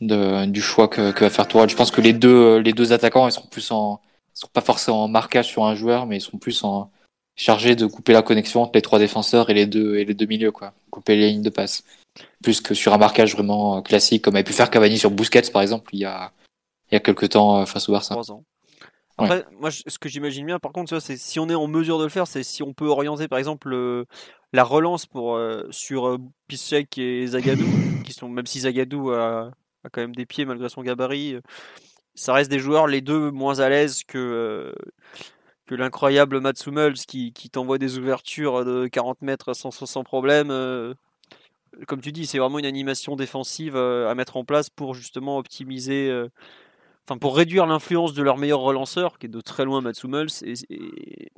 de 0.00 0.46
du 0.46 0.60
choix 0.60 0.88
que, 0.88 1.12
que 1.12 1.24
va 1.24 1.30
faire 1.30 1.48
Tourelle. 1.48 1.70
Je 1.70 1.76
pense 1.76 1.90
que 1.90 2.00
les 2.00 2.12
deux, 2.12 2.58
les 2.58 2.72
deux 2.72 2.92
attaquants, 2.92 3.28
ils 3.28 3.32
sont 3.32 3.46
plus 3.46 3.70
en, 3.70 4.00
ils 4.34 4.40
sont 4.40 4.48
pas 4.52 4.60
forcément 4.60 5.04
en 5.04 5.08
marquage 5.08 5.48
sur 5.48 5.64
un 5.64 5.74
joueur, 5.74 6.06
mais 6.06 6.18
ils 6.18 6.20
sont 6.20 6.38
plus 6.38 6.64
en 6.64 6.90
chargés 7.36 7.76
de 7.76 7.86
couper 7.86 8.12
la 8.12 8.22
connexion 8.22 8.62
entre 8.62 8.72
les 8.74 8.82
trois 8.82 8.98
défenseurs 8.98 9.48
et 9.50 9.54
les 9.54 9.66
deux 9.66 9.96
et 9.96 10.04
les 10.04 10.14
deux 10.14 10.26
milieux, 10.26 10.52
quoi. 10.52 10.74
Couper 10.90 11.16
les 11.16 11.28
lignes 11.30 11.42
de 11.42 11.50
passe 11.50 11.84
plus 12.42 12.60
que 12.60 12.74
sur 12.74 12.92
un 12.92 12.98
marquage 12.98 13.34
vraiment 13.34 13.82
classique, 13.82 14.22
comme 14.22 14.34
avait 14.34 14.44
pu 14.44 14.52
faire 14.52 14.70
Cavani 14.70 14.98
sur 14.98 15.10
Busquets, 15.10 15.50
par 15.52 15.62
exemple, 15.62 15.90
il 15.92 16.00
y 16.00 16.04
a, 16.04 16.32
il 16.90 16.94
y 16.94 16.96
a 16.96 17.00
quelques 17.00 17.30
temps 17.30 17.60
euh, 17.60 17.66
face 17.66 17.88
au 17.88 17.92
Barça. 17.92 18.16
ans. 18.16 18.44
Après, 19.20 19.44
moi, 19.58 19.70
ce 19.72 19.98
que 19.98 20.08
j'imagine 20.08 20.46
bien, 20.46 20.60
par 20.60 20.72
contre, 20.72 21.00
c'est 21.00 21.16
si 21.16 21.40
on 21.40 21.48
est 21.48 21.54
en 21.54 21.66
mesure 21.66 21.98
de 21.98 22.04
le 22.04 22.08
faire, 22.08 22.28
c'est 22.28 22.44
si 22.44 22.62
on 22.62 22.72
peut 22.72 22.86
orienter, 22.86 23.26
par 23.26 23.40
exemple, 23.40 24.04
la 24.52 24.62
relance 24.62 25.06
pour 25.06 25.34
euh, 25.34 25.66
sur 25.70 26.06
euh, 26.06 26.18
et 26.96 27.26
Zagadou, 27.26 27.66
qui 28.04 28.12
sont, 28.12 28.28
même 28.28 28.46
si 28.46 28.60
Zagadou 28.60 29.10
a, 29.10 29.50
a, 29.84 29.88
quand 29.90 30.00
même 30.00 30.14
des 30.14 30.24
pieds 30.24 30.44
malgré 30.44 30.68
son 30.68 30.82
gabarit, 30.82 31.34
euh, 31.34 31.40
ça 32.14 32.32
reste 32.32 32.50
des 32.50 32.60
joueurs 32.60 32.86
les 32.86 33.00
deux 33.00 33.30
moins 33.32 33.58
à 33.58 33.68
l'aise 33.68 34.02
que 34.04 34.72
que 35.66 35.74
l'incroyable 35.74 36.40
Mats 36.40 36.52
Hummels 36.66 36.94
qui, 36.94 37.32
qui 37.34 37.50
t'envoie 37.50 37.76
des 37.76 37.98
ouvertures 37.98 38.64
de 38.64 38.86
40 38.86 39.20
mètres 39.20 39.52
sans, 39.52 39.70
sans 39.70 40.02
problème 40.02 40.50
comme 41.86 42.00
tu 42.00 42.12
dis, 42.12 42.26
c'est 42.26 42.38
vraiment 42.38 42.58
une 42.58 42.66
animation 42.66 43.16
défensive 43.16 43.76
euh, 43.76 44.10
à 44.10 44.14
mettre 44.14 44.36
en 44.36 44.44
place 44.44 44.70
pour 44.70 44.94
justement 44.94 45.38
optimiser, 45.38 46.08
euh, 46.08 46.28
enfin 47.08 47.18
pour 47.18 47.36
réduire 47.36 47.66
l'influence 47.66 48.12
de 48.12 48.22
leur 48.22 48.36
meilleur 48.36 48.60
relanceur, 48.60 49.18
qui 49.18 49.26
est 49.26 49.30
de 49.30 49.40
très 49.40 49.64
loin 49.64 49.80
Matsumels, 49.80 50.28
et, 50.44 51.30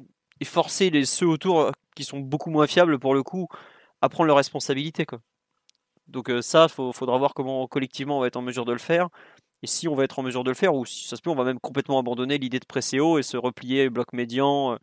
forcer 0.45 0.91
les 0.91 1.05
ceux 1.05 1.27
autour 1.27 1.61
euh, 1.61 1.71
qui 1.95 2.03
sont 2.03 2.19
beaucoup 2.19 2.51
moins 2.51 2.67
fiables 2.67 2.99
pour 2.99 3.15
le 3.15 3.23
coup 3.23 3.47
à 4.01 4.09
prendre 4.09 4.27
leurs 4.27 4.37
responsabilités. 4.37 5.07
Donc 6.09 6.33
ça, 6.41 6.67
il 6.69 6.93
faudra 6.93 7.19
voir 7.19 7.35
comment 7.35 7.67
collectivement 7.69 8.17
on 8.19 8.21
va 8.21 8.27
être 8.27 8.37
en 8.37 8.43
mesure 8.43 8.65
de 8.65 8.73
le 8.73 8.79
faire. 8.79 9.09
Et 9.63 9.67
si 9.67 9.87
on 9.87 9.95
va 9.95 10.05
être 10.05 10.19
en 10.19 10.23
mesure 10.23 10.43
de 10.43 10.51
le 10.51 10.55
faire, 10.55 10.75
ou 10.75 10.87
si 10.87 11.07
ça 11.07 11.17
se 11.17 11.23
peut, 11.23 11.31
on 11.31 11.35
va 11.35 11.45
même 11.45 11.61
complètement 11.61 11.99
abandonner 11.99 12.39
l'idée 12.39 12.59
de 12.59 12.65
presser 12.65 12.99
haut 12.99 13.19
et 13.19 13.23
se 13.23 13.37
replier 13.37 13.91
bloc 13.91 14.15
médian, 14.15 14.79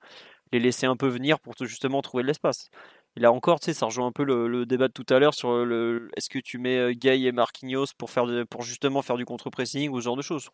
les 0.52 0.60
laisser 0.60 0.86
un 0.86 0.96
peu 0.96 1.08
venir 1.08 1.40
pour 1.40 1.56
justement 1.60 2.02
trouver 2.02 2.24
de 2.24 2.28
l'espace. 2.28 2.70
Et 3.18 3.20
là 3.20 3.32
encore, 3.32 3.59
tu 3.59 3.65
sais, 3.65 3.74
ça 3.74 3.88
rejoint 3.88 4.05
un 4.05 4.11
peu 4.11 4.24
le, 4.24 4.68
débat 4.68 4.89
de 4.89 4.93
tout 4.93 5.05
à 5.09 5.18
l'heure 5.18 5.34
sur 5.34 5.65
le 5.65 6.07
est-ce 6.15 6.30
que 6.30 6.38
tu 6.38 6.59
mets 6.59 6.78
euh, 6.78 6.93
Gay 6.93 7.22
et 7.22 7.32
Marquinhos 7.32 7.88
pour, 7.97 8.11
faire 8.11 8.26
pour 8.47 8.61
justement 8.61 9.01
faire 9.01 9.18
du 9.18 9.26
contre-pressing 9.26 9.89
ou 9.89 9.99
ce 9.99 10.03
genre 10.03 10.15
de 10.15 10.22
choses, 10.22 10.47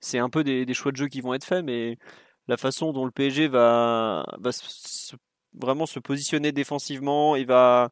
C'est 0.00 0.18
un 0.18 0.30
peu 0.30 0.42
des, 0.42 0.72
choix 0.72 0.92
de 0.92 0.96
jeu 0.96 1.08
qui 1.08 1.20
vont 1.20 1.34
être 1.34 1.44
faits, 1.44 1.62
mais 1.62 1.98
la 2.48 2.56
façon 2.56 2.94
dont 2.94 3.04
le 3.04 3.10
PSG 3.10 3.48
va, 3.48 4.24
va 4.38 4.50
vraiment 5.60 5.84
se 5.84 5.98
positionner 5.98 6.52
défensivement 6.52 7.36
et 7.36 7.44
va, 7.44 7.90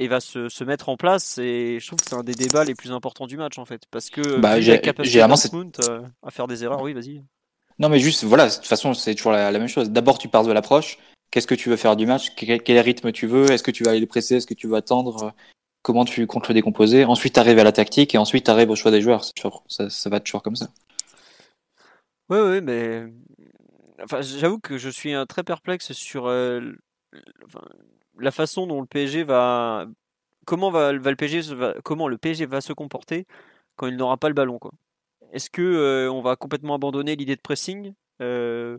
et 0.00 0.08
va 0.08 0.18
se, 0.18 0.48
se, 0.48 0.64
mettre 0.64 0.88
en 0.88 0.96
place, 0.96 1.38
et 1.38 1.78
je 1.80 1.86
trouve 1.86 2.00
que 2.00 2.06
c'est 2.08 2.16
un 2.16 2.24
des 2.24 2.34
débats 2.34 2.64
les 2.64 2.74
plus 2.74 2.90
importants 2.90 3.28
du 3.28 3.36
match 3.36 3.56
en 3.58 3.64
fait. 3.64 3.82
Parce 3.92 4.10
que 4.10 4.40
bah, 4.40 4.60
j'ai 4.60 4.72
la 4.72 4.78
capacité 4.78 5.20
euh, 5.20 6.02
à 6.24 6.32
faire 6.32 6.48
des 6.48 6.64
erreurs, 6.64 6.82
oui, 6.82 6.92
vas-y. 6.92 7.22
Non, 7.78 7.88
mais 7.88 8.00
juste, 8.00 8.24
voilà, 8.24 8.48
de 8.48 8.52
toute 8.52 8.66
façon, 8.66 8.94
c'est 8.94 9.14
toujours 9.14 9.30
la, 9.30 9.52
la 9.52 9.58
même 9.60 9.68
chose. 9.68 9.90
D'abord, 9.90 10.18
tu 10.18 10.28
pars 10.28 10.44
de 10.44 10.50
l'approche, 10.50 10.98
Qu'est-ce 11.36 11.46
que 11.46 11.54
tu 11.54 11.68
veux 11.68 11.76
faire 11.76 11.96
du 11.96 12.06
match? 12.06 12.34
Quel, 12.34 12.78
rythme 12.78 13.12
tu 13.12 13.26
veux? 13.26 13.50
Est-ce 13.50 13.62
que 13.62 13.70
tu 13.70 13.84
vas 13.84 13.90
aller 13.90 14.00
le 14.00 14.06
presser? 14.06 14.36
Est-ce 14.36 14.46
que 14.46 14.54
tu 14.54 14.68
vas 14.68 14.78
attendre? 14.78 15.34
Comment 15.82 16.06
tu 16.06 16.26
comptes 16.26 16.48
le 16.48 16.54
décomposer? 16.54 17.04
Ensuite, 17.04 17.34
tu 17.34 17.40
arrives 17.40 17.58
à 17.58 17.62
la 17.62 17.72
tactique 17.72 18.14
et 18.14 18.16
ensuite, 18.16 18.46
tu 18.46 18.50
arrives 18.50 18.70
au 18.70 18.74
choix 18.74 18.90
des 18.90 19.02
joueurs. 19.02 19.22
Ça, 19.68 20.08
va 20.08 20.20
toujours 20.20 20.42
comme 20.42 20.56
ça. 20.56 20.68
Oui, 22.30 22.38
oui, 22.38 22.62
mais 22.62 23.12
j'avoue 24.20 24.60
que 24.60 24.78
je 24.78 24.88
suis 24.88 25.12
très 25.28 25.42
perplexe 25.42 25.92
sur 25.92 26.26
euh, 26.26 26.72
la 28.18 28.30
façon 28.30 28.66
dont 28.66 28.80
le 28.80 28.86
PSG 28.86 29.22
va. 29.22 29.84
Comment 30.46 30.70
va, 30.70 30.90
le 30.94 31.16
PSG 31.16 31.54
comment 31.84 32.08
le 32.08 32.16
PSG 32.16 32.46
va 32.46 32.62
se 32.62 32.72
comporter 32.72 33.26
quand 33.76 33.88
il 33.88 33.96
n'aura 33.96 34.16
pas 34.16 34.28
le 34.28 34.34
ballon. 34.34 34.58
Est-ce 35.32 35.50
que 35.50 35.60
euh, 35.60 36.10
on 36.10 36.22
va 36.22 36.36
complètement 36.36 36.76
abandonner 36.76 37.14
l'idée 37.14 37.36
de 37.36 37.42
pressing? 37.42 37.92
Euh, 38.22 38.78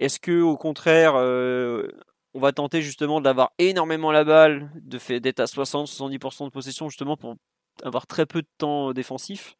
est-ce 0.00 0.20
que 0.20 0.40
au 0.40 0.56
contraire, 0.56 1.14
on 1.14 2.40
va 2.40 2.52
tenter 2.52 2.82
justement 2.82 3.20
d'avoir 3.20 3.52
énormément 3.58 4.12
la 4.12 4.24
balle, 4.24 4.70
de 4.74 4.98
fait 4.98 5.20
d'être 5.20 5.40
à 5.40 5.44
60-70% 5.44 6.44
de 6.44 6.50
possession 6.50 6.88
justement 6.88 7.16
pour 7.16 7.36
avoir 7.82 8.06
très 8.06 8.26
peu 8.26 8.42
de 8.42 8.48
temps 8.58 8.92
défensif? 8.92 9.56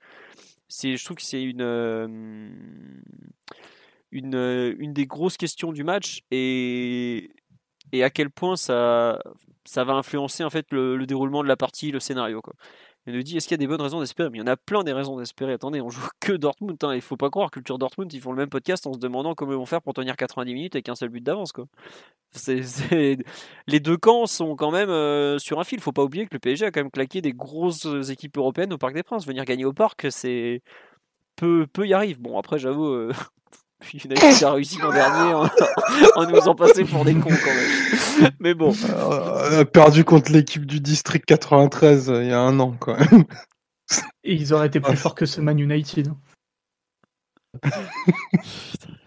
C'est, 0.68 0.96
je 0.96 1.04
trouve 1.04 1.16
que 1.16 1.22
c'est 1.22 1.42
une, 1.42 1.62
des 4.12 5.06
grosses 5.06 5.36
questions 5.36 5.72
du 5.72 5.84
match 5.84 6.22
et, 6.30 7.30
à 7.94 8.10
quel 8.10 8.30
point 8.30 8.56
ça, 8.56 9.22
va 9.74 9.92
influencer 9.94 10.44
en 10.44 10.50
fait 10.50 10.66
le, 10.70 10.96
le 10.96 11.06
déroulement 11.06 11.42
de 11.42 11.48
la 11.48 11.56
partie, 11.56 11.92
le 11.92 12.00
scénario. 12.00 12.42
Il 13.06 13.14
nous 13.14 13.22
dit 13.22 13.36
est-ce 13.36 13.46
qu'il 13.46 13.54
y 13.54 13.54
a 13.54 13.58
des 13.58 13.66
bonnes 13.66 13.80
raisons 13.80 14.00
d'espérer? 14.00 14.30
Mais 14.30 14.38
il 14.38 14.40
y 14.40 14.44
en 14.44 14.48
a 14.48 14.56
plein 14.56 14.82
des 14.82 14.92
raisons 14.92 15.16
d'espérer. 15.16 15.52
Attendez, 15.52 15.80
on 15.80 15.90
joue 15.90 16.06
que 16.20 16.32
Dortmund. 16.32 16.76
Hein. 16.82 16.94
Il 16.94 17.00
faut 17.00 17.16
pas 17.16 17.30
croire, 17.30 17.50
Culture 17.50 17.78
Dortmund, 17.78 18.12
ils 18.12 18.20
font 18.20 18.32
le 18.32 18.38
même 18.38 18.48
podcast 18.48 18.86
en 18.86 18.92
se 18.92 18.98
demandant 18.98 19.34
comment 19.34 19.52
ils 19.52 19.58
vont 19.58 19.66
faire 19.66 19.82
pour 19.82 19.94
tenir 19.94 20.16
90 20.16 20.52
minutes 20.52 20.74
avec 20.74 20.88
un 20.88 20.94
seul 20.94 21.10
but 21.10 21.22
d'avance. 21.22 21.52
Quoi. 21.52 21.66
Les 22.48 23.80
deux 23.80 23.96
camps 23.96 24.26
sont 24.26 24.56
quand 24.56 24.70
même 24.70 24.90
euh, 24.90 25.38
sur 25.38 25.60
un 25.60 25.64
fil. 25.64 25.80
Faut 25.80 25.92
pas 25.92 26.04
oublier 26.04 26.26
que 26.26 26.34
le 26.34 26.40
PSG 26.40 26.66
a 26.66 26.70
quand 26.70 26.80
même 26.80 26.90
claqué 26.90 27.20
des 27.22 27.32
grosses 27.32 27.86
équipes 28.10 28.36
européennes 28.38 28.72
au 28.72 28.78
Parc 28.78 28.94
des 28.94 29.02
Princes. 29.02 29.26
Venir 29.26 29.44
gagner 29.44 29.64
au 29.64 29.72
Parc, 29.72 30.06
c'est 30.10 30.62
peu, 31.36 31.66
peu 31.72 31.86
y 31.86 31.94
arrive. 31.94 32.20
Bon, 32.20 32.38
après, 32.38 32.58
j'avoue, 32.58 32.88
euh, 32.88 33.12
Puis 33.80 34.00
United 34.04 34.42
a 34.42 34.52
réussi 34.52 34.78
l'an 34.78 34.90
dernier 34.90 35.34
en, 35.34 36.30
nous 36.30 36.48
en 36.48 36.54
passer 36.54 36.84
pour 36.84 37.04
des 37.04 37.14
cons 37.14 37.28
quand 37.28 37.54
même. 37.54 38.30
Mais 38.40 38.54
bon. 38.54 38.72
Euh, 38.72 39.50
on 39.50 39.58
a 39.58 39.64
perdu 39.64 40.04
contre 40.04 40.32
l'équipe 40.32 40.64
du 40.64 40.80
District 40.80 41.24
93 41.24 42.10
euh, 42.10 42.22
il 42.22 42.30
y 42.30 42.32
a 42.32 42.40
un 42.40 42.58
an 42.58 42.74
quand 42.78 42.98
même. 42.98 43.24
Et 44.24 44.34
ils 44.34 44.52
auraient 44.52 44.66
été 44.66 44.80
plus 44.80 44.96
forts 44.96 45.14
que 45.14 45.26
ce 45.26 45.40
Man 45.40 45.58
United. 45.58 46.12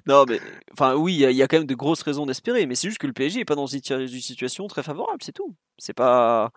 non, 0.07 0.25
mais 0.27 0.39
enfin, 0.73 0.95
oui, 0.95 1.15
il 1.15 1.31
y, 1.31 1.43
a 1.43 1.47
quand 1.47 1.57
même 1.57 1.67
de 1.67 1.75
grosses 1.75 2.01
raisons 2.01 2.25
d'espérer, 2.25 2.65
mais 2.65 2.75
c'est 2.75 2.87
juste 2.87 2.99
que 2.99 3.07
le 3.07 3.13
PSG 3.13 3.41
est 3.41 3.45
pas 3.45 3.55
dans 3.55 3.67
une 3.67 3.81
situation 3.81 4.67
très 4.67 4.83
favorable, 4.83 5.19
c'est 5.21 5.33
tout. 5.33 5.55
C'est 5.77 5.93
pas. 5.93 6.51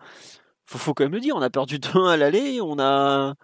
Faut, 0.73 0.79
faut 0.79 0.93
quand 0.95 1.03
même 1.03 1.13
le 1.13 1.19
dire, 1.19 1.35
on 1.35 1.41
a 1.41 1.51
perdu 1.51 1.77
2-1 1.77 2.09
à 2.09 2.17
l'aller, 2.17 2.59
on 2.59 2.79
a, 2.79 3.35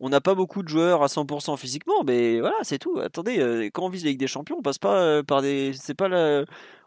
on 0.00 0.08
n'a 0.08 0.22
pas 0.22 0.34
beaucoup 0.34 0.62
de 0.62 0.68
joueurs 0.68 1.02
à 1.02 1.06
100% 1.06 1.58
physiquement, 1.58 2.02
mais 2.02 2.40
voilà, 2.40 2.56
c'est 2.62 2.78
tout. 2.78 2.98
Attendez, 2.98 3.40
euh, 3.40 3.68
quand 3.70 3.84
on 3.84 3.88
vise 3.90 4.04
la 4.04 4.10
Ligue 4.10 4.18
des 4.18 4.26
Champions, 4.26 4.56
on 4.58 4.62
passe 4.62 4.78
pas 4.78 4.98
euh, 4.98 5.22
par 5.22 5.42
des. 5.42 5.72
C'est 5.74 5.94
pas. 5.94 6.08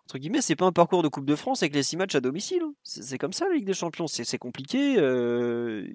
Entre 0.06 0.18
guillemets, 0.18 0.42
c'est 0.42 0.56
pas 0.56 0.66
un 0.66 0.72
parcours 0.72 1.04
de 1.04 1.08
Coupe 1.08 1.26
de 1.26 1.36
France 1.36 1.62
avec 1.62 1.76
les 1.76 1.84
6 1.84 1.98
matchs 1.98 2.16
à 2.16 2.20
domicile. 2.20 2.64
Hein. 2.64 2.74
C'est 2.84 3.20
comme 3.20 3.32
ça 3.32 3.48
la 3.48 3.54
Ligue 3.54 3.66
des 3.66 3.74
Champions. 3.76 4.08
C'est 4.08 4.38
compliqué. 4.40 4.96
Euh, 4.98 5.86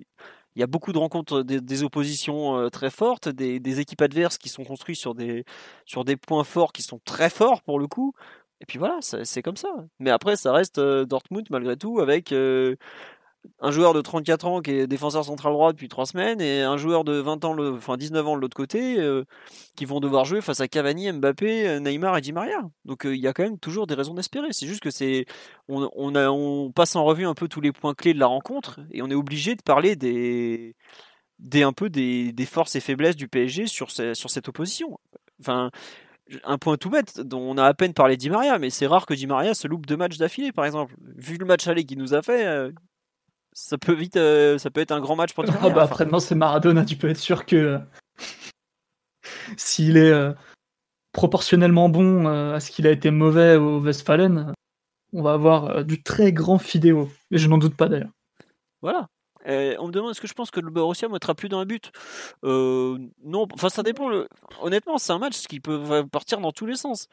il 0.54 0.60
y 0.60 0.62
a 0.62 0.68
beaucoup 0.68 0.92
de 0.92 0.98
rencontres, 0.98 1.42
des, 1.42 1.82
oppositions 1.82 2.70
très 2.70 2.88
fortes, 2.88 3.28
des, 3.28 3.80
équipes 3.80 4.00
adverses 4.00 4.38
qui 4.38 4.48
sont 4.48 4.64
construites 4.64 4.96
sur 4.98 5.14
des, 5.14 5.44
sur 5.84 6.04
des 6.04 6.16
points 6.16 6.44
forts 6.44 6.72
qui 6.72 6.80
sont 6.80 6.98
très 7.04 7.28
forts 7.28 7.62
pour 7.62 7.78
le 7.78 7.88
coup. 7.88 8.14
Et 8.62 8.66
puis 8.66 8.78
voilà, 8.78 9.00
c'est 9.02 9.42
comme 9.42 9.58
ça. 9.58 9.68
Mais 9.98 10.10
après, 10.10 10.36
ça 10.36 10.52
reste 10.52 10.80
Dortmund 10.80 11.46
malgré 11.50 11.76
tout 11.76 12.00
avec 12.00 12.32
un 13.60 13.70
joueur 13.70 13.94
de 13.94 14.00
34 14.00 14.46
ans 14.46 14.60
qui 14.60 14.72
est 14.72 14.86
défenseur 14.86 15.24
central 15.24 15.52
droit 15.52 15.72
depuis 15.72 15.88
3 15.88 16.06
semaines 16.06 16.40
et 16.40 16.62
un 16.62 16.76
joueur 16.76 17.04
de 17.04 17.14
20 17.14 17.44
ans, 17.44 17.56
enfin 17.74 17.96
19 17.96 18.26
ans 18.26 18.36
de 18.36 18.40
l'autre 18.40 18.56
côté, 18.56 18.98
qui 19.76 19.84
vont 19.84 20.00
devoir 20.00 20.24
jouer 20.24 20.40
face 20.40 20.60
à 20.60 20.68
Cavani, 20.68 21.12
Mbappé, 21.12 21.80
Neymar 21.80 22.18
et 22.18 22.20
Di 22.20 22.32
Maria. 22.32 22.62
Donc 22.84 23.02
il 23.04 23.16
y 23.16 23.26
a 23.26 23.32
quand 23.32 23.44
même 23.44 23.58
toujours 23.58 23.86
des 23.86 23.94
raisons 23.94 24.14
d'espérer. 24.14 24.48
C'est 24.52 24.66
juste 24.66 24.80
que 24.80 24.90
c'est, 24.90 25.26
on, 25.68 25.88
on, 25.94 26.72
passe 26.72 26.96
en 26.96 27.04
revue 27.04 27.26
un 27.26 27.34
peu 27.34 27.48
tous 27.48 27.60
les 27.60 27.72
points 27.72 27.94
clés 27.94 28.14
de 28.14 28.20
la 28.20 28.26
rencontre 28.26 28.80
et 28.92 29.02
on 29.02 29.10
est 29.10 29.14
obligé 29.14 29.54
de 29.54 29.62
parler 29.62 29.96
des, 29.96 30.74
des 31.38 31.62
un 31.62 31.72
peu 31.72 31.90
des, 31.90 32.32
des 32.32 32.46
forces 32.46 32.76
et 32.76 32.80
faiblesses 32.80 33.16
du 33.16 33.28
PSG 33.28 33.66
sur, 33.66 33.90
sur 33.90 34.30
cette 34.30 34.48
opposition. 34.48 34.98
Enfin, 35.40 35.70
un 36.44 36.58
point 36.58 36.76
tout 36.76 36.90
bête 36.90 37.20
dont 37.20 37.40
on 37.40 37.58
a 37.58 37.64
à 37.64 37.74
peine 37.74 37.92
parlé 37.92 38.16
Di 38.16 38.30
Maria, 38.30 38.58
mais 38.58 38.70
c'est 38.70 38.86
rare 38.86 39.06
que 39.06 39.14
Di 39.14 39.26
Maria 39.26 39.54
se 39.54 39.68
loupe 39.68 39.86
deux 39.86 39.96
matchs 39.96 40.18
d'affilée, 40.18 40.52
par 40.52 40.64
exemple. 40.64 40.94
Vu 41.00 41.36
le 41.36 41.46
match 41.46 41.66
aller 41.66 41.84
qu'il 41.84 41.98
nous 41.98 42.14
a 42.14 42.22
fait, 42.22 42.46
euh, 42.46 42.72
ça 43.58 43.78
peut 43.78 43.94
vite, 43.94 44.18
euh, 44.18 44.58
ça 44.58 44.70
peut 44.70 44.82
être 44.82 44.92
un 44.92 45.00
grand 45.00 45.16
match 45.16 45.32
pour. 45.32 45.44
Ah 45.62 45.70
bah 45.70 45.82
après, 45.82 46.04
non, 46.04 46.20
c'est 46.20 46.34
Maradona, 46.34 46.84
tu 46.84 46.96
peux 46.96 47.08
être 47.08 47.16
sûr 47.16 47.46
que 47.46 47.56
euh, 47.56 47.78
s'il 49.56 49.96
est 49.96 50.12
proportionnellement 51.12 51.88
bon 51.88 52.26
à 52.26 52.60
ce 52.60 52.70
qu'il 52.70 52.86
a 52.86 52.90
été 52.90 53.10
mauvais 53.10 53.56
au 53.56 53.80
Westfalen, 53.80 54.52
on 55.14 55.22
va 55.22 55.32
avoir 55.32 55.84
du 55.84 56.02
très 56.02 56.32
grand 56.32 56.58
fidéo. 56.58 57.08
Et 57.30 57.38
je 57.38 57.48
n'en 57.48 57.56
doute 57.56 57.76
pas 57.76 57.88
d'ailleurs. 57.88 58.12
Voilà. 58.82 59.08
Euh, 59.48 59.74
on 59.78 59.86
me 59.86 59.92
demande 59.92 60.10
est-ce 60.10 60.20
que 60.20 60.26
je 60.26 60.34
pense 60.34 60.50
que 60.50 60.60
le 60.60 60.70
Borussia 60.70 61.08
mettra 61.08 61.34
plus 61.34 61.48
dans 61.48 61.60
un 61.60 61.66
but? 61.66 61.92
Euh, 62.44 62.98
Non, 63.24 63.46
enfin 63.54 63.70
ça 63.70 63.82
dépend. 63.82 64.08
Le... 64.08 64.28
Honnêtement, 64.60 64.98
c'est 64.98 65.12
un 65.12 65.18
match 65.18 65.46
qui 65.46 65.60
peut 65.60 66.04
partir 66.12 66.40
dans 66.40 66.52
tous 66.52 66.66
les 66.66 66.76
sens. 66.76 67.08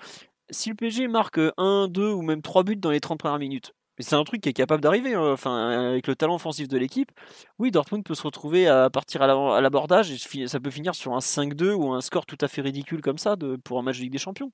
Si 0.50 0.70
le 0.70 0.76
PSG 0.76 1.08
marque 1.08 1.40
1, 1.58 1.88
2 1.88 2.12
ou 2.12 2.22
même 2.22 2.42
3 2.42 2.64
buts 2.64 2.76
dans 2.76 2.92
les 2.92 3.00
30 3.00 3.20
premières 3.20 3.40
minutes, 3.40 3.74
mais 3.98 4.04
c'est 4.04 4.16
un 4.16 4.24
truc 4.24 4.42
qui 4.42 4.50
est 4.50 4.54
capable 4.54 4.82
d'arriver, 4.82 5.14
hein, 5.14 5.32
enfin, 5.34 5.90
avec 5.90 6.08
le 6.08 6.16
talent 6.16 6.36
offensif 6.36 6.68
de 6.68 6.78
l'équipe. 6.78 7.12
Oui, 7.60 7.72
Dortmund 7.72 8.04
peut 8.04 8.16
se 8.16 8.24
retrouver 8.24 8.68
à 8.68 8.90
partir 8.90 9.22
à 9.22 9.62
l'abordage 9.62 10.12
et 10.12 10.48
ça 10.48 10.60
peut 10.60 10.72
finir 10.72 10.96
sur 10.96 11.14
un 11.14 11.20
5-2 11.20 11.74
ou 11.74 11.94
un 11.94 12.02
score 12.02 12.26
tout 12.26 12.38
à 12.42 12.48
fait 12.48 12.62
ridicule 12.62 13.02
comme 13.02 13.18
ça 13.18 13.36
pour 13.64 13.80
un 13.80 13.82
match 13.84 13.98
de 13.98 14.04
Ligue 14.04 14.12
des 14.12 14.18
Champions. 14.18 14.52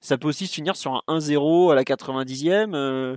Ça 0.00 0.18
peut 0.18 0.28
aussi 0.28 0.46
se 0.46 0.54
finir 0.54 0.76
sur 0.76 0.94
un 0.94 1.02
1-0 1.08 1.72
à 1.72 1.74
la 1.74 1.84
90e. 1.84 3.16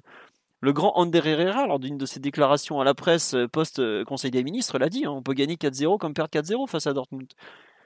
Le 0.59 0.74
grand 0.74 0.93
Ander 0.97 1.22
Herrera, 1.24 1.68
lors 1.68 1.78
d'une 1.80 1.97
de 1.97 2.05
ses 2.07 2.20
déclarations 2.20 2.82
à 2.82 2.84
la 2.84 2.95
presse 2.95 3.36
euh, 3.36 3.47
post-Conseil 3.47 4.32
des 4.32 4.43
ministres, 4.43 4.80
l'a 4.80 4.89
dit 4.89 5.05
hein, 5.05 5.11
on 5.11 5.22
peut 5.22 5.34
gagner 5.34 5.55
4-0 5.55 5.99
comme 5.99 6.15
perdre 6.15 6.32
4-0 6.32 6.68
face 6.68 6.88
à 6.88 6.93
Dortmund. 6.93 7.28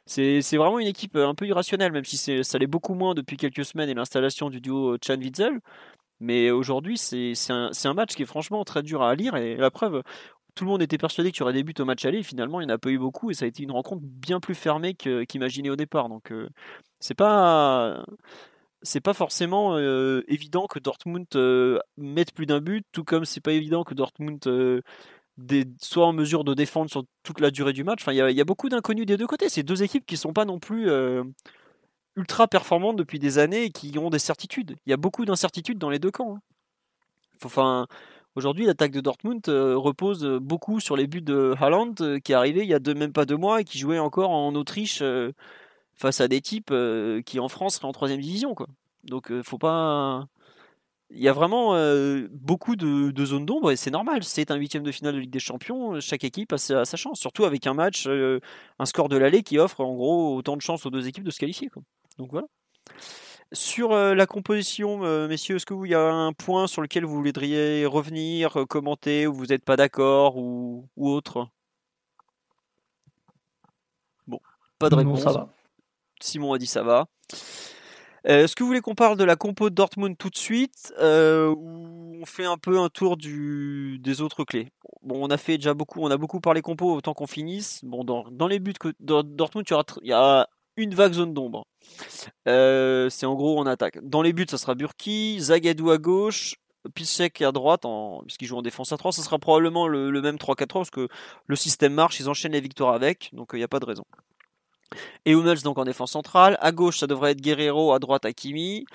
C'est 0.06 0.42
vraiment 0.58 0.80
une 0.80 0.88
équipe 0.88 1.16
euh, 1.18 1.28
un 1.28 1.36
peu 1.36 1.46
irrationnelle, 1.48 1.92
même 1.92 2.06
si 2.06 2.18
ça 2.18 2.58
l'est 2.58 2.68
beaucoup 2.68 2.94
moins 2.94 3.14
depuis 3.14 3.38
quelques 3.38 3.66
semaines 3.66 3.90
et 3.90 3.94
l'installation 3.94 4.50
du 4.50 4.62
duo 4.62 4.98
Chan-Witzel. 5.06 5.60
Mais 6.22 6.52
aujourd'hui, 6.52 6.98
c'est 6.98 7.34
un, 7.50 7.94
match 7.94 8.16
qui 8.16 8.24
est 8.24 8.26
franchement 8.26 8.64
très 8.64 8.84
dur 8.84 9.02
à 9.02 9.16
lire. 9.16 9.36
Et 9.36 9.56
la 9.58 9.72
preuve, 9.72 10.04
tout 10.56 10.64
le 10.64 10.70
monde 10.72 10.82
était 10.82 10.98
persuadé 10.98 11.32
qu'il 11.32 11.42
y 11.42 11.44
aurait 11.44 11.54
des 11.54 11.64
buts 11.64 11.74
au 11.80 11.86
match 11.86 12.06
aller. 12.06 12.24
Finalement, 12.24 12.62
il 12.62 12.68
n'y 12.68 12.72
en 12.72 12.76
a 12.76 12.78
pas 12.78 12.90
eu 12.90 13.00
beaucoup. 13.00 13.32
Et 13.32 13.34
ça 13.34 13.46
a 13.46 13.48
été 13.48 13.64
une 13.64 13.72
rencontre 13.72 14.04
bien 14.04 14.40
plus 14.40 14.56
fermée 14.56 14.94
qu'imaginé 14.94 15.70
au 15.70 15.76
départ. 15.76 16.10
Donc, 16.10 16.32
euh, 16.32 16.48
c'est 17.00 17.16
pas 17.16 18.04
c'est 18.84 19.02
pas 19.02 19.14
forcément 19.14 19.76
euh, 19.78 20.24
évident 20.28 20.68
que 20.68 20.80
Dortmund 20.80 21.28
euh, 21.36 21.80
mette 21.98 22.34
plus 22.34 22.46
d'un 22.46 22.62
but, 22.62 22.86
tout 22.92 23.04
comme 23.04 23.26
c'est 23.26 23.42
pas 23.42 23.54
évident 23.54 23.84
que 23.84 23.94
Dortmund 23.94 24.40
euh, 24.48 24.82
soit 25.80 26.06
en 26.08 26.14
mesure 26.14 26.44
de 26.44 26.54
défendre 26.54 26.90
sur 26.90 27.04
toute 27.24 27.40
la 27.40 27.52
durée 27.52 27.74
du 27.74 27.84
match. 27.84 28.00
Enfin, 28.02 28.14
il 28.14 28.36
y, 28.36 28.42
a 28.42 28.46
beaucoup 28.46 28.70
d'inconnus 28.70 29.06
des 29.06 29.18
deux 29.18 29.28
côtés. 29.28 29.50
C'est 29.50 29.64
deux 29.64 29.84
équipes 29.84 30.06
qui 30.06 30.18
sont 30.18 30.34
pas 30.34 30.46
non 30.46 30.60
plus 30.60 30.90
ultra 32.16 32.48
performantes 32.48 32.98
depuis 32.98 33.20
des 33.20 33.38
années 33.38 33.66
et 33.66 33.70
qui 33.72 33.98
ont 33.98 34.10
des 34.10 34.20
certitudes. 34.20 34.78
Il 34.86 34.90
y 34.90 34.94
a 34.94 34.98
beaucoup 34.98 35.26
d'incertitudes 35.26 35.78
dans 35.78 35.90
les 35.90 36.00
deux 36.00 36.12
camps. 36.12 36.36
Hein. 36.36 36.42
Enfin, 37.44 37.88
aujourd'hui, 38.36 38.66
l'attaque 38.66 38.92
de 38.92 39.02
Dortmund 39.02 39.42
repose 39.48 40.26
beaucoup 40.42 40.80
sur 40.80 40.96
les 40.96 41.08
buts 41.08 41.22
de 41.22 41.56
Haaland, 41.60 41.96
qui 42.24 42.32
est 42.32 42.36
arrivé 42.36 42.62
il 42.62 42.70
y 42.70 42.74
a 42.74 42.80
même 42.94 43.14
pas 43.14 43.26
deux 43.26 43.38
mois 43.38 43.62
et 43.62 43.64
qui 43.64 43.80
jouait 43.80 44.00
encore 44.00 44.30
en 44.30 44.54
Autriche 44.54 45.02
face 46.02 46.20
à 46.20 46.28
des 46.28 46.42
types 46.42 46.72
euh, 46.72 47.22
qui 47.22 47.40
en 47.40 47.48
France 47.48 47.76
seraient 47.76 47.88
en 47.88 47.92
troisième 47.94 48.20
division. 48.20 48.56
Quoi. 48.56 48.68
Donc 49.04 49.32
euh, 49.32 49.44
faut 49.44 49.58
pas. 49.58 50.28
Il 51.12 51.22
y 51.22 51.28
a 51.28 51.34
vraiment 51.34 51.76
euh, 51.76 52.28
beaucoup 52.32 52.78
de, 52.78 53.26
zones 53.26 53.46
d'ombre 53.46 53.72
et 53.72 53.76
c'est 53.76 53.92
normal. 53.92 54.24
C'est 54.24 54.50
un 54.50 54.56
huitième 54.56 54.84
de 54.84 54.92
finale 54.92 55.14
de 55.16 55.20
Ligue 55.20 55.30
des 55.30 55.40
Champions. 55.40 56.00
Chaque 56.00 56.24
équipe 56.24 56.54
a 56.54 56.58
sa, 56.58 56.86
chance, 56.96 57.20
surtout 57.20 57.44
avec 57.44 57.68
un 57.68 57.74
match, 57.74 58.08
un 58.08 58.86
score 58.86 59.10
de 59.10 59.18
l'aller 59.18 59.44
qui 59.44 59.60
offre 59.60 59.82
en 59.82 59.94
gros 59.94 60.38
autant 60.38 60.56
de 60.56 60.62
chances 60.62 60.86
aux 60.86 60.90
deux 60.90 61.08
équipes 61.08 61.26
de 61.26 61.32
se 61.32 61.40
qualifier. 61.40 61.70
Donc 62.18 62.32
voilà. 62.32 62.48
Sur 63.54 63.90
la 63.92 64.26
composition, 64.26 65.00
messieurs, 65.28 65.58
est-ce 65.58 65.66
qu'il 65.66 65.92
y 65.92 65.96
a 65.96 66.10
un 66.10 66.32
point 66.32 66.68
sur 66.68 66.82
lequel 66.82 67.04
vous 67.04 67.22
voudriez 67.22 67.86
revenir, 67.86 68.66
commenter, 68.70 69.28
ou 69.28 69.34
vous 69.34 69.48
n'êtes 69.48 69.66
pas 69.66 69.76
d'accord 69.76 70.38
ou, 70.38 70.88
autre? 70.96 71.50
Bon, 74.26 74.40
pas 74.80 74.90
de 74.90 74.96
réponse. 74.96 75.24
ça 75.24 75.34
va. 75.34 75.50
Simon 76.22 76.54
a 76.54 76.58
dit 76.58 76.68
ça 76.68 76.84
va. 76.84 77.08
Euh, 78.28 78.44
est-ce 78.44 78.56
que 78.56 78.64
vous 78.64 78.68
voulez 78.68 78.82
qu'on 78.82 78.96
parle 78.96 79.18
de 79.18 79.24
la 79.24 79.36
compo 79.36 79.70
de 79.70 79.76
Dortmund 79.76 80.16
tout 80.18 80.30
de 80.30 80.38
suite 80.38 80.94
euh, 81.00 81.54
ou 81.58 82.20
on 82.22 82.26
fait 82.26 82.46
un 82.46 82.58
peu 82.58 82.80
un 82.80 82.90
tour 82.90 83.18
du, 83.18 83.98
des 84.00 84.22
autres 84.22 84.44
clés? 84.44 84.72
Bon, 85.02 85.26
on 85.26 85.32
a 85.32 85.38
fait 85.38 85.58
déjà 85.58 85.74
beaucoup, 85.74 86.02
on 86.02 86.12
a 86.12 86.18
beaucoup 86.18 86.40
parlé 86.40 86.62
compo 86.62 86.94
autant 86.94 87.14
qu'on 87.14 87.26
finisse. 87.26 87.84
Bon, 87.84 88.04
dans, 88.04 88.30
dans 88.30 88.48
les 88.48 88.60
buts 88.60 88.74
que 88.80 88.94
Dortmund, 89.00 89.66
il 90.04 90.08
y, 90.08 90.14
a 90.14 90.48
une 90.84 90.96
vague 90.96 91.14
zone 91.14 91.34
d'ombre. 91.34 91.66
Euh, 92.48 93.10
c'est 93.10 93.26
en 93.26 93.36
gros 93.36 93.60
on 93.60 93.66
attaque. 93.66 94.00
Dans 94.04 94.22
les 94.22 94.34
buts, 94.34 94.46
ça 94.50 94.58
sera 94.58 94.76
Burki, 94.76 95.40
Zagadou 95.40 95.92
à 95.92 95.98
gauche, 95.98 96.56
Pisek 96.94 97.42
à 97.42 97.52
droite, 97.52 97.86
en, 97.86 98.24
puisqu'il 98.24 98.48
joue 98.48 98.58
en 98.58 98.62
défense 98.62 98.92
à 98.92 98.98
3. 98.98 99.12
Ça 99.12 99.22
sera 99.22 99.40
probablement 99.40 99.88
le, 99.88 100.10
même 100.22 100.38
3-4-3 100.38 100.68
parce 100.68 100.90
que 100.90 101.08
le 101.46 101.56
système 101.56 101.94
marche, 101.94 102.20
ils 102.20 102.30
enchaînent 102.30 102.54
les 102.54 102.62
victoires 102.62 102.94
avec, 102.94 103.30
donc 103.34 103.50
il 103.54 103.58
n'y 103.58 103.64
a 103.64 103.68
pas 103.68 103.80
de 103.80 103.86
raison. 103.86 104.04
Et 105.26 105.32
Hummels 105.32 105.62
donc 105.62 105.78
en 105.78 105.86
défense 105.86 106.12
centrale. 106.12 106.58
À 106.60 106.72
gauche, 106.72 107.00
ça 107.00 107.08
devrait 107.08 107.32
être 107.32 107.42
Guerrero, 107.42 107.94
à 107.94 108.00
droite 108.00 108.26
Hakimi. 108.26 108.86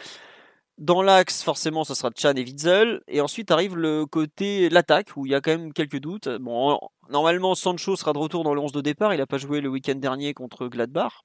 Dans 0.78 1.00
l'axe, 1.00 1.42
forcément, 1.42 1.84
ça 1.84 1.94
sera 1.94 2.10
Chan 2.14 2.34
et 2.36 2.42
Witzel. 2.42 3.00
Et 3.08 3.22
ensuite 3.22 3.50
arrive 3.50 3.76
le 3.76 4.04
côté 4.04 4.68
l'attaque, 4.68 5.16
où 5.16 5.24
il 5.24 5.32
y 5.32 5.34
a 5.34 5.40
quand 5.40 5.52
même 5.52 5.72
quelques 5.72 6.00
doutes. 6.00 6.28
Bon, 6.28 6.78
normalement, 7.08 7.54
Sancho 7.54 7.96
sera 7.96 8.12
de 8.12 8.18
retour 8.18 8.44
dans 8.44 8.52
le 8.52 8.60
11 8.60 8.72
de 8.72 8.82
départ. 8.82 9.14
Il 9.14 9.18
n'a 9.18 9.26
pas 9.26 9.38
joué 9.38 9.62
le 9.62 9.70
week-end 9.70 9.94
dernier 9.94 10.34
contre 10.34 10.68
Gladbach. 10.68 11.24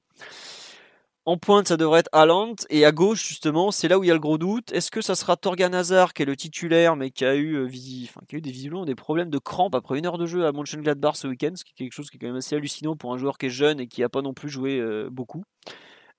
En 1.26 1.38
pointe, 1.38 1.68
ça 1.68 1.78
devrait 1.78 2.00
être 2.00 2.10
Haaland. 2.14 2.56
Et 2.70 2.86
à 2.86 2.94
gauche, 2.94 3.28
justement, 3.28 3.72
c'est 3.72 3.88
là 3.90 4.00
où 4.00 4.04
il 4.04 4.08
y 4.08 4.12
a 4.12 4.14
le 4.14 4.20
gros 4.22 4.38
doute. 4.38 4.72
Est-ce 4.72 4.90
que 4.90 5.02
ça 5.02 5.16
sera 5.16 5.36
Torgan 5.36 5.74
Hazard, 5.74 6.14
qui 6.14 6.24
est 6.24 6.26
le 6.26 6.36
titulaire, 6.38 6.96
mais 6.96 7.12
qui 7.12 7.26
a 7.26 7.36
eu, 7.36 7.58
euh, 7.58 7.68
des, 7.68 8.52
visiblement 8.52 8.86
des 8.86 8.96
problèmes 8.96 9.30
de 9.30 9.38
crampes 9.38 9.76
après 9.76 10.00
une 10.00 10.06
heure 10.06 10.18
de 10.18 10.26
jeu 10.26 10.48
à 10.48 10.54
Mönchengladbach 10.54 11.18
ce 11.18 11.28
week-end, 11.28 11.52
ce 11.56 11.66
qui 11.66 11.74
est 11.74 11.76
quelque 11.76 11.94
chose 11.94 12.10
qui 12.10 12.18
est 12.18 12.20
quand 12.20 12.28
même 12.28 12.38
assez 12.38 12.56
hallucinant 12.56 12.96
pour 12.96 13.14
un 13.14 13.18
joueur 13.18 13.38
qui 13.38 13.48
est 13.48 13.50
jeune 13.50 13.82
et 13.82 13.88
qui 13.88 14.02
n'a 14.02 14.10
pas 14.10 14.22
non 14.22 14.34
plus 14.34 14.50
joué 14.50 14.80
euh, 14.80 15.10
beaucoup. 15.12 15.44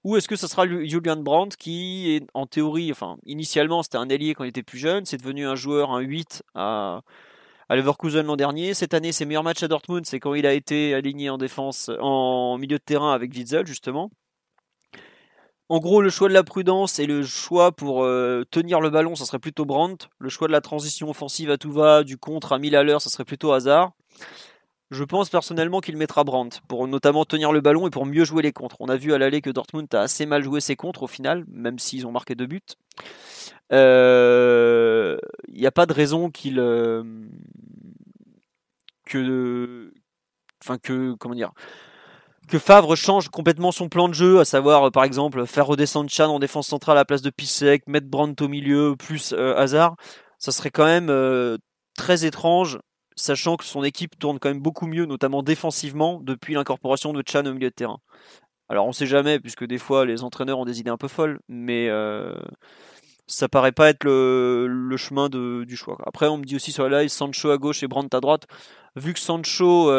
Ou 0.05 0.17
est-ce 0.17 0.27
que 0.27 0.37
ça 0.37 0.49
sera 0.49 0.67
Julian 0.67 1.17
Brandt, 1.17 1.57
qui 1.57 2.11
est 2.11 2.27
en 2.35 2.47
théorie, 2.47 2.91
enfin, 2.91 3.19
initialement, 3.25 3.83
c'était 3.83 3.99
un 3.99 4.09
ailier 4.09 4.35
quand 4.35 4.45
il 4.45 4.49
était 4.49 4.65
plus 4.65 4.79
jeune, 4.79 5.05
c'est 5.05 5.17
devenu 5.17 5.47
un 5.47 5.55
joueur, 5.55 5.93
un 5.93 6.01
8 6.01 6.43
à 6.55 7.03
Leverkusen 7.71 8.27
l'an 8.27 8.37
dernier. 8.37 8.75
Cette 8.75 8.95
année, 8.95 9.13
ses 9.13 9.25
meilleurs 9.25 9.45
matchs 9.45 9.63
à 9.63 9.69
Dortmund, 9.69 10.05
c'est 10.07 10.21
quand 10.21 10.35
il 10.35 10.47
a 10.47 10.53
été 10.53 10.95
aligné 10.95 11.31
en 11.31 11.39
défense, 11.39 11.91
en 12.01 12.59
milieu 12.59 12.79
de 12.79 12.83
terrain 12.83 13.13
avec 13.13 13.33
Witzel, 13.33 13.67
justement. 13.67 14.11
En 15.69 15.79
gros, 15.79 16.03
le 16.03 16.11
choix 16.11 16.29
de 16.29 16.35
la 16.35 16.43
prudence 16.43 16.99
et 16.99 17.07
le 17.07 17.23
choix 17.23 17.73
pour 17.73 18.05
euh, 18.05 18.45
tenir 18.51 18.81
le 18.81 18.91
ballon, 18.91 19.15
ça 19.15 19.25
serait 19.25 19.39
plutôt 19.39 19.65
Brandt. 19.65 20.09
Le 20.19 20.29
choix 20.29 20.47
de 20.47 20.53
la 20.53 20.61
transition 20.61 21.09
offensive 21.09 21.51
à 21.51 21.57
tout 21.57 21.73
va, 21.73 22.05
du 22.05 22.19
contre 22.19 22.53
à 22.53 22.59
1000 22.59 22.77
à 22.77 22.83
l'heure, 22.83 23.01
ça 23.01 23.09
serait 23.09 23.25
plutôt 23.25 23.53
hasard. 23.53 23.93
Je 24.93 25.05
pense 25.05 25.31
personnellement 25.31 25.81
qu'il 25.81 25.97
mettra 25.97 26.23
Brandt 26.23 26.61
pour 26.69 26.87
notamment 26.87 27.25
tenir 27.25 27.51
le 27.51 27.63
ballon 27.63 27.87
et 27.87 27.91
pour 27.91 28.05
mieux 28.05 28.25
jouer 28.25 28.43
les 28.43 28.53
contres. 28.53 28.77
On 28.79 28.91
a 28.91 28.97
vu 28.97 29.15
à 29.15 29.19
l'aller 29.19 29.41
que 29.41 29.49
Dortmund 29.49 29.93
a 29.95 30.03
assez 30.03 30.27
mal 30.27 30.45
joué 30.45 30.61
ses 30.61 30.77
contres 30.77 31.03
au 31.03 31.07
final, 31.07 31.45
même 31.49 31.79
s'ils 31.79 32.07
ont 32.07 32.13
marqué 32.13 32.35
deux 32.35 32.47
buts. 32.47 32.61
Il 33.71 33.77
euh, 33.79 35.17
n'y 35.49 35.67
a 35.67 35.71
pas 35.71 35.87
de 35.87 35.95
raison 35.95 36.31
qu'il 36.31 36.59
euh, 36.59 37.03
que 39.07 39.95
enfin 40.63 40.77
que 40.77 41.15
comment 41.15 41.35
dire 41.35 41.53
que 42.49 42.59
Favre 42.59 42.95
change 42.95 43.31
complètement 43.31 43.73
son 43.73 43.89
plan 43.89 44.11
de 44.11 44.15
jeu, 44.15 44.41
à 44.41 44.45
savoir 44.45 44.93
par 44.93 45.05
exemple 45.05 45.47
faire 45.47 45.67
redescendre 45.67 46.11
Chan 46.11 46.29
en 46.29 46.39
défense 46.39 46.69
centrale 46.69 46.99
à 46.99 47.01
la 47.01 47.05
place 47.07 47.23
de 47.23 47.31
Pisek, 47.31 47.87
mettre 47.87 48.09
Brandt 48.09 48.45
au 48.45 48.49
milieu, 48.49 48.95
plus 48.95 49.33
euh, 49.33 49.57
Hazard, 49.57 49.97
ça 50.39 50.53
serait 50.53 50.71
quand 50.71 50.85
même 50.85 51.09
euh, 51.09 51.57
très 51.97 52.27
étrange, 52.27 52.79
sachant 53.17 53.57
que 53.57 53.65
son 53.65 53.83
équipe 53.85 54.19
tourne 54.19 54.39
quand 54.39 54.49
même 54.49 54.61
beaucoup 54.61 54.87
mieux, 54.87 55.07
notamment 55.07 55.43
défensivement, 55.43 56.21
depuis 56.23 56.55
l'incorporation 56.55 57.13
de 57.13 57.23
Chan 57.27 57.47
au 57.47 57.55
milieu 57.55 57.71
de 57.71 57.75
terrain. 57.75 57.99
Alors 58.69 58.87
on 58.87 58.93
sait 58.93 59.07
jamais, 59.07 59.39
puisque 59.39 59.65
des 59.65 59.79
fois 59.79 60.05
les 60.05 60.23
entraîneurs 60.23 60.59
ont 60.59 60.65
des 60.65 60.81
idées 60.81 60.91
un 60.91 60.97
peu 60.97 61.09
folles, 61.09 61.41
mais 61.49 61.89
euh, 61.89 62.35
ça 63.27 63.49
paraît 63.49 63.73
pas 63.73 63.91
être 63.91 64.05
le, 64.05 64.97
chemin 64.97 65.29
du 65.29 65.77
choix. 65.77 65.99
Après 66.07 66.29
on 66.29 66.39
me 66.39 66.45
dit 66.45 66.57
aussi 66.57 66.73
sur 66.73 66.89
la 66.89 67.03
live 67.03 67.11
Sancho 67.11 67.51
à 67.51 67.59
gauche 67.59 67.83
et 67.83 67.89
Brandt 67.89 68.17
à 68.17 68.21
droite. 68.21 68.47
Vu 68.97 69.13
que 69.13 69.21
Sancho 69.21 69.91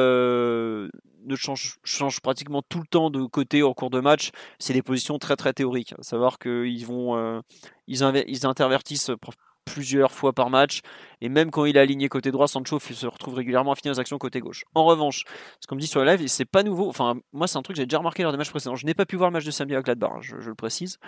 ne 1.26 1.35
change, 1.35 2.19
pratiquement 2.22 2.61
tout 2.61 2.80
le 2.80 2.88
temps 2.88 3.10
de 3.10 3.23
côté 3.26 3.64
en 3.64 3.73
cours 3.73 3.90
de 3.90 3.99
match. 3.99 4.31
C'est 4.60 4.73
des 4.73 4.81
positions 4.81 5.18
très 5.19 5.35
très 5.35 5.53
théoriques. 5.53 5.94
Savoir 6.02 6.40
qu'ils 6.40 6.85
vont, 6.85 7.18
euh, 7.18 7.41
ils, 7.88 8.03
intervertissent 8.45 9.11
plusieurs 9.65 10.11
fois 10.11 10.34
par 10.34 10.49
match. 10.49 10.81
Et 11.22 11.30
même 11.30 11.52
quand 11.52 11.65
il 11.65 11.77
est 11.77 11.80
aligné 11.80 12.10
côté 12.10 12.31
droit, 12.31 12.48
Sancho 12.48 12.80
se 12.80 13.07
retrouve 13.07 13.35
régulièrement 13.35 13.72
à 13.72 13.76
finir 13.76 13.94
les 13.94 13.99
actions 13.99 14.18
côté 14.18 14.41
gauche. 14.41 14.65
En 14.76 14.84
revanche, 14.84 15.23
ce 15.61 15.68
qu'on 15.68 15.76
me 15.76 15.80
dit 15.80 15.88
sur 15.88 16.03
le 16.03 16.11
live, 16.11 16.27
c'est 16.27 16.45
pas 16.45 16.64
nouveau. 16.64 16.90
Enfin, 16.90 17.15
moi, 17.31 17.48
c'est 17.48 17.57
un 17.57 17.61
truc 17.61 17.77
que 17.77 17.81
j'ai 17.81 17.85
déjà 17.85 17.99
remarqué 17.99 18.23
lors 18.23 18.34
des 18.34 18.38
matchs 18.38 18.49
précédents. 18.49 18.76
Je 18.76 18.85
n'ai 18.85 18.94
pas 18.94 19.06
pu 19.06 19.15
voir 19.15 19.30
le 19.30 19.34
match 19.34 19.45
de 19.45 19.52
samedi 19.52 19.73
avec 19.73 19.85
Gladbach, 19.85 20.22
je, 20.22 20.40
je, 20.40 20.49
le 20.49 20.56
précise. 20.56 20.99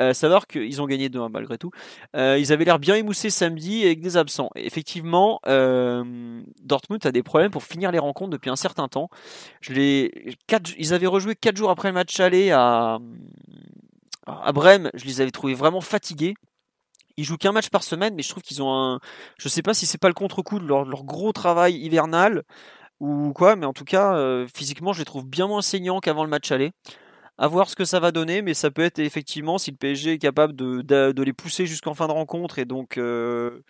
Euh, 0.00 0.12
savoir 0.14 0.48
qu'ils 0.48 0.82
ont 0.82 0.86
gagné 0.86 1.08
2-1 1.08 1.30
malgré 1.30 1.58
tout. 1.58 1.70
Euh, 2.16 2.38
ils 2.38 2.52
avaient 2.52 2.64
l'air 2.64 2.80
bien 2.80 2.96
émoussés 2.96 3.30
samedi 3.30 3.84
avec 3.84 4.00
des 4.00 4.16
absents. 4.16 4.50
Effectivement, 4.56 5.40
euh, 5.46 6.42
Dortmund 6.60 7.06
a 7.06 7.12
des 7.12 7.22
problèmes 7.22 7.52
pour 7.52 7.62
finir 7.62 7.92
les 7.92 8.00
rencontres 8.00 8.30
depuis 8.30 8.50
un 8.50 8.56
certain 8.56 8.88
temps. 8.88 9.10
Je 9.60 9.72
les, 9.74 10.36
ils 10.76 10.92
avaient 10.92 11.06
rejoué 11.06 11.36
4 11.36 11.56
jours 11.56 11.70
après 11.70 11.88
le 11.88 11.94
match 11.94 12.18
aller 12.18 12.50
à, 12.50 12.98
à 14.26 14.52
Brême. 14.52 14.90
Je 14.94 15.04
les 15.04 15.20
avais 15.20 15.30
trouvés 15.30 15.54
vraiment 15.54 15.80
fatigués. 15.80 16.34
Ils 17.22 17.24
jouent 17.24 17.36
qu'un 17.36 17.52
match 17.52 17.70
par 17.70 17.84
semaine, 17.84 18.16
mais 18.16 18.24
je 18.24 18.30
trouve 18.30 18.42
qu'ils 18.42 18.62
ont 18.64 18.74
un. 18.74 18.98
Je 19.38 19.48
sais 19.48 19.62
pas 19.62 19.74
si 19.74 19.86
c'est 19.86 19.96
pas 19.96 20.08
le 20.08 20.14
contre-coup 20.14 20.58
de 20.58 20.66
leur, 20.66 21.04
gros 21.04 21.30
travail 21.30 21.76
hivernal 21.76 22.42
ou 22.98 23.32
quoi, 23.32 23.54
mais 23.54 23.64
en 23.64 23.72
tout 23.72 23.84
cas, 23.84 24.16
euh, 24.16 24.48
physiquement, 24.52 24.92
je 24.92 24.98
les 24.98 25.04
trouve 25.04 25.24
bien 25.24 25.46
moins 25.46 25.62
saignants 25.62 26.00
qu'avant 26.00 26.24
le 26.24 26.30
match 26.30 26.50
aller. 26.50 26.72
À 27.38 27.46
voir 27.46 27.70
ce 27.70 27.76
que 27.76 27.84
ça 27.84 28.00
va 28.00 28.10
donner, 28.10 28.42
mais 28.42 28.54
ça 28.54 28.72
peut 28.72 28.82
être 28.82 28.98
effectivement, 28.98 29.56
si 29.56 29.70
le 29.70 29.76
PSG 29.76 30.14
est 30.14 30.18
capable 30.18 30.56
de, 30.56 31.22
les 31.22 31.32
pousser 31.32 31.64
jusqu'en 31.66 31.94
fin 31.94 32.08
de 32.08 32.12
rencontre 32.12 32.58
et 32.58 32.64
donc 32.64 32.98
euh, 32.98 33.60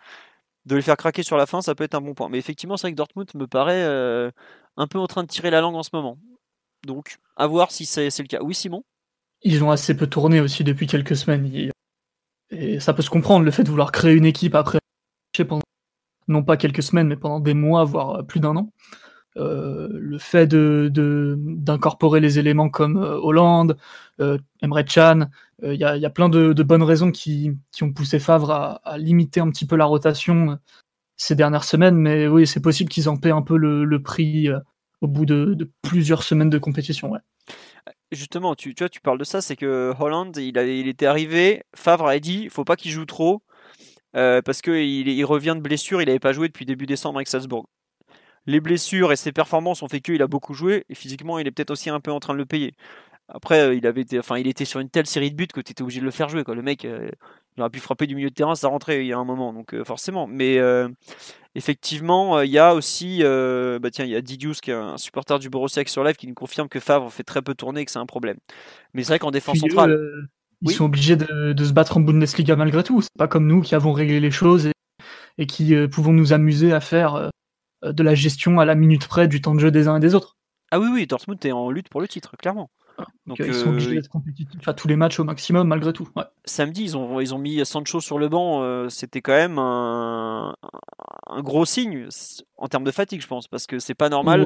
de 0.65 0.75
les 0.75 0.81
faire 0.81 0.97
craquer 0.97 1.21
sur 1.21 1.37
la 1.37 1.45
fin, 1.45 1.61
ça 1.61 1.75
peut 1.75 1.83
être 1.83 1.93
un 1.93 2.01
bon 2.01 2.15
point. 2.15 2.29
Mais 2.29 2.39
effectivement, 2.39 2.75
c'est 2.75 2.87
vrai 2.87 2.93
que 2.93 2.97
Dortmund 2.97 3.29
me 3.35 3.45
paraît 3.45 3.83
euh, 3.83 4.31
un 4.77 4.87
peu 4.87 4.97
en 4.97 5.05
train 5.05 5.21
de 5.21 5.27
tirer 5.27 5.51
la 5.51 5.61
langue 5.61 5.75
en 5.75 5.83
ce 5.83 5.91
moment. 5.93 6.17
Donc, 6.87 7.17
à 7.35 7.45
voir 7.45 7.69
si 7.69 7.85
c'est 7.85 8.09
le 8.17 8.27
cas. 8.27 8.39
Oui, 8.41 8.55
Simon? 8.55 8.83
Ils 9.43 9.63
ont 9.63 9.69
assez 9.69 9.95
peu 9.95 10.07
tourné 10.07 10.39
aussi 10.39 10.63
depuis 10.63 10.87
quelques 10.87 11.15
semaines. 11.15 11.71
Et 12.51 12.79
ça 12.79 12.93
peut 12.93 13.01
se 13.01 13.09
comprendre, 13.09 13.45
le 13.45 13.51
fait 13.51 13.63
de 13.63 13.69
vouloir 13.69 13.91
créer 13.91 14.13
une 14.13 14.25
équipe 14.25 14.55
après, 14.55 14.79
pendant, 15.47 15.63
non 16.27 16.43
pas 16.43 16.57
quelques 16.57 16.83
semaines, 16.83 17.07
mais 17.07 17.15
pendant 17.15 17.39
des 17.39 17.53
mois, 17.53 17.83
voire 17.83 18.25
plus 18.25 18.39
d'un 18.39 18.55
an. 18.55 18.69
Euh, 19.37 19.89
le 19.93 20.19
fait 20.19 20.45
de 20.45 20.91
d'incorporer 20.93 22.19
les 22.19 22.37
éléments 22.37 22.69
comme 22.69 22.97
euh, 22.97 23.17
Hollande, 23.19 23.77
euh, 24.19 24.37
Emre 24.61 24.83
Can, 24.85 25.27
il 25.63 25.73
y, 25.73 25.85
a, 25.85 26.09
plein 26.09 26.29
de, 26.29 26.51
bonnes 26.63 26.83
raisons 26.83 27.11
qui, 27.11 27.57
qui 27.71 27.83
ont 27.83 27.93
poussé 27.93 28.19
Favre 28.19 28.51
à, 28.51 28.97
limiter 28.97 29.39
un 29.39 29.49
petit 29.49 29.65
peu 29.65 29.77
la 29.77 29.85
rotation 29.85 30.59
ces 31.15 31.35
dernières 31.35 31.63
semaines, 31.63 31.95
mais 31.95 32.27
oui, 32.27 32.45
c'est 32.45 32.59
possible 32.59 32.89
qu'ils 32.89 33.07
en 33.09 33.17
paient 33.17 33.31
un 33.31 33.41
peu 33.41 33.57
le, 33.57 34.01
prix 34.03 34.49
au 35.01 35.07
bout 35.07 35.25
de, 35.25 35.71
plusieurs 35.81 36.23
semaines 36.23 36.49
de 36.49 36.57
compétition. 36.57 37.11
Ouais 37.11 37.19
justement, 38.11 38.55
tu, 38.55 38.73
vois, 38.77 38.89
tu 38.89 39.01
parles 39.01 39.17
de 39.17 39.23
ça, 39.23 39.41
c'est 39.41 39.55
que 39.55 39.93
Holland, 39.99 40.35
il, 40.37 40.57
il 40.57 40.87
était 40.87 41.05
arrivé, 41.05 41.63
Favre 41.75 42.07
a 42.07 42.19
dit, 42.19 42.49
faut 42.49 42.63
pas 42.63 42.75
qu'il 42.75 42.91
joue 42.91 43.05
trop, 43.05 43.41
euh, 44.15 44.41
parce 44.41 44.61
qu'il 44.61 45.07
il 45.07 45.25
revient 45.25 45.53
de 45.55 45.61
blessure, 45.61 46.01
il 46.01 46.05
n'avait 46.05 46.19
pas 46.19 46.33
joué 46.33 46.47
depuis 46.47 46.65
début 46.65 46.85
décembre 46.85 47.17
avec 47.17 47.27
Salzbourg. 47.27 47.67
Les 48.45 48.59
blessures 48.59 49.11
et 49.11 49.15
ses 49.15 49.31
performances 49.31 49.83
ont 49.83 49.87
fait 49.87 50.01
qu'il 50.01 50.21
a 50.21 50.27
beaucoup 50.27 50.53
joué, 50.53 50.85
et 50.89 50.95
physiquement, 50.95 51.39
il 51.39 51.47
est 51.47 51.51
peut-être 51.51 51.71
aussi 51.71 51.89
un 51.89 51.99
peu 51.99 52.11
en 52.11 52.19
train 52.19 52.33
de 52.33 52.39
le 52.39 52.45
payer. 52.45 52.73
Après, 53.29 53.61
euh, 53.61 53.75
il 53.75 53.87
avait 53.87 54.01
été, 54.01 54.19
enfin, 54.19 54.37
il 54.37 54.47
était 54.47 54.65
sur 54.65 54.79
une 54.79 54.89
telle 54.89 55.05
série 55.05 55.31
de 55.31 55.35
buts 55.35 55.47
que 55.47 55.61
tu 55.61 55.71
étais 55.71 55.81
obligé 55.81 55.99
de 55.99 56.05
le 56.05 56.11
faire 56.11 56.29
jouer. 56.29 56.43
Quoi. 56.43 56.55
Le 56.55 56.61
mec, 56.61 56.83
euh, 56.85 57.09
il 57.55 57.61
aurait 57.61 57.69
pu 57.69 57.79
frapper 57.79 58.05
du 58.05 58.15
milieu 58.15 58.29
de 58.29 58.33
terrain, 58.33 58.55
ça 58.55 58.67
rentrait 58.67 59.03
il 59.03 59.07
y 59.07 59.13
a 59.13 59.17
un 59.17 59.23
moment, 59.23 59.53
donc 59.53 59.75
forcément. 59.83 60.27
Mais 60.27 60.59
effectivement, 61.55 62.41
il 62.41 62.49
y 62.49 62.57
a 62.57 62.73
aussi, 62.73 63.21
bah 63.21 63.91
tiens, 63.91 64.05
il 64.05 64.11
y 64.11 64.15
a 64.15 64.21
Didius 64.21 64.59
qui 64.59 64.71
est 64.71 64.75
un 64.75 64.97
supporter 64.97 65.37
du 65.37 65.49
Borussia 65.49 65.83
sur 65.85 66.03
live 66.03 66.15
qui 66.15 66.27
nous 66.27 66.33
confirme 66.33 66.67
que 66.67 66.79
Favre 66.79 67.11
fait 67.11 67.23
très 67.23 67.43
peu 67.43 67.53
tourner 67.53 67.81
et 67.81 67.85
que 67.85 67.91
c'est 67.91 67.99
un 67.99 68.07
problème. 68.07 68.37
Mais 68.93 69.03
c'est 69.03 69.09
vrai 69.09 69.19
qu'en 69.19 69.29
défense 69.29 69.59
centrale, 69.59 69.95
ils 70.61 70.71
sont 70.71 70.85
obligés 70.85 71.15
de, 71.15 71.63
se 71.63 71.73
battre 71.73 71.97
en 71.97 71.99
Bundesliga 71.99 72.55
malgré 72.55 72.83
tout. 72.83 73.03
C'est 73.03 73.09
pas 73.17 73.27
comme 73.27 73.45
nous 73.45 73.61
qui 73.61 73.75
avons 73.75 73.93
réglé 73.93 74.19
les 74.19 74.31
choses 74.31 74.71
et, 75.37 75.45
qui 75.45 75.75
pouvons 75.87 76.13
nous 76.13 76.33
amuser 76.33 76.73
à 76.73 76.79
faire 76.79 77.29
de 77.83 78.03
la 78.03 78.15
gestion 78.15 78.59
à 78.59 78.65
la 78.65 78.73
minute 78.73 79.07
près 79.07 79.27
du 79.27 79.41
temps 79.41 79.53
de 79.53 79.59
jeu 79.59 79.69
des 79.69 79.87
uns 79.87 79.97
et 79.97 79.99
des 79.99 80.15
autres. 80.15 80.37
Ah 80.71 80.79
oui, 80.79 80.87
oui, 80.91 81.05
Dortmund 81.05 81.37
est 81.45 81.51
en 81.51 81.69
lutte 81.69 81.89
pour 81.89 82.01
le 82.01 82.07
titre, 82.07 82.35
clairement. 82.35 82.71
Donc, 83.25 83.39
ils 83.39 83.53
sont 83.53 83.69
obligés 83.69 83.91
euh, 83.91 83.95
d'être 83.95 84.09
compétitifs 84.09 84.67
à 84.67 84.73
tous 84.73 84.87
les 84.87 84.95
matchs 84.95 85.19
au 85.19 85.23
maximum 85.23 85.67
malgré 85.67 85.93
tout. 85.93 86.09
Samedi, 86.45 86.83
ils 86.83 86.97
ont, 86.97 87.19
ils 87.19 87.33
ont 87.33 87.37
mis 87.37 87.65
Sancho 87.65 88.01
sur 88.01 88.19
le 88.19 88.29
banc. 88.29 88.61
Euh, 88.61 88.89
c'était 88.89 89.21
quand 89.21 89.33
même 89.33 89.57
un, 89.59 90.53
gros 91.37 91.65
signe 91.65 92.07
en 92.57 92.67
termes 92.67 92.83
de 92.83 92.91
fatigue, 92.91 93.21
je 93.21 93.27
pense, 93.27 93.47
parce 93.47 93.65
que 93.65 93.79
c'est 93.79 93.95
pas 93.95 94.09
normal 94.09 94.45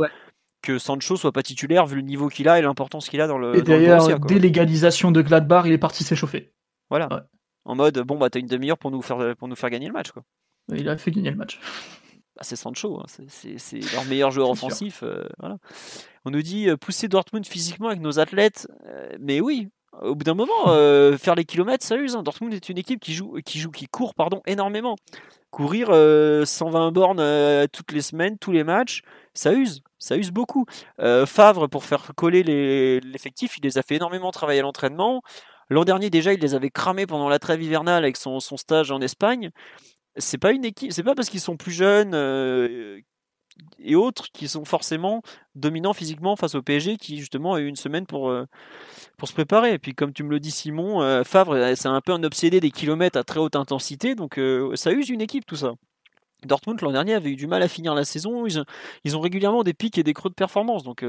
que 0.62 0.80
Sancho 0.80 1.16
soit 1.16 1.32
pas 1.32 1.44
titulaire 1.44 1.86
vu 1.86 1.96
le 1.96 2.02
niveau 2.02 2.30
qu'il 2.30 2.50
a 2.50 2.60
et 2.60 2.62
l'importance 2.62 3.10
qu'il 3.10 3.22
a 3.22 3.28
dans 3.28 3.38
le. 3.38 3.58
Et 3.58 3.62
d'ailleurs, 3.62 4.20
dès 4.20 4.40
l'égalisation 4.40 5.12
de 5.12 5.22
Gladbach, 5.22 5.64
il 5.66 5.72
est 5.72 5.78
parti 5.78 6.04
s'échauffer. 6.04 6.54
Voilà. 6.90 7.28
En 7.66 7.76
mode, 7.76 8.00
bon, 8.00 8.18
bah 8.18 8.30
t'as 8.30 8.40
une 8.40 8.48
demi-heure 8.48 8.78
pour 8.78 8.92
nous 8.92 9.02
faire 9.02 9.36
pour 9.36 9.48
nous 9.48 9.56
faire 9.56 9.70
gagner 9.70 9.88
le 9.88 9.94
match, 9.94 10.12
quoi. 10.12 10.24
Il 10.74 10.88
a 10.90 10.98
fait 10.98 11.12
gagner 11.12 11.32
le 11.32 11.38
match. 11.38 11.60
Bah, 12.38 12.44
c'est 12.44 12.56
Sancho, 12.56 13.00
hein. 13.00 13.06
c'est 13.58 13.80
leur 13.94 14.06
meilleur 14.06 14.30
joueur 14.30 14.52
offensif. 14.52 15.02
Euh, 15.02 15.28
voilà. 15.40 15.58
On 16.24 16.30
nous 16.30 16.44
dit 16.44 16.70
euh, 16.70 16.78
pousser 16.78 17.08
Dortmund 17.08 17.48
physiquement 17.48 17.88
avec 17.88 18.00
nos 18.00 18.20
athlètes, 18.20 18.68
euh, 18.86 19.10
mais 19.20 19.42
oui, 19.42 19.70
au 20.02 20.14
bout 20.14 20.24
d'un 20.24 20.36
moment, 20.36 20.66
faire 21.18 21.34
les 21.34 21.46
kilomètres, 21.46 21.84
ça 21.84 21.96
use. 21.96 22.16
Hein. 22.16 22.22
Dortmund 22.22 22.54
est 22.54 22.70
une 22.70 22.78
équipe 22.78 23.00
qui 23.00 23.14
joue, 23.14 23.40
qui 23.44 23.58
joue, 23.60 23.72
qui 23.72 23.88
court, 23.88 24.14
pardon, 24.14 24.42
énormément. 24.46 24.98
Courir 25.50 25.88
120 25.88 26.92
bornes 26.92 27.68
toutes 27.70 27.92
les 27.92 28.02
semaines, 28.02 28.38
tous 28.38 28.52
les 28.52 28.64
matchs, 28.64 29.02
ça 29.34 29.54
use, 29.54 29.82
ça 29.98 30.16
use 30.18 30.30
beaucoup. 30.30 30.66
Favre, 31.26 31.68
pour 31.68 31.86
faire 31.86 32.12
coller 32.16 32.44
l'effectif, 33.00 33.58
il 33.58 33.64
les 33.64 33.80
a 33.80 33.82
fait 33.82 33.96
énormément 33.96 34.30
travailler 34.30 34.60
à 34.60 34.64
l'entraînement. 34.64 35.24
L'an 35.70 35.86
dernier 35.86 36.10
déjà, 36.10 36.34
il 36.34 36.42
les 36.42 36.54
avait 36.54 36.70
cramés 36.70 37.08
pendant 37.08 37.30
la 37.30 37.40
trêve 37.40 37.64
hivernale 37.64 38.04
avec 38.04 38.18
son, 38.18 38.40
son 38.40 38.58
stage 38.58 38.92
en 38.92 39.02
Espagne 39.02 39.52
c'est 40.18 40.38
pas 40.38 40.52
une 40.52 40.66
équipe, 40.66 40.92
c'est 40.92 41.04
pas 41.04 41.16
parce 41.16 41.30
qu'ils 41.30 41.40
sont 41.40 41.58
plus 41.58 41.72
jeunes 41.72 42.14
euh, 42.14 43.00
et 43.80 43.96
autres 43.96 44.28
qui 44.32 44.48
sont 44.48 44.66
forcément 44.66 45.22
dominants 45.56 45.94
physiquement 45.94 46.36
face 46.36 46.56
au 46.56 46.62
PSG 46.62 46.98
qui 46.98 47.18
justement 47.18 47.56
a 47.56 47.60
eu 47.60 47.68
une 47.68 47.76
semaine 47.76 48.06
pour 48.06 48.30
euh, 48.30 48.46
pour 49.18 49.28
se 49.28 49.34
préparer. 49.34 49.74
Et 49.74 49.80
puis 49.80 49.94
comme 49.94 50.14
tu 50.14 50.24
me 50.24 50.30
le 50.30 50.40
dis 50.40 50.52
Simon, 50.52 51.02
euh, 51.02 51.24
Favre 51.24 51.76
c'est 51.76 51.88
un 51.88 52.02
peu 52.02 52.14
un 52.14 52.24
obsédé 52.24 52.60
des 52.60 52.72
kilomètres 52.72 53.18
à 53.18 53.24
très 53.24 53.40
haute 53.40 53.56
intensité, 53.56 54.16
donc 54.16 54.40
ça 54.76 54.92
use 54.92 55.10
une 55.10 55.22
équipe 55.22 55.46
tout 55.46 55.56
ça. 55.56 55.74
Dortmund 56.46 56.80
l'an 56.82 56.92
dernier 56.92 57.16
avait 57.16 57.32
eu 57.32 57.36
du 57.36 57.48
mal 57.48 57.64
à 57.64 57.68
finir 57.68 57.96
la 57.96 58.06
saison. 58.06 58.46
Ils, 58.46 59.18
ont 59.18 59.20
régulièrement 59.20 59.64
des 59.64 59.74
pics 59.74 59.98
et 59.98 60.04
des 60.04 60.14
creux 60.14 60.30
de 60.30 60.36
performance. 60.36 60.84
Donc 60.84 61.04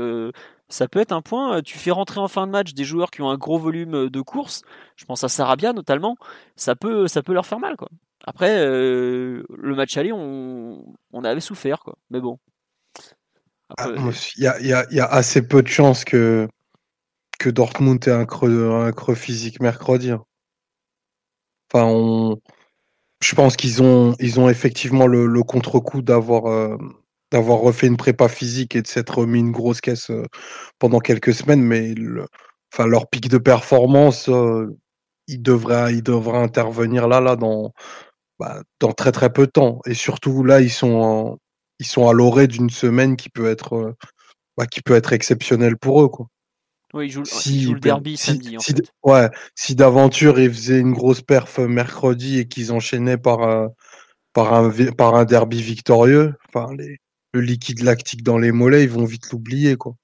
ça 0.70 0.89
peut 0.89 1.01
être 1.01 1.12
un 1.12 1.20
point. 1.20 1.60
Tu 1.60 1.76
fais 1.76 1.90
rentrer 1.90 2.18
en 2.18 2.28
fin 2.28 2.47
de 2.47 2.52
match 2.52 2.72
des 2.72 2.85
joueurs 2.85 3.10
qui 3.10 3.20
ont 3.20 3.28
un 3.28 3.36
gros 3.36 3.59
volume 3.59 4.09
de 4.09 4.20
course. 4.22 4.62
Je 4.97 5.05
pense 5.05 5.24
à 5.24 5.28
Sarabia 5.28 5.74
notamment. 5.74 6.16
Ça 6.56 6.76
peut, 6.76 7.09
ça 7.09 7.22
peut 7.22 7.35
leur 7.35 7.44
faire 7.44 7.60
mal. 7.60 7.76
Quoi. 7.76 7.89
Après, 8.24 8.59
euh, 8.59 9.43
le 9.57 9.74
match 9.74 9.97
aller, 9.97 10.12
on, 10.12 10.85
avait 11.24 11.40
souffert, 11.40 11.81
quoi. 11.81 11.97
Mais 12.11 12.20
bon. 12.20 12.39
Ah, 13.77 13.89
il 14.36 14.43
y, 14.43 15.01
a, 15.01 15.07
assez 15.07 15.47
peu 15.47 15.62
de 15.62 15.69
chances 15.69 16.05
que, 16.05 16.49
que 17.39 17.51
Dortmund 17.51 18.07
ait 18.09 18.12
un 18.12 18.24
creux, 18.24 18.70
un 18.70 18.93
creux 18.93 19.15
physique 19.15 19.61
mercredi. 19.61 20.11
Hein. 20.11 20.24
Enfin, 21.70 21.85
on... 21.86 22.40
je 23.23 23.35
pense 23.35 23.57
qu'ils 23.57 23.82
ont, 23.82 24.15
ils 24.20 24.40
ont 24.40 24.49
effectivement 24.49 25.07
le, 25.07 25.43
contre-coup 25.43 26.01
d'avoir 26.01 26.47
euh, 26.47 26.77
d'avoir 27.31 27.59
refait 27.59 27.89
une 27.89 27.99
prépa 27.99 28.28
physique 28.28 28.74
et 28.74 28.81
de 28.81 28.86
s'être 28.86 29.27
mis 29.27 29.40
une 29.40 29.53
grosse 29.53 29.82
caisse 29.82 30.11
euh, 30.11 30.24
pendant 30.78 30.99
quelques 30.99 31.35
semaines, 31.35 31.62
mais 31.62 31.95
enfin, 32.73 32.86
leur 32.86 33.09
pic 33.11 33.28
de 33.28 33.36
performance, 33.36 34.31
il, 35.27 35.43
devrait, 35.43 35.93
il 35.95 36.03
devrait 36.03 36.39
intervenir 36.39 37.07
là, 37.07 37.20
là, 37.20 37.36
dans, 37.36 37.74
bah, 38.39 38.62
dans 38.81 38.93
très 38.93 39.12
très 39.12 39.32
peu 39.32 39.47
de 39.47 39.51
temps. 39.52 39.81
Et 39.86 39.94
surtout 39.94 40.44
là, 40.44 40.60
ils 40.60 40.70
sont, 40.70 41.39
ils 41.78 41.86
sont 41.86 42.09
à 42.09 42.12
l'orée 42.12 42.47
d'une 42.47 42.70
semaine 42.70 43.16
qui 43.16 43.31
peut 43.31 43.48
être, 43.48 43.74
euh, 43.74 43.97
bah, 44.56 44.66
qui 44.66 44.81
peut 44.81 44.94
être 44.94 45.12
exceptionnelle 45.12 45.77
pour 45.77 46.02
eux, 46.02 46.09
quoi. 46.09 46.27
Oui, 46.94 47.06
ils 47.06 47.10
jouent, 47.10 47.24
si, 47.27 47.66
le 47.66 47.81
derby 47.81 48.16
samedi. 48.16 48.56
Si, 48.60 48.74
Ouais, 49.02 49.28
si 49.55 49.74
d'aventure 49.74 50.40
ils 50.40 50.51
faisaient 50.51 50.81
une 50.81 50.94
grosse 50.94 51.20
perf 51.20 51.59
mercredi 51.59 52.39
et 52.39 52.48
qu'ils 52.48 52.73
enchaînaient 52.73 53.19
par, 53.19 53.43
euh, 53.43 53.69
par, 54.32 54.55
un, 54.55 54.73
par 54.93 55.15
un 55.15 55.27
derby 55.27 55.60
victorieux, 55.60 56.35
enfin, 56.48 56.73
les, 56.78 56.97
le 57.35 57.40
liquide 57.43 57.82
lactique 57.82 58.23
dans 58.23 58.39
les 58.39 58.52
mollets, 58.52 58.85
ils 58.85 58.90
vont 58.90 59.05
vite 59.05 59.31
l'oublier. 59.31 59.77
quoi. 59.77 59.97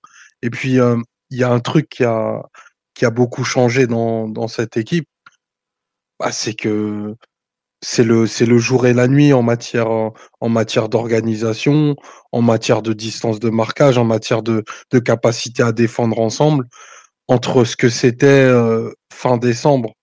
Et 0.43 0.51
puis, 0.51 0.79
euh, 0.79 0.97
il 1.31 1.39
y 1.39 1.43
a 1.43 1.51
un 1.51 1.61
truc 1.61 1.89
qui 1.89 2.05
a, 2.05 2.43
qui 2.93 3.07
a 3.07 3.11
beaucoup 3.11 3.45
changé 3.45 3.87
dans, 3.87 4.29
dans 4.29 4.47
cette 4.47 4.77
équipe, 4.77 5.09
bah, 6.19 6.33
c'est 6.33 6.55
que 6.55 7.17
c'est 7.85 8.05
le 8.05 8.27
c'est 8.27 8.47
le 8.47 8.59
jour 8.59 8.87
et 8.87 8.95
la 8.95 9.09
nuit 9.09 9.33
en 9.33 9.43
matière 9.43 9.89
en 10.41 10.49
matière 10.49 10.89
d'organisation, 10.89 11.97
en 12.33 12.43
matière 12.43 12.83
de 12.83 12.93
distance 12.93 13.41
de 13.41 13.51
marquage, 13.51 13.99
en 13.99 14.05
matière 14.05 14.43
de, 14.43 14.65
de 14.91 14.99
capacité 14.99 15.63
à 15.63 15.73
défendre 15.73 16.19
ensemble. 16.19 16.67
Entre 17.29 17.65
ce 17.65 17.77
que 17.77 17.89
c'était 17.89 18.27
euh, 18.27 18.93
fin 19.13 19.37
décembre 19.39 19.95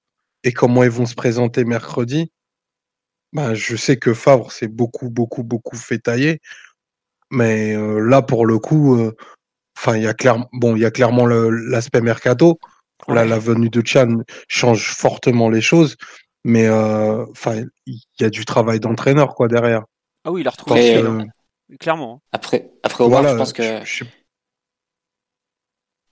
et 0.43 0.53
comment 0.53 0.83
ils 0.83 0.89
vont 0.89 1.05
se 1.05 1.15
présenter 1.15 1.65
mercredi, 1.65 2.31
ben, 3.33 3.53
je 3.53 3.75
sais 3.75 3.97
que 3.97 4.13
Favre 4.13 4.51
s'est 4.51 4.67
beaucoup 4.67 5.09
beaucoup 5.09 5.43
beaucoup 5.43 5.77
fait 5.77 5.99
tailler, 5.99 6.39
mais 7.31 7.75
euh, 7.75 7.99
là 7.99 8.21
pour 8.21 8.45
le 8.45 8.59
coup, 8.59 8.95
euh, 8.95 9.15
enfin 9.77 9.97
il 9.97 10.03
y 10.03 10.07
a 10.07 10.13
clairement 10.13 10.49
bon 10.53 10.75
il 10.75 10.81
y 10.81 10.85
a 10.85 10.91
clairement 10.91 11.25
l'aspect 11.25 12.01
mercato. 12.01 12.59
Là, 13.07 13.25
la 13.25 13.39
venue 13.39 13.69
de 13.69 13.81
Chan 13.83 14.17
change 14.47 14.93
fortement 14.93 15.49
les 15.49 15.61
choses. 15.61 15.97
Mais 16.43 16.69
enfin, 16.69 17.63
il 17.85 17.99
y 18.19 18.23
a 18.23 18.29
du 18.29 18.45
travail 18.45 18.79
d'entraîneur 18.79 19.35
quoi 19.35 19.47
derrière. 19.47 19.83
Ah 20.23 20.31
oui, 20.31 20.41
il 20.41 20.47
a 20.47 20.51
retrouvé 20.51 20.79
Après, 20.79 21.03
clairement. 21.79 22.15
hein. 22.15 22.19
Après, 22.31 22.71
après 22.83 23.03
Omar, 23.03 23.21
Voilà, 23.21 23.33
je 23.33 23.37
pense 23.37 23.53
que. 23.53 23.63
je- 23.63 23.85
je- 23.85 24.05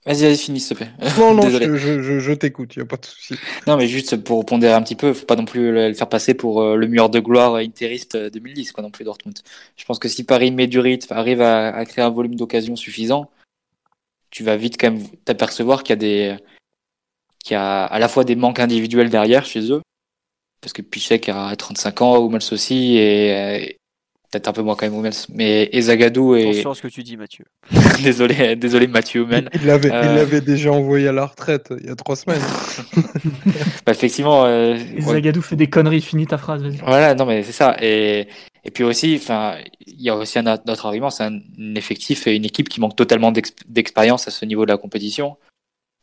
Vas-y, 0.06 0.22
vas-y, 0.22 0.38
finis, 0.38 0.60
s'il 0.60 0.76
te 0.78 0.82
plaît. 0.82 0.92
Non, 1.18 1.34
non, 1.34 1.42
Désolé. 1.44 1.66
je, 1.66 1.76
je, 1.76 2.02
je, 2.02 2.18
je 2.20 2.32
t'écoute, 2.32 2.74
il 2.74 2.80
a 2.82 2.86
pas 2.86 2.96
de 2.96 3.04
souci. 3.04 3.34
Non, 3.66 3.76
mais 3.76 3.86
juste 3.86 4.16
pour 4.16 4.46
pondérer 4.46 4.72
un 4.72 4.82
petit 4.82 4.96
peu, 4.96 5.12
faut 5.12 5.26
pas 5.26 5.36
non 5.36 5.44
plus 5.44 5.72
le 5.72 5.88
le 5.88 5.94
faire 5.94 6.08
passer 6.08 6.32
pour 6.32 6.62
euh, 6.62 6.74
le 6.74 6.86
mur 6.86 7.10
de 7.10 7.20
gloire 7.20 7.56
interiste 7.56 8.14
euh, 8.14 8.30
2010, 8.30 8.72
quoi, 8.72 8.82
non 8.82 8.90
plus 8.90 9.04
Dortmund. 9.04 9.38
Je 9.76 9.84
pense 9.84 9.98
que 9.98 10.08
si 10.08 10.24
Paris 10.24 10.52
met 10.52 10.66
du 10.68 10.78
rythme, 10.80 11.12
arrive 11.12 11.42
à, 11.42 11.68
à 11.76 11.84
créer 11.84 12.02
un 12.02 12.08
volume 12.10 12.34
d'occasion 12.34 12.76
suffisant, 12.76 13.30
tu 14.30 14.42
vas 14.42 14.56
vite 14.56 14.80
quand 14.80 14.90
même 14.90 15.06
t'apercevoir 15.26 15.82
qu'il 15.82 15.90
y 15.90 15.92
a 15.92 15.96
des, 15.96 16.36
qu'il 17.44 17.52
y 17.52 17.56
a 17.56 17.84
à 17.84 17.98
la 17.98 18.08
fois 18.08 18.24
des 18.24 18.36
manques 18.36 18.58
individuels 18.60 19.10
derrière 19.10 19.44
chez 19.44 19.70
eux, 19.70 19.82
parce 20.60 20.72
que 20.72 20.82
Pichek 20.82 21.28
a 21.28 21.54
35 21.56 22.02
ans, 22.02 22.26
Hummels 22.26 22.42
aussi, 22.52 22.96
et 22.98 23.34
euh, 23.34 23.58
peut-être 24.30 24.48
un 24.48 24.52
peu 24.52 24.62
moins 24.62 24.76
quand 24.76 24.86
même 24.86 24.98
Hummels, 24.98 25.14
mais 25.32 25.68
et 25.72 25.80
Zagadou 25.82 26.34
et 26.36 26.50
Attention 26.50 26.70
à 26.70 26.74
ce 26.74 26.82
que 26.82 26.88
tu 26.88 27.02
dis, 27.02 27.16
Mathieu. 27.16 27.44
désolé, 28.02 28.54
désolé 28.56 28.86
Mathieu 28.86 29.22
Hummel. 29.22 29.48
Il 29.54 29.66
l'avait, 29.66 29.90
Euh. 29.92 30.14
l'avait 30.16 30.40
déjà 30.40 30.70
envoyé 30.72 31.08
à 31.08 31.12
la 31.12 31.26
retraite 31.26 31.72
il 31.80 31.86
y 31.86 31.90
a 31.90 31.94
trois 31.96 32.16
semaines. 32.16 32.40
Bah, 33.86 33.92
effectivement, 33.92 34.44
euh, 34.44 34.74
Et 34.76 34.96
ouais, 35.02 35.12
Zagadou 35.14 35.42
fait 35.42 35.56
des 35.56 35.68
conneries, 35.68 36.00
finis 36.00 36.26
ta 36.26 36.38
phrase, 36.38 36.62
vas-y. 36.62 36.76
Voilà, 36.76 37.14
non, 37.14 37.24
mais 37.26 37.42
c'est 37.42 37.52
ça. 37.52 37.76
Et, 37.80 38.28
et 38.64 38.70
puis 38.70 38.84
aussi, 38.84 39.16
enfin, 39.20 39.56
il 39.86 40.00
y 40.02 40.10
a 40.10 40.16
aussi 40.16 40.38
un 40.38 40.46
autre 40.46 40.86
argument, 40.86 41.10
c'est 41.10 41.24
un, 41.24 41.40
effectif 41.74 42.26
et 42.26 42.36
une 42.36 42.44
équipe 42.44 42.68
qui 42.68 42.80
manque 42.80 42.96
totalement 42.96 43.32
d'ex- 43.32 43.54
d'expérience 43.68 44.28
à 44.28 44.30
ce 44.30 44.44
niveau 44.44 44.64
de 44.66 44.70
la 44.70 44.76
compétition. 44.78 45.36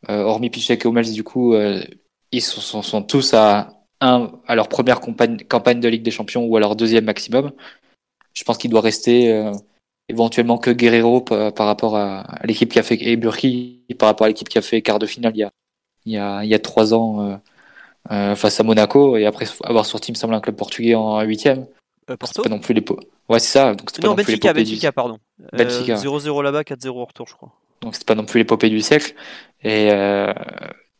Euh, 0.09 0.21
hormis 0.23 0.49
Pichek 0.49 0.83
et 0.85 0.87
Hummels, 0.87 1.11
du 1.13 1.23
coup, 1.23 1.53
euh, 1.53 1.83
ils 2.31 2.41
sont, 2.41 2.61
sont, 2.61 2.81
sont 2.81 3.01
tous 3.03 3.33
à 3.33 3.76
un, 4.01 4.31
à 4.47 4.55
leur 4.55 4.69
première 4.69 4.99
campagne, 4.99 5.37
campagne 5.47 5.79
de 5.79 5.87
Ligue 5.87 6.03
des 6.03 6.11
Champions 6.11 6.45
ou 6.45 6.55
à 6.57 6.59
leur 6.59 6.75
deuxième 6.75 7.05
maximum. 7.05 7.51
Je 8.33 8.43
pense 8.43 8.57
qu'il 8.57 8.69
doit 8.69 8.81
rester 8.81 9.31
euh, 9.33 9.51
éventuellement 10.09 10.57
que 10.57 10.71
Guerrero 10.71 11.21
par, 11.21 11.53
par 11.53 11.65
rapport 11.67 11.95
à, 11.97 12.19
à 12.21 12.45
l'équipe 12.45 12.71
qui 12.71 12.79
a 12.79 12.83
fait 12.83 12.97
et 13.01 13.15
Burki 13.17 13.83
par 13.97 14.07
rapport 14.07 14.25
à 14.25 14.27
l'équipe 14.27 14.49
qui 14.49 14.57
a 14.57 14.61
fait 14.61 14.81
quart 14.81 14.99
de 14.99 15.05
finale 15.07 15.33
il 15.35 15.39
y 15.39 15.43
a, 15.43 15.51
il 16.05 16.13
y 16.13 16.17
a, 16.17 16.43
il 16.43 16.49
y 16.49 16.53
a 16.53 16.59
trois 16.59 16.93
ans. 16.93 17.31
euh, 17.31 17.37
euh, 18.11 18.35
face 18.35 18.59
à 18.59 18.63
Monaco 18.63 19.17
et 19.17 19.25
après 19.25 19.45
avoir 19.63 19.85
sorti, 19.85 20.11
il 20.11 20.13
me 20.13 20.17
semble, 20.17 20.33
un 20.33 20.39
club 20.39 20.55
portugais 20.55 20.95
en 20.95 21.19
huitième. 21.21 21.59
Euh, 21.59 21.65
C'est 22.09 22.17
Porto 22.17 22.41
pas 22.43 22.49
non 22.49 22.59
plus 22.59 22.73
les 22.73 22.83
Ouais, 23.27 23.39
c'est 23.39 23.51
ça. 23.51 23.75
Donc 23.75 23.89
c'était 23.89 24.01
pas 24.01 24.07
Non, 24.07 24.15
non 24.15 24.23
plus 24.23 24.37
Benfica. 24.37 24.53
Benfica, 24.53 24.91
pardon. 24.93 25.17
Euh, 25.53 25.57
Benfica. 25.57 25.95
0-0 25.95 26.41
là-bas, 26.41 26.61
4-0 26.61 26.87
au 26.89 27.03
retour, 27.05 27.27
je 27.27 27.33
crois. 27.35 27.51
Donc 27.81 27.95
c'était 27.95 28.05
pas 28.05 28.15
non 28.15 28.23
plus 28.23 28.37
l'épopée 28.39 28.69
du 28.69 28.79
siècle. 28.79 29.13
Et 29.61 29.91
euh... 29.91 30.31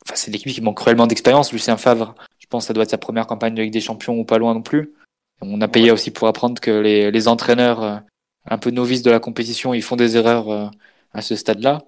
enfin, 0.06 0.16
c'est 0.16 0.32
l'équipe 0.32 0.52
qui 0.52 0.60
manque 0.62 0.76
cruellement 0.78 1.08
d'expérience. 1.08 1.54
Lucien 1.54 1.78
Favre, 1.78 2.14
je 2.48 2.50
pense 2.50 2.64
que 2.64 2.68
ça 2.68 2.74
doit 2.74 2.84
être 2.84 2.92
sa 2.92 2.98
première 2.98 3.28
campagne 3.28 3.56
de 3.56 3.62
Ligue 3.62 3.74
des 3.74 3.82
Champions 3.82 4.18
ou 4.18 4.24
pas 4.24 4.38
loin 4.38 4.54
non 4.54 4.62
plus. 4.62 4.94
On 5.42 5.60
a 5.60 5.68
payé 5.68 5.92
aussi 5.92 6.12
pour 6.12 6.30
apprendre 6.30 6.62
que 6.62 6.72
les, 6.72 7.12
les 7.12 7.28
entraîneurs 7.28 7.84
euh, 7.84 7.98
un 8.46 8.58
peu 8.58 8.72
novices 8.72 9.04
de 9.04 9.12
la 9.12 9.20
compétition, 9.20 9.74
ils 9.74 9.84
font 9.84 9.98
des 9.98 10.16
erreurs 10.16 10.50
euh, 10.50 10.68
à 11.12 11.22
ce 11.22 11.36
stade-là. 11.36 11.84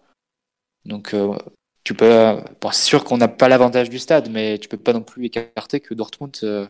Donc 0.85 1.13
euh, 1.13 1.33
tu 1.83 1.93
peux, 1.93 2.35
bon, 2.61 2.71
c'est 2.71 2.85
sûr 2.85 3.03
qu'on 3.03 3.17
n'a 3.17 3.27
pas 3.27 3.47
l'avantage 3.47 3.89
du 3.89 3.99
stade, 3.99 4.29
mais 4.29 4.57
tu 4.57 4.67
peux 4.67 4.77
pas 4.77 4.93
non 4.93 5.01
plus 5.01 5.25
écarter 5.25 5.79
que 5.79 5.93
Dortmund, 5.93 6.37
euh, 6.43 6.67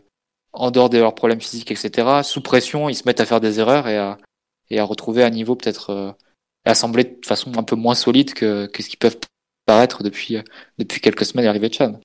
en 0.52 0.70
dehors 0.70 0.90
de 0.90 0.98
leurs 0.98 1.14
problèmes 1.14 1.40
physiques, 1.40 1.70
etc., 1.70 2.22
sous 2.22 2.42
pression, 2.42 2.88
ils 2.88 2.94
se 2.94 3.02
mettent 3.06 3.20
à 3.20 3.26
faire 3.26 3.40
des 3.40 3.60
erreurs 3.60 3.88
et 3.88 3.96
à, 3.98 4.18
et 4.70 4.78
à 4.78 4.84
retrouver 4.84 5.24
un 5.24 5.30
niveau 5.30 5.56
peut-être 5.56 5.90
euh, 5.90 6.12
et 6.66 6.70
à 6.70 6.74
sembler 6.74 7.04
de 7.04 7.26
façon 7.26 7.52
un 7.56 7.62
peu 7.62 7.76
moins 7.76 7.94
solide 7.94 8.34
que, 8.34 8.66
que 8.66 8.82
ce 8.82 8.88
qu'ils 8.88 8.98
peuvent 8.98 9.18
paraître 9.66 10.02
depuis, 10.02 10.36
depuis 10.78 11.00
quelques 11.00 11.24
semaines 11.24 11.44
à 11.44 11.48
l'arrivée 11.48 11.68
de 11.68 11.74
Chan. 11.74 12.00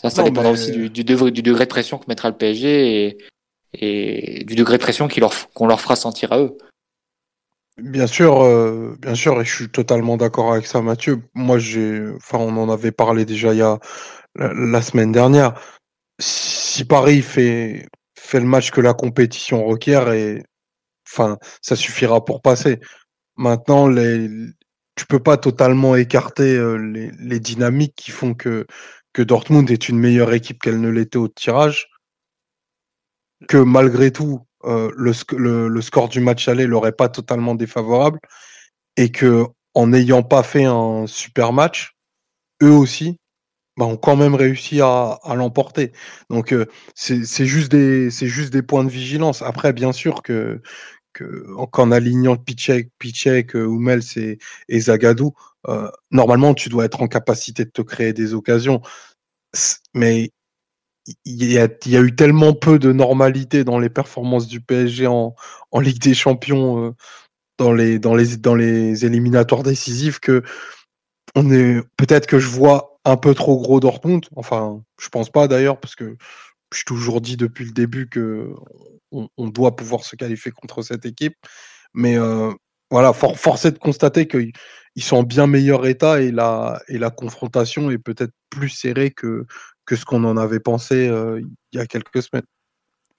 Ça, 0.00 0.10
ça 0.10 0.22
Non, 0.22 0.28
dépendra 0.28 0.52
mais- 0.52 0.58
aussi 0.58 0.72
du, 0.72 0.90
du, 0.90 1.04
degré, 1.04 1.30
du 1.30 1.42
degré 1.42 1.64
de 1.64 1.70
pression 1.70 1.98
que 1.98 2.04
mettra 2.08 2.28
le 2.30 2.36
PSG 2.36 3.06
et, 3.06 3.18
et 3.72 4.44
du 4.44 4.54
degré 4.54 4.76
de 4.78 4.82
pression 4.82 5.08
leur, 5.16 5.32
qu'on 5.52 5.66
leur 5.66 5.80
fera 5.80 5.96
sentir 5.96 6.32
à 6.32 6.38
eux. 6.40 6.56
Bien 7.78 8.06
sûr, 8.06 8.42
euh, 8.42 8.96
bien 9.00 9.14
sûr, 9.14 9.38
et 9.40 9.44
je 9.44 9.54
suis 9.54 9.68
totalement 9.68 10.16
d'accord 10.16 10.52
avec 10.52 10.66
ça, 10.66 10.80
Mathieu. 10.80 11.20
Moi, 11.34 11.58
j'ai, 11.58 12.02
enfin, 12.16 12.38
on 12.38 12.56
en 12.56 12.70
avait 12.70 12.92
parlé 12.92 13.26
déjà 13.26 13.52
il 13.52 13.58
y 13.58 13.62
a 13.62 13.78
la, 14.34 14.52
la 14.54 14.80
semaine 14.82 15.12
dernière. 15.12 15.60
Si 16.18 16.84
Paris 16.84 17.20
fait 17.22 17.86
fait 18.18 18.40
le 18.40 18.46
match 18.46 18.70
que 18.70 18.80
la 18.80 18.94
compétition 18.94 19.64
requiert, 19.66 20.10
et 20.12 20.42
enfin, 21.06 21.38
ça 21.60 21.76
suffira 21.76 22.24
pour 22.24 22.40
passer. 22.42 22.80
Maintenant, 23.36 23.86
les, 23.88 24.28
tu 24.96 25.06
peux 25.06 25.20
pas 25.22 25.36
totalement 25.36 25.94
écarter 25.96 26.56
euh, 26.56 26.76
les, 26.76 27.10
les 27.20 27.40
dynamiques 27.40 27.94
qui 27.94 28.10
font 28.10 28.32
que 28.34 28.66
Dortmund 29.22 29.70
est 29.70 29.88
une 29.88 29.98
meilleure 29.98 30.32
équipe 30.32 30.60
qu'elle 30.62 30.80
ne 30.80 30.90
l'était 30.90 31.18
au 31.18 31.28
tirage. 31.28 31.88
Que 33.48 33.58
malgré 33.58 34.10
tout, 34.12 34.46
euh, 34.64 34.90
le, 34.96 35.12
sc- 35.12 35.36
le, 35.36 35.68
le 35.68 35.82
score 35.82 36.08
du 36.08 36.20
match 36.20 36.48
aller 36.48 36.66
l'aurait 36.66 36.92
pas 36.92 37.08
totalement 37.08 37.54
défavorable 37.54 38.18
et 38.96 39.10
que 39.10 39.44
en 39.74 39.88
n'ayant 39.88 40.22
pas 40.22 40.42
fait 40.42 40.64
un 40.64 41.06
super 41.06 41.52
match, 41.52 41.96
eux 42.62 42.72
aussi 42.72 43.18
bah, 43.76 43.84
ont 43.84 43.96
quand 43.98 44.16
même 44.16 44.34
réussi 44.34 44.80
à, 44.80 45.18
l'emporter. 45.34 45.92
Donc 46.30 46.52
euh, 46.52 46.66
c'est 46.94 47.46
juste 47.46 47.70
des 47.72 48.62
points 48.62 48.84
de 48.84 48.90
vigilance. 48.90 49.42
Après, 49.42 49.72
bien 49.72 49.92
sûr 49.92 50.22
que 50.22 50.62
que 51.12 51.46
en- 51.56 51.66
qu'en 51.66 51.92
alignant 51.92 52.36
Pichek, 52.36 52.90
Pichek, 52.98 53.56
euh, 53.56 53.66
Hummels 53.66 54.02
et 54.68 54.80
Zagadou, 54.80 55.32
euh, 55.68 55.90
normalement 56.10 56.54
tu 56.54 56.68
dois 56.68 56.84
être 56.84 57.02
en 57.02 57.08
capacité 57.08 57.64
de 57.64 57.70
te 57.70 57.82
créer 57.82 58.12
des 58.12 58.34
occasions. 58.34 58.80
Mais 59.94 60.30
il 61.24 61.52
y 61.52 61.58
a, 61.58 61.68
eu 62.00 62.14
tellement 62.16 62.52
peu 62.52 62.78
de 62.78 62.92
normalité 62.92 63.64
dans 63.64 63.78
les 63.78 63.88
performances 63.88 64.48
du 64.48 64.60
PSG 64.60 65.06
en, 65.06 65.34
Ligue 65.78 66.00
des 66.00 66.14
Champions, 66.14 66.86
euh, 66.86 66.94
dans 67.58 67.72
les 67.72 69.04
éliminatoires 69.04 69.62
décisifs 69.62 70.18
que 70.18 70.42
on 71.34 71.50
est 71.50 71.82
peut-être 71.96 72.26
que 72.26 72.38
je 72.38 72.48
vois 72.48 72.98
un 73.04 73.16
peu 73.16 73.34
trop 73.34 73.60
gros 73.60 73.78
Dortmund. 73.78 74.24
Enfin, 74.34 74.82
je 75.00 75.08
pense 75.08 75.30
pas 75.30 75.48
d'ailleurs 75.48 75.78
parce 75.78 75.94
que 75.94 76.16
j'ai 76.74 76.82
toujours 76.84 77.20
dit 77.20 77.36
depuis 77.36 77.64
le 77.64 77.72
début 77.72 78.08
que 78.08 78.52
on, 79.12 79.48
doit 79.48 79.76
pouvoir 79.76 80.04
se 80.04 80.16
qualifier 80.16 80.50
contre 80.50 80.82
cette 80.82 81.06
équipe. 81.06 81.36
Mais 81.94 82.18
euh, 82.18 82.52
voilà, 82.90 83.12
for, 83.12 83.38
force 83.38 83.64
est 83.64 83.72
de 83.72 83.78
constater 83.78 84.26
qu'ils 84.26 84.52
ils 84.96 85.04
sont 85.04 85.18
en 85.18 85.22
bien 85.22 85.46
meilleur 85.46 85.86
état 85.86 86.20
et 86.20 86.32
la 86.32 86.80
et 86.88 86.98
la 86.98 87.10
confrontation 87.10 87.90
est 87.90 87.98
peut-être 87.98 88.32
plus 88.50 88.70
serrée 88.70 89.10
que 89.10 89.46
que 89.84 89.94
ce 89.96 90.04
qu'on 90.04 90.24
en 90.24 90.36
avait 90.36 90.60
pensé 90.60 91.08
euh, 91.08 91.40
il 91.72 91.78
y 91.78 91.80
a 91.80 91.86
quelques 91.86 92.22
semaines. 92.22 92.46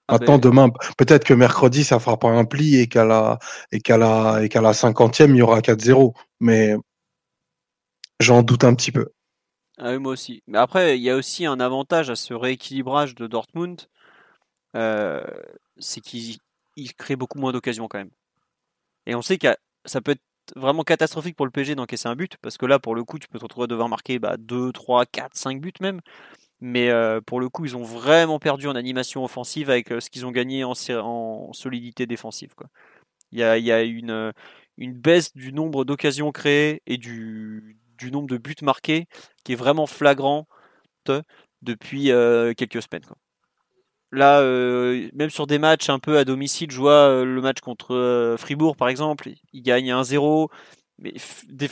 Ah 0.10 0.14
Maintenant, 0.14 0.38
ben, 0.38 0.50
demain, 0.50 0.70
peut-être 0.98 1.26
que 1.26 1.34
mercredi, 1.34 1.84
ça 1.84 2.00
fera 2.00 2.18
pas 2.18 2.30
un 2.30 2.46
pli 2.46 2.78
et 2.78 2.88
qu'à 2.88 3.04
la, 3.04 3.40
et 3.74 3.82
qu'à 3.82 3.98
la, 3.98 4.42
et 4.42 4.48
qu'à 4.48 4.62
la 4.62 4.74
cinquantième, 4.74 5.36
il 5.36 5.40
y 5.40 5.42
aura 5.42 5.60
4-0. 5.60 6.14
Mais 6.40 6.76
j'en 8.22 8.42
doute 8.42 8.64
un 8.64 8.74
petit 8.74 8.92
peu. 8.94 9.10
ah 9.78 9.92
oui, 9.92 10.00
moi 10.00 10.14
aussi. 10.14 10.44
Mais 10.48 10.60
après, 10.60 10.98
il 10.98 11.04
y 11.04 11.10
a 11.10 11.16
aussi 11.16 11.46
un 11.46 11.60
avantage 11.60 12.10
à 12.10 12.16
ce 12.16 12.34
rééquilibrage 12.34 13.16
de 13.16 13.28
Dortmund, 13.28 13.82
euh, 14.76 15.24
c'est 15.78 16.02
qu'ils 16.02 16.38
ils 16.78 16.94
créent 16.94 17.16
beaucoup 17.18 17.40
moins 17.40 17.52
d'occasions 17.52 17.88
quand 17.88 17.98
même. 17.98 18.12
Et 19.08 19.16
on 19.16 19.22
sait 19.22 19.38
que 19.38 19.56
ça 19.86 20.02
peut 20.02 20.12
être 20.12 20.22
vraiment 20.56 20.84
catastrophique 20.84 21.36
pour 21.36 21.46
le 21.46 21.52
PSG 21.52 21.76
d'encaisser 21.76 22.08
un 22.08 22.16
but, 22.16 22.38
parce 22.42 22.58
que 22.58 22.66
là, 22.66 22.80
pour 22.80 22.96
le 22.96 23.04
coup, 23.04 23.20
tu 23.20 23.28
peux 23.28 23.40
te 23.40 23.44
retrouver 23.44 23.68
devoir 23.68 23.90
marquer 23.90 24.20
bah, 24.20 24.38
2, 24.38 24.72
3, 24.72 25.06
4, 25.06 25.36
5 25.36 25.62
buts 25.62 25.74
même. 25.82 26.02
Mais 26.60 26.90
euh, 26.90 27.22
pour 27.22 27.40
le 27.40 27.50
coup, 27.50 27.66
ils 27.66 27.78
ont 27.78 27.84
vraiment 27.84 28.40
perdu 28.40 28.68
en 28.68 28.76
animation 28.76 29.24
offensive 29.24 29.70
avec 29.70 29.92
euh, 29.92 30.00
ce 30.00 30.10
qu'ils 30.10 30.26
ont 30.26 30.32
gagné 30.32 30.64
en, 30.64 30.74
solidité 31.54 32.08
défensive. 32.08 32.56
Quoi. 32.56 32.68
Il 33.32 33.40
y 33.40 33.44
a, 33.44 33.54
euh, 33.56 34.32
une 34.78 34.94
baisse 34.94 35.36
du 35.36 35.54
nombre 35.54 35.86
d'occasions 35.86 36.32
créées 36.32 36.82
et 36.88 36.98
du, 36.98 37.78
nombre 38.12 38.28
de 38.28 38.38
buts 38.38 38.56
marqués 38.64 39.08
qui 39.44 39.54
est 39.54 39.56
vraiment 39.56 39.88
flagrante 39.88 40.48
depuis 41.62 42.06
quelques 42.56 42.82
semaines. 42.82 43.06
quoi. 43.06 43.18
Là, 44.12 44.40
euh, 44.40 45.10
même 45.14 45.30
sur 45.30 45.48
des 45.48 45.60
matchs 45.60 45.90
un 45.90 46.00
peu 46.00 46.18
à 46.18 46.24
domicile, 46.24 46.72
je 46.72 46.78
vois 46.78 46.92
euh, 46.94 47.26
le 47.26 47.42
match 47.42 47.60
contre 47.60 47.94
euh, 47.94 48.38
Fribourg 48.38 48.78
par 48.78 48.88
exemple, 48.88 49.30
il 49.52 49.62
gagne 49.62 49.92
1-0, 49.92 50.50
mais 51.00 51.14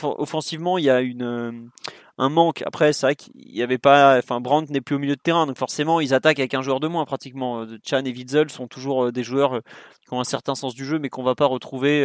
offensivement, 0.02 0.76
il 0.78 0.84
y 0.84 0.90
a 0.90 1.00
une, 1.00 1.70
un 2.18 2.28
manque. 2.28 2.62
Après, 2.66 2.92
c'est 2.92 3.06
vrai 3.06 3.16
qu'il 3.16 3.32
y 3.36 3.62
avait 3.62 3.78
pas, 3.78 4.18
enfin, 4.18 4.40
Brandt 4.40 4.70
n'est 4.72 4.82
plus 4.82 4.96
au 4.96 4.98
milieu 4.98 5.16
de 5.16 5.20
terrain, 5.20 5.46
donc 5.46 5.56
forcément, 5.56 5.98
ils 6.00 6.12
attaquent 6.14 6.38
avec 6.38 6.54
un 6.54 6.62
joueur 6.62 6.78
de 6.80 6.88
moins 6.88 7.06
pratiquement. 7.06 7.66
Chan 7.84 8.04
et 8.04 8.12
Witzel 8.12 8.50
sont 8.50 8.68
toujours 8.68 9.10
des 9.12 9.24
joueurs 9.24 9.62
qui 10.06 10.14
ont 10.14 10.20
un 10.20 10.24
certain 10.24 10.54
sens 10.54 10.74
du 10.74 10.84
jeu, 10.84 10.98
mais 10.98 11.08
qu'on 11.08 11.22
va 11.24 11.34
pas 11.34 11.46
retrouver 11.46 12.04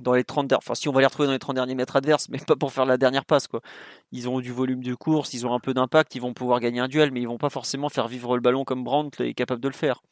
dans 0.00 0.14
les 0.14 0.24
30 0.24 0.48
der- 0.48 0.58
Enfin, 0.58 0.74
si 0.74 0.88
on 0.88 0.92
va 0.92 1.00
les 1.00 1.06
retrouver 1.06 1.26
dans 1.26 1.32
les 1.32 1.38
30 1.38 1.56
derniers 1.56 1.74
mètres 1.74 1.96
adverses, 1.96 2.28
mais 2.28 2.38
pas 2.38 2.56
pour 2.56 2.72
faire 2.72 2.86
la 2.86 2.96
dernière 2.98 3.24
passe, 3.24 3.46
quoi. 3.46 3.60
Ils 4.12 4.28
ont 4.28 4.40
du 4.40 4.52
volume 4.52 4.82
de 4.82 4.94
course, 4.94 5.34
ils 5.34 5.46
ont 5.46 5.54
un 5.54 5.60
peu 5.60 5.74
d'impact, 5.74 6.14
ils 6.14 6.20
vont 6.20 6.34
pouvoir 6.34 6.60
gagner 6.60 6.80
un 6.80 6.88
duel, 6.88 7.10
mais 7.12 7.20
ils 7.20 7.28
vont 7.28 7.38
pas 7.38 7.50
forcément 7.50 7.88
faire 7.88 8.08
vivre 8.08 8.36
le 8.36 8.42
ballon 8.42 8.64
comme 8.64 8.84
Brandt 8.84 9.22
est 9.24 9.34
capable 9.34 9.60
de 9.60 9.68
le 9.68 9.74
faire. 9.74 10.02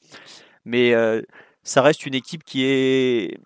Mais 0.64 0.94
euh, 0.94 1.22
ça 1.62 1.82
reste 1.82 2.06
une 2.06 2.14
équipe 2.14 2.44
qui 2.44 2.64
est 2.64 3.40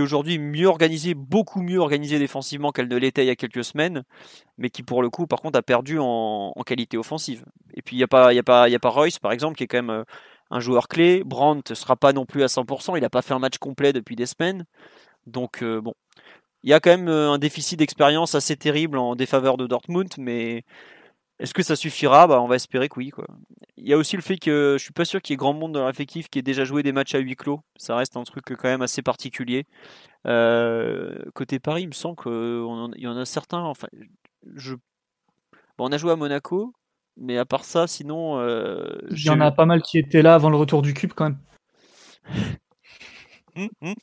aujourd'hui 0.00 0.38
mieux 0.38 0.68
organisée, 0.68 1.14
beaucoup 1.14 1.60
mieux 1.60 1.78
organisée 1.78 2.18
défensivement 2.18 2.72
qu'elle 2.72 2.88
ne 2.88 2.96
l'était 2.96 3.24
il 3.24 3.26
y 3.26 3.30
a 3.30 3.36
quelques 3.36 3.64
semaines, 3.64 4.04
mais 4.56 4.70
qui 4.70 4.82
pour 4.82 5.02
le 5.02 5.10
coup, 5.10 5.26
par 5.26 5.40
contre, 5.40 5.58
a 5.58 5.62
perdu 5.62 5.98
en, 6.00 6.52
qualité 6.64 6.96
offensive. 6.96 7.44
Et 7.74 7.82
puis 7.82 7.96
il 7.96 7.98
n'y 7.98 8.04
a, 8.04 8.08
pas, 8.08 8.30
a 8.30 8.42
pas 8.42 8.88
Royce, 8.88 9.18
par 9.18 9.32
exemple, 9.32 9.56
qui 9.56 9.64
est 9.64 9.66
quand 9.66 9.78
même 9.78 9.90
euh, 9.90 10.04
un 10.50 10.60
joueur 10.60 10.88
clé. 10.88 11.22
Brandt 11.24 11.70
ne 11.70 11.74
sera 11.74 11.96
pas 11.96 12.12
non 12.12 12.24
plus 12.24 12.42
à 12.42 12.46
100%, 12.46 12.96
il 12.96 13.00
n'a 13.02 13.10
pas 13.10 13.22
fait 13.22 13.34
un 13.34 13.38
match 13.38 13.58
complet 13.58 13.92
depuis 13.92 14.16
des 14.16 14.26
semaines. 14.26 14.64
Donc 15.26 15.62
euh, 15.62 15.80
bon, 15.80 15.94
il 16.62 16.70
y 16.70 16.72
a 16.72 16.80
quand 16.80 16.90
même 16.90 17.08
un 17.08 17.38
déficit 17.38 17.78
d'expérience 17.78 18.34
assez 18.34 18.56
terrible 18.56 18.98
en 18.98 19.16
défaveur 19.16 19.56
de 19.56 19.66
Dortmund, 19.66 20.10
mais 20.18 20.64
est-ce 21.42 21.54
que 21.54 21.62
ça 21.64 21.74
suffira? 21.74 22.28
Bah, 22.28 22.40
On 22.40 22.46
va 22.46 22.54
espérer 22.54 22.88
que 22.88 22.94
oui. 22.98 23.10
Quoi. 23.10 23.26
Il 23.76 23.88
y 23.88 23.92
a 23.92 23.96
aussi 23.96 24.14
le 24.14 24.22
fait 24.22 24.36
que 24.36 24.76
je 24.78 24.82
suis 24.82 24.92
pas 24.92 25.04
sûr 25.04 25.20
qu'il 25.20 25.32
y 25.32 25.34
ait 25.34 25.36
grand 25.36 25.52
monde 25.52 25.72
dans 25.72 25.86
l'effectif 25.86 26.28
qui 26.28 26.38
ait 26.38 26.42
déjà 26.42 26.64
joué 26.64 26.84
des 26.84 26.92
matchs 26.92 27.16
à 27.16 27.18
huis 27.18 27.34
clos. 27.34 27.60
Ça 27.76 27.96
reste 27.96 28.16
un 28.16 28.22
truc 28.22 28.44
quand 28.44 28.68
même 28.68 28.82
assez 28.82 29.02
particulier. 29.02 29.64
Euh, 30.26 31.18
côté 31.34 31.58
Paris, 31.58 31.82
il 31.82 31.88
me 31.88 31.92
semble 31.92 32.16
qu'il 32.16 33.02
y 33.02 33.06
en 33.08 33.16
a 33.16 33.24
certains. 33.24 33.62
Enfin, 33.62 33.88
je... 34.54 34.76
on 35.78 35.90
a 35.90 35.98
joué 35.98 36.12
à 36.12 36.16
Monaco, 36.16 36.72
mais 37.16 37.38
à 37.38 37.44
part 37.44 37.64
ça, 37.64 37.88
sinon. 37.88 38.38
Euh, 38.38 39.00
il 39.10 39.24
y 39.24 39.30
en 39.30 39.40
a 39.40 39.50
pas 39.50 39.66
mal 39.66 39.82
qui 39.82 39.98
étaient 39.98 40.22
là 40.22 40.34
avant 40.34 40.50
le 40.50 40.56
retour 40.56 40.80
du 40.80 40.94
cube 40.94 41.12
quand 41.12 41.24
même. 41.24 41.38
Hum, 43.56 43.68
hum. 43.82 43.94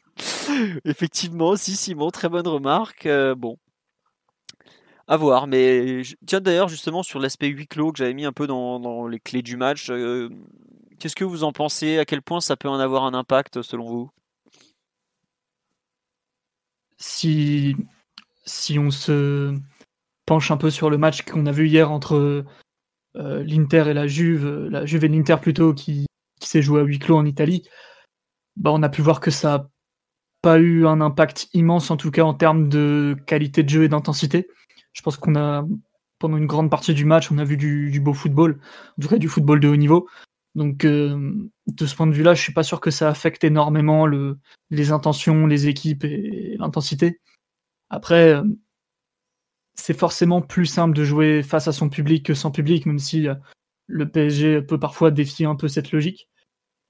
Effectivement, 0.86 1.56
si 1.56 1.76
Simon, 1.76 2.12
très 2.12 2.30
bonne 2.30 2.48
remarque. 2.48 3.06
Euh, 3.06 3.36
bon, 3.36 3.58
à 5.08 5.18
voir. 5.18 5.48
Mais 5.48 6.04
tiens 6.26 6.40
d'ailleurs 6.40 6.70
justement 6.70 7.04
sur 7.04 7.20
l'aspect 7.20 7.48
huis 7.48 7.68
clos 7.68 7.92
que 7.92 7.98
j'avais 7.98 8.14
mis 8.14 8.26
un 8.26 8.32
peu 8.32 8.48
dans, 8.48 9.08
les 9.08 9.20
clés 9.20 9.42
du 9.42 9.58
match. 9.58 9.90
Euh, 9.90 10.30
qu'est-ce 11.00 11.16
que 11.16 11.26
vous 11.26 11.44
en 11.44 11.52
pensez? 11.52 11.98
À 11.98 12.06
quel 12.06 12.22
point 12.22 12.42
ça 12.42 12.56
peut 12.56 12.70
en 12.70 12.80
avoir 12.80 13.04
un 13.06 13.14
impact 13.14 13.62
selon 13.62 13.88
vous? 13.88 14.10
Si 16.98 17.76
si 18.46 18.80
on 18.80 18.92
se 18.92 19.56
penche 20.26 20.52
un 20.52 20.58
peu 20.58 20.70
sur 20.70 20.90
le 20.90 20.98
match 20.98 21.24
qu'on 21.24 21.46
a 21.46 21.52
vu 21.52 21.68
hier 21.68 21.92
entre 21.92 22.46
euh, 23.16 23.44
l'Inter 23.44 23.86
et 23.88 23.94
la 23.94 24.08
Juve, 24.08 24.68
la 24.70 24.86
Juve 24.86 25.06
et 25.06 25.08
l'Inter 25.08 25.38
plutôt 25.42 25.74
qui, 25.74 26.06
s'est 26.42 26.62
joué 26.62 26.82
à 26.82 26.84
huis 26.84 27.00
clos 27.00 27.18
en 27.18 27.26
Italie, 27.26 27.64
bah 28.60 28.72
on 28.74 28.84
a 28.84 28.90
pu 28.90 29.02
voir 29.02 29.20
que 29.20 29.32
ça 29.32 29.58
n'a 29.58 29.70
pas 30.42 30.60
eu 30.60 30.86
un 30.86 31.02
impact 31.02 31.50
immense 31.54 31.92
en 31.92 31.98
tout 31.98 32.12
cas 32.12 32.24
en 32.24 32.34
termes 32.34 32.70
de 32.70 33.18
qualité 33.26 33.64
de 33.64 33.70
jeu 33.70 33.84
et 33.84 33.90
d'intensité. 33.90 34.48
Je 34.94 35.02
pense 35.02 35.18
qu'on 35.18 35.36
a, 35.36 35.66
pendant 36.20 36.38
une 36.38 36.46
grande 36.48 36.70
partie 36.70 36.94
du 36.94 37.06
match, 37.06 37.32
on 37.32 37.38
a 37.38 37.44
vu 37.44 37.58
du, 37.58 38.00
beau 38.00 38.14
football, 38.14 38.60
en 38.98 39.02
tout 39.02 39.08
cas 39.10 39.18
du 39.18 39.30
football 39.30 39.60
de 39.60 39.68
haut 39.68 39.76
niveau. 39.76 40.08
Donc, 40.56 40.84
euh, 40.86 41.34
de 41.68 41.86
ce 41.86 41.96
point 41.96 42.08
de 42.08 42.14
vue-là, 42.14 42.34
je 42.34 42.42
suis 42.42 42.54
pas 42.54 42.64
sûr 42.64 42.82
que 42.82 42.92
ça 42.92 43.10
affecte 43.10 43.44
énormément 43.44 44.06
le, 44.06 44.38
les 44.72 44.92
intentions, 44.92 45.48
les 45.48 45.68
équipes 45.68 46.04
et, 46.04 46.58
l'intensité. 46.60 47.22
Après, 47.90 48.34
euh, 48.34 48.44
c'est 49.76 49.98
forcément 49.98 50.42
plus 50.42 50.66
simple 50.66 50.96
de 50.96 51.04
jouer 51.04 51.44
face 51.44 51.68
à 51.68 51.72
son 51.74 51.90
public 51.90 52.26
que 52.26 52.34
sans 52.34 52.52
public, 52.52 52.86
même 52.86 53.00
si 53.00 53.28
euh, 53.28 53.36
le 53.88 54.10
PSG 54.10 54.62
peut 54.62 54.80
parfois 54.80 55.12
défier 55.12 55.46
un 55.46 55.56
peu 55.56 55.68
cette 55.68 55.92
logique. 55.92 56.29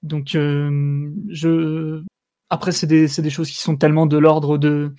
Donc, 0.03 0.29
je... 0.31 2.03
après, 2.49 2.71
c'est 2.71 2.87
des, 2.87 3.07
des, 3.07 3.29
choses 3.29 3.49
qui 3.49 3.57
sont 3.57 3.75
tellement 3.75 4.05
de 4.05 4.17
l'ordre 4.17 4.57
de, 4.57 4.93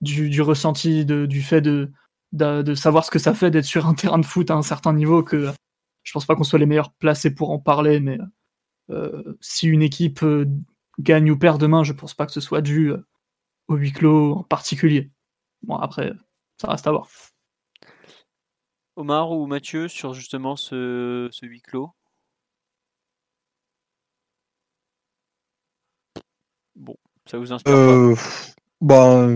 du, 0.00 0.42
ressenti, 0.42 1.04
du 1.04 1.42
fait 1.42 1.60
de, 1.60 2.74
savoir 2.74 3.04
ce 3.04 3.10
que 3.10 3.18
ça 3.18 3.34
fait 3.34 3.50
d'être 3.50 3.64
sur 3.64 3.86
un 3.86 3.94
terrain 3.94 4.18
de 4.18 4.26
foot 4.26 4.50
à 4.50 4.54
un 4.54 4.62
certain 4.62 4.92
niveau 4.92 5.22
que 5.22 5.50
je 6.02 6.12
pense 6.12 6.26
pas 6.26 6.34
qu'on 6.34 6.44
soit 6.44 6.58
les 6.58 6.66
meilleurs 6.66 6.92
placés 6.94 7.34
pour 7.34 7.50
en 7.50 7.58
parler, 7.58 8.00
mais 8.00 8.18
euh, 8.88 9.36
si 9.40 9.68
une 9.68 9.82
équipe 9.82 10.22
euh, 10.22 10.46
gagne 10.98 11.30
ou 11.30 11.38
perd 11.38 11.60
demain, 11.60 11.84
je 11.84 11.92
pense 11.92 12.14
pas 12.14 12.26
que 12.26 12.32
ce 12.32 12.40
soit 12.40 12.62
dû 12.62 12.90
euh, 12.90 13.06
au 13.68 13.76
huis 13.76 13.92
clos 13.92 14.34
en 14.34 14.42
particulier. 14.42 15.10
Bon, 15.62 15.76
après, 15.76 16.12
ça 16.60 16.68
reste 16.68 16.86
à 16.86 16.92
voir. 16.92 17.08
Omar 18.96 19.30
ou 19.30 19.46
Mathieu 19.46 19.88
sur 19.88 20.14
justement 20.14 20.56
ce 20.56 21.28
huis 21.42 21.62
clos? 21.62 21.92
Bon, 26.76 26.96
ça 27.26 27.38
vous 27.38 27.52
inspire 27.52 27.74
euh, 27.74 28.14
bah, 28.80 29.28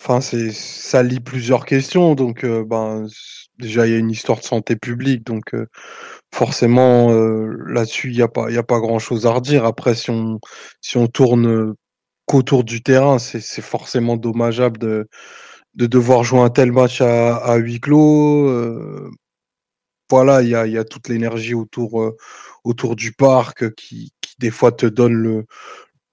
Enfin, 0.00 0.20
c'est 0.20 0.52
ça 0.52 1.02
lie 1.02 1.20
plusieurs 1.20 1.64
questions. 1.64 2.14
Donc, 2.14 2.44
euh, 2.44 2.64
ben, 2.64 3.06
déjà, 3.58 3.86
il 3.86 3.92
y 3.92 3.94
a 3.94 3.98
une 3.98 4.10
histoire 4.10 4.38
de 4.38 4.44
santé 4.44 4.76
publique. 4.76 5.24
Donc, 5.24 5.54
euh, 5.54 5.66
forcément, 6.34 7.10
là-dessus, 7.66 8.10
il 8.10 8.16
n'y 8.16 8.22
a 8.22 8.28
pas, 8.28 8.50
il 8.50 8.58
a 8.58 8.62
pas 8.62 8.80
grand-chose 8.80 9.26
à 9.26 9.32
redire. 9.32 9.64
Après, 9.64 9.94
si 9.94 10.10
on, 10.10 10.38
si 10.80 10.96
on 10.98 11.06
tourne 11.06 11.74
qu'autour 12.26 12.64
du 12.64 12.82
terrain, 12.82 13.18
c'est 13.18 13.62
forcément 13.62 14.16
dommageable 14.16 14.78
de, 14.78 15.08
de 15.74 15.86
devoir 15.86 16.24
jouer 16.24 16.40
un 16.40 16.50
tel 16.50 16.72
match 16.72 17.00
à, 17.00 17.36
à 17.36 17.56
huis 17.56 17.80
clos. 17.80 18.50
voilà, 20.10 20.42
il 20.42 20.48
y 20.50 20.54
a, 20.54 20.66
y 20.66 20.78
a 20.78 20.84
toute 20.84 21.08
l'énergie 21.08 21.54
autour, 21.54 22.12
autour 22.64 22.96
du 22.96 23.12
parc 23.12 23.74
qui, 23.74 24.12
qui, 24.20 24.34
des 24.38 24.50
fois, 24.50 24.72
te 24.72 24.86
donne 24.86 25.14
le, 25.14 25.46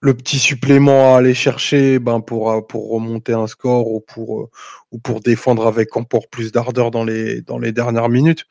le 0.03 0.13
petit 0.13 0.37
supplément 0.37 1.15
à 1.15 1.19
aller 1.19 1.33
chercher 1.33 1.97
ben 1.97 2.19
pour, 2.19 2.51
euh, 2.51 2.61
pour 2.61 2.91
remonter 2.91 3.31
un 3.31 3.47
score 3.47 3.87
ou 3.89 4.01
pour, 4.01 4.41
euh, 4.41 4.49
ou 4.91 4.99
pour 4.99 5.21
défendre 5.21 5.65
avec 5.65 5.95
encore 5.95 6.27
plus 6.29 6.51
d'ardeur 6.51 6.91
dans 6.91 7.05
les, 7.05 7.41
dernières 7.71 8.09
minutes. 8.09 8.43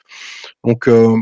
Donc, 0.65 0.89
euh, 0.89 1.15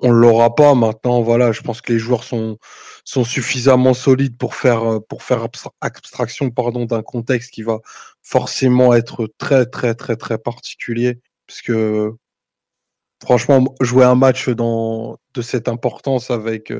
on 0.00 0.10
l'aura 0.10 0.54
pas 0.54 0.74
maintenant. 0.74 1.22
Voilà, 1.22 1.52
je 1.52 1.62
pense 1.62 1.80
que 1.80 1.92
les 1.92 1.98
joueurs 1.98 2.24
sont, 2.24 2.58
suffisamment 3.04 3.94
solides 3.94 4.36
pour 4.36 4.54
faire, 4.54 5.00
faire 5.20 5.46
abstraction 5.80 6.50
pardon, 6.50 6.84
d'un 6.84 7.02
contexte 7.02 7.50
qui 7.50 7.62
va 7.62 7.78
forcément 8.22 8.94
être 8.94 9.26
très, 9.38 9.64
très, 9.64 9.94
très, 9.94 10.16
très 10.16 10.36
particulier. 10.36 11.18
Puisque, 11.46 11.72
franchement, 13.22 13.64
jouer 13.80 14.04
un 14.04 14.16
match 14.16 14.48
de 14.50 15.42
cette 15.42 15.68
importance 15.68 16.30
avec 16.30 16.70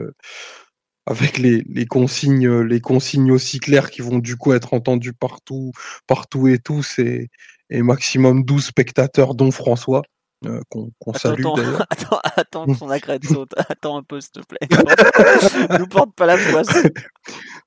avec 1.09 1.39
les, 1.39 1.65
les, 1.69 1.87
consignes, 1.87 2.63
les 2.63 2.81
consignes 2.81 3.33
aussi 3.33 3.61
claires 3.61 3.91
qui 3.91 4.03
vont 4.03 4.19
du 4.19 4.37
coup 4.37 4.53
être 4.53 4.75
entendues 4.75 5.13
partout, 5.13 5.73
partout 6.07 6.49
et 6.49 6.59
tous, 6.59 6.99
et, 6.99 7.31
et 7.71 7.83
maximum 7.83 8.45
12 8.45 8.67
spectateurs, 8.67 9.35
dont 9.35 9.51
François. 9.51 10.03
Euh, 10.47 10.61
qu'on 10.71 11.13
salue 11.15 11.43
d'ailleurs. 11.43 11.85
Attends, 11.91 12.21
attends 12.23 12.67
que 12.67 12.75
son 12.75 12.91
accrète 12.91 13.25
saute. 13.29 13.51
Attends 13.57 13.97
un 13.97 14.05
peu, 14.05 14.21
s'il 14.21 14.31
te 14.31 14.41
plaît. 14.41 14.61
nous 15.81 15.89
porte 15.89 16.15
pas 16.15 16.27
la 16.27 16.37
poisse. 16.37 16.69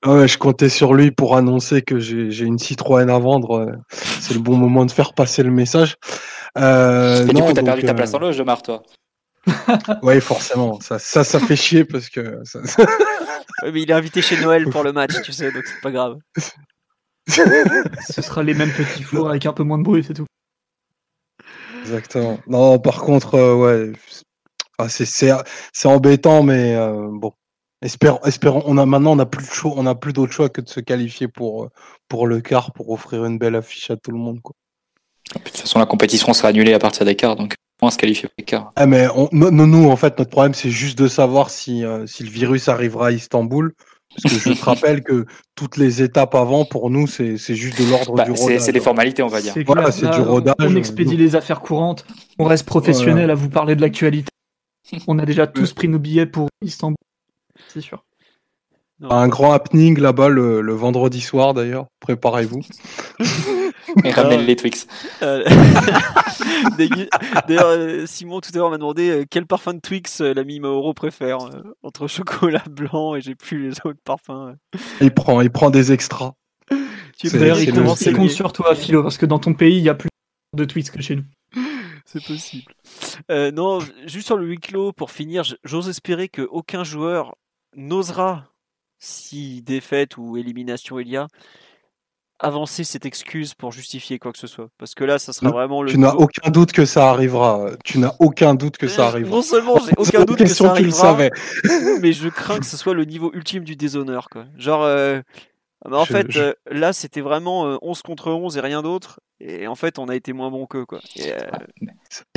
Ouais, 0.04 0.26
je 0.26 0.36
comptais 0.36 0.68
sur 0.68 0.94
lui 0.94 1.12
pour 1.12 1.36
annoncer 1.36 1.82
que 1.82 2.00
j'ai 2.00 2.44
une 2.44 2.58
Citroën 2.58 3.08
à 3.08 3.18
vendre. 3.20 3.78
C'est 3.92 4.34
le 4.34 4.40
bon 4.40 4.56
moment 4.56 4.84
de 4.84 4.90
faire 4.90 5.14
passer 5.14 5.44
le 5.44 5.52
message. 5.52 5.96
Euh, 6.58 7.24
et 7.24 7.32
du 7.32 7.40
coup, 7.40 7.52
t'as 7.52 7.62
perdu 7.62 7.84
ta 7.84 7.94
place 7.94 8.12
en 8.12 8.18
loge, 8.18 8.40
Omar, 8.40 8.62
toi. 8.62 8.82
oui, 10.02 10.20
forcément. 10.20 10.80
Ça, 10.80 10.98
ça, 10.98 11.24
ça, 11.24 11.40
fait 11.40 11.56
chier 11.56 11.84
parce 11.84 12.08
que. 12.08 12.40
Ça... 12.44 12.60
mais 13.64 13.82
il 13.82 13.90
est 13.90 13.94
invité 13.94 14.22
chez 14.22 14.40
Noël 14.40 14.68
pour 14.68 14.82
le 14.82 14.92
match, 14.92 15.20
tu 15.22 15.32
sais, 15.32 15.50
donc 15.50 15.64
c'est 15.66 15.80
pas 15.80 15.90
grave. 15.90 16.18
Ce 17.26 18.22
sera 18.22 18.42
les 18.42 18.54
mêmes 18.54 18.72
petits 18.72 19.02
fours 19.02 19.28
avec 19.28 19.46
un 19.46 19.52
peu 19.52 19.62
moins 19.62 19.78
de 19.78 19.84
bruit, 19.84 20.04
c'est 20.04 20.14
tout. 20.14 20.26
Exactement. 21.82 22.38
Non, 22.46 22.78
par 22.78 23.00
contre, 23.02 23.34
euh, 23.34 23.54
ouais, 23.54 23.92
ah, 24.78 24.88
c'est 24.88 25.86
embêtant, 25.86 26.42
mais 26.42 26.74
euh, 26.76 27.08
bon. 27.10 27.32
Espérons, 27.82 28.20
espérons, 28.24 28.62
on 28.64 28.78
a 28.78 28.86
maintenant 28.86 29.16
on 29.16 29.18
a 29.18 29.26
plus 29.26 29.44
de 29.44 29.50
on 29.64 29.86
a 29.86 29.96
plus 29.96 30.12
d'autre 30.12 30.32
choix 30.32 30.48
que 30.48 30.60
de 30.60 30.68
se 30.68 30.78
qualifier 30.78 31.26
pour 31.26 31.68
pour 32.08 32.28
le 32.28 32.40
quart 32.40 32.72
pour 32.72 32.90
offrir 32.90 33.24
une 33.24 33.38
belle 33.38 33.56
affiche 33.56 33.90
à 33.90 33.96
tout 33.96 34.12
le 34.12 34.18
monde 34.18 34.40
quoi. 34.40 34.54
De 35.34 35.40
toute 35.40 35.56
façon, 35.56 35.80
la 35.80 35.86
compétition 35.86 36.32
sera 36.32 36.48
annulée 36.48 36.74
à 36.74 36.78
partir 36.78 37.04
des 37.04 37.16
quarts, 37.16 37.34
donc 37.34 37.54
se 37.90 37.98
qualifier 37.98 38.28
Ah 38.76 38.86
mais 38.86 39.06
nous, 39.32 39.90
en 39.90 39.96
fait, 39.96 40.18
notre 40.18 40.30
problème, 40.30 40.54
c'est 40.54 40.70
juste 40.70 40.98
de 40.98 41.08
savoir 41.08 41.50
si, 41.50 41.84
euh, 41.84 42.06
si 42.06 42.22
le 42.22 42.30
virus 42.30 42.68
arrivera 42.68 43.08
à 43.08 43.10
Istanbul. 43.12 43.74
Parce 44.14 44.34
que 44.34 44.40
je 44.40 44.54
te 44.54 44.64
rappelle 44.64 45.02
que 45.02 45.26
toutes 45.54 45.76
les 45.76 46.02
étapes 46.02 46.34
avant, 46.34 46.64
pour 46.64 46.90
nous, 46.90 47.06
c'est 47.06 47.36
juste 47.36 47.80
de 47.80 47.90
l'ordre 47.90 48.14
bah, 48.14 48.24
du 48.24 48.32
rodage. 48.32 48.60
C'est 48.60 48.72
des 48.72 48.80
formalités, 48.80 49.22
on 49.22 49.28
va 49.28 49.40
dire. 49.40 49.54
Voilà, 49.66 49.90
c'est 49.90 50.10
du 50.10 50.20
rodage. 50.20 50.54
On 50.58 50.76
expédie 50.76 51.16
les 51.16 51.34
affaires 51.34 51.60
courantes, 51.60 52.06
on 52.38 52.44
reste 52.44 52.66
professionnel 52.66 53.30
à 53.30 53.34
vous 53.34 53.48
parler 53.48 53.74
de 53.74 53.80
l'actualité. 53.80 54.28
On 55.06 55.18
a 55.18 55.24
déjà 55.24 55.46
tous 55.46 55.72
pris 55.72 55.88
nos 55.88 55.98
billets 55.98 56.26
pour 56.26 56.48
Istanbul, 56.60 56.96
c'est 57.68 57.80
sûr. 57.80 58.04
Un 59.10 59.28
grand 59.28 59.52
happening 59.52 59.98
là-bas 59.98 60.28
le, 60.28 60.72
vendredi 60.72 61.20
soir 61.20 61.54
d'ailleurs. 61.54 61.86
Préparez-vous. 62.00 62.60
Et 64.04 64.10
ramenez 64.10 64.44
les 64.44 64.56
Twix. 64.56 64.86
Euh, 65.22 65.44
d'ailleurs, 66.78 67.66
euh, 67.66 68.06
Simon 68.06 68.40
tout 68.40 68.50
à 68.54 68.58
l'heure 68.58 68.70
m'a 68.70 68.78
demandé 68.78 69.10
euh, 69.10 69.24
quel 69.28 69.46
parfum 69.46 69.74
de 69.74 69.80
Twix 69.80 70.20
l'ami 70.20 70.60
Mauro 70.60 70.94
préfère 70.94 71.38
entre 71.82 72.06
chocolat 72.06 72.62
blanc 72.70 73.16
et 73.16 73.20
j'ai 73.20 73.34
plus 73.34 73.68
les 73.68 73.74
autres 73.84 74.00
parfums. 74.04 74.54
Il 75.00 75.12
prend, 75.12 75.40
il 75.40 75.50
prend 75.50 75.70
des 75.70 75.92
extras. 75.92 76.32
D'ailleurs, 77.24 77.60
il 77.60 77.72
compte 77.72 78.30
sur 78.30 78.52
toi, 78.52 78.74
Philo, 78.74 79.02
parce 79.02 79.18
que 79.18 79.26
dans 79.26 79.38
ton 79.38 79.52
pays, 79.52 79.76
il 79.76 79.84
y 79.84 79.88
a 79.88 79.94
plus 79.94 80.08
de 80.56 80.64
Twix 80.64 80.90
que 80.90 81.02
chez 81.02 81.16
nous. 81.16 81.24
C'est 82.06 82.24
possible. 82.24 82.72
non, 83.28 83.80
juste 84.06 84.26
sur 84.26 84.36
le 84.36 84.46
huis 84.46 84.58
clos, 84.58 84.92
pour 84.92 85.10
finir, 85.10 85.42
j'ose 85.64 85.88
espérer 85.88 86.28
qu'aucun 86.28 86.84
joueur 86.84 87.34
n'osera 87.76 88.51
si 89.02 89.62
défaite 89.62 90.16
ou 90.16 90.36
élimination 90.36 91.00
il 91.00 91.08
y 91.08 91.16
a, 91.16 91.26
avancer 92.38 92.84
cette 92.84 93.04
excuse 93.06 93.54
pour 93.54 93.72
justifier 93.72 94.18
quoi 94.18 94.32
que 94.32 94.38
ce 94.38 94.46
soit. 94.46 94.68
Parce 94.78 94.94
que 94.94 95.04
là, 95.04 95.18
ça 95.18 95.32
sera 95.32 95.50
vraiment 95.50 95.82
le. 95.82 95.90
Tu 95.90 95.98
n'as 95.98 96.14
aucun 96.14 96.50
doute 96.50 96.72
que 96.72 96.84
ça 96.84 97.10
arrivera. 97.10 97.70
Tu 97.84 97.98
n'as 97.98 98.14
aucun 98.20 98.54
doute 98.54 98.76
que 98.78 98.88
ça 98.88 99.02
Euh, 99.04 99.08
arrivera. 99.08 99.36
Non 99.36 99.42
seulement 99.42 99.78
j'ai 99.78 99.92
aucun 99.96 100.24
doute 100.24 100.38
que 100.38 100.46
ça 100.46 100.54
tu 100.56 100.62
le 100.64 100.70
arrivera, 100.70 101.00
savais. 101.00 101.30
mais 102.00 102.12
je 102.12 102.28
crains 102.28 102.58
que 102.58 102.66
ce 102.66 102.76
soit 102.76 102.94
le 102.94 103.04
niveau 103.04 103.30
ultime 103.34 103.64
du 103.64 103.76
déshonneur. 103.76 104.28
Quoi. 104.28 104.44
Genre, 104.56 104.82
euh, 104.82 105.20
bah, 105.88 105.98
en 105.98 106.04
Je- 106.04 106.12
fait, 106.12 106.26
je- 106.30 106.40
euh, 106.40 106.52
là, 106.70 106.92
c'était 106.92 107.20
vraiment 107.20 107.66
euh, 107.66 107.76
11 107.82 108.02
contre 108.02 108.30
11 108.30 108.56
et 108.56 108.60
rien 108.60 108.82
d'autre. 108.82 109.20
Et 109.44 109.66
en 109.66 109.74
fait, 109.74 109.98
on 109.98 110.06
a 110.08 110.14
été 110.14 110.32
moins 110.32 110.50
bon 110.52 110.66
qu'eux. 110.66 110.86
Quoi. 110.86 111.00
Et, 111.16 111.32
euh, 111.32 111.36
Le 111.80 111.88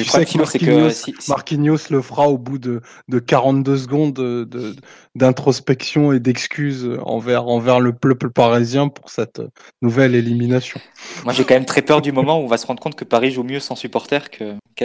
Tu 0.04 0.06
problème, 0.06 0.28
sais 0.28 0.58
que 0.58 0.66
Marquinhos, 0.66 0.90
si- 0.90 1.14
si- 1.20 1.30
Marquinhos 1.30 1.78
le 1.92 2.02
fera 2.02 2.28
au 2.30 2.40
bout 2.40 2.58
de, 2.58 2.82
de 3.10 3.20
42 3.20 3.78
secondes 3.78 4.14
de- 4.14 4.44
de- 4.44 4.76
d'introspection 5.14 6.14
et 6.14 6.20
d'excuses 6.20 6.90
envers, 7.04 7.46
envers 7.48 7.80
le 7.80 7.94
peuple 7.94 8.32
parisien 8.32 8.88
pour 8.88 9.12
cette 9.12 9.40
nouvelle 9.84 10.16
élimination. 10.16 10.80
moi 11.26 11.34
j'ai 11.34 11.44
quand 11.44 11.54
même 11.54 11.66
très 11.66 11.84
peur 11.84 12.02
du 12.02 12.12
moment 12.12 12.40
où 12.40 12.44
on 12.44 12.48
va 12.48 12.58
se 12.58 12.66
rendre 12.66 12.82
compte 12.82 12.96
que 12.96 13.06
Paris 13.06 13.30
joue 13.32 13.44
mieux 13.44 13.60
sans 13.60 13.76
supporters 13.76 14.32
que 14.32 14.56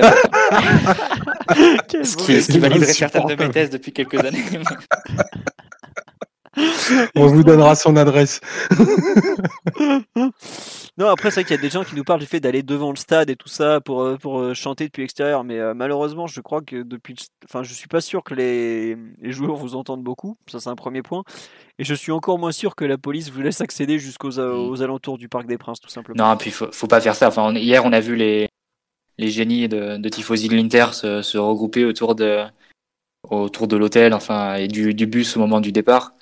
ce 2.04 2.16
qui, 2.16 2.42
ce 2.42 2.52
qui 2.52 2.58
validerait 2.58 2.92
certaines 2.92 3.26
de 3.26 3.34
mes 3.34 3.50
thèses 3.50 3.70
depuis 3.70 3.92
quelques 3.92 4.22
années. 4.22 4.44
On 7.14 7.26
vous 7.26 7.44
donnera 7.44 7.74
son 7.74 7.96
adresse. 7.96 8.40
Non, 10.98 11.06
après, 11.06 11.30
c'est 11.30 11.36
vrai 11.40 11.44
qu'il 11.44 11.56
y 11.56 11.58
a 11.58 11.62
des 11.62 11.70
gens 11.70 11.82
qui 11.84 11.94
nous 11.94 12.04
parlent 12.04 12.20
du 12.20 12.26
fait 12.26 12.40
d'aller 12.40 12.62
devant 12.62 12.90
le 12.90 12.96
stade 12.96 13.30
et 13.30 13.36
tout 13.36 13.48
ça 13.48 13.80
pour, 13.80 14.02
euh, 14.02 14.16
pour 14.16 14.38
euh, 14.40 14.52
chanter 14.54 14.84
depuis 14.84 15.00
l'extérieur. 15.02 15.44
Mais 15.44 15.58
euh, 15.58 15.72
malheureusement, 15.72 16.26
je 16.26 16.40
crois 16.42 16.60
que 16.60 16.82
depuis. 16.82 17.14
Enfin, 17.46 17.62
je 17.62 17.72
suis 17.72 17.88
pas 17.88 18.02
sûr 18.02 18.22
que 18.22 18.34
les, 18.34 18.96
les 19.22 19.32
joueurs 19.32 19.56
vous 19.56 19.76
entendent 19.76 20.02
beaucoup. 20.02 20.36
Ça, 20.50 20.60
c'est 20.60 20.68
un 20.68 20.74
premier 20.76 21.00
point. 21.02 21.22
Et 21.78 21.84
je 21.84 21.94
suis 21.94 22.12
encore 22.12 22.38
moins 22.38 22.52
sûr 22.52 22.74
que 22.76 22.84
la 22.84 22.98
police 22.98 23.30
vous 23.30 23.40
laisse 23.40 23.60
accéder 23.62 23.98
jusqu'aux 23.98 24.32
Mm. 24.40 24.68
aux 24.70 24.82
alentours 24.82 25.16
du 25.16 25.28
Parc 25.28 25.46
des 25.46 25.56
Princes, 25.56 25.80
tout 25.80 25.88
simplement. 25.88 26.22
non, 26.28 26.36
puis 26.36 26.50
faut, 26.50 26.70
faut 26.70 26.86
pas 26.86 27.00
faire 27.00 27.14
ça. 27.14 27.28
Enfin, 27.28 27.44
on- 27.44 27.54
hier 27.54 27.84
on 27.86 27.92
a 27.92 28.00
vu 28.00 28.14
les 28.16 28.48
les 29.16 29.28
génies 29.30 29.68
de, 29.68 29.96
de 29.96 30.08
tifosi 30.08 30.48
de 30.48 30.56
l'Inter 30.56 30.86
se, 30.92 31.22
se 31.22 31.38
regrouper 31.38 31.84
autour 31.86 32.14
de 32.14 32.44
autour 33.30 33.68
de 33.68 33.76
l'hôtel, 33.76 34.12
enfin 34.12 34.54
et 34.56 34.68
du, 34.68 34.92
du 34.94 35.06
bus 35.06 35.36
au 35.36 35.40
moment 35.40 35.60
du 35.60 35.72
départ. 35.72 36.12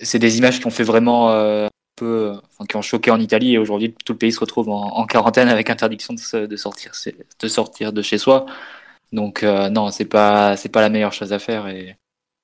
C'est 0.00 0.18
des 0.18 0.38
images 0.38 0.60
qui 0.60 0.66
ont 0.66 0.70
fait 0.70 0.84
vraiment 0.84 1.30
euh, 1.30 1.66
un 1.66 1.70
peu, 1.96 2.32
enfin, 2.52 2.66
qui 2.68 2.76
ont 2.76 2.82
choqué 2.82 3.10
en 3.10 3.20
Italie 3.20 3.54
et 3.54 3.58
aujourd'hui 3.58 3.94
tout 4.04 4.12
le 4.12 4.18
pays 4.18 4.32
se 4.32 4.40
retrouve 4.40 4.68
en, 4.68 5.04
quarantaine 5.06 5.48
avec 5.48 5.70
interdiction 5.70 6.14
de, 6.14 6.46
de 6.46 6.56
sortir 6.56 6.92
de 7.40 7.48
sortir 7.48 7.92
de 7.92 8.02
chez 8.02 8.18
soi. 8.18 8.46
Donc 9.12 9.42
euh, 9.42 9.68
non, 9.68 9.90
c'est 9.90 10.04
pas 10.04 10.56
c'est 10.56 10.68
pas 10.68 10.80
la 10.80 10.88
meilleure 10.88 11.12
chose 11.12 11.32
à 11.32 11.38
faire 11.38 11.68
et 11.68 11.96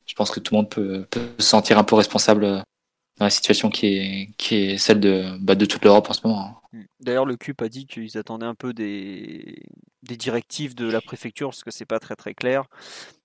je 0.06 0.15
pense 0.15 0.31
que 0.31 0.40
tout 0.40 0.55
le 0.55 0.59
monde 0.59 0.70
peut, 0.70 1.06
peut 1.10 1.28
se 1.39 1.47
sentir 1.47 1.78
un 1.78 1.85
peu 1.85 1.94
responsable 1.94 2.62
dans 3.19 3.27
la 3.27 3.31
situation 3.31 3.70
qui 3.70 3.86
est 3.86 4.31
qui 4.36 4.55
est 4.57 4.78
celle 4.78 5.01
de 5.01 5.36
bah, 5.40 5.55
de 5.55 5.65
toute 5.65 5.85
l'Europe 5.85 6.09
en 6.11 6.12
ce 6.12 6.27
moment. 6.27 6.59
Mm. 6.73 6.82
D'ailleurs, 7.01 7.27
le 7.27 7.36
CUP 7.36 7.62
a 7.62 7.69
dit 7.69 7.86
qu'ils 7.86 8.19
attendaient 8.19 8.47
un 8.47 8.55
peu 8.55 8.73
des, 8.73 9.62
directives 10.03 10.74
de 10.74 10.90
la 10.90 11.01
préfecture 11.01 11.49
parce 11.49 11.65
que 11.65 11.70
c'est 11.70 11.85
pas 11.85 11.99
très 11.99 12.16
très 12.16 12.35
clair. 12.35 12.65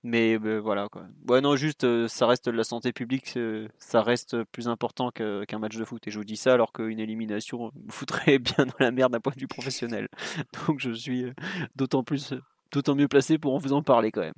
Mais 0.04 0.38
euh, 0.38 0.60
voilà 0.60 0.90
quoi. 0.90 1.06
Non, 1.42 1.56
juste 1.56 1.84
euh, 1.84 2.08
ça 2.08 2.28
reste 2.28 2.46
de 2.46 2.52
la 2.52 2.64
santé 2.64 2.92
publique, 2.92 3.34
euh, 3.38 3.68
ça 3.80 4.02
reste 4.02 4.44
plus 4.46 4.68
important 4.68 5.12
qu'un 5.12 5.60
match 5.60 5.78
de 5.78 5.86
foot. 5.86 6.08
Et 6.08 6.12
je 6.12 6.18
vous 6.18 6.26
dis 6.26 6.38
ça 6.38 6.54
alors 6.54 6.74
qu'une 6.74 7.00
élimination 7.00 7.72
me 7.76 7.92
foutrait 7.92 8.40
bien 8.40 8.66
dans 8.66 8.80
la 8.80 8.92
merde 8.92 9.14
d'un 9.14 9.20
point 9.20 9.34
de 9.34 9.40
vue 9.40 9.48
professionnel. 9.48 10.08
Donc 10.68 10.80
je 10.80 10.92
suis 10.92 11.26
d'autant 11.76 12.04
plus, 12.04 12.34
d'autant 12.74 12.96
mieux 12.96 13.08
placé 13.08 13.38
pour 13.38 13.58
vous 13.60 13.74
en 13.74 13.82
parler 13.82 14.12
quand 14.12 14.22
même. 14.22 14.34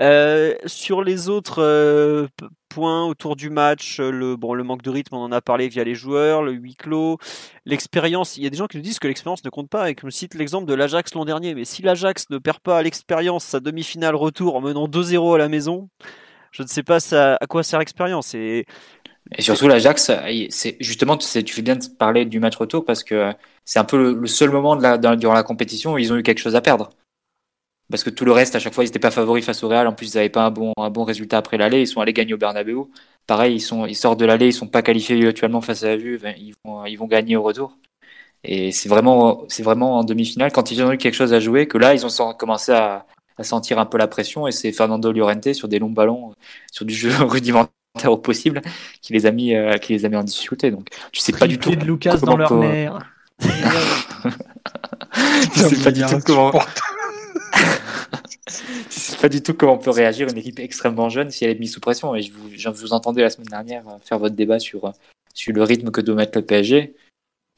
Euh, 0.00 0.54
sur 0.66 1.02
les 1.02 1.28
autres 1.28 1.60
euh, 1.60 2.28
points 2.68 3.04
autour 3.06 3.34
du 3.34 3.50
match, 3.50 3.98
euh, 3.98 4.10
le, 4.10 4.36
bon, 4.36 4.54
le 4.54 4.62
manque 4.62 4.82
de 4.82 4.90
rythme, 4.90 5.16
on 5.16 5.22
en 5.22 5.32
a 5.32 5.40
parlé 5.40 5.68
via 5.68 5.82
les 5.82 5.96
joueurs, 5.96 6.42
le 6.42 6.52
huis 6.52 6.76
clos, 6.76 7.18
l'expérience. 7.64 8.36
Il 8.36 8.44
y 8.44 8.46
a 8.46 8.50
des 8.50 8.56
gens 8.56 8.68
qui 8.68 8.76
nous 8.76 8.82
disent 8.82 9.00
que 9.00 9.08
l'expérience 9.08 9.44
ne 9.44 9.50
compte 9.50 9.68
pas 9.68 9.90
et 9.90 9.96
que 9.96 10.06
me 10.06 10.10
cite 10.10 10.34
l'exemple 10.34 10.66
de 10.66 10.74
l'Ajax 10.74 11.14
l'an 11.14 11.24
dernier. 11.24 11.54
Mais 11.54 11.64
si 11.64 11.82
l'Ajax 11.82 12.30
ne 12.30 12.38
perd 12.38 12.60
pas 12.60 12.80
l'expérience 12.82 13.44
sa 13.44 13.58
demi-finale 13.58 14.14
retour 14.14 14.54
en 14.54 14.60
menant 14.60 14.86
2-0 14.86 15.34
à 15.34 15.38
la 15.38 15.48
maison, 15.48 15.88
je 16.52 16.62
ne 16.62 16.68
sais 16.68 16.84
pas 16.84 16.98
à 17.12 17.46
quoi 17.48 17.64
sert 17.64 17.80
l'expérience. 17.80 18.34
Et 18.34 18.66
surtout 19.40 19.66
l'Ajax, 19.66 20.12
c'est 20.50 20.76
justement 20.80 21.16
tu 21.16 21.26
fais 21.26 21.62
bien 21.62 21.76
de 21.76 21.84
parler 21.98 22.24
du 22.24 22.38
match 22.38 22.56
retour 22.56 22.84
parce 22.84 23.02
que 23.02 23.32
c'est 23.64 23.80
un 23.80 23.84
peu 23.84 24.14
le, 24.14 24.26
seul 24.26 24.50
moment 24.50 24.76
durant 25.16 25.34
la 25.34 25.42
compétition 25.42 25.94
où 25.94 25.98
ils 25.98 26.12
ont 26.12 26.16
eu 26.16 26.22
quelque 26.22 26.38
chose 26.38 26.56
à 26.56 26.60
perdre. 26.60 26.90
Parce 27.90 28.04
que 28.04 28.10
tout 28.10 28.24
le 28.24 28.32
reste, 28.32 28.54
à 28.54 28.58
chaque 28.58 28.74
fois, 28.74 28.84
ils 28.84 28.88
n'étaient 28.88 28.98
pas 28.98 29.10
favoris 29.10 29.44
face 29.44 29.62
au 29.62 29.68
Real. 29.68 29.86
En 29.86 29.94
plus, 29.94 30.12
ils 30.12 30.16
n'avaient 30.16 30.28
pas 30.28 30.44
un 30.44 30.50
bon, 30.50 30.72
un 30.76 30.90
bon 30.90 31.04
résultat 31.04 31.38
après 31.38 31.56
l'aller. 31.56 31.80
Ils 31.80 31.86
sont 31.86 32.00
allés 32.00 32.12
gagner 32.12 32.34
au 32.34 32.38
Bernabeu. 32.38 32.76
Pareil, 33.26 33.56
ils, 33.56 33.60
sont, 33.60 33.86
ils 33.86 33.94
sortent 33.94 34.20
de 34.20 34.26
l'aller, 34.26 34.48
ils 34.48 34.52
sont 34.52 34.66
pas 34.66 34.82
qualifiés 34.82 35.26
actuellement 35.26 35.62
face 35.62 35.84
à 35.84 35.88
la 35.88 35.98
Juve. 35.98 36.26
Ils 36.38 36.54
vont, 36.64 36.84
ils 36.84 36.96
vont 36.96 37.06
gagner 37.06 37.36
au 37.36 37.42
retour. 37.42 37.78
Et 38.44 38.72
c'est 38.72 38.88
vraiment, 38.88 39.44
c'est 39.48 39.62
vraiment 39.62 39.98
en 39.98 40.04
demi-finale, 40.04 40.52
quand 40.52 40.70
ils 40.70 40.82
ont 40.82 40.92
eu 40.92 40.98
quelque 40.98 41.14
chose 41.14 41.32
à 41.32 41.40
jouer, 41.40 41.66
que 41.66 41.78
là, 41.78 41.94
ils 41.94 42.06
ont 42.06 42.32
commencé 42.34 42.72
à, 42.72 43.06
à 43.38 43.42
sentir 43.42 43.78
un 43.78 43.86
peu 43.86 43.96
la 43.96 44.06
pression. 44.06 44.46
Et 44.46 44.52
c'est 44.52 44.72
Fernando 44.72 45.10
Llorente 45.10 45.54
sur 45.54 45.68
des 45.68 45.78
longs 45.78 45.90
ballons, 45.90 46.34
sur 46.70 46.84
du 46.84 46.94
jeu 46.94 47.10
rudimentaire 47.20 47.72
au 48.06 48.18
possible, 48.18 48.60
qui 49.00 49.14
les 49.14 49.24
a 49.24 49.30
mis, 49.30 49.54
euh, 49.54 49.78
qui 49.78 49.94
les 49.94 50.04
a 50.04 50.10
mis 50.10 50.16
en 50.16 50.24
difficulté. 50.24 50.70
Donc, 50.70 50.88
tu 51.10 51.20
sais 51.20 51.32
pas 51.32 51.46
du 51.46 51.58
tout. 51.58 51.74
De 51.74 51.84
Lucas 51.84 52.18
dans 52.18 52.36
leur 52.36 52.54
nerf. 52.54 52.98
tu 53.40 53.48
sais 55.60 55.82
pas 55.82 55.92
du 55.92 56.02
tout 56.02 56.18
comment, 56.26 56.52
tu 58.90 59.00
sais 59.00 59.16
pas 59.16 59.28
du 59.28 59.42
tout 59.42 59.54
comment 59.54 59.78
peut 59.78 59.90
réagir 59.90 60.28
une 60.28 60.38
équipe 60.38 60.58
extrêmement 60.58 61.08
jeune 61.08 61.30
si 61.30 61.44
elle 61.44 61.50
est 61.50 61.58
mise 61.58 61.72
sous 61.72 61.80
pression. 61.80 62.14
Et 62.14 62.22
je 62.22 62.32
vous, 62.32 62.50
je 62.54 62.92
entendais 62.92 63.22
la 63.22 63.30
semaine 63.30 63.48
dernière 63.48 63.88
euh, 63.88 63.98
faire 64.00 64.18
votre 64.18 64.34
débat 64.34 64.58
sur, 64.58 64.86
euh, 64.86 64.90
sur 65.34 65.52
le 65.52 65.62
rythme 65.62 65.90
que 65.90 66.00
doit 66.00 66.14
mettre 66.14 66.38
le 66.38 66.44
PSG, 66.44 66.94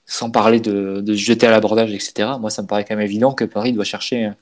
sans 0.07 0.31
parler 0.31 0.61
de, 0.61 1.03
se 1.07 1.13
jeter 1.15 1.47
à 1.47 1.51
l'abordage, 1.51 1.93
etc. 1.93 2.31
Moi, 2.41 2.51
ça 2.51 2.63
me 2.63 2.67
paraît 2.67 2.85
quand 2.85 2.97
même 2.97 3.05
évident 3.05 3.33
que 3.33 3.45
Paris 3.45 3.73
doit 3.73 3.85
chercher 3.85 4.33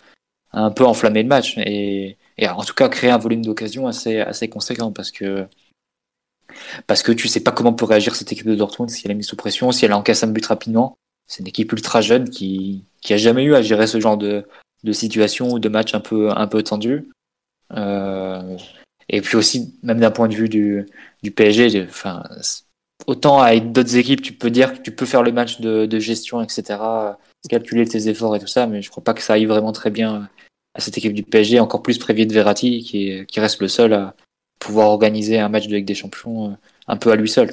à 0.53 0.63
un 0.63 0.71
peu 0.71 0.85
enflammer 0.85 1.23
le 1.23 1.29
match 1.29 1.59
et, 1.59 2.17
et 2.39 2.49
en 2.49 2.65
tout 2.65 2.75
cas 2.75 2.89
créer 2.89 3.11
un 3.11 3.19
volume 3.19 3.45
d'occasion 3.45 3.87
assez, 3.87 4.21
assez 4.21 4.49
conséquent 4.49 4.93
parce 4.93 5.11
que 5.11 5.47
parce 6.87 7.03
que 7.03 7.13
tu 7.13 7.29
sais 7.29 7.41
pas 7.41 7.53
comment 7.53 7.75
peut 7.75 7.85
réagir 7.85 8.17
cette 8.17 8.33
équipe 8.33 8.47
de 8.47 8.55
Dortmund 8.55 8.89
si 8.89 9.03
elle 9.05 9.11
est 9.11 9.15
mise 9.15 9.27
sous 9.27 9.37
pression, 9.37 9.71
si 9.73 9.85
elle 9.85 9.93
encaisse 9.93 10.23
un 10.23 10.29
but 10.29 10.47
rapidement. 10.47 10.97
C'est 11.27 11.41
une 11.41 11.49
équipe 11.49 11.71
ultra 11.73 12.01
jeune 12.01 12.31
qui, 12.31 12.87
qui 13.03 13.13
a 13.13 13.19
jamais 13.19 13.45
eu 13.45 13.55
à 13.55 13.61
gérer 13.61 13.87
ce 13.87 14.01
genre 14.01 14.17
de, 14.17 14.47
de 14.85 14.93
situation 14.93 15.51
ou 15.51 15.59
de 15.59 15.69
match 15.69 15.95
un 15.95 16.01
peu, 16.01 16.31
un 16.31 16.47
peu 16.47 16.63
tendu. 16.63 17.11
Euh, 17.77 18.57
et 19.09 19.21
puis 19.21 19.37
aussi, 19.37 19.75
même 19.83 20.01
d'un 20.01 20.11
point 20.11 20.29
de 20.29 20.35
vue 20.35 20.49
du, 20.49 20.87
du 21.23 21.31
PSG, 21.31 21.87
enfin, 21.89 22.23
autant 23.07 23.41
avec 23.41 23.73
d'autres 23.73 23.97
équipes, 23.97 24.23
tu 24.23 24.33
peux 24.33 24.51
dire 24.51 24.75
que 24.75 24.83
tu 24.83 24.95
peux 24.95 25.07
faire 25.07 25.23
le 25.23 25.33
match 25.33 25.61
de, 25.61 25.87
de 25.87 25.99
gestion, 25.99 26.43
etc., 26.43 26.79
calculer 27.49 27.87
tes 27.87 28.09
efforts 28.09 28.37
et 28.37 28.41
tout 28.41 28.47
ça, 28.47 28.67
mais 28.67 28.83
je 28.83 28.91
crois 28.91 29.05
pas 29.05 29.15
que 29.15 29.23
ça 29.23 29.35
aille 29.35 29.47
vraiment 29.47 29.73
très 29.73 29.91
bien 29.91 30.29
à 30.75 30.81
cette 30.81 30.99
équipe 30.99 31.15
du 31.15 31.23
PSG, 31.23 31.61
encore 31.61 31.83
plus 31.83 31.99
prévu 31.99 32.27
de 32.27 32.33
Verratti, 32.33 32.83
qui, 32.83 33.25
qui 33.27 33.41
reste 33.41 33.61
le 33.61 33.69
seul 33.69 33.93
à 33.95 34.15
pouvoir 34.59 34.89
organiser 34.89 35.39
un 35.39 35.49
match 35.49 35.67
de 35.67 35.77
Ligue 35.77 35.87
des 35.87 35.95
Champions 35.95 36.51
euh, 36.51 36.55
un 36.89 36.97
peu 36.97 37.11
à 37.11 37.17
lui 37.17 37.29
seul. 37.29 37.51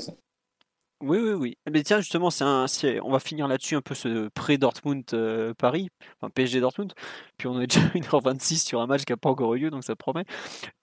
Oui, 1.02 1.18
oui, 1.22 1.34
oui. 1.34 1.58
Mais 1.72 1.84
tiens, 1.84 2.00
justement, 2.00 2.30
c'est 2.30 2.44
un, 2.46 2.68
c'est- 2.68 3.00
on 3.02 3.12
va 3.12 3.20
finir 3.20 3.48
là-dessus 3.48 3.76
un 3.76 3.82
peu 3.82 3.94
ce 3.96 4.30
pré-Dortmund-Paris, 4.30 5.90
enfin 6.22 6.30
PSG-Dortmund. 6.34 6.94
Puis 7.38 7.48
on 7.48 7.60
est 7.60 7.68
déjà 7.68 7.82
1h26 7.96 8.64
sur 8.66 8.82
un 8.82 8.88
match 8.88 9.04
qui 9.04 9.12
n'a 9.12 9.18
pas 9.18 9.30
encore 9.30 9.54
eu 9.56 9.60
lieu, 9.60 9.70
donc 9.70 9.84
ça 9.84 9.96
promet. 9.96 10.24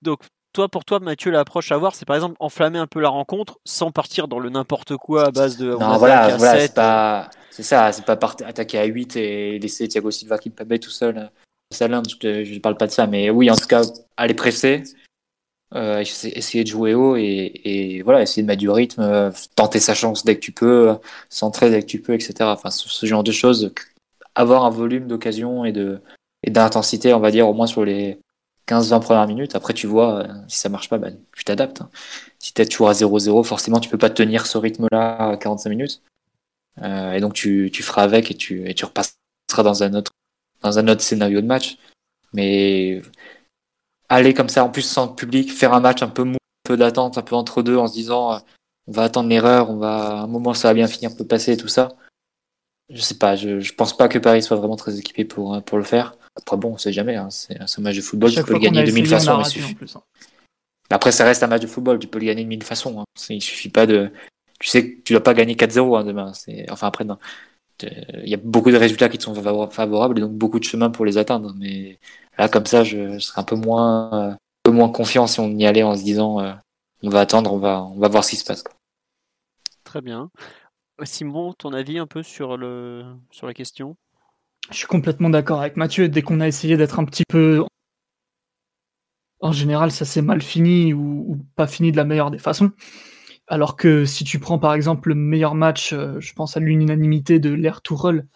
Donc, 0.02 0.20
toi, 0.52 0.68
pour 0.68 0.84
toi, 0.84 1.00
Mathieu, 1.00 1.30
l'approche 1.30 1.72
à 1.72 1.76
avoir, 1.76 1.94
c'est 1.94 2.04
par 2.04 2.14
exemple 2.16 2.36
enflammer 2.38 2.78
un 2.78 2.86
peu 2.86 3.00
la 3.00 3.08
rencontre 3.08 3.58
sans 3.64 3.90
partir 3.90 4.28
dans 4.28 4.38
le 4.38 4.50
n'importe 4.50 4.96
quoi 4.98 5.28
à 5.28 5.30
base 5.30 5.56
de. 5.56 5.68
on 5.74 5.78
Non, 5.78 5.86
attaque 5.88 5.98
voilà, 5.98 6.24
à 6.24 6.36
voilà 6.36 6.52
7. 6.58 6.68
c'est 6.68 6.74
pas, 6.74 7.30
c'est 7.50 7.62
ça, 7.62 7.90
c'est 7.92 8.04
pas 8.04 8.16
part- 8.16 8.36
attaquer 8.44 8.78
à 8.78 8.84
8 8.84 9.16
et 9.16 9.58
laisser 9.58 9.88
Thiago 9.88 10.10
Silva 10.10 10.36
qui 10.38 10.50
peut 10.50 10.78
tout 10.78 10.90
seul. 10.90 11.16
euh, 11.16 11.26
Salah, 11.70 12.02
je, 12.06 12.16
te- 12.16 12.44
je 12.44 12.58
parle 12.60 12.76
pas 12.76 12.86
de 12.86 12.92
ça, 12.92 13.06
mais 13.06 13.30
oui, 13.30 13.50
en 13.50 13.56
tout 13.56 13.66
cas, 13.66 13.80
aller 14.18 14.34
presser, 14.34 14.82
euh, 15.74 16.00
essayer 16.00 16.64
de 16.64 16.68
jouer 16.68 16.94
haut 16.94 17.16
et, 17.16 17.52
et 17.64 18.02
voilà, 18.02 18.22
essayer 18.22 18.42
de 18.42 18.46
mettre 18.46 18.60
du 18.60 18.70
rythme, 18.70 19.00
euh, 19.02 19.30
tenter 19.56 19.80
sa 19.80 19.94
chance 19.94 20.24
dès 20.24 20.34
que 20.34 20.40
tu 20.40 20.52
peux, 20.52 20.90
euh, 20.90 20.94
centrer 21.30 21.70
dès 21.70 21.80
que 21.80 21.86
tu 21.86 22.00
peux, 22.00 22.14
etc. 22.14 22.34
Enfin, 22.40 22.70
ce, 22.70 23.06
genre 23.06 23.22
de 23.24 23.32
choses, 23.32 23.72
avoir 24.34 24.64
un 24.64 24.70
volume 24.70 25.06
d'occasion 25.08 25.64
et 25.64 25.72
de 25.72 26.00
et 26.44 26.50
d'intensité, 26.50 27.14
on 27.14 27.20
va 27.20 27.30
dire, 27.30 27.48
au 27.48 27.54
moins 27.54 27.66
sur 27.68 27.84
les 27.84 28.18
15-20 28.66 29.00
premières 29.00 29.26
minutes. 29.28 29.54
Après, 29.54 29.74
tu 29.74 29.86
vois, 29.86 30.24
euh, 30.24 30.28
si 30.48 30.58
ça 30.58 30.68
marche 30.68 30.88
pas, 30.88 30.98
bah, 30.98 31.10
tu 31.36 31.44
t'adaptes. 31.44 31.82
hein. 31.82 31.90
Si 32.38 32.52
t'es 32.52 32.66
toujours 32.66 32.88
à 32.88 32.94
0-0, 32.94 33.44
forcément, 33.44 33.80
tu 33.80 33.88
peux 33.88 33.98
pas 33.98 34.10
tenir 34.10 34.46
ce 34.46 34.58
rythme-là 34.58 35.30
à 35.30 35.36
45 35.36 35.70
minutes. 35.70 36.02
Euh, 36.82 37.12
et 37.12 37.20
donc, 37.20 37.34
tu, 37.34 37.70
tu 37.72 37.82
feras 37.82 38.02
avec 38.02 38.30
et 38.30 38.34
tu, 38.36 38.68
et 38.68 38.74
tu 38.74 38.84
repasseras 38.84 39.62
dans 39.62 39.82
un 39.82 39.94
autre, 39.94 40.12
dans 40.62 40.78
un 40.78 40.88
autre 40.88 41.02
scénario 41.02 41.40
de 41.40 41.46
match. 41.46 41.78
Mais 42.32 43.02
aller 44.14 44.34
comme 44.34 44.48
ça, 44.48 44.64
en 44.64 44.70
plus 44.70 44.82
sans 44.82 45.08
public, 45.08 45.52
faire 45.52 45.72
un 45.74 45.80
match 45.80 46.02
un 46.02 46.08
peu 46.08 46.24
mou, 46.24 46.34
un 46.34 46.68
peu 46.68 46.76
d'attente, 46.76 47.18
un 47.18 47.22
peu 47.22 47.34
entre 47.36 47.62
deux, 47.62 47.76
en 47.76 47.86
se 47.88 47.94
disant, 47.94 48.34
euh, 48.34 48.38
on 48.86 48.92
va 48.92 49.04
attendre 49.04 49.28
l'erreur, 49.28 49.70
on 49.70 49.76
va, 49.76 50.18
à 50.18 50.22
un 50.22 50.26
moment, 50.26 50.54
ça 50.54 50.68
va 50.68 50.74
bien 50.74 50.86
finir, 50.86 51.10
on 51.12 51.16
peut 51.16 51.26
passer 51.26 51.56
tout 51.56 51.68
ça. 51.68 51.88
Je 52.90 53.00
sais 53.00 53.16
pas, 53.16 53.36
je, 53.36 53.60
je 53.60 53.74
pense 53.74 53.96
pas 53.96 54.08
que 54.08 54.18
Paris 54.18 54.42
soit 54.42 54.56
vraiment 54.56 54.76
très 54.76 54.98
équipé 54.98 55.24
pour, 55.24 55.54
euh, 55.54 55.60
pour 55.60 55.78
le 55.78 55.84
faire. 55.84 56.16
Après, 56.36 56.56
bon, 56.56 56.72
on 56.74 56.78
sait 56.78 56.92
jamais, 56.92 57.16
hein, 57.16 57.28
c'est 57.30 57.56
un 57.60 57.82
match 57.82 57.96
de 57.96 58.00
football, 58.00 58.30
tu 58.30 58.42
peux 58.44 58.52
le 58.54 58.58
gagner 58.58 58.84
de 58.84 58.90
mille 58.92 59.06
façons. 59.06 59.32
il 59.32 59.42
raté 59.42 59.50
suffit- 59.50 59.74
plus. 59.74 59.96
hein. 59.96 60.02
après, 60.90 61.12
ça 61.12 61.24
reste 61.24 61.42
un 61.42 61.46
match 61.46 61.62
de 61.62 61.66
football, 61.66 61.98
tu 61.98 62.06
peux 62.06 62.18
le 62.18 62.26
gagner 62.26 62.42
de 62.44 62.48
mille 62.48 62.62
façons. 62.62 63.00
Hein. 63.00 63.04
Il 63.30 63.40
suffit 63.42 63.68
pas 63.68 63.86
de. 63.86 64.10
tu 64.58 64.68
sais 64.68 64.90
que 64.96 65.02
tu 65.02 65.12
dois 65.12 65.22
pas 65.22 65.34
gagner 65.34 65.54
4-0 65.54 65.96
hein, 65.96 66.04
demain. 66.04 66.32
Enfin 66.70 66.86
après, 66.86 67.04
il 67.82 68.28
y 68.28 68.34
a 68.34 68.38
beaucoup 68.38 68.70
de 68.70 68.76
résultats 68.76 69.08
qui 69.08 69.18
te 69.18 69.24
sont 69.24 69.34
favorables 69.70 70.18
et 70.18 70.20
donc 70.22 70.32
beaucoup 70.32 70.58
de 70.58 70.64
chemin 70.64 70.90
pour 70.90 71.04
les 71.04 71.18
atteindre. 71.18 71.54
Mais 71.58 71.98
là, 72.42 72.48
comme 72.48 72.66
ça, 72.66 72.84
je, 72.84 73.18
serais 73.18 73.40
un 73.40 73.44
peu 73.44 73.56
moins, 73.56 74.32
un 74.32 74.38
peu 74.62 74.72
moins 74.72 74.88
confiant 74.88 75.26
si 75.26 75.40
on 75.40 75.48
y 75.50 75.66
allait 75.66 75.82
en 75.82 75.96
se 75.96 76.02
disant, 76.02 76.38
on 77.02 77.08
va 77.08 77.20
attendre, 77.20 77.52
on 77.52 77.58
va, 77.58 77.82
on 77.82 77.98
va 77.98 78.08
voir 78.08 78.24
ce 78.24 78.30
qui 78.30 78.36
se 78.36 78.44
passe. 78.44 78.64
Très 79.84 80.00
bien. 80.00 80.30
Simon, 81.04 81.52
ton 81.54 81.72
avis 81.72 81.98
un 81.98 82.06
peu 82.06 82.22
sur, 82.22 82.56
le, 82.56 83.04
sur 83.30 83.46
la 83.46 83.54
question? 83.54 83.96
Je 84.70 84.76
suis 84.76 84.86
complètement 84.86 85.30
d'accord 85.30 85.60
avec 85.60 85.76
Mathieu. 85.76 86.08
Dès 86.08 86.22
qu'on 86.22 86.40
a 86.40 86.48
essayé 86.48 86.76
d'être 86.76 86.98
un 86.98 87.04
petit 87.04 87.24
peu. 87.28 87.64
En 89.40 89.52
général, 89.52 89.90
ça 89.90 90.04
s'est 90.04 90.22
mal 90.22 90.40
fini 90.40 90.92
ou, 90.92 91.44
pas 91.56 91.66
fini 91.66 91.90
de 91.90 91.96
la 91.96 92.04
meilleure 92.04 92.30
des 92.30 92.38
façons. 92.38 92.70
Alors 93.48 93.76
que 93.76 94.04
si 94.04 94.22
tu 94.22 94.38
prends 94.38 94.58
par 94.58 94.72
exemple 94.72 95.08
le 95.08 95.14
meilleur 95.16 95.56
match, 95.56 95.92
euh, 95.92 96.20
je 96.20 96.32
pense 96.32 96.56
à 96.56 96.60
l'unanimité 96.60 97.40
de 97.40 97.50
l'Air 97.50 97.82
Tourelle, 97.82 98.28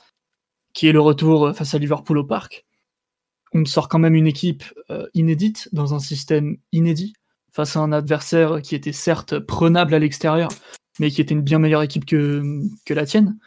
qui 0.74 0.88
est 0.88 0.92
le 0.92 1.00
retour 1.00 1.46
euh, 1.46 1.52
face 1.52 1.74
à 1.74 1.78
Liverpool 1.78 2.18
au 2.18 2.24
parc, 2.24 2.66
on 3.56 3.64
sort 3.64 3.88
quand 3.88 3.98
même 3.98 4.14
une 4.14 4.26
équipe 4.26 4.64
euh, 4.90 5.06
inédite 5.14 5.68
dans 5.72 5.94
un 5.94 5.98
système 5.98 6.58
inédit 6.72 7.14
face 7.52 7.76
à 7.76 7.80
un 7.80 7.92
adversaire 7.92 8.60
qui 8.62 8.74
était 8.74 8.92
certes 8.92 9.38
prenable 9.38 9.94
à 9.94 9.98
l'extérieur, 9.98 10.50
mais 11.00 11.10
qui 11.10 11.20
était 11.20 11.34
une 11.34 11.42
bien 11.42 11.58
meilleure 11.58 11.82
équipe 11.82 12.04
que, 12.04 12.42
que 12.84 12.94
la 12.94 13.06
tienne. 13.06 13.38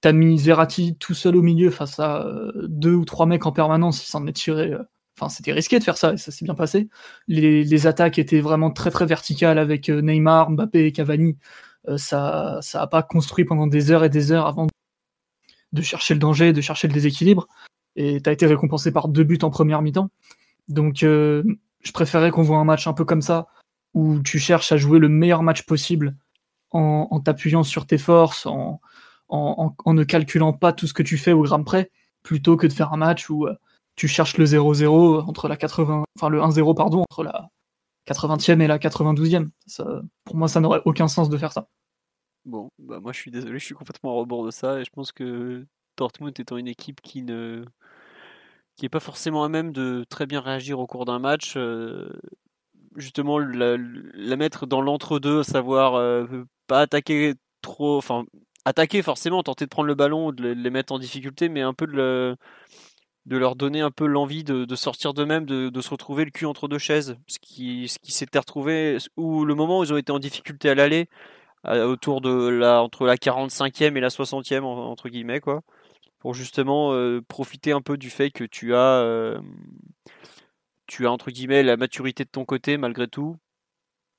T'as 0.00 0.12
mis 0.12 0.36
Verratti 0.36 0.96
tout 0.96 1.14
seul 1.14 1.36
au 1.36 1.42
milieu 1.42 1.70
face 1.70 2.00
à 2.00 2.26
euh, 2.26 2.50
deux 2.68 2.94
ou 2.94 3.04
trois 3.04 3.26
mecs 3.26 3.46
en 3.46 3.52
permanence, 3.52 4.04
il 4.04 4.08
s'en 4.08 4.26
est 4.26 4.32
tiré. 4.32 4.72
Euh, 4.72 4.82
enfin, 5.16 5.28
c'était 5.28 5.52
risqué 5.52 5.78
de 5.78 5.84
faire 5.84 5.96
ça 5.96 6.14
et 6.14 6.16
ça 6.16 6.32
s'est 6.32 6.44
bien 6.44 6.56
passé. 6.56 6.88
Les, 7.28 7.86
attaques 7.86 8.18
étaient 8.18 8.40
vraiment 8.40 8.72
très 8.72 8.90
très 8.90 9.06
verticales 9.06 9.58
avec 9.58 9.88
Neymar, 9.88 10.50
Mbappé 10.50 10.86
et 10.86 10.92
Cavani. 10.92 11.38
ça 11.96 12.58
ça 12.62 12.82
a 12.82 12.86
pas 12.88 13.02
construit 13.02 13.44
pendant 13.44 13.68
des 13.68 13.92
heures 13.92 14.04
et 14.04 14.08
des 14.08 14.32
heures 14.32 14.46
avant 14.46 14.66
de 15.72 15.82
chercher 15.82 16.14
le 16.14 16.20
danger, 16.20 16.52
de 16.52 16.60
chercher 16.60 16.88
le 16.88 16.94
déséquilibre. 16.94 17.46
Et 17.96 18.20
t'as 18.20 18.32
été 18.32 18.46
récompensé 18.46 18.92
par 18.92 19.08
deux 19.08 19.24
buts 19.24 19.38
en 19.42 19.50
première 19.50 19.82
mi-temps. 19.82 20.10
Donc, 20.68 20.98
je 21.82 21.92
préférais 21.92 22.30
qu'on 22.30 22.42
voit 22.42 22.58
un 22.58 22.64
match 22.64 22.86
un 22.86 22.92
peu 22.92 23.04
comme 23.04 23.22
ça, 23.22 23.48
où 23.94 24.20
tu 24.20 24.38
cherches 24.38 24.72
à 24.72 24.76
jouer 24.76 24.98
le 24.98 25.08
meilleur 25.08 25.42
match 25.42 25.62
possible 25.62 26.16
en, 26.70 27.20
t'appuyant 27.20 27.62
sur 27.62 27.86
tes 27.86 27.98
forces, 27.98 28.46
en, 28.46 28.80
ne 29.86 30.04
calculant 30.04 30.52
pas 30.52 30.72
tout 30.72 30.86
ce 30.86 30.94
que 30.94 31.02
tu 31.02 31.18
fais 31.18 31.32
au 31.32 31.42
gramme 31.42 31.64
près, 31.64 31.90
plutôt 32.22 32.56
que 32.56 32.66
de 32.66 32.72
faire 32.72 32.92
un 32.92 32.96
match 32.96 33.28
où 33.28 33.46
euh, 33.46 33.54
tu 33.96 34.08
cherches 34.08 34.38
le 34.38 34.44
0-0 34.44 35.28
entre 35.28 35.48
la 35.48 35.56
80, 35.56 36.04
enfin 36.16 36.28
le 36.28 36.40
1-0 36.40 36.74
pardon 36.76 37.02
entre 37.02 37.24
la 37.24 37.50
80e 38.06 38.60
et 38.60 38.66
la 38.66 38.78
92e. 38.78 39.48
Ça, 39.66 40.02
pour 40.24 40.36
moi, 40.36 40.48
ça 40.48 40.60
n'aurait 40.60 40.82
aucun 40.84 41.08
sens 41.08 41.28
de 41.28 41.36
faire 41.36 41.52
ça. 41.52 41.68
Bon, 42.44 42.70
bah 42.78 42.98
moi 43.00 43.12
je 43.12 43.18
suis 43.18 43.30
désolé, 43.30 43.58
je 43.58 43.64
suis 43.64 43.74
complètement 43.74 44.10
à 44.10 44.14
rebord 44.14 44.44
de 44.44 44.50
ça 44.50 44.80
et 44.80 44.84
je 44.84 44.90
pense 44.90 45.12
que 45.12 45.64
Dortmund 45.96 46.38
étant 46.40 46.56
une 46.56 46.66
équipe 46.66 47.00
qui 47.00 47.22
ne 47.22 47.64
qui 48.76 48.86
est 48.86 48.88
pas 48.88 49.00
forcément 49.00 49.44
à 49.44 49.48
même 49.48 49.72
de 49.72 50.04
très 50.08 50.26
bien 50.26 50.40
réagir 50.40 50.78
au 50.78 50.86
cours 50.86 51.04
d'un 51.04 51.18
match, 51.18 51.54
euh, 51.56 52.08
justement 52.96 53.38
la, 53.38 53.76
mettre 54.36 54.66
dans 54.66 54.80
l'entre-deux, 54.80 55.40
à 55.40 55.44
savoir 55.44 55.94
euh, 55.94 56.26
pas 56.66 56.80
attaquer 56.80 57.34
trop, 57.60 57.96
enfin 57.98 58.24
attaquer 58.64 59.02
forcément, 59.02 59.42
tenter 59.42 59.64
de 59.66 59.70
prendre 59.70 59.88
le 59.88 59.94
ballon, 59.94 60.32
de 60.32 60.48
les 60.48 60.70
mettre 60.70 60.92
en 60.92 60.98
difficulté, 60.98 61.48
mais 61.48 61.62
un 61.62 61.74
peu 61.74 61.86
de, 61.86 62.36
de 63.26 63.36
leur 63.36 63.56
donner 63.56 63.80
un 63.80 63.90
peu 63.90 64.06
l'envie 64.06 64.44
de, 64.44 64.74
sortir 64.76 65.14
d'eux-mêmes, 65.14 65.46
de, 65.46 65.80
se 65.80 65.90
retrouver 65.90 66.24
le 66.24 66.30
cul 66.30 66.46
entre 66.46 66.68
deux 66.68 66.78
chaises, 66.78 67.16
ce 67.26 67.38
qui, 67.40 67.88
ce 67.88 67.98
qui 67.98 68.12
s'était 68.12 68.38
retrouvé, 68.38 68.98
ou 69.16 69.44
le 69.44 69.54
moment 69.54 69.80
où 69.80 69.84
ils 69.84 69.92
ont 69.92 69.96
été 69.96 70.12
en 70.12 70.18
difficulté 70.18 70.70
à 70.70 70.74
l'aller, 70.74 71.08
autour 71.64 72.20
de 72.20 72.48
la, 72.48 72.82
entre 72.82 73.04
la 73.04 73.16
45e 73.16 73.96
et 73.96 74.00
la 74.00 74.08
60e, 74.08 74.62
entre 74.62 75.08
guillemets, 75.08 75.40
quoi, 75.40 75.62
pour 76.22 76.34
justement 76.34 76.92
euh, 76.92 77.20
profiter 77.20 77.72
un 77.72 77.80
peu 77.80 77.96
du 77.96 78.08
fait 78.08 78.30
que 78.30 78.44
tu 78.44 78.76
as, 78.76 79.00
euh, 79.02 79.40
tu 80.86 81.08
as 81.08 81.10
entre 81.10 81.32
guillemets 81.32 81.64
la 81.64 81.76
maturité 81.76 82.22
de 82.22 82.28
ton 82.28 82.44
côté 82.44 82.76
malgré 82.76 83.08
tout, 83.08 83.36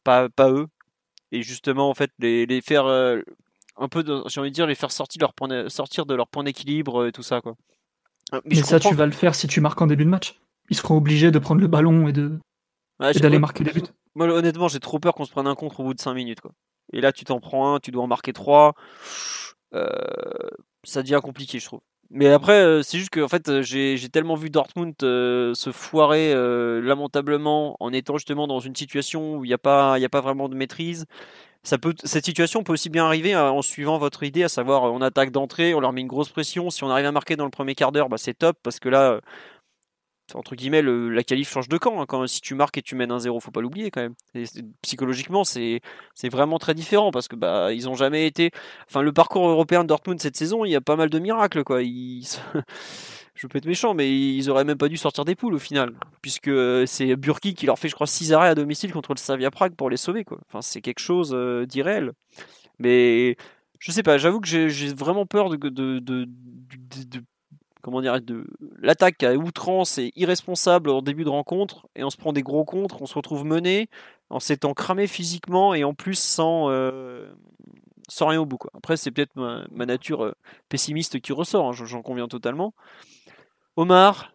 pas, 0.04 0.28
pas 0.28 0.52
eux, 0.52 0.68
et 1.32 1.44
justement 1.44 1.90
en 1.90 1.94
fait 1.94 2.12
les, 2.20 2.46
les 2.46 2.60
faire 2.60 2.88
euh, 2.88 3.22
un 3.78 3.88
peu 3.88 4.04
j'ai 4.28 4.42
envie 4.42 4.50
de 4.50 4.54
dire 4.54 4.68
les 4.68 4.76
faire 4.76 4.92
sortir 4.92 5.22
leur 5.22 5.34
point 5.34 5.70
sortir 5.70 6.06
de 6.06 6.14
leur 6.14 6.28
point 6.28 6.44
d'équilibre 6.44 7.08
et 7.08 7.14
tout 7.14 7.24
ça 7.24 7.40
quoi. 7.40 7.56
Euh, 8.34 8.42
mais, 8.44 8.56
ça 8.56 8.82
tu 8.82 8.94
vas 8.94 9.06
le 9.06 9.14
faire 9.14 9.34
si 9.34 9.48
tu 9.48 9.62
marques 9.62 9.82
en 9.82 9.88
début 9.88 10.04
de 10.04 10.10
match. 10.10 10.42
Ils 10.70 10.76
seront 10.76 10.98
obligés 10.98 11.32
de 11.32 11.40
prendre 11.40 11.62
le 11.62 11.68
ballon 11.68 12.10
et 12.10 12.12
de 12.12 12.38
d'aller 13.00 13.40
marquer 13.40 13.64
des 13.64 13.72
buts. 13.72 13.82
moi 14.14 14.28
honnêtement 14.28 14.68
j'ai 14.68 14.82
trop 14.82 15.00
peur 15.00 15.14
qu'on 15.14 15.24
se 15.24 15.32
prenne 15.32 15.48
un 15.48 15.56
contre 15.56 15.80
au 15.80 15.84
bout 15.86 15.94
de 15.94 16.02
5 16.02 16.14
minutes 16.16 16.42
quoi. 16.42 16.52
Et 16.92 17.00
là 17.00 17.14
tu 17.14 17.24
t'en 17.24 17.40
prends 17.40 17.76
un 17.76 17.80
tu 17.80 17.92
dois 17.92 18.04
en 18.04 18.08
marquer 18.08 18.34
3 18.34 18.76
ça 20.84 21.02
devient 21.02 21.22
compliqué 21.24 21.60
je 21.60 21.66
trouve 21.66 21.80
mais 22.14 22.28
après, 22.28 22.54
euh, 22.62 22.84
c'est 22.84 23.00
juste 23.00 23.10
que 23.10 23.22
en 23.22 23.28
fait, 23.28 23.50
euh, 23.50 23.64
j'ai 23.64 23.98
tellement 24.10 24.36
vu 24.36 24.52
Dortmund 24.52 24.94
euh, 25.02 25.56
se 25.56 25.72
foirer 25.72 26.34
lamentablement 26.82 27.76
en 27.80 27.92
étant 27.92 28.18
justement 28.18 28.46
dans 28.48 28.60
une 28.60 28.76
situation 28.76 29.38
où 29.38 29.46
il 29.46 29.48
n'y 29.48 29.54
a, 29.54 29.58
pas, 29.58 29.98
vraiment 30.22 30.48
de 30.48 30.56
maîtrise. 30.56 31.06
Ça 31.64 31.78
peut, 31.78 31.96
cette 32.04 32.26
situation 32.26 32.64
peut 32.64 32.74
aussi 32.74 32.90
bien 32.90 33.06
arriver 33.06 33.36
en 33.36 33.62
suivant 33.62 33.98
votre 33.98 34.24
idée, 34.24 34.44
à 34.44 34.50
savoir 34.50 34.84
on 34.84 35.02
attaque 35.02 35.32
d'entrée, 35.32 35.74
on 35.74 35.80
leur 35.80 35.94
met 35.94 36.02
une 36.02 36.08
grosse 36.08 36.30
pression. 36.30 36.70
Si 36.70 36.84
on 36.84 36.90
arrive 36.90 37.06
à 37.06 37.12
marquer 37.12 37.36
dans 37.36 37.46
le 37.46 37.52
premier 37.52 37.74
quart 37.74 37.92
d'heure, 37.92 38.10
bah, 38.10 38.18
c'est 38.18 38.34
top 38.38 38.58
parce 38.64 38.80
que 38.80 38.90
là, 38.90 39.20
entre 40.34 40.56
guillemets, 40.56 40.82
la 40.82 41.24
qualif 41.24 41.50
change 41.50 41.70
de 41.70 41.78
camp. 41.78 42.02
Hein. 42.02 42.06
Quand, 42.08 42.26
si 42.28 42.42
tu 42.42 42.56
marques 42.56 42.78
et 42.78 42.82
tu 42.82 42.96
mènes 42.96 43.12
un 43.12 43.20
0 43.20 43.40
faut 43.40 43.52
pas 43.52 43.62
l'oublier 43.62 43.92
quand 43.92 44.02
même. 44.02 44.16
psychologiquement, 44.82 45.44
c'est 45.44 45.82
vraiment 46.32 46.60
très 46.60 46.74
différent 46.74 47.12
parce 47.12 47.28
que 47.28 47.36
bah 47.36 47.74
ils 47.74 47.90
ont 47.90 47.96
jamais 47.96 48.26
été. 48.28 48.52
Enfin, 48.88 49.02
le 49.02 49.14
parcours 49.14 49.48
européen 49.48 49.84
de 49.84 49.90
Dortmund 49.90 50.20
cette 50.20 50.38
saison, 50.38 50.66
il 50.66 50.72
y 50.72 50.76
a 50.76 50.82
pas 50.82 50.96
mal 50.96 51.10
de 51.10 51.20
miracles 51.20 51.64
quoi. 51.64 51.82
Je 53.36 53.48
peux 53.48 53.58
être 53.58 53.66
méchant, 53.66 53.96
mais 53.96 54.12
ils 54.12 54.50
auraient 54.52 54.64
même 54.64 54.78
pas 54.78 54.90
dû 54.90 54.98
sortir 54.98 55.26
des 55.26 55.34
poules 55.36 55.56
au 55.56 55.60
final, 55.60 55.94
puisque 56.22 56.50
euh, 56.50 56.86
c'est 56.86 57.16
Burki 57.16 57.56
qui 57.56 57.66
leur 57.66 57.80
fait, 57.80 57.90
je 57.90 57.96
crois, 57.96 58.06
6 58.06 58.32
arrêts 58.32 58.50
à 58.50 58.54
domicile 58.54 58.94
contre 58.94 59.12
le 59.12 59.18
Slavia 59.18 59.50
Prague 59.50 59.76
pour 59.76 59.90
les 59.90 59.98
sauver 59.98 60.24
quoi. 60.24 60.40
Enfin, 60.48 60.62
c'est 60.62 60.82
quelque 60.82 61.00
chose 61.00 61.32
euh, 61.34 61.66
d'irréel. 61.66 62.14
Mais 62.78 63.36
je 63.80 63.92
sais 63.92 64.04
pas, 64.04 64.18
j'avoue 64.18 64.40
que 64.40 64.48
j'ai 64.48 64.94
vraiment 64.94 65.26
peur 65.26 65.50
de, 65.50 65.58
de, 65.58 66.00
de 66.00 67.24
comment 67.84 68.02
dire, 68.02 68.20
de 68.22 68.48
l'attaque 68.80 69.24
à 69.24 69.36
outrance 69.36 69.98
et 69.98 70.14
irresponsable 70.16 70.90
en 70.90 71.02
début 71.02 71.26
de 71.26 71.30
rencontre, 71.30 71.86
et 71.96 72.04
on 72.04 72.10
se 72.10 72.18
prend 72.18 72.32
des 72.32 72.42
gros 72.42 72.64
contres, 72.64 73.02
on 73.02 73.06
se 73.06 73.14
retrouve 73.14 73.46
mené 73.46 73.90
en 74.30 74.40
s'étant 74.40 74.74
cramé 74.74 75.06
physiquement 75.06 75.74
et 75.74 75.84
en 75.84 75.94
plus 75.94 76.18
sans, 76.18 76.70
euh, 76.70 77.30
rien 78.22 78.40
au 78.40 78.46
bout. 78.46 78.58
Quoi. 78.58 78.72
Après, 78.74 78.96
c'est 78.96 79.12
peut-être 79.12 79.36
ma, 79.36 79.86
nature 79.86 80.24
euh, 80.24 80.34
pessimiste 80.70 81.20
qui 81.20 81.34
ressort, 81.34 81.68
hein, 81.68 81.72
j'en 81.74 82.02
conviens 82.02 82.30
totalement. 82.30 82.74
Omar, 83.76 84.32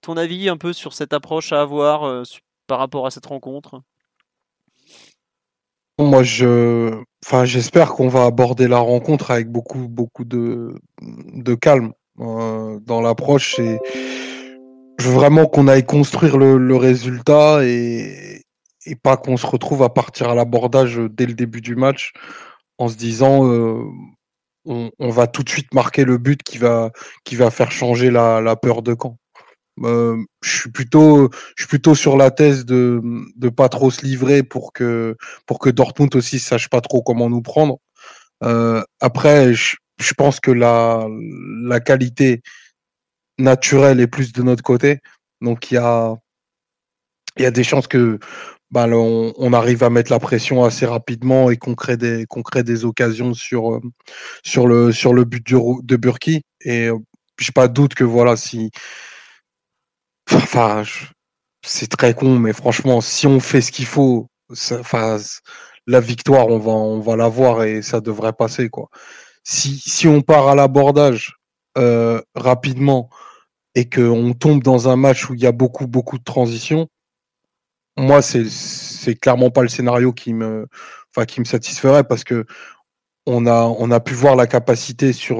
ton 0.00 0.16
avis 0.16 0.48
un 0.48 0.56
peu 0.56 0.72
sur 0.72 0.92
cette 0.92 1.12
approche 1.12 1.52
à 1.52 1.60
avoir 1.60 2.04
euh, 2.04 2.22
par 2.68 2.78
rapport 2.78 3.04
à 3.04 3.10
cette 3.10 3.26
rencontre? 3.26 3.82
Moi, 5.98 6.22
je, 6.22 7.02
enfin, 7.26 7.44
j'espère 7.44 7.92
qu'on 7.92 8.08
va 8.08 8.26
aborder 8.26 8.68
la 8.68 8.78
rencontre 8.78 9.32
avec 9.32 9.50
beaucoup, 9.50 9.88
beaucoup 9.88 10.24
de 10.24 10.80
calme. 11.60 11.92
Euh, 12.20 12.78
dans 12.80 13.00
l'approche. 13.00 13.58
Et 13.58 13.78
je 14.98 15.08
veux 15.08 15.14
vraiment 15.14 15.46
qu'on 15.46 15.66
aille 15.66 15.84
construire 15.84 16.36
le, 16.36 16.76
résultat 16.76 17.64
et, 17.64 18.42
et 18.84 18.96
pas 18.96 19.16
qu'on 19.16 19.38
se 19.38 19.46
retrouve 19.46 19.82
à 19.82 19.88
partir 19.88 20.28
à 20.28 20.34
l'abordage 20.34 21.00
dès 21.10 21.24
le 21.24 21.32
début 21.32 21.62
du 21.62 21.74
match 21.74 22.12
en 22.76 22.88
se 22.88 22.96
disant 22.96 23.48
euh, 23.48 23.82
on, 24.66 24.90
va 25.00 25.26
tout 25.26 25.42
de 25.42 25.48
suite 25.48 25.72
marquer 25.72 26.04
le 26.04 26.18
but 26.18 26.42
qui 26.42 26.58
va, 26.58 26.90
qui 27.24 27.34
va 27.34 27.50
faire 27.50 27.72
changer 27.72 28.10
la, 28.10 28.42
la 28.42 28.56
peur 28.56 28.82
de 28.82 28.92
camp. 28.92 29.16
Euh, 29.82 30.22
je 30.42 30.60
suis 30.60 30.70
plutôt, 30.70 31.30
je 31.56 31.62
suis 31.62 31.68
plutôt 31.68 31.94
sur 31.94 32.18
la 32.18 32.30
thèse 32.30 32.66
de 32.66 33.00
de 33.36 33.48
pas 33.48 33.70
trop 33.70 33.90
se 33.90 34.04
livrer 34.04 34.42
pour 34.42 34.74
que 34.74 35.16
pour 35.46 35.58
que 35.58 35.70
Dortmund 35.70 36.14
aussi 36.14 36.38
sache 36.38 36.68
pas 36.68 36.82
trop 36.82 37.02
comment 37.02 37.30
nous 37.30 37.40
prendre. 37.40 37.78
Euh, 38.44 38.82
après, 39.00 39.54
je, 39.54 39.76
je 40.02 40.14
pense 40.14 40.40
que 40.40 40.50
la, 40.50 41.06
la 41.64 41.80
qualité 41.80 42.42
naturelle 43.38 44.00
est 44.00 44.06
plus 44.06 44.32
de 44.32 44.42
notre 44.42 44.62
côté. 44.62 45.00
Donc 45.40 45.70
il 45.70 45.74
y 45.74 45.78
a, 45.78 46.14
y 47.38 47.44
a 47.44 47.50
des 47.50 47.64
chances 47.64 47.86
que 47.86 48.18
bah, 48.70 48.86
on, 48.88 49.52
arrive 49.52 49.84
à 49.84 49.90
mettre 49.90 50.10
la 50.10 50.18
pression 50.18 50.64
assez 50.64 50.86
rapidement 50.86 51.50
et 51.50 51.58
qu'on 51.58 51.74
crée 51.74 51.98
des, 51.98 52.24
crée 52.44 52.62
des 52.62 52.84
occasions 52.86 53.34
sur, 53.34 53.80
sur, 54.42 54.66
le, 54.66 54.92
sur 54.92 55.12
le 55.12 55.24
but 55.24 55.46
de 55.46 55.96
Burki. 55.96 56.42
Et 56.62 56.86
je 56.86 56.92
n'ai 56.92 57.52
pas 57.54 57.68
doute 57.68 57.94
que 57.94 58.04
voilà, 58.04 58.36
si. 58.36 58.70
Enfin, 60.32 60.84
c'est 61.64 61.88
très 61.88 62.14
con, 62.14 62.38
mais 62.38 62.52
franchement, 62.52 63.00
si 63.00 63.26
on 63.26 63.40
fait 63.40 63.60
ce 63.60 63.72
qu'il 63.72 63.86
faut, 63.86 64.28
enfin, 64.50 65.18
la 65.86 66.00
victoire, 66.00 66.48
on 66.48 66.58
va, 66.58 66.72
on 66.72 67.00
va 67.00 67.16
l'avoir 67.16 67.64
et 67.64 67.82
ça 67.82 68.00
devrait 68.00 68.32
passer. 68.32 68.70
quoi 68.70 68.88
si, 69.44 69.78
si 69.78 70.06
on 70.06 70.22
part 70.22 70.48
à 70.48 70.54
l'abordage 70.54 71.36
euh, 71.78 72.20
rapidement 72.34 73.08
et 73.74 73.88
qu'on 73.88 74.34
tombe 74.34 74.62
dans 74.62 74.88
un 74.88 74.96
match 74.96 75.28
où 75.30 75.34
il 75.34 75.40
y 75.40 75.46
a 75.46 75.52
beaucoup, 75.52 75.86
beaucoup 75.86 76.18
de 76.18 76.24
transitions, 76.24 76.88
moi, 77.96 78.22
c'est, 78.22 78.48
c'est 78.48 79.14
clairement 79.14 79.50
pas 79.50 79.62
le 79.62 79.68
scénario 79.68 80.12
qui 80.12 80.34
me, 80.34 80.66
enfin, 81.10 81.26
qui 81.26 81.40
me 81.40 81.44
satisferait 81.44 82.04
parce 82.04 82.24
que 82.24 82.46
on 83.26 83.46
a, 83.46 83.62
on 83.64 83.90
a 83.90 84.00
pu 84.00 84.14
voir 84.14 84.34
la 84.34 84.46
capacité 84.46 85.12
sur 85.12 85.38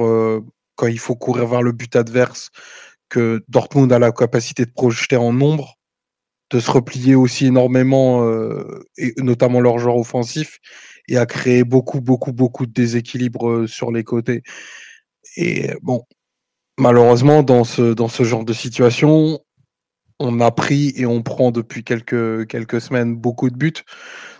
quand 0.75 0.87
il 0.87 0.99
faut 0.99 1.15
courir 1.15 1.47
vers 1.47 1.61
le 1.61 1.71
but 1.71 1.95
adverse 1.95 2.49
que 3.09 3.43
Dortmund 3.49 3.91
a 3.91 3.99
la 3.99 4.11
capacité 4.11 4.65
de 4.65 4.71
projeter 4.71 5.17
en 5.17 5.33
nombre, 5.33 5.75
de 6.49 6.59
se 6.59 6.71
replier 6.71 7.15
aussi 7.15 7.47
énormément, 7.47 8.25
et 8.97 9.13
notamment 9.17 9.59
leurs 9.59 9.79
joueurs 9.79 9.97
offensifs, 9.97 10.59
et 11.07 11.17
à 11.17 11.25
créer 11.25 11.63
beaucoup, 11.63 12.01
beaucoup, 12.01 12.31
beaucoup 12.31 12.65
de 12.65 12.71
déséquilibres 12.71 13.67
sur 13.67 13.91
les 13.91 14.03
côtés. 14.03 14.43
Et 15.37 15.71
bon, 15.81 16.03
malheureusement, 16.77 17.43
dans 17.43 17.63
ce, 17.63 17.93
dans 17.93 18.07
ce 18.07 18.23
genre 18.23 18.45
de 18.45 18.53
situation, 18.53 19.39
on 20.19 20.39
a 20.39 20.51
pris 20.51 20.93
et 20.95 21.05
on 21.05 21.21
prend 21.21 21.51
depuis 21.51 21.83
quelques, 21.83 22.47
quelques 22.47 22.81
semaines 22.81 23.15
beaucoup 23.15 23.49
de 23.49 23.57
buts. 23.57 23.83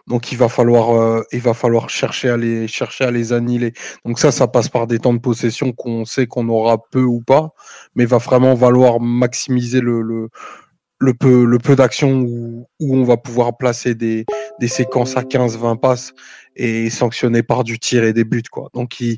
Donc 0.08 0.32
il 0.32 0.38
va 0.38 0.50
falloir, 0.50 0.92
euh, 0.92 1.24
il 1.32 1.40
va 1.40 1.54
falloir 1.54 1.90
chercher 1.90 2.30
à 2.30 2.38
les 2.38 2.68
chercher 2.68 3.06
à 3.06 3.12
les 3.12 3.34
annihiler. 3.34 3.74
Donc 4.06 4.20
ça, 4.20 4.32
ça 4.32 4.48
passe 4.48 4.70
par 4.70 4.88
des 4.88 5.00
temps 5.00 5.14
de 5.14 5.20
possession 5.20 5.72
qu'on 5.72 6.06
sait 6.06 6.28
qu'on 6.28 6.50
aura 6.50 6.78
peu 6.92 7.04
ou 7.04 7.22
pas, 7.22 7.52
mais 7.96 8.04
il 8.04 8.10
va 8.10 8.18
vraiment 8.18 8.56
falloir 8.56 9.00
maximiser 9.00 9.80
le, 9.80 10.02
le, 10.02 10.30
le 11.04 11.14
peu, 11.14 11.46
le 11.46 11.58
peu 11.58 11.76
d'action 11.76 12.22
où, 12.22 12.68
où, 12.80 12.96
on 12.96 13.04
va 13.04 13.18
pouvoir 13.18 13.58
placer 13.58 13.94
des, 13.94 14.26
des 14.60 14.68
séquences 14.68 15.18
à 15.18 15.24
15-20 15.24 15.80
passes 15.80 16.14
et 16.56 16.90
sanctionner 16.90 17.44
par 17.44 17.64
du 17.64 17.78
tir 17.78 18.04
et 18.04 18.14
des 18.14 18.24
buts. 18.24 18.44
Quoi. 18.50 18.70
Donc 18.74 19.00
il, 19.00 19.18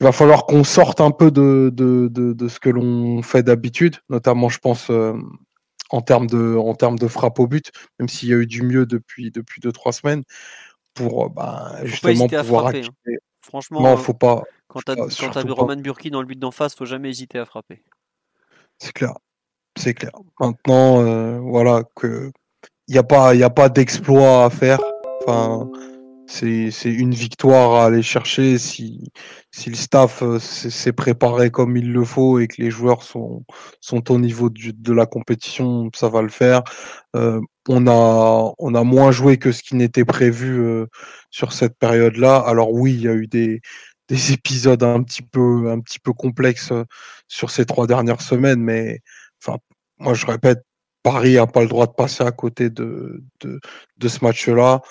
il 0.00 0.04
va 0.04 0.12
falloir 0.12 0.44
qu'on 0.44 0.64
sorte 0.64 1.00
un 1.00 1.10
peu 1.10 1.30
de, 1.30 1.70
de, 1.72 2.08
de, 2.08 2.32
de 2.34 2.48
ce 2.48 2.60
que 2.60 2.68
l'on 2.68 3.22
fait 3.22 3.42
d'habitude, 3.42 3.96
notamment 4.10 4.48
je 4.48 4.58
pense 4.58 4.90
euh, 4.90 5.14
en 5.90 6.02
termes 6.02 6.26
de, 6.26 6.56
en 6.56 6.74
termes 6.74 6.98
de 6.98 7.08
frappe 7.08 7.40
au 7.40 7.46
but, 7.46 7.72
même 7.98 8.08
s'il 8.08 8.28
y 8.28 8.34
a 8.34 8.36
eu 8.36 8.46
du 8.46 8.62
mieux 8.62 8.84
depuis, 8.84 9.30
depuis 9.30 9.60
deux, 9.60 9.72
trois 9.72 9.92
semaines, 9.92 10.22
pour 10.92 11.24
euh, 11.24 11.28
bah, 11.30 11.76
justement 11.84 12.28
pouvoir 12.28 12.64
frapper, 12.64 12.84
hein. 12.84 13.16
Franchement, 13.40 13.80
non, 13.80 13.96
faut 13.96 14.12
pas. 14.12 14.42
Quand 14.66 14.80
tu 14.84 14.92
as, 14.92 15.42
vu 15.42 15.52
Roman 15.52 15.76
Burki 15.76 16.10
dans 16.10 16.20
le 16.20 16.26
but 16.26 16.38
d'en 16.38 16.50
face, 16.50 16.74
faut 16.74 16.84
jamais 16.84 17.08
hésiter 17.08 17.38
à 17.38 17.46
frapper. 17.46 17.82
C'est 18.76 18.92
clair. 18.92 19.14
C'est 19.78 19.94
clair. 19.94 20.10
Maintenant, 20.40 21.00
euh, 21.00 21.38
voilà, 21.38 21.84
que 21.94 22.32
il 22.88 22.92
n'y 22.92 22.98
a 22.98 23.02
pas, 23.04 23.32
pas 23.50 23.68
d'exploit 23.68 24.44
à 24.44 24.50
faire. 24.50 24.80
Enfin, 25.22 25.70
c'est 26.26 26.70
une 26.84 27.14
victoire 27.14 27.74
à 27.74 27.86
aller 27.86 28.02
chercher 28.02 28.58
si, 28.58 29.10
si 29.52 29.70
le 29.70 29.76
staff 29.76 30.22
euh, 30.22 30.38
s'est 30.40 30.92
préparé 30.92 31.50
comme 31.50 31.76
il 31.76 31.92
le 31.92 32.04
faut 32.04 32.40
et 32.40 32.48
que 32.48 32.60
les 32.60 32.70
joueurs 32.70 33.02
sont, 33.02 33.44
sont 33.80 34.10
au 34.10 34.18
niveau 34.18 34.50
de 34.50 34.92
la 34.92 35.06
compétition, 35.06 35.90
ça 35.94 36.08
va 36.08 36.22
le 36.22 36.28
faire. 36.28 36.64
Euh, 37.14 37.40
on, 37.68 37.86
a, 37.86 38.52
on 38.58 38.74
a 38.74 38.84
moins 38.84 39.12
joué 39.12 39.36
que 39.36 39.52
ce 39.52 39.62
qui 39.62 39.76
n'était 39.76 40.04
prévu 40.04 40.60
sur 41.30 41.52
cette 41.52 41.78
période-là. 41.78 42.36
Alors 42.36 42.72
oui, 42.72 42.94
il 42.94 43.02
y 43.02 43.08
a 43.08 43.14
eu 43.14 43.26
des, 43.26 43.60
des 44.08 44.32
épisodes 44.32 44.82
un 44.82 45.02
petit 45.02 45.22
peu, 45.22 45.70
un 45.70 45.80
petit 45.80 46.00
peu 46.00 46.12
complexes 46.12 46.72
sur 47.28 47.50
ces 47.50 47.64
trois 47.64 47.86
dernières 47.86 48.22
semaines, 48.22 48.60
mais 48.60 49.00
enfin, 49.40 49.58
moi 49.98 50.14
je 50.14 50.26
répète, 50.26 50.64
Paris 51.02 51.34
n'a 51.34 51.46
pas 51.46 51.62
le 51.62 51.68
droit 51.68 51.86
de 51.86 51.92
passer 51.92 52.24
à 52.24 52.32
côté 52.32 52.70
de, 52.70 53.22
de, 53.40 53.60
de 53.96 54.08
ce 54.08 54.24
match-là 54.24 54.82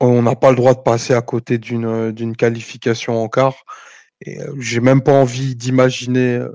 on 0.00 0.22
n'a 0.22 0.34
pas 0.34 0.50
le 0.50 0.56
droit 0.56 0.74
de 0.74 0.80
passer 0.80 1.14
à 1.14 1.22
côté 1.22 1.58
d'une 1.58 2.36
qualification 2.36 3.22
en 3.22 3.28
quart. 3.28 3.54
Et 4.22 4.40
euh, 4.40 4.54
j'ai 4.58 4.80
même 4.80 5.02
pas 5.02 5.12
envie 5.12 5.54
d'imaginer 5.54 6.36
euh, 6.36 6.48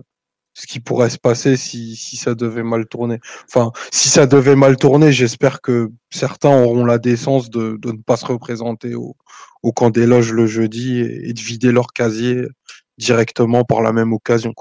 ce 0.53 0.67
qui 0.67 0.79
pourrait 0.79 1.09
se 1.09 1.17
passer 1.17 1.57
si, 1.57 1.95
si 1.95 2.17
ça 2.17 2.35
devait 2.35 2.63
mal 2.63 2.87
tourner. 2.87 3.19
Enfin, 3.47 3.71
si 3.91 4.09
ça 4.09 4.27
devait 4.27 4.55
mal 4.55 4.77
tourner, 4.77 5.11
j'espère 5.11 5.61
que 5.61 5.91
certains 6.11 6.51
auront 6.63 6.85
la 6.85 6.97
décence 6.97 7.49
de, 7.49 7.77
de 7.79 7.91
ne 7.91 7.97
pas 7.97 8.17
se 8.17 8.25
représenter 8.25 8.95
au, 8.95 9.15
au 9.63 9.71
camp 9.71 9.89
des 9.89 10.05
loges 10.05 10.31
le 10.31 10.47
jeudi 10.47 10.99
et, 10.99 11.33
de 11.33 11.39
vider 11.39 11.71
leur 11.71 11.87
casier 11.87 12.43
directement 12.97 13.63
par 13.63 13.81
la 13.81 13.93
même 13.93 14.13
occasion. 14.13 14.53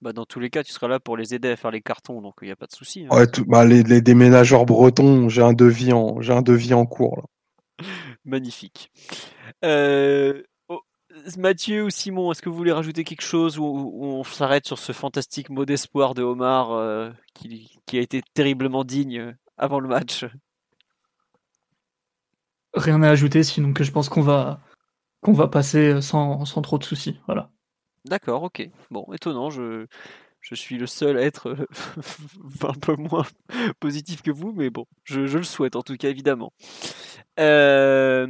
Bah 0.00 0.12
dans 0.12 0.24
tous 0.24 0.38
les 0.38 0.48
cas, 0.48 0.62
tu 0.62 0.72
seras 0.72 0.86
là 0.86 1.00
pour 1.00 1.16
les 1.16 1.34
aider 1.34 1.48
à 1.48 1.56
faire 1.56 1.72
les 1.72 1.80
cartons, 1.80 2.20
donc 2.20 2.34
il 2.42 2.44
n'y 2.44 2.52
a 2.52 2.56
pas 2.56 2.66
de 2.66 2.72
souci. 2.72 3.06
Hein. 3.10 3.16
Ouais, 3.16 3.26
bah 3.46 3.64
les, 3.64 3.82
les, 3.82 4.00
déménageurs 4.00 4.64
bretons, 4.64 5.28
j'ai 5.28 5.42
un 5.42 5.52
devis 5.52 5.92
en 5.92 6.20
j'ai 6.20 6.32
un 6.32 6.42
devis 6.42 6.72
en 6.72 6.86
cours 6.86 7.16
là. 7.16 7.24
Magnifique. 8.24 8.92
Euh, 9.64 10.42
oh, 10.68 10.80
Mathieu 11.36 11.84
ou 11.84 11.90
Simon, 11.90 12.30
est-ce 12.30 12.42
que 12.42 12.48
vous 12.48 12.56
voulez 12.56 12.72
rajouter 12.72 13.02
quelque 13.02 13.22
chose 13.22 13.58
ou, 13.58 13.64
on 13.64 14.22
s'arrête 14.22 14.66
sur 14.66 14.78
ce 14.78 14.92
fantastique 14.92 15.50
mot 15.50 15.64
d'espoir 15.64 16.14
de 16.14 16.22
Omar 16.22 16.72
euh, 16.72 17.10
qui, 17.34 17.68
a 17.92 18.00
été 18.00 18.22
terriblement 18.34 18.84
digne 18.84 19.18
euh, 19.18 19.32
avant 19.56 19.80
le 19.80 19.88
match? 19.88 20.26
Rien 22.74 23.02
à 23.02 23.10
ajouter, 23.10 23.42
sinon 23.42 23.72
que 23.72 23.82
je 23.82 23.90
pense 23.90 24.08
qu'on 24.08 24.22
va 24.22 24.60
qu'on 25.20 25.32
va 25.32 25.48
passer 25.48 26.00
sans, 26.00 26.44
sans, 26.44 26.62
trop 26.62 26.78
de 26.78 26.84
soucis. 26.84 27.18
Voilà. 27.26 27.50
D'accord, 28.08 28.42
ok. 28.42 28.68
Bon, 28.90 29.06
étonnant, 29.12 29.50
je, 29.50 29.86
je 30.40 30.54
suis 30.54 30.78
le 30.78 30.86
seul 30.86 31.18
à 31.18 31.22
être 31.22 31.48
euh, 31.50 31.66
un 32.68 32.72
peu 32.72 32.96
moins 32.96 33.26
positif 33.80 34.22
que 34.22 34.30
vous, 34.30 34.52
mais 34.52 34.70
bon, 34.70 34.86
je, 35.04 35.20
le 35.20 35.42
souhaite 35.42 35.76
en 35.76 35.82
tout 35.82 35.96
cas, 35.96 36.08
évidemment. 36.08 36.52
Euh, 37.38 38.26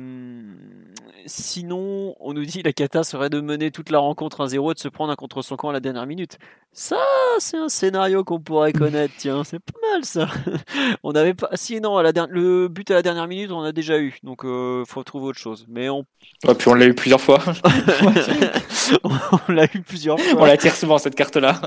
sinon, 1.28 2.16
on 2.18 2.32
nous 2.32 2.44
dit 2.44 2.62
la 2.62 2.72
cata 2.72 3.04
serait 3.04 3.30
de 3.30 3.40
mener 3.40 3.70
toute 3.70 3.90
la 3.90 3.98
rencontre 3.98 4.46
1-0 4.46 4.70
et 4.70 4.74
de 4.74 4.78
se 4.78 4.88
prendre 4.88 5.12
un 5.12 5.16
contre 5.16 5.42
son 5.42 5.56
camp 5.56 5.68
à 5.68 5.72
la 5.72 5.80
dernière 5.80 6.06
minute. 6.06 6.38
Ça, 6.72 7.00
c'est 7.38 7.56
un 7.56 7.68
scénario 7.68 8.24
qu'on 8.24 8.40
pourrait 8.40 8.72
connaître, 8.72 9.14
tiens, 9.18 9.44
c'est 9.44 9.60
pas 9.60 9.78
mal 9.92 10.04
ça. 10.04 10.28
on 11.02 11.12
n'avait 11.12 11.34
pas. 11.34 11.50
Si, 11.54 11.80
non, 11.80 11.96
à 11.96 12.02
la 12.02 12.12
le 12.28 12.68
but 12.68 12.90
à 12.90 12.94
la 12.94 13.02
dernière 13.02 13.28
minute, 13.28 13.50
on 13.50 13.62
a 13.62 13.72
déjà 13.72 13.98
eu, 13.98 14.18
donc 14.22 14.44
euh, 14.44 14.84
faut 14.86 15.04
trouver 15.04 15.26
autre 15.26 15.38
chose. 15.38 15.66
Mais 15.68 15.88
on. 15.88 16.04
Ouais, 16.46 16.54
puis 16.54 16.68
on 16.68 16.74
l'a 16.74 16.86
eu 16.86 16.94
plusieurs 16.94 17.20
fois. 17.20 17.38
on 19.04 19.52
l'a 19.52 19.64
eu 19.64 19.82
plusieurs 19.82 20.18
fois. 20.18 20.42
On 20.42 20.44
la 20.44 20.56
tire 20.56 20.74
souvent 20.74 20.98
cette 20.98 21.14
carte-là. 21.14 21.60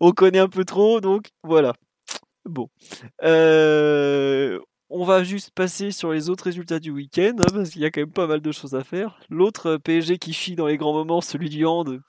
on 0.00 0.12
connaît 0.12 0.38
un 0.38 0.48
peu 0.48 0.64
trop, 0.64 1.00
donc 1.00 1.30
voilà. 1.42 1.74
Bon. 2.44 2.68
Euh, 3.22 4.58
on 4.92 5.04
va 5.04 5.22
juste 5.22 5.50
passer 5.50 5.92
sur 5.92 6.10
les 6.12 6.28
autres 6.28 6.44
résultats 6.44 6.80
du 6.80 6.90
week-end, 6.90 7.36
hein, 7.38 7.46
parce 7.54 7.70
qu'il 7.70 7.80
y 7.80 7.84
a 7.84 7.90
quand 7.90 8.00
même 8.00 8.10
pas 8.10 8.26
mal 8.26 8.40
de 8.40 8.52
choses 8.52 8.74
à 8.74 8.82
faire. 8.82 9.20
L'autre 9.30 9.66
euh, 9.66 9.78
PSG 9.78 10.18
qui 10.18 10.32
chie 10.32 10.56
dans 10.56 10.66
les 10.66 10.76
grands 10.76 10.92
moments, 10.92 11.20
celui 11.20 11.48
du 11.48 11.64
hand, 11.64 12.00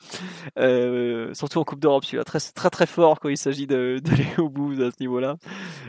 euh, 0.58 1.32
surtout 1.36 1.60
en 1.60 1.64
Coupe 1.64 1.80
d'Europe, 1.80 2.03
celui-là 2.03 2.24
très, 2.24 2.40
très 2.40 2.86
fort 2.88 3.20
quand 3.20 3.30
il 3.30 3.38
s'agit 3.38 3.68
d'aller 3.68 4.02
au 4.40 4.49
bout 4.49 4.74
à 4.82 4.90
ce 4.90 4.98
niveau-là. 4.99 5.38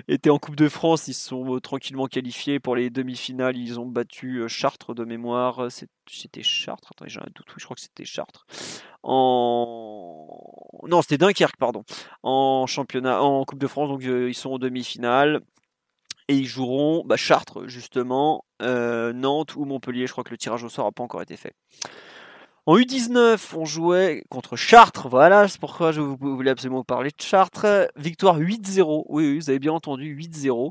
Était 0.06 0.28
en 0.28 0.38
Coupe 0.38 0.56
de 0.56 0.68
France, 0.68 1.08
ils 1.08 1.14
sont 1.14 1.56
euh, 1.56 1.60
tranquillement 1.60 2.06
qualifiés 2.06 2.60
pour 2.60 2.76
les 2.76 2.90
demi-finales, 2.90 3.56
ils 3.56 3.80
ont 3.80 3.86
battu 3.86 4.42
Chartres 4.48 4.94
de 4.94 5.04
mémoire. 5.04 5.68
C'était 5.70 6.42
Chartres, 6.42 6.92
attends, 6.94 7.08
j'ai 7.08 7.20
un 7.20 7.28
doute, 7.34 7.46
je 7.56 7.64
crois 7.64 7.74
que 7.74 7.80
c'était 7.80 8.04
Chartres. 8.04 8.46
En 9.02 10.32
non, 10.88 11.00
c'était 11.00 11.18
Dunkerque, 11.18 11.56
pardon. 11.56 11.84
En 12.22 12.66
championnat, 12.66 13.22
en 13.22 13.44
Coupe 13.44 13.60
de 13.60 13.66
France, 13.66 13.88
donc 13.88 14.02
ils 14.02 14.34
sont 14.34 14.50
en 14.50 14.58
demi-finale. 14.58 15.42
Et 16.32 16.36
ils 16.36 16.46
joueront 16.46 17.02
bah, 17.04 17.18
Chartres, 17.18 17.68
justement, 17.68 18.46
euh, 18.62 19.12
Nantes 19.12 19.54
ou 19.54 19.66
Montpellier. 19.66 20.06
Je 20.06 20.12
crois 20.12 20.24
que 20.24 20.30
le 20.30 20.38
tirage 20.38 20.64
au 20.64 20.70
sort 20.70 20.86
n'a 20.86 20.90
pas 20.90 21.02
encore 21.02 21.20
été 21.20 21.36
fait. 21.36 21.52
En 22.64 22.78
U19, 22.78 23.54
on 23.54 23.66
jouait 23.66 24.24
contre 24.30 24.56
Chartres. 24.56 25.08
Voilà, 25.10 25.46
c'est 25.46 25.60
pourquoi 25.60 25.92
je 25.92 26.00
voulais 26.00 26.52
absolument 26.52 26.84
parler 26.84 27.10
de 27.10 27.22
Chartres. 27.22 27.90
Victoire 27.96 28.38
8-0. 28.38 29.04
Oui, 29.10 29.36
vous 29.36 29.50
avez 29.50 29.58
bien 29.58 29.74
entendu, 29.74 30.16
8-0. 30.16 30.70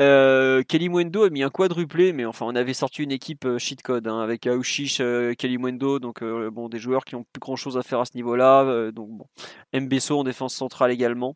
Euh, 0.00 0.62
Mwendo 0.72 1.24
a 1.24 1.30
mis 1.30 1.42
un 1.42 1.50
quadruplé, 1.50 2.12
mais 2.12 2.24
enfin, 2.24 2.46
on 2.46 2.54
avait 2.54 2.74
sorti 2.74 3.02
une 3.02 3.10
équipe 3.10 3.44
euh, 3.44 3.58
cheat 3.58 3.82
code 3.82 4.06
hein, 4.06 4.20
avec 4.20 4.46
Aouchiche, 4.46 5.00
euh, 5.00 5.34
Mwendo, 5.42 5.98
donc 5.98 6.22
euh, 6.22 6.48
bon, 6.48 6.68
des 6.68 6.78
joueurs 6.78 7.04
qui 7.04 7.16
ont 7.16 7.24
plus 7.24 7.40
grand 7.40 7.56
chose 7.56 7.76
à 7.76 7.82
faire 7.82 7.98
à 7.98 8.04
ce 8.04 8.14
niveau-là. 8.14 8.92
donc 8.92 9.08
bon, 9.08 9.26
Mbesso 9.74 10.16
en 10.16 10.22
défense 10.22 10.54
centrale 10.54 10.92
également. 10.92 11.34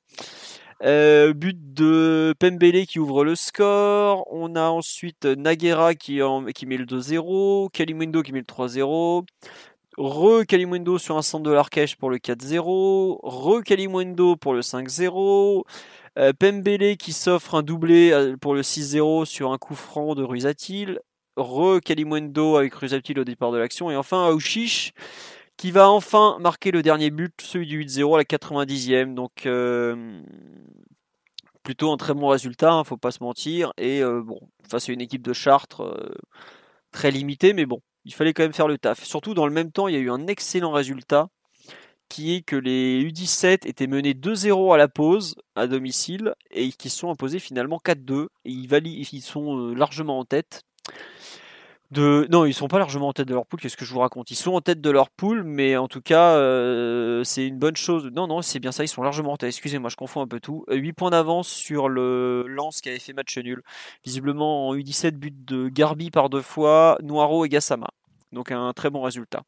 Euh, 0.83 1.33
but 1.33 1.57
de 1.75 2.35
Pembele 2.39 2.87
qui 2.87 2.99
ouvre 2.99 3.25
le 3.25 3.35
score. 3.35 4.27
On 4.31 4.57
a 4.57 4.69
ensuite 4.69 5.25
Naguera 5.25 5.95
qui, 5.95 6.21
qui 6.55 6.67
met 6.67 6.77
le 6.77 6.85
2-0. 6.85 7.71
Kalimundo 7.71 8.23
qui 8.23 8.33
met 8.33 8.41
le 8.41 8.45
3-0. 8.45 9.25
Re 9.99 10.45
Kalimundo 10.45 10.99
sur 10.99 11.17
un 11.17 11.23
centre 11.23 11.45
de 11.45 11.51
l'Arkèche 11.51 11.97
pour 11.97 12.11
le 12.11 12.19
4-0. 12.19 13.19
Re 13.23 13.63
Kalimundo 13.65 14.37
pour 14.37 14.53
le 14.53 14.61
5-0. 14.61 15.65
Euh, 16.19 16.33
Pembele 16.39 16.97
qui 16.97 17.13
s'offre 17.13 17.55
un 17.55 17.63
doublé 17.63 18.11
euh, 18.13 18.37
pour 18.37 18.55
le 18.55 18.63
6-0 18.63 19.25
sur 19.25 19.53
un 19.53 19.59
coup 19.59 19.75
franc 19.75 20.15
de 20.15 20.23
Ruizatil. 20.23 21.01
Re 21.37 21.81
Kalimundo 21.83 22.57
avec 22.57 22.75
Ruizatil 22.75 23.19
au 23.19 23.25
départ 23.25 23.53
de 23.53 23.59
l'action. 23.59 23.91
Et 23.91 23.97
enfin 23.97 24.27
Aouchiche 24.27 24.93
qui 25.57 25.71
va 25.71 25.91
enfin 25.91 26.37
marquer 26.41 26.71
le 26.71 26.83
dernier 26.83 27.11
but, 27.11 27.41
celui 27.41 27.67
du 27.67 27.85
8-0 27.85 28.15
à 28.15 28.19
la 28.19 28.25
90e. 28.25 29.15
Donc 29.15 29.47
euh, 29.47 30.23
plutôt 31.63 31.93
un 31.93 31.97
très 31.97 32.15
bon 32.15 32.29
résultat, 32.29 32.71
ne 32.71 32.73
hein, 32.77 32.85
faut 32.85 32.97
pas 32.97 33.11
se 33.11 33.23
mentir. 33.23 33.73
Et 33.79 34.03
euh, 34.03 34.23
bon, 34.23 34.41
face 34.69 34.89
à 34.89 34.93
une 34.93 35.01
équipe 35.01 35.23
de 35.23 35.33
Chartres 35.33 35.83
euh, 35.83 36.15
très 36.93 37.11
limitée, 37.11 37.53
mais 37.53 37.67
bon, 37.67 37.81
il 38.05 38.15
fallait 38.15 38.33
quand 38.33 38.43
même 38.43 38.53
faire 38.53 38.69
le 38.69 38.79
taf. 38.79 39.05
Surtout 39.05 39.35
dans 39.35 39.47
le 39.47 39.53
même 39.53 39.73
temps, 39.73 39.89
il 39.89 39.95
y 39.95 39.99
a 39.99 40.01
eu 40.01 40.11
un 40.11 40.27
excellent 40.27 40.73
résultat 40.73 41.29
qui 42.09 42.35
est 42.35 42.43
que 42.43 42.55
les 42.55 43.03
U17 43.03 43.67
étaient 43.67 43.89
menés 43.89 44.15
2-0 44.15 44.73
à 44.73 44.77
la 44.77 44.87
pause 44.87 45.35
à 45.57 45.67
domicile 45.67 46.35
et 46.53 46.71
qui 46.71 46.89
sont 46.89 47.11
imposés 47.11 47.41
finalement 47.41 47.81
4-2 47.85 48.27
et 48.45 48.51
ils, 48.53 48.73
ils 49.13 49.23
sont 49.23 49.71
largement 49.75 50.21
en 50.21 50.25
tête. 50.25 50.63
Non, 51.93 52.45
ils 52.45 52.55
sont 52.55 52.69
pas 52.69 52.79
largement 52.79 53.09
en 53.09 53.13
tête 53.13 53.29
de 53.29 53.35
leur 53.35 53.47
poule. 53.47 53.61
Qu'est-ce 53.61 53.77
que 53.77 53.85
je 53.85 53.93
vous 53.93 54.01
raconte? 54.01 54.31
Ils 54.31 54.37
sont 54.37 54.53
en 54.53 54.61
tête 54.61 54.81
de 54.81 54.91
leur 54.91 55.11
poule, 55.11 55.45
mais 55.45 55.77
en 55.77 55.89
tout 55.89 56.01
cas, 56.01 56.37
euh, 56.37 57.23
c'est 57.25 57.47
une 57.47 57.59
bonne 57.59 57.77
chose. 57.77 58.11
Non, 58.13 58.27
non, 58.27 58.43
c'est 58.43 58.59
bien 58.59 58.73
ça. 58.73 58.85
Ils 58.85 58.89
sont 58.89 59.03
largement 59.03 59.33
en 59.33 59.37
tête. 59.37 59.49
Excusez-moi, 59.49 59.91
je 59.91 59.97
confonds 59.97 60.21
un 60.21 60.27
peu 60.27 60.41
tout. 60.41 60.65
8 60.69 60.93
points 60.95 61.11
d'avance 61.11 61.49
sur 61.49 61.89
le 61.89 62.45
Lance 62.49 62.81
qui 62.81 62.89
avait 62.89 62.99
fait 62.99 63.13
match 63.13 63.37
nul. 63.39 63.63
Visiblement, 64.05 64.69
en 64.69 64.75
U17, 64.75 65.13
but 65.13 65.45
de 65.45 65.69
Garbi 65.69 66.11
par 66.11 66.29
deux 66.29 66.43
fois, 66.43 66.99
Noiro 67.03 67.45
et 67.45 67.49
Gassama. 67.49 67.89
Donc 68.33 68.51
un 68.51 68.73
très 68.73 68.91
bon 68.91 69.03
résultat. 69.03 69.43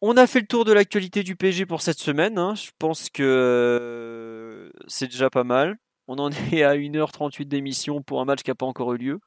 On 0.00 0.16
a 0.16 0.26
fait 0.26 0.40
le 0.40 0.46
tour 0.46 0.64
de 0.64 0.72
l'actualité 0.72 1.22
du 1.22 1.36
PSG 1.36 1.64
pour 1.64 1.80
cette 1.80 2.00
semaine. 2.00 2.36
Hein. 2.36 2.56
Je 2.56 2.70
pense 2.78 3.08
que 3.08 3.22
euh, 3.22 4.70
c'est 4.88 5.06
déjà 5.06 5.30
pas 5.30 5.44
mal. 5.44 5.78
On 6.08 6.18
en 6.18 6.30
est 6.52 6.62
à 6.62 6.74
1h38 6.74 7.46
d'émission 7.46 8.02
pour 8.02 8.20
un 8.20 8.24
match 8.24 8.42
qui 8.42 8.50
n'a 8.50 8.54
pas 8.54 8.66
encore 8.66 8.92
eu 8.94 8.98
lieu. 8.98 9.20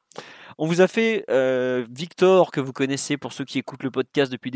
On 0.58 0.66
vous 0.66 0.80
a 0.80 0.88
fait, 0.88 1.24
euh, 1.28 1.84
Victor, 1.90 2.50
que 2.50 2.60
vous 2.60 2.72
connaissez 2.72 3.16
pour 3.16 3.32
ceux 3.32 3.44
qui 3.44 3.58
écoutent 3.58 3.82
le 3.82 3.90
podcast 3.90 4.32
depuis, 4.32 4.50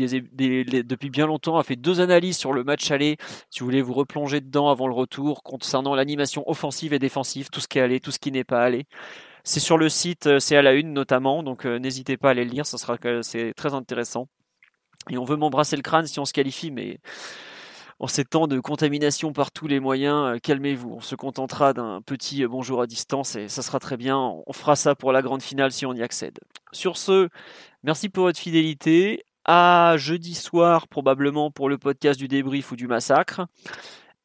bien 1.09 1.27
longtemps, 1.27 1.57
a 1.57 1.63
fait 1.63 1.75
deux 1.75 2.01
analyses 2.01 2.37
sur 2.37 2.53
le 2.53 2.63
match 2.63 2.89
aller. 2.89 3.17
Si 3.49 3.59
vous 3.59 3.65
voulez 3.65 3.81
vous 3.81 3.93
replonger 3.93 4.41
dedans 4.41 4.69
avant 4.69 4.87
le 4.87 4.93
retour, 4.93 5.43
concernant 5.43 5.93
l'animation 5.93 6.43
offensive 6.49 6.93
et 6.93 6.99
défensive, 6.99 7.49
tout 7.49 7.59
ce 7.59 7.67
qui 7.67 7.77
est 7.77 7.81
allé, 7.81 7.99
tout 7.99 8.11
ce 8.11 8.19
qui 8.19 8.31
n'est 8.31 8.43
pas 8.43 8.63
allé. 8.63 8.85
C'est 9.43 9.59
sur 9.59 9.77
le 9.77 9.89
site, 9.89 10.27
euh, 10.27 10.39
c'est 10.39 10.55
à 10.55 10.61
la 10.61 10.73
une 10.73 10.93
notamment, 10.93 11.43
donc 11.43 11.65
euh, 11.65 11.77
n'hésitez 11.79 12.17
pas 12.17 12.29
à 12.29 12.31
aller 12.31 12.45
le 12.45 12.51
lire, 12.51 12.65
c'est 12.65 13.53
très 13.55 13.73
intéressant. 13.73 14.27
Et 15.09 15.17
on 15.17 15.23
veut 15.23 15.35
m'embrasser 15.35 15.75
le 15.75 15.81
crâne 15.81 16.05
si 16.05 16.19
on 16.19 16.25
se 16.25 16.33
qualifie, 16.33 16.71
mais 16.71 16.99
en 18.01 18.07
ces 18.07 18.25
temps 18.25 18.47
de 18.47 18.59
contamination 18.59 19.31
par 19.31 19.51
tous 19.51 19.67
les 19.67 19.79
moyens, 19.79 20.35
euh, 20.35 20.39
calmez-vous. 20.39 20.95
On 20.97 21.01
se 21.01 21.13
contentera 21.13 21.71
d'un 21.73 22.01
petit 22.01 22.43
euh, 22.43 22.47
bonjour 22.47 22.81
à 22.81 22.87
distance 22.87 23.35
et 23.35 23.47
ça 23.47 23.61
sera 23.61 23.77
très 23.77 23.95
bien. 23.95 24.17
On 24.17 24.53
fera 24.53 24.75
ça 24.75 24.95
pour 24.95 25.11
la 25.11 25.21
grande 25.21 25.43
finale 25.43 25.71
si 25.71 25.85
on 25.85 25.93
y 25.93 26.01
accède. 26.01 26.39
Sur 26.71 26.97
ce, 26.97 27.29
merci 27.83 28.09
pour 28.09 28.23
votre 28.23 28.39
fidélité. 28.39 29.23
À 29.45 29.97
jeudi 29.97 30.33
soir, 30.33 30.87
probablement 30.87 31.51
pour 31.51 31.69
le 31.69 31.77
podcast 31.77 32.19
du 32.19 32.27
débrief 32.27 32.71
ou 32.71 32.75
du 32.75 32.87
massacre. 32.87 33.45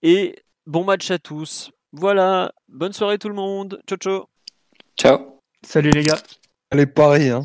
Et 0.02 0.36
bon 0.66 0.84
match 0.84 1.10
à 1.10 1.18
tous. 1.18 1.70
Voilà, 1.92 2.52
bonne 2.68 2.94
soirée 2.94 3.18
tout 3.18 3.28
le 3.28 3.34
monde. 3.34 3.82
Ciao 3.86 3.98
ciao. 3.98 4.24
Ciao. 4.98 5.42
Salut 5.62 5.90
les 5.90 6.02
gars. 6.02 6.18
Allez, 6.70 6.86
pareil. 6.86 7.28
Hein. 7.28 7.44